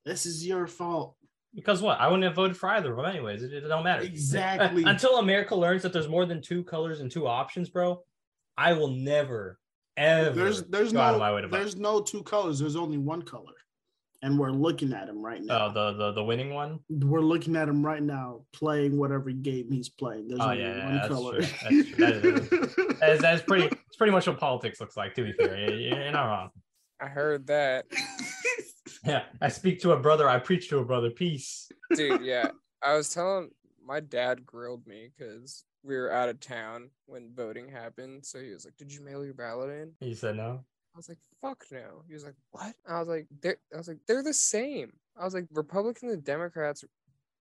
This 0.06 0.26
is 0.26 0.45
your 0.48 0.68
fault. 0.68 1.15
Because 1.55 1.81
what? 1.81 1.99
I 1.99 2.07
wouldn't 2.07 2.23
have 2.23 2.35
voted 2.35 2.57
for 2.57 2.69
either 2.69 2.91
of 2.91 2.97
them 2.97 3.05
anyways. 3.05 3.43
It, 3.43 3.53
it 3.53 3.61
don't 3.67 3.84
matter. 3.84 4.01
Exactly. 4.03 4.84
Until 4.88 5.19
America 5.19 5.55
learns 5.55 5.84
that 5.84 5.93
there's 5.93 6.07
more 6.07 6.25
than 6.25 6.41
two 6.41 6.63
colors 6.63 6.99
and 6.99 7.11
two 7.11 7.27
options, 7.27 7.69
bro, 7.69 8.01
I 8.57 8.73
will 8.73 8.88
never, 8.89 9.59
ever 9.95 10.31
There's 10.31 10.63
there's 10.63 10.91
go 10.93 10.99
out 10.99 11.13
of 11.13 11.19
no 11.19 11.25
my 11.25 11.34
way 11.34 11.41
to 11.41 11.47
vote. 11.47 11.57
there's 11.57 11.75
no 11.75 12.01
two 12.01 12.23
colors. 12.23 12.57
There's 12.59 12.75
only 12.75 12.97
one 12.97 13.21
color, 13.21 13.53
and 14.23 14.39
we're 14.39 14.51
looking 14.51 14.93
at 14.93 15.07
him 15.09 15.21
right 15.23 15.41
oh, 15.41 15.45
now. 15.45 15.65
Oh, 15.67 15.71
the, 15.73 15.93
the 15.97 16.11
the 16.13 16.23
winning 16.23 16.53
one. 16.55 16.80
we're 16.89 17.21
looking 17.21 17.55
at 17.55 17.69
him 17.69 17.85
right 17.85 18.01
now 18.01 18.41
playing 18.53 18.97
whatever 18.97 19.30
game 19.31 19.71
he's 19.71 19.89
playing. 19.89 20.27
There's 20.30 20.39
Oh, 20.41 20.45
only 20.49 20.61
yeah, 20.61 20.75
yeah, 20.75 20.85
one 20.85 20.95
that's 20.95 21.07
color. 21.07 21.41
true. 21.41 21.84
That's. 21.91 21.97
That 21.97 22.25
is- 22.25 22.75
That's, 22.99 23.21
that's 23.21 23.41
pretty. 23.43 23.65
It's 23.88 23.95
pretty 23.97 24.11
much 24.11 24.25
what 24.25 24.39
politics 24.39 24.80
looks 24.81 24.97
like. 24.97 25.13
To 25.15 25.23
be 25.23 25.34
fair, 25.34 25.69
You- 25.69 25.95
you're 25.95 26.11
not 26.11 26.25
wrong. 26.25 26.49
I 26.99 27.07
heard 27.07 27.45
that, 27.47 27.85
Yeah, 29.05 29.23
I 29.41 29.49
speak 29.49 29.81
to 29.81 29.91
a 29.91 29.99
brother. 29.99 30.30
I 30.30 30.39
preach 30.39 30.69
to 30.69 30.80
a 30.80 30.85
brother. 30.85 31.09
Peace. 31.09 31.69
dude. 31.95 32.21
Yeah, 32.21 32.51
I 32.81 32.95
was 32.95 33.09
telling 33.09 33.49
my 33.85 33.99
dad 33.99 34.45
grilled 34.45 34.88
me 34.88 35.09
because 35.17 35.65
we 35.84 35.95
were 35.97 36.11
out 36.11 36.30
of 36.30 36.39
town 36.39 36.89
when 37.05 37.31
voting 37.35 37.67
happened. 37.67 38.25
So 38.25 38.39
he 38.39 38.51
was 38.51 38.65
like, 38.65 38.77
"Did 38.77 38.93
you 38.93 39.01
mail 39.01 39.25
your 39.25 39.34
ballot 39.34 39.69
in?" 39.69 39.91
He 39.99 40.15
said 40.15 40.38
no. 40.38 40.63
I 40.95 40.97
was 40.97 41.09
like, 41.09 41.17
"Fuck 41.41 41.65
no." 41.71 42.03
He 42.07 42.13
was 42.13 42.23
like, 42.23 42.35
"What?" 42.51 42.75
I 42.88 42.99
was 42.99 43.07
like, 43.07 43.27
"They're." 43.41 43.57
I 43.73 43.77
was 43.77 43.88
like, 43.88 43.99
"They're 44.07 44.23
the 44.23 44.34
same." 44.34 44.93
I 45.19 45.25
was 45.25 45.34
like, 45.34 45.47
"Republicans 45.51 46.13
and 46.13 46.23
Democrats." 46.23 46.84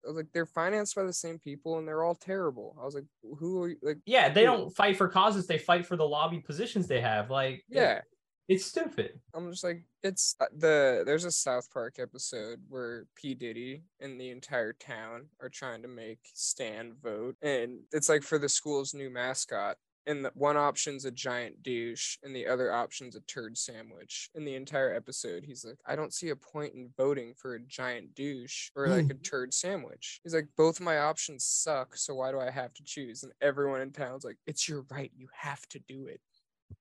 I 0.04 0.08
was 0.08 0.16
like, 0.16 0.28
"They're 0.32 0.46
financed 0.46 0.94
by 0.94 1.02
the 1.02 1.12
same 1.12 1.38
people, 1.40 1.78
and 1.78 1.88
they're 1.88 2.04
all 2.04 2.14
terrible." 2.14 2.76
I 2.80 2.84
was 2.84 2.94
like, 2.94 3.06
"Who 3.38 3.62
are 3.62 3.68
you?" 3.70 3.76
Like, 3.82 3.98
Yeah, 4.06 4.28
they 4.28 4.42
Who? 4.44 4.52
don't 4.52 4.76
fight 4.76 4.96
for 4.96 5.08
causes. 5.08 5.46
They 5.46 5.58
fight 5.58 5.86
for 5.86 5.96
the 5.96 6.06
lobby 6.06 6.38
positions 6.38 6.86
they 6.86 7.00
have. 7.00 7.30
Like, 7.30 7.64
yeah. 7.68 8.02
It's 8.48 8.64
stupid. 8.66 9.20
I'm 9.34 9.50
just 9.50 9.64
like 9.64 9.82
it's 10.02 10.34
uh, 10.40 10.46
the 10.56 11.02
there's 11.04 11.24
a 11.24 11.30
South 11.30 11.70
Park 11.70 11.96
episode 11.98 12.60
where 12.68 13.06
P 13.14 13.34
Diddy 13.34 13.82
and 14.00 14.20
the 14.20 14.30
entire 14.30 14.72
town 14.72 15.26
are 15.40 15.50
trying 15.50 15.82
to 15.82 15.88
make 15.88 16.20
Stan 16.34 16.94
vote, 17.02 17.36
and 17.42 17.80
it's 17.92 18.08
like 18.08 18.22
for 18.22 18.38
the 18.38 18.48
school's 18.48 18.94
new 18.94 19.10
mascot. 19.10 19.76
And 20.06 20.24
the 20.24 20.30
one 20.34 20.56
option's 20.56 21.04
a 21.04 21.10
giant 21.10 21.62
douche, 21.62 22.16
and 22.22 22.34
the 22.34 22.46
other 22.46 22.72
option's 22.72 23.14
a 23.14 23.20
turd 23.20 23.58
sandwich. 23.58 24.30
In 24.34 24.46
the 24.46 24.54
entire 24.54 24.94
episode, 24.94 25.44
he's 25.44 25.66
like, 25.66 25.76
"I 25.84 25.96
don't 25.96 26.14
see 26.14 26.30
a 26.30 26.36
point 26.36 26.72
in 26.72 26.88
voting 26.96 27.34
for 27.36 27.54
a 27.54 27.60
giant 27.60 28.14
douche 28.14 28.70
or 28.74 28.88
like 28.88 29.10
a 29.10 29.14
turd 29.22 29.52
sandwich." 29.52 30.20
He's 30.24 30.32
like, 30.34 30.48
"Both 30.56 30.80
my 30.80 30.98
options 31.00 31.44
suck, 31.44 31.94
so 31.94 32.14
why 32.14 32.30
do 32.30 32.40
I 32.40 32.50
have 32.50 32.72
to 32.74 32.82
choose?" 32.84 33.22
And 33.22 33.32
everyone 33.42 33.82
in 33.82 33.92
town's 33.92 34.24
like, 34.24 34.38
"It's 34.46 34.66
your 34.66 34.86
right. 34.90 35.12
You 35.14 35.28
have 35.34 35.66
to 35.68 35.78
do 35.80 36.06
it." 36.06 36.22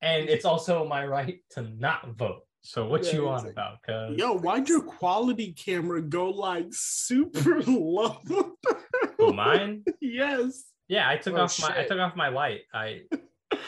And 0.02 0.30
it's 0.30 0.46
also 0.46 0.88
my 0.88 1.06
right 1.06 1.40
to 1.52 1.62
not 1.64 2.16
vote. 2.18 2.42
So 2.62 2.88
what 2.88 3.06
Yeah, 3.06 3.14
you 3.14 3.30
on 3.30 3.44
like- 3.44 3.52
about? 3.54 3.82
Cause 3.86 4.18
Yo, 4.18 4.38
why'd 4.38 4.68
your 4.68 4.82
quality 4.82 5.54
camera 5.54 6.02
go 6.02 6.30
like 6.30 6.68
super 6.72 7.62
low? 7.68 8.18
oh, 9.20 9.34
mine. 9.34 9.84
yes. 10.02 10.66
Yeah, 10.90 11.10
I 11.10 11.18
took 11.18 11.36
Oh, 11.36 11.42
off 11.44 11.62
my 11.62 11.80
I 11.82 11.84
took 11.86 12.00
off 12.00 12.16
my 12.16 12.30
light. 12.30 12.62
I 12.74 13.02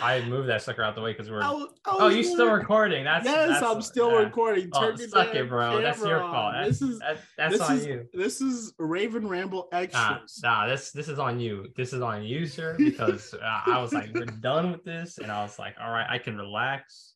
I 0.02 0.22
moved 0.22 0.50
that 0.50 0.62
sucker 0.62 0.84
out 0.84 0.96
the 0.96 1.02
way 1.02 1.14
because 1.14 1.30
we're. 1.30 1.42
I 1.42 1.52
was- 1.52 1.70
I 1.86 1.92
Oh, 1.92 2.06
was 2.08 2.16
you 2.16 2.24
still 2.24 2.52
recording? 2.52 3.06
That's 3.06 3.26
yes, 3.26 3.50
that's, 3.50 3.64
I'm 3.64 3.82
still 3.82 4.12
yeah. 4.12 4.18
recording. 4.20 4.70
Oh, 4.74 4.82
Turn 4.90 4.98
your 5.00 5.08
suck 5.08 5.34
it, 5.34 5.48
bro. 5.48 5.82
That's 5.82 6.00
your 6.04 6.20
fault. 6.20 6.54
That's, 6.56 6.80
This 6.80 6.90
is 6.90 7.00
that, 7.00 7.18
that's 7.38 7.54
this 7.54 7.62
on 7.62 7.78
is 7.78 7.86
you. 7.86 8.06
this 8.14 8.42
is 8.42 8.74
Rave 8.78 9.16
N' 9.16 9.28
Ramble 9.28 9.70
Nah, 9.72 9.80
extras. 9.80 10.40
nah, 10.44 10.68
this 10.68 10.92
this 10.92 11.08
is 11.08 11.18
on 11.20 11.40
you. 11.40 11.68
This 11.78 11.94
is 11.94 12.02
on 12.02 12.24
you, 12.24 12.46
sir. 12.46 12.76
Because 12.78 13.34
uh, 13.42 13.62
I 13.68 13.80
was 13.82 13.94
like, 13.94 14.14
we're 14.14 14.26
done 14.26 14.72
with 14.72 14.84
this, 14.84 15.18
and 15.18 15.32
I 15.32 15.44
was 15.44 15.58
like, 15.58 15.76
all 15.82 15.92
right, 15.92 16.08
I 16.10 16.18
can 16.18 16.38
relax. 16.38 17.14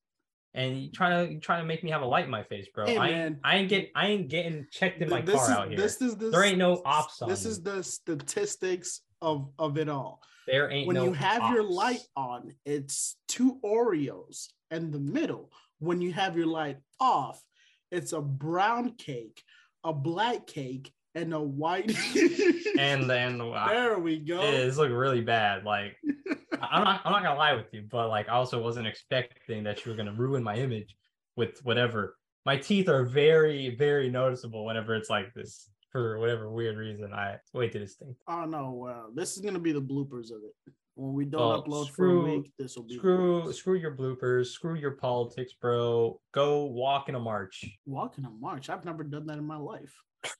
And 0.55 0.77
you 0.79 0.91
trying 0.91 1.27
to 1.27 1.33
you 1.33 1.39
trying 1.39 1.63
to 1.63 1.67
make 1.67 1.83
me 1.83 1.89
have 1.91 2.01
a 2.03 2.05
light 2.05 2.25
in 2.25 2.31
my 2.31 2.43
face, 2.43 2.67
bro. 2.73 2.85
Hey, 2.85 2.95
I 2.97 3.09
ain't, 3.09 3.37
I 3.43 3.55
ain't 3.57 3.69
get 3.69 3.91
I 3.95 4.07
ain't 4.07 4.29
getting 4.29 4.67
checked 4.71 5.01
in 5.01 5.09
my 5.09 5.19
this 5.21 5.35
car 5.35 5.45
is, 5.45 5.49
out 5.57 5.67
here. 5.67 5.77
This 5.77 6.01
is 6.01 6.15
this, 6.15 6.31
There 6.31 6.43
ain't 6.43 6.59
no 6.59 6.81
ops 6.85 7.21
on 7.21 7.27
This 7.29 7.45
is 7.45 7.61
the 7.61 7.83
statistics 7.83 9.01
of 9.21 9.49
of 9.59 9.77
it 9.77 9.89
all. 9.89 10.21
There 10.47 10.71
ain't 10.71 10.87
when 10.87 10.95
no 10.95 11.05
you 11.05 11.13
have 11.13 11.51
your 11.53 11.63
light 11.63 12.05
on, 12.15 12.53
it's 12.65 13.17
two 13.27 13.59
Oreos 13.63 14.47
in 14.71 14.91
the 14.91 14.99
middle. 14.99 15.51
When 15.79 16.01
you 16.01 16.13
have 16.13 16.37
your 16.37 16.47
light 16.47 16.77
off, 16.99 17.43
it's 17.91 18.13
a 18.13 18.21
brown 18.21 18.95
cake, 18.97 19.43
a 19.83 19.93
black 19.93 20.47
cake, 20.47 20.91
and 21.15 21.33
a 21.33 21.41
white. 21.41 21.95
and 22.77 23.09
then 23.09 23.41
uh, 23.41 23.67
there 23.67 23.99
we 23.99 24.19
go. 24.19 24.41
it's 24.41 24.77
looking 24.77 24.95
really 24.95 25.21
bad. 25.21 25.63
Like 25.63 25.95
I'm 26.61 26.83
not 26.83 27.01
I'm 27.05 27.11
not 27.11 27.23
gonna 27.23 27.39
lie 27.39 27.53
with 27.53 27.73
you, 27.73 27.83
but 27.89 28.09
like 28.09 28.29
I 28.29 28.33
also 28.33 28.61
wasn't 28.61 28.87
expecting 28.87 29.63
that 29.63 29.85
you 29.85 29.91
were 29.91 29.97
gonna 29.97 30.13
ruin 30.13 30.43
my 30.43 30.55
image 30.55 30.95
with 31.35 31.59
whatever. 31.63 32.17
My 32.45 32.57
teeth 32.57 32.89
are 32.89 33.05
very 33.05 33.75
very 33.75 34.09
noticeable 34.09 34.65
whenever 34.65 34.95
it's 34.95 35.09
like 35.09 35.33
this 35.33 35.69
for 35.93 36.19
whatever 36.19 36.49
weird 36.49 36.75
reason. 36.75 37.13
I 37.13 37.37
way 37.53 37.69
too 37.69 37.79
distinct. 37.79 38.21
Oh 38.27 38.43
no, 38.45 38.71
well, 38.71 39.11
this 39.15 39.37
is 39.37 39.41
gonna 39.41 39.59
be 39.59 39.71
the 39.71 39.81
bloopers 39.81 40.31
of 40.31 40.41
it. 40.43 40.73
When 40.95 41.13
we 41.13 41.25
don't 41.25 41.41
Well, 41.41 41.63
upload 41.63 41.85
for 41.89 42.05
a 42.05 42.09
screw- 42.09 42.35
week, 42.41 42.51
this 42.59 42.75
will 42.75 42.83
be 42.83 42.97
Screw 42.97 43.41
bloopers. 43.43 43.53
screw 43.53 43.75
your 43.75 43.95
bloopers, 43.95 44.47
screw 44.47 44.75
your 44.75 44.91
politics, 44.91 45.53
bro. 45.53 46.19
Go 46.33 46.65
walk 46.65 47.09
in 47.09 47.15
a 47.15 47.19
march. 47.19 47.63
Walk 47.85 48.17
in 48.17 48.25
a 48.25 48.29
march. 48.29 48.69
I've 48.69 48.83
never 48.85 49.03
done 49.03 49.25
that 49.27 49.37
in 49.37 49.45
my 49.45 49.55
life. 49.57 49.93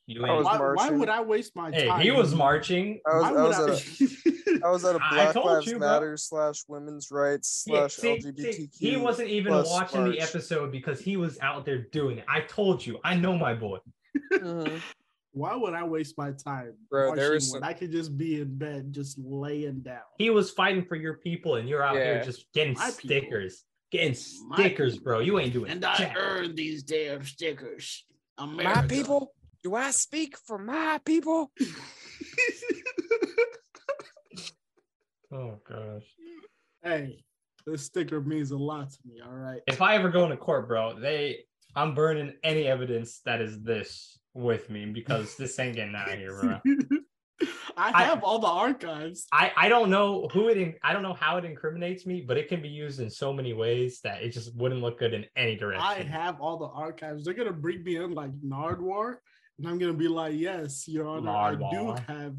You 0.07 0.25
ain't. 0.25 0.43
Why, 0.45 0.57
why 0.75 0.89
would 0.91 1.09
I 1.09 1.21
waste 1.21 1.55
my 1.55 1.69
Hey, 1.71 1.88
time? 1.88 2.01
he 2.01 2.11
was 2.11 2.34
marching. 2.34 2.99
I 3.05 3.15
was, 3.15 3.23
Why 3.23 3.30
I 3.30 3.43
was 3.43 3.59
at 3.59 3.69
a 3.69 4.63
I? 4.63 4.67
I 4.67 4.71
was 4.71 4.85
at 4.85 4.95
a 4.95 4.99
I- 5.01 5.07
I 5.30 5.31
Black 5.34 5.45
Lives 5.45 5.67
you, 5.67 5.77
bro. 5.80 5.88
Matter 5.89 6.17
slash 6.17 6.63
women's 6.67 7.11
rights 7.11 7.63
Yeah, 7.67 7.88
slash 7.88 7.93
see, 7.95 8.21
see, 8.21 8.30
LGBTQ. 8.31 8.69
he 8.80 8.97
wasn't 8.97 9.30
even 9.30 9.51
plus 9.51 9.69
watching 9.69 10.05
the 10.09 10.19
episode 10.21 10.71
because 10.71 10.99
he 11.01 11.17
was 11.17 11.38
out 11.41 11.65
there 11.65 11.84
doing 11.91 12.17
it. 12.19 12.25
I 12.30 12.41
told 12.41 12.85
you, 12.85 12.99
I 13.03 13.15
know 13.15 13.38
my 13.38 13.53
boy. 13.55 13.80
Mhm. 14.34 14.81
Why 15.34 15.55
would 15.55 15.73
I 15.73 15.84
waste 15.84 16.15
my 16.18 16.31
time 16.31 16.73
Bro, 16.91 17.15
there 17.15 17.30
marching 17.31 17.38
is 17.38 17.51
when 17.51 17.61
some- 17.61 17.69
I 17.69 17.73
could 17.73 17.91
just 17.91 18.15
be 18.18 18.39
in 18.39 18.55
bed, 18.55 18.93
just 18.93 19.18
laying 19.18 19.81
down? 19.81 20.03
He 20.19 20.30
was 20.30 20.51
fighting 20.51 20.85
for 20.85 20.95
your 20.95 21.15
people, 21.18 21.55
and 21.55 21.68
you're 21.68 21.84
out 21.84 21.95
here 21.95 22.23
just 22.23 22.45
getting 22.53 22.73
My 22.76 22.91
people. 22.91 22.99
stickers, 23.10 23.65
getting 23.91 24.15
My 24.47 24.55
stickers, 24.57 24.99
bro. 24.99 25.19
You 25.19 25.39
ain't 25.39 25.53
doing 25.53 25.72
and 25.72 25.84
I 25.84 26.14
earned 26.15 26.55
these 26.55 26.84
damn 26.84 27.23
stickers. 27.23 28.05
America. 28.38 28.81
My 28.81 28.88
people? 28.88 29.34
Do 29.64 29.76
I 29.76 29.91
speak 29.91 30.38
for 30.38 30.57
my 30.57 30.99
people? 31.03 31.51
Oh 35.35 35.57
gosh. 35.68 36.03
hey, 36.84 37.23
this 37.65 37.81
sticker 37.84 38.22
means 38.22 38.51
a 38.51 38.57
lot 38.57 38.91
to 38.91 38.97
me. 39.03 39.19
All 39.26 39.34
right. 39.34 39.61
If 39.65 39.81
I 39.81 39.95
ever 39.95 40.10
go 40.10 40.26
into 40.26 40.38
court, 40.38 40.68
bro, 40.68 40.99
they 40.99 41.45
I'm 41.76 41.95
burning 41.95 42.34
any 42.43 42.68
evidence 42.68 43.22
that 43.26 43.41
is 43.41 43.60
this 43.64 44.19
with 44.34 44.69
me 44.69 44.85
because 44.85 45.35
this 45.35 45.57
ain't 45.60 45.76
getting 45.76 45.95
out 45.95 46.11
of 46.11 46.18
here, 46.18 46.39
bro. 46.39 46.60
I 47.76 47.91
I- 47.93 48.03
have 48.03 48.23
all 48.23 48.39
the 48.39 48.47
archives. 48.47 49.26
I, 49.31 49.51
I 49.57 49.69
don't 49.69 49.89
know 49.89 50.27
who 50.31 50.47
it 50.49 50.57
in, 50.57 50.76
I 50.84 50.93
don't 50.93 51.01
know 51.03 51.14
how 51.14 51.38
it 51.38 51.45
incriminates 51.45 52.05
me, 52.05 52.22
but 52.22 52.38
it 52.38 52.47
can 52.47 52.61
be 52.61 52.69
used 52.69 52.99
in 52.99 53.10
so 53.10 53.34
many 53.34 53.53
ways 53.53 53.99
that 54.03 54.22
it 54.22 54.30
just 54.30 54.55
wouldn't 54.55 54.81
look 54.81 54.99
good 54.99 55.14
in 55.14 55.26
any 55.35 55.55
direction. 55.55 55.84
I 55.85 56.03
have 56.03 56.39
all 56.39 56.57
the 56.57 56.68
archives. 56.68 57.26
They're 57.26 57.34
gonna 57.34 57.51
bring 57.51 57.84
me 57.84 57.97
in 57.97 58.14
like 58.14 58.31
Nardwuar, 58.41 59.15
and 59.57 59.68
I'm 59.68 59.77
gonna 59.80 59.93
be 59.93 60.07
like, 60.07 60.35
"Yes, 60.35 60.88
Your 60.88 61.07
Honor, 61.07 61.31
I 61.31 61.55
do 61.55 61.95
have 62.07 62.35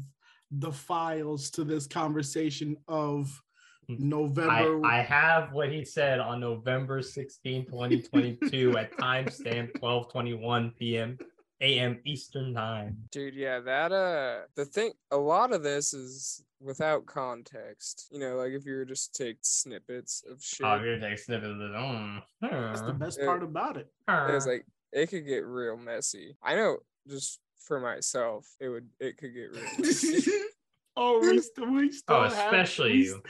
the 0.51 0.71
files 0.71 1.49
to 1.51 1.63
this 1.63 1.87
conversation 1.87 2.77
of 2.87 3.41
Hmm. 3.87 3.93
I, 3.93 3.97
November." 3.99 4.85
I 4.87 5.01
have 5.01 5.51
what 5.51 5.71
he 5.71 5.85
said 5.85 6.19
on 6.19 6.39
November 6.39 7.01
16, 7.03 7.65
2022 7.65 8.77
at 8.77 8.91
timestamp 8.97 9.73
12:21 9.73 10.75
p.m. 10.77 11.17
a.m. 11.65 11.99
Eastern 12.05 12.53
time. 12.53 12.97
Dude, 13.11 13.33
yeah, 13.35 13.59
that 13.59 13.91
uh 13.91 14.41
the 14.55 14.65
thing 14.65 14.91
a 15.11 15.17
lot 15.17 15.51
of 15.51 15.63
this 15.63 15.93
is 15.93 16.43
without 16.61 17.05
context. 17.05 18.07
You 18.11 18.19
know, 18.19 18.35
like 18.35 18.51
if 18.51 18.65
you 18.65 18.75
were 18.75 18.85
just 18.85 19.15
to 19.15 19.23
take 19.25 19.37
snippets 19.41 20.23
of 20.29 20.41
shit. 20.43 20.65
Oh, 20.65 20.81
you're 20.81 20.99
taking 20.99 21.17
snippet 21.17 21.49
of 21.51 21.57
this. 21.57 21.69
Mm, 21.71 22.21
That's 22.41 22.81
the 22.81 22.91
hmm, 22.93 22.97
best 22.99 23.19
Uh, 23.21 23.25
part 23.25 23.43
about 23.43 23.77
it. 23.77 23.87
It's 24.07 24.45
like 24.47 24.65
it 24.93 25.07
could 25.09 25.25
get 25.25 25.45
real 25.45 25.77
messy. 25.77 26.37
I 26.43 26.55
know 26.55 26.77
just 27.09 27.39
for 27.59 27.79
myself, 27.79 28.47
it 28.59 28.69
would 28.69 28.87
it 28.99 29.17
could 29.17 29.33
get 29.33 29.51
real 29.51 29.69
messy. 29.79 30.31
oh, 30.95 31.19
we 31.19 31.39
still, 31.41 31.71
we 31.71 31.91
still 31.91 32.21
have- 32.23 32.31
especially 32.31 32.91
we 32.93 32.97
you. 33.05 33.21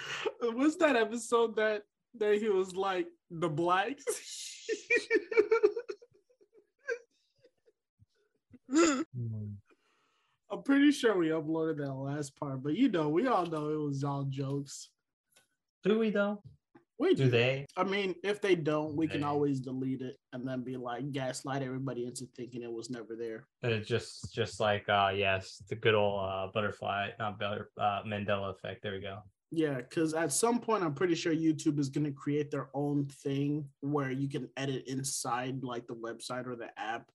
st- 0.41 0.55
What's 0.55 0.75
that 0.77 0.95
episode 0.95 1.55
that 1.55 1.83
that 2.19 2.37
he 2.39 2.49
was 2.49 2.75
like 2.75 3.07
the 3.31 3.49
blacks? 3.49 4.03
I'm 10.51 10.63
pretty 10.63 10.91
sure 10.91 11.17
we 11.17 11.29
uploaded 11.29 11.77
that 11.77 11.93
last 11.93 12.37
part, 12.39 12.63
but 12.63 12.75
you 12.75 12.89
know, 12.89 13.09
we 13.09 13.27
all 13.27 13.45
know 13.45 13.69
it 13.69 13.79
was 13.79 14.03
all 14.03 14.23
jokes. 14.23 14.89
Do 15.83 15.99
we 15.99 16.09
though? 16.11 16.41
We 16.97 17.13
Do 17.13 17.29
they? 17.29 17.65
I 17.75 17.83
mean, 17.83 18.15
if 18.23 18.41
they 18.41 18.55
don't, 18.55 18.95
we 18.95 19.07
can 19.07 19.23
always 19.23 19.59
delete 19.59 20.01
it 20.01 20.15
and 20.31 20.47
then 20.47 20.63
be 20.63 20.77
like 20.77 21.11
gaslight 21.11 21.61
everybody 21.61 22.05
into 22.05 22.25
thinking 22.37 22.63
it 22.63 22.71
was 22.71 22.89
never 22.89 23.17
there. 23.17 23.47
It's 23.63 23.87
just 23.87 24.33
just 24.33 24.61
like 24.61 24.87
uh 24.87 25.11
yes, 25.13 25.61
the 25.67 25.75
good 25.75 25.93
old 25.93 26.21
uh 26.23 26.47
butterfly, 26.53 27.09
not 27.19 27.37
better 27.37 27.69
uh 27.77 28.03
Mandela 28.03 28.51
effect. 28.51 28.81
There 28.81 28.93
we 28.93 29.01
go. 29.01 29.19
Yeah, 29.51 29.75
because 29.75 30.13
at 30.13 30.31
some 30.31 30.59
point, 30.59 30.83
I'm 30.83 30.93
pretty 30.93 31.15
sure 31.15 31.33
YouTube 31.33 31.79
is 31.79 31.89
going 31.89 32.05
to 32.05 32.11
create 32.11 32.49
their 32.51 32.69
own 32.73 33.05
thing 33.05 33.69
where 33.81 34.11
you 34.11 34.27
can 34.27 34.49
edit 34.57 34.85
inside 34.87 35.63
like 35.63 35.87
the 35.87 35.95
website 35.95 36.47
or 36.47 36.55
the 36.55 36.69
app. 36.77 37.09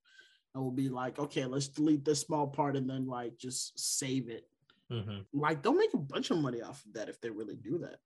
And 0.54 0.62
we'll 0.62 0.72
be 0.72 0.88
like, 0.88 1.18
okay, 1.18 1.44
let's 1.44 1.68
delete 1.68 2.04
this 2.04 2.20
small 2.20 2.46
part 2.48 2.76
and 2.76 2.88
then 2.88 3.06
like 3.06 3.36
just 3.38 3.78
save 3.78 4.28
it. 4.28 4.48
hmm 4.90 5.20
Like 5.32 5.62
they'll 5.62 5.74
make 5.74 5.94
a 5.94 5.98
bunch 5.98 6.30
of 6.30 6.38
money 6.38 6.60
off 6.60 6.84
of 6.86 6.94
that 6.94 7.08
if 7.08 7.20
they 7.20 7.30
really 7.30 7.56
do 7.56 7.78
that. 7.78 7.98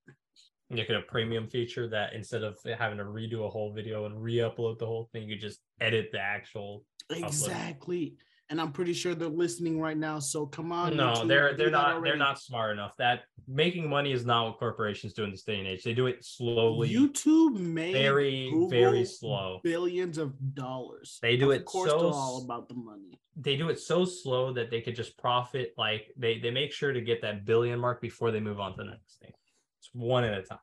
You 0.70 0.84
could 0.84 0.96
have 0.96 1.06
premium 1.06 1.48
feature 1.48 1.88
that 1.88 2.14
instead 2.14 2.42
of 2.42 2.58
having 2.78 2.98
to 2.98 3.04
redo 3.04 3.46
a 3.46 3.50
whole 3.50 3.72
video 3.72 4.06
and 4.06 4.20
re-upload 4.20 4.78
the 4.78 4.86
whole 4.86 5.08
thing, 5.12 5.28
you 5.28 5.36
just 5.36 5.60
edit 5.80 6.08
the 6.12 6.20
actual. 6.20 6.84
Exactly. 7.10 8.16
And 8.50 8.60
I'm 8.60 8.72
pretty 8.72 8.92
sure 8.92 9.14
they're 9.14 9.28
listening 9.28 9.80
right 9.80 9.96
now. 9.96 10.18
So 10.18 10.44
come 10.44 10.70
on. 10.70 10.96
no, 10.96 11.14
YouTube, 11.14 11.28
they're 11.28 11.56
they're 11.56 11.70
not 11.70 12.02
they're 12.02 12.16
not 12.16 12.38
smart 12.38 12.72
enough. 12.72 12.92
That 12.98 13.22
making 13.48 13.88
money 13.88 14.12
is 14.12 14.26
not 14.26 14.46
what 14.46 14.58
corporations 14.58 15.14
do 15.14 15.24
in 15.24 15.30
this 15.30 15.42
day 15.44 15.58
and 15.58 15.66
age. 15.66 15.82
They 15.82 15.94
do 15.94 16.06
it 16.06 16.24
slowly, 16.24 16.90
YouTube 16.90 17.58
made 17.58 17.94
very 17.94 18.52
very 18.68 19.06
slow. 19.06 19.60
billions 19.64 20.18
of 20.18 20.34
dollars. 20.54 21.18
They 21.22 21.36
do 21.36 21.52
of 21.52 21.60
it 21.60 21.64
course, 21.64 21.90
so 21.90 21.98
they're 21.98 22.10
all 22.10 22.42
about 22.44 22.68
the 22.68 22.74
money. 22.74 23.18
They 23.36 23.56
do 23.56 23.70
it 23.70 23.80
so 23.80 24.04
slow 24.04 24.52
that 24.52 24.70
they 24.70 24.82
could 24.82 24.94
just 24.94 25.16
profit. 25.16 25.72
Like 25.78 26.12
they 26.16 26.38
they 26.38 26.50
make 26.50 26.70
sure 26.70 26.92
to 26.92 27.00
get 27.00 27.22
that 27.22 27.46
billion 27.46 27.80
mark 27.80 28.02
before 28.02 28.30
they 28.30 28.40
move 28.40 28.60
on 28.60 28.72
to 28.72 28.84
the 28.84 28.90
next 28.90 29.20
thing. 29.20 29.32
It's 29.78 29.90
one 29.94 30.22
at 30.24 30.38
a 30.38 30.42
time. 30.42 30.58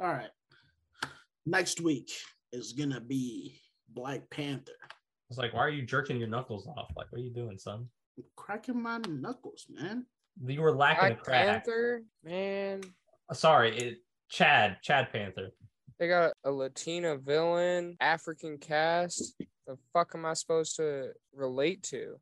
All 0.00 0.12
right. 0.12 0.30
Next 1.46 1.80
week 1.80 2.10
is 2.52 2.74
gonna 2.74 3.00
be 3.00 3.58
Black 3.88 4.28
Panther. 4.30 4.72
It's 5.32 5.38
like, 5.38 5.54
why 5.54 5.60
are 5.60 5.70
you 5.70 5.80
jerking 5.80 6.18
your 6.18 6.28
knuckles 6.28 6.66
off? 6.66 6.90
Like, 6.94 7.06
what 7.10 7.18
are 7.18 7.24
you 7.24 7.32
doing, 7.32 7.56
son? 7.56 7.88
cracking 8.36 8.82
my 8.82 8.98
knuckles, 9.08 9.64
man. 9.70 10.04
You 10.46 10.60
were 10.60 10.74
lacking 10.76 11.04
a 11.04 11.08
Black 11.14 11.22
crack. 11.22 11.46
Panther, 11.46 12.02
man. 12.22 12.82
Uh, 13.30 13.32
Sorry, 13.32 13.74
it, 13.78 13.98
Chad, 14.28 14.76
Chad 14.82 15.10
Panther. 15.10 15.48
They 15.98 16.08
got 16.08 16.34
a 16.44 16.50
Latina 16.50 17.16
villain, 17.16 17.96
African 17.98 18.58
cast. 18.58 19.34
The 19.66 19.78
fuck 19.94 20.10
am 20.14 20.26
I 20.26 20.34
supposed 20.34 20.76
to 20.76 21.12
relate 21.34 21.82
to? 21.84 22.16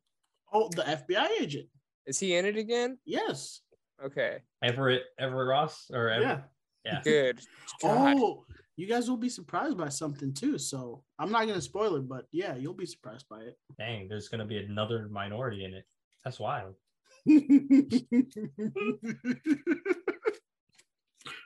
Oh, 0.52 0.68
the 0.76 0.82
FBI 0.82 1.40
agent. 1.40 1.66
Is 2.06 2.20
he 2.20 2.36
in 2.36 2.44
it 2.44 2.56
again? 2.56 2.96
Yes. 3.04 3.60
Okay, 4.04 4.38
Everett, 4.62 5.02
Everett 5.18 5.48
Ross, 5.48 5.90
or 5.92 6.10
Everett, 6.10 6.42
Yeah. 6.84 6.92
yeah. 6.92 7.00
good. 7.02 7.40
God. 7.82 8.16
Oh, 8.20 8.44
you 8.76 8.86
guys 8.86 9.08
will 9.10 9.16
be 9.16 9.28
surprised 9.28 9.76
by 9.76 9.88
something 9.88 10.32
too. 10.32 10.58
So 10.58 11.02
I'm 11.18 11.30
not 11.30 11.46
gonna 11.46 11.60
spoil 11.60 11.96
it, 11.96 12.08
but 12.08 12.26
yeah, 12.32 12.56
you'll 12.56 12.74
be 12.74 12.86
surprised 12.86 13.26
by 13.28 13.40
it. 13.40 13.58
Dang, 13.78 14.08
there's 14.08 14.28
gonna 14.28 14.46
be 14.46 14.58
another 14.58 15.08
minority 15.10 15.64
in 15.64 15.74
it. 15.74 15.84
That's 16.24 16.38
wild. 16.40 16.74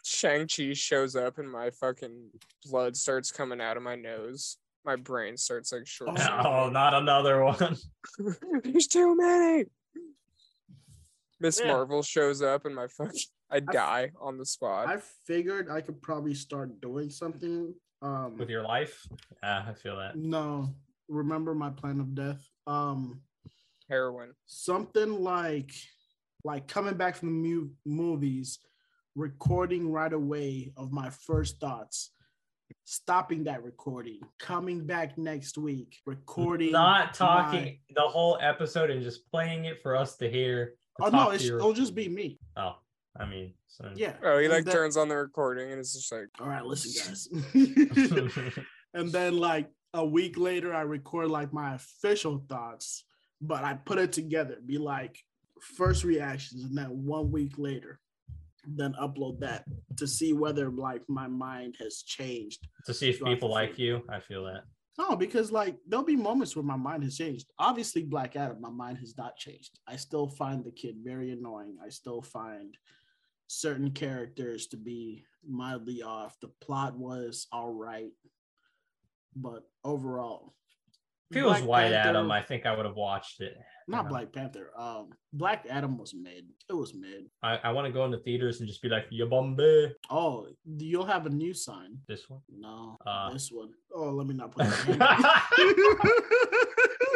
Shang-Chi 0.04 0.72
shows 0.74 1.16
up 1.16 1.38
and 1.38 1.50
my 1.50 1.70
fucking 1.70 2.30
blood 2.66 2.96
starts 2.96 3.32
coming 3.32 3.60
out 3.60 3.76
of 3.76 3.82
my 3.82 3.96
nose. 3.96 4.56
My 4.84 4.96
brain 4.96 5.36
starts 5.36 5.72
like 5.72 5.86
short. 5.86 6.10
Oh. 6.18 6.40
Oh, 6.66 6.68
not 6.70 6.94
another 6.94 7.42
one. 7.44 7.76
There's 8.62 8.86
too 8.86 9.16
many. 9.16 9.64
Miss 11.40 11.60
Yeah. 11.60 11.68
Marvel 11.72 12.02
shows 12.02 12.42
up 12.42 12.64
and 12.66 12.74
my 12.74 12.86
fucking 12.88 13.20
I 13.54 13.60
die 13.60 14.10
on 14.20 14.36
the 14.38 14.44
spot. 14.46 14.88
I 14.88 14.98
figured 15.26 15.68
I 15.70 15.80
could 15.80 16.02
probably 16.02 16.34
start 16.34 16.80
doing 16.80 17.08
something. 17.10 17.72
Um, 18.02 18.36
With 18.36 18.50
your 18.50 18.62
life, 18.62 19.06
yeah, 19.42 19.64
I 19.68 19.72
feel 19.72 19.96
that. 19.96 20.16
no, 20.16 20.74
remember 21.08 21.54
my 21.54 21.70
plan 21.70 22.00
of 22.00 22.14
death. 22.14 22.42
Um, 22.66 23.20
Heroin. 23.88 24.32
something 24.46 25.22
like 25.22 25.70
like 26.42 26.66
coming 26.68 26.94
back 26.94 27.16
from 27.16 27.28
the 27.28 27.48
mu- 27.48 27.70
movies 27.86 28.58
recording 29.14 29.90
right 29.92 30.12
away 30.12 30.72
of 30.76 30.90
my 30.90 31.10
first 31.10 31.60
thoughts 31.60 32.10
stopping 32.84 33.44
that 33.44 33.62
recording 33.62 34.20
coming 34.38 34.84
back 34.86 35.16
next 35.18 35.56
week 35.58 35.98
recording 36.06 36.72
Not 36.72 37.06
my- 37.08 37.12
talking 37.12 37.78
the 37.94 38.00
whole 38.02 38.38
episode 38.40 38.90
and 38.90 39.02
just 39.02 39.30
playing 39.30 39.66
it 39.66 39.80
for 39.82 39.94
us 39.96 40.16
to 40.16 40.30
hear. 40.30 40.74
to 40.98 41.06
oh 41.06 41.08
no 41.10 41.30
it's, 41.30 41.44
it'll 41.44 41.72
just 41.74 41.94
be 41.94 42.08
me 42.08 42.38
Oh, 42.56 42.76
I 43.18 43.26
mean, 43.26 43.54
so- 43.68 43.90
yeah 43.94 44.14
Oh, 44.22 44.38
he 44.38 44.48
like 44.48 44.64
then- 44.64 44.74
turns 44.74 44.96
on 44.96 45.08
the 45.08 45.16
recording 45.16 45.70
and 45.70 45.80
it's 45.80 45.94
just 45.94 46.10
like 46.12 46.28
all 46.40 46.48
right 46.48 46.64
listen 46.64 46.92
guys 47.06 47.28
and 48.94 49.10
then 49.10 49.36
like 49.36 49.68
a 49.94 50.04
week 50.04 50.36
later 50.38 50.74
i 50.74 50.80
record 50.82 51.30
like 51.30 51.52
my 51.52 51.74
official 51.74 52.44
thoughts 52.48 53.04
but 53.40 53.62
i 53.64 53.74
put 53.74 53.98
it 53.98 54.12
together 54.12 54.56
be 54.66 54.78
like 54.78 55.18
first 55.60 56.02
reactions 56.04 56.64
and 56.64 56.76
then 56.76 56.88
one 57.04 57.30
week 57.30 57.52
later 57.58 58.00
then 58.66 58.94
upload 59.00 59.38
that 59.40 59.64
to 59.96 60.06
see 60.06 60.32
whether 60.32 60.70
like 60.70 61.02
my 61.08 61.26
mind 61.28 61.76
has 61.78 62.02
changed 62.02 62.66
to 62.86 62.94
see 62.94 63.10
if 63.10 63.22
people 63.22 63.50
like 63.50 63.78
you, 63.78 64.02
I 64.08 64.20
feel 64.20 64.44
that. 64.44 64.62
No, 64.98 65.16
because 65.16 65.50
like 65.52 65.76
there'll 65.86 66.04
be 66.04 66.16
moments 66.16 66.54
where 66.56 66.62
my 66.64 66.76
mind 66.76 67.02
has 67.04 67.16
changed. 67.16 67.46
Obviously, 67.58 68.02
Black 68.04 68.36
Adam, 68.36 68.60
my 68.60 68.70
mind 68.70 68.98
has 68.98 69.16
not 69.18 69.36
changed. 69.36 69.78
I 69.86 69.96
still 69.96 70.28
find 70.28 70.64
the 70.64 70.70
kid 70.70 70.96
very 71.04 71.30
annoying. 71.30 71.76
I 71.84 71.88
still 71.90 72.22
find 72.22 72.74
certain 73.60 73.90
characters 73.90 74.66
to 74.68 74.76
be 74.76 75.24
mildly 75.46 76.02
off. 76.02 76.38
The 76.40 76.48
plot 76.60 76.96
was 76.96 77.46
all 77.52 77.72
right, 77.72 78.10
but 79.36 79.62
overall, 79.84 80.54
If 81.30 81.36
it 81.38 81.42
was 81.44 81.58
Black 81.58 81.68
White 81.68 81.92
Panther- 81.92 82.08
Adam, 82.10 82.30
I 82.30 82.42
think 82.42 82.66
I 82.66 82.76
would 82.76 82.86
have 82.86 82.96
watched 82.96 83.40
it. 83.40 83.56
not. 83.88 84.08
Black 84.08 84.32
Panther. 84.32 84.70
Um, 84.78 85.10
Black 85.32 85.66
Adam 85.68 85.98
was 85.98 86.14
mid. 86.14 86.44
It 86.70 86.74
was 86.74 86.94
mid. 86.94 87.26
I, 87.42 87.56
I 87.64 87.72
want 87.72 87.86
to 87.86 87.92
go 87.92 88.04
into 88.04 88.18
theaters 88.18 88.60
and 88.60 88.68
just 88.68 88.80
be 88.82 88.88
like, 88.88 89.10
"Yibambe." 89.10 89.92
Oh, 90.10 90.46
you'll 90.64 91.04
have 91.04 91.26
a 91.26 91.30
new 91.30 91.52
sign. 91.52 91.98
This 92.08 92.28
one. 92.30 92.40
No, 92.50 92.96
Uh. 93.06 93.32
this 93.32 93.50
one. 93.50 93.70
Oh, 93.94 94.10
let 94.10 94.26
me 94.26 94.34
not 94.34 94.52
put 94.56 94.66
that. 94.66 95.44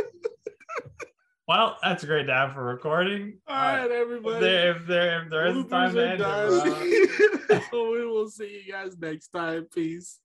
well, 1.49 1.79
that's 1.83 2.05
great 2.05 2.27
to 2.27 2.35
have 2.35 2.53
for 2.53 2.63
recording. 2.63 3.39
All 3.49 3.57
right, 3.57 3.87
If 3.87 3.91
everybody. 3.91 4.41
there, 4.41 4.77
if 4.77 4.87
there, 4.87 5.23
if 5.25 5.31
there 5.31 5.47
is 5.47 5.65
time 5.67 5.95
to 5.95 6.09
end 6.11 6.21
it, 6.21 7.63
we 7.73 8.07
will 8.07 8.29
see 8.29 8.63
you 8.67 8.73
guys 8.73 8.97
next 8.99 9.29
time. 9.29 9.67
Peace. 9.75 10.21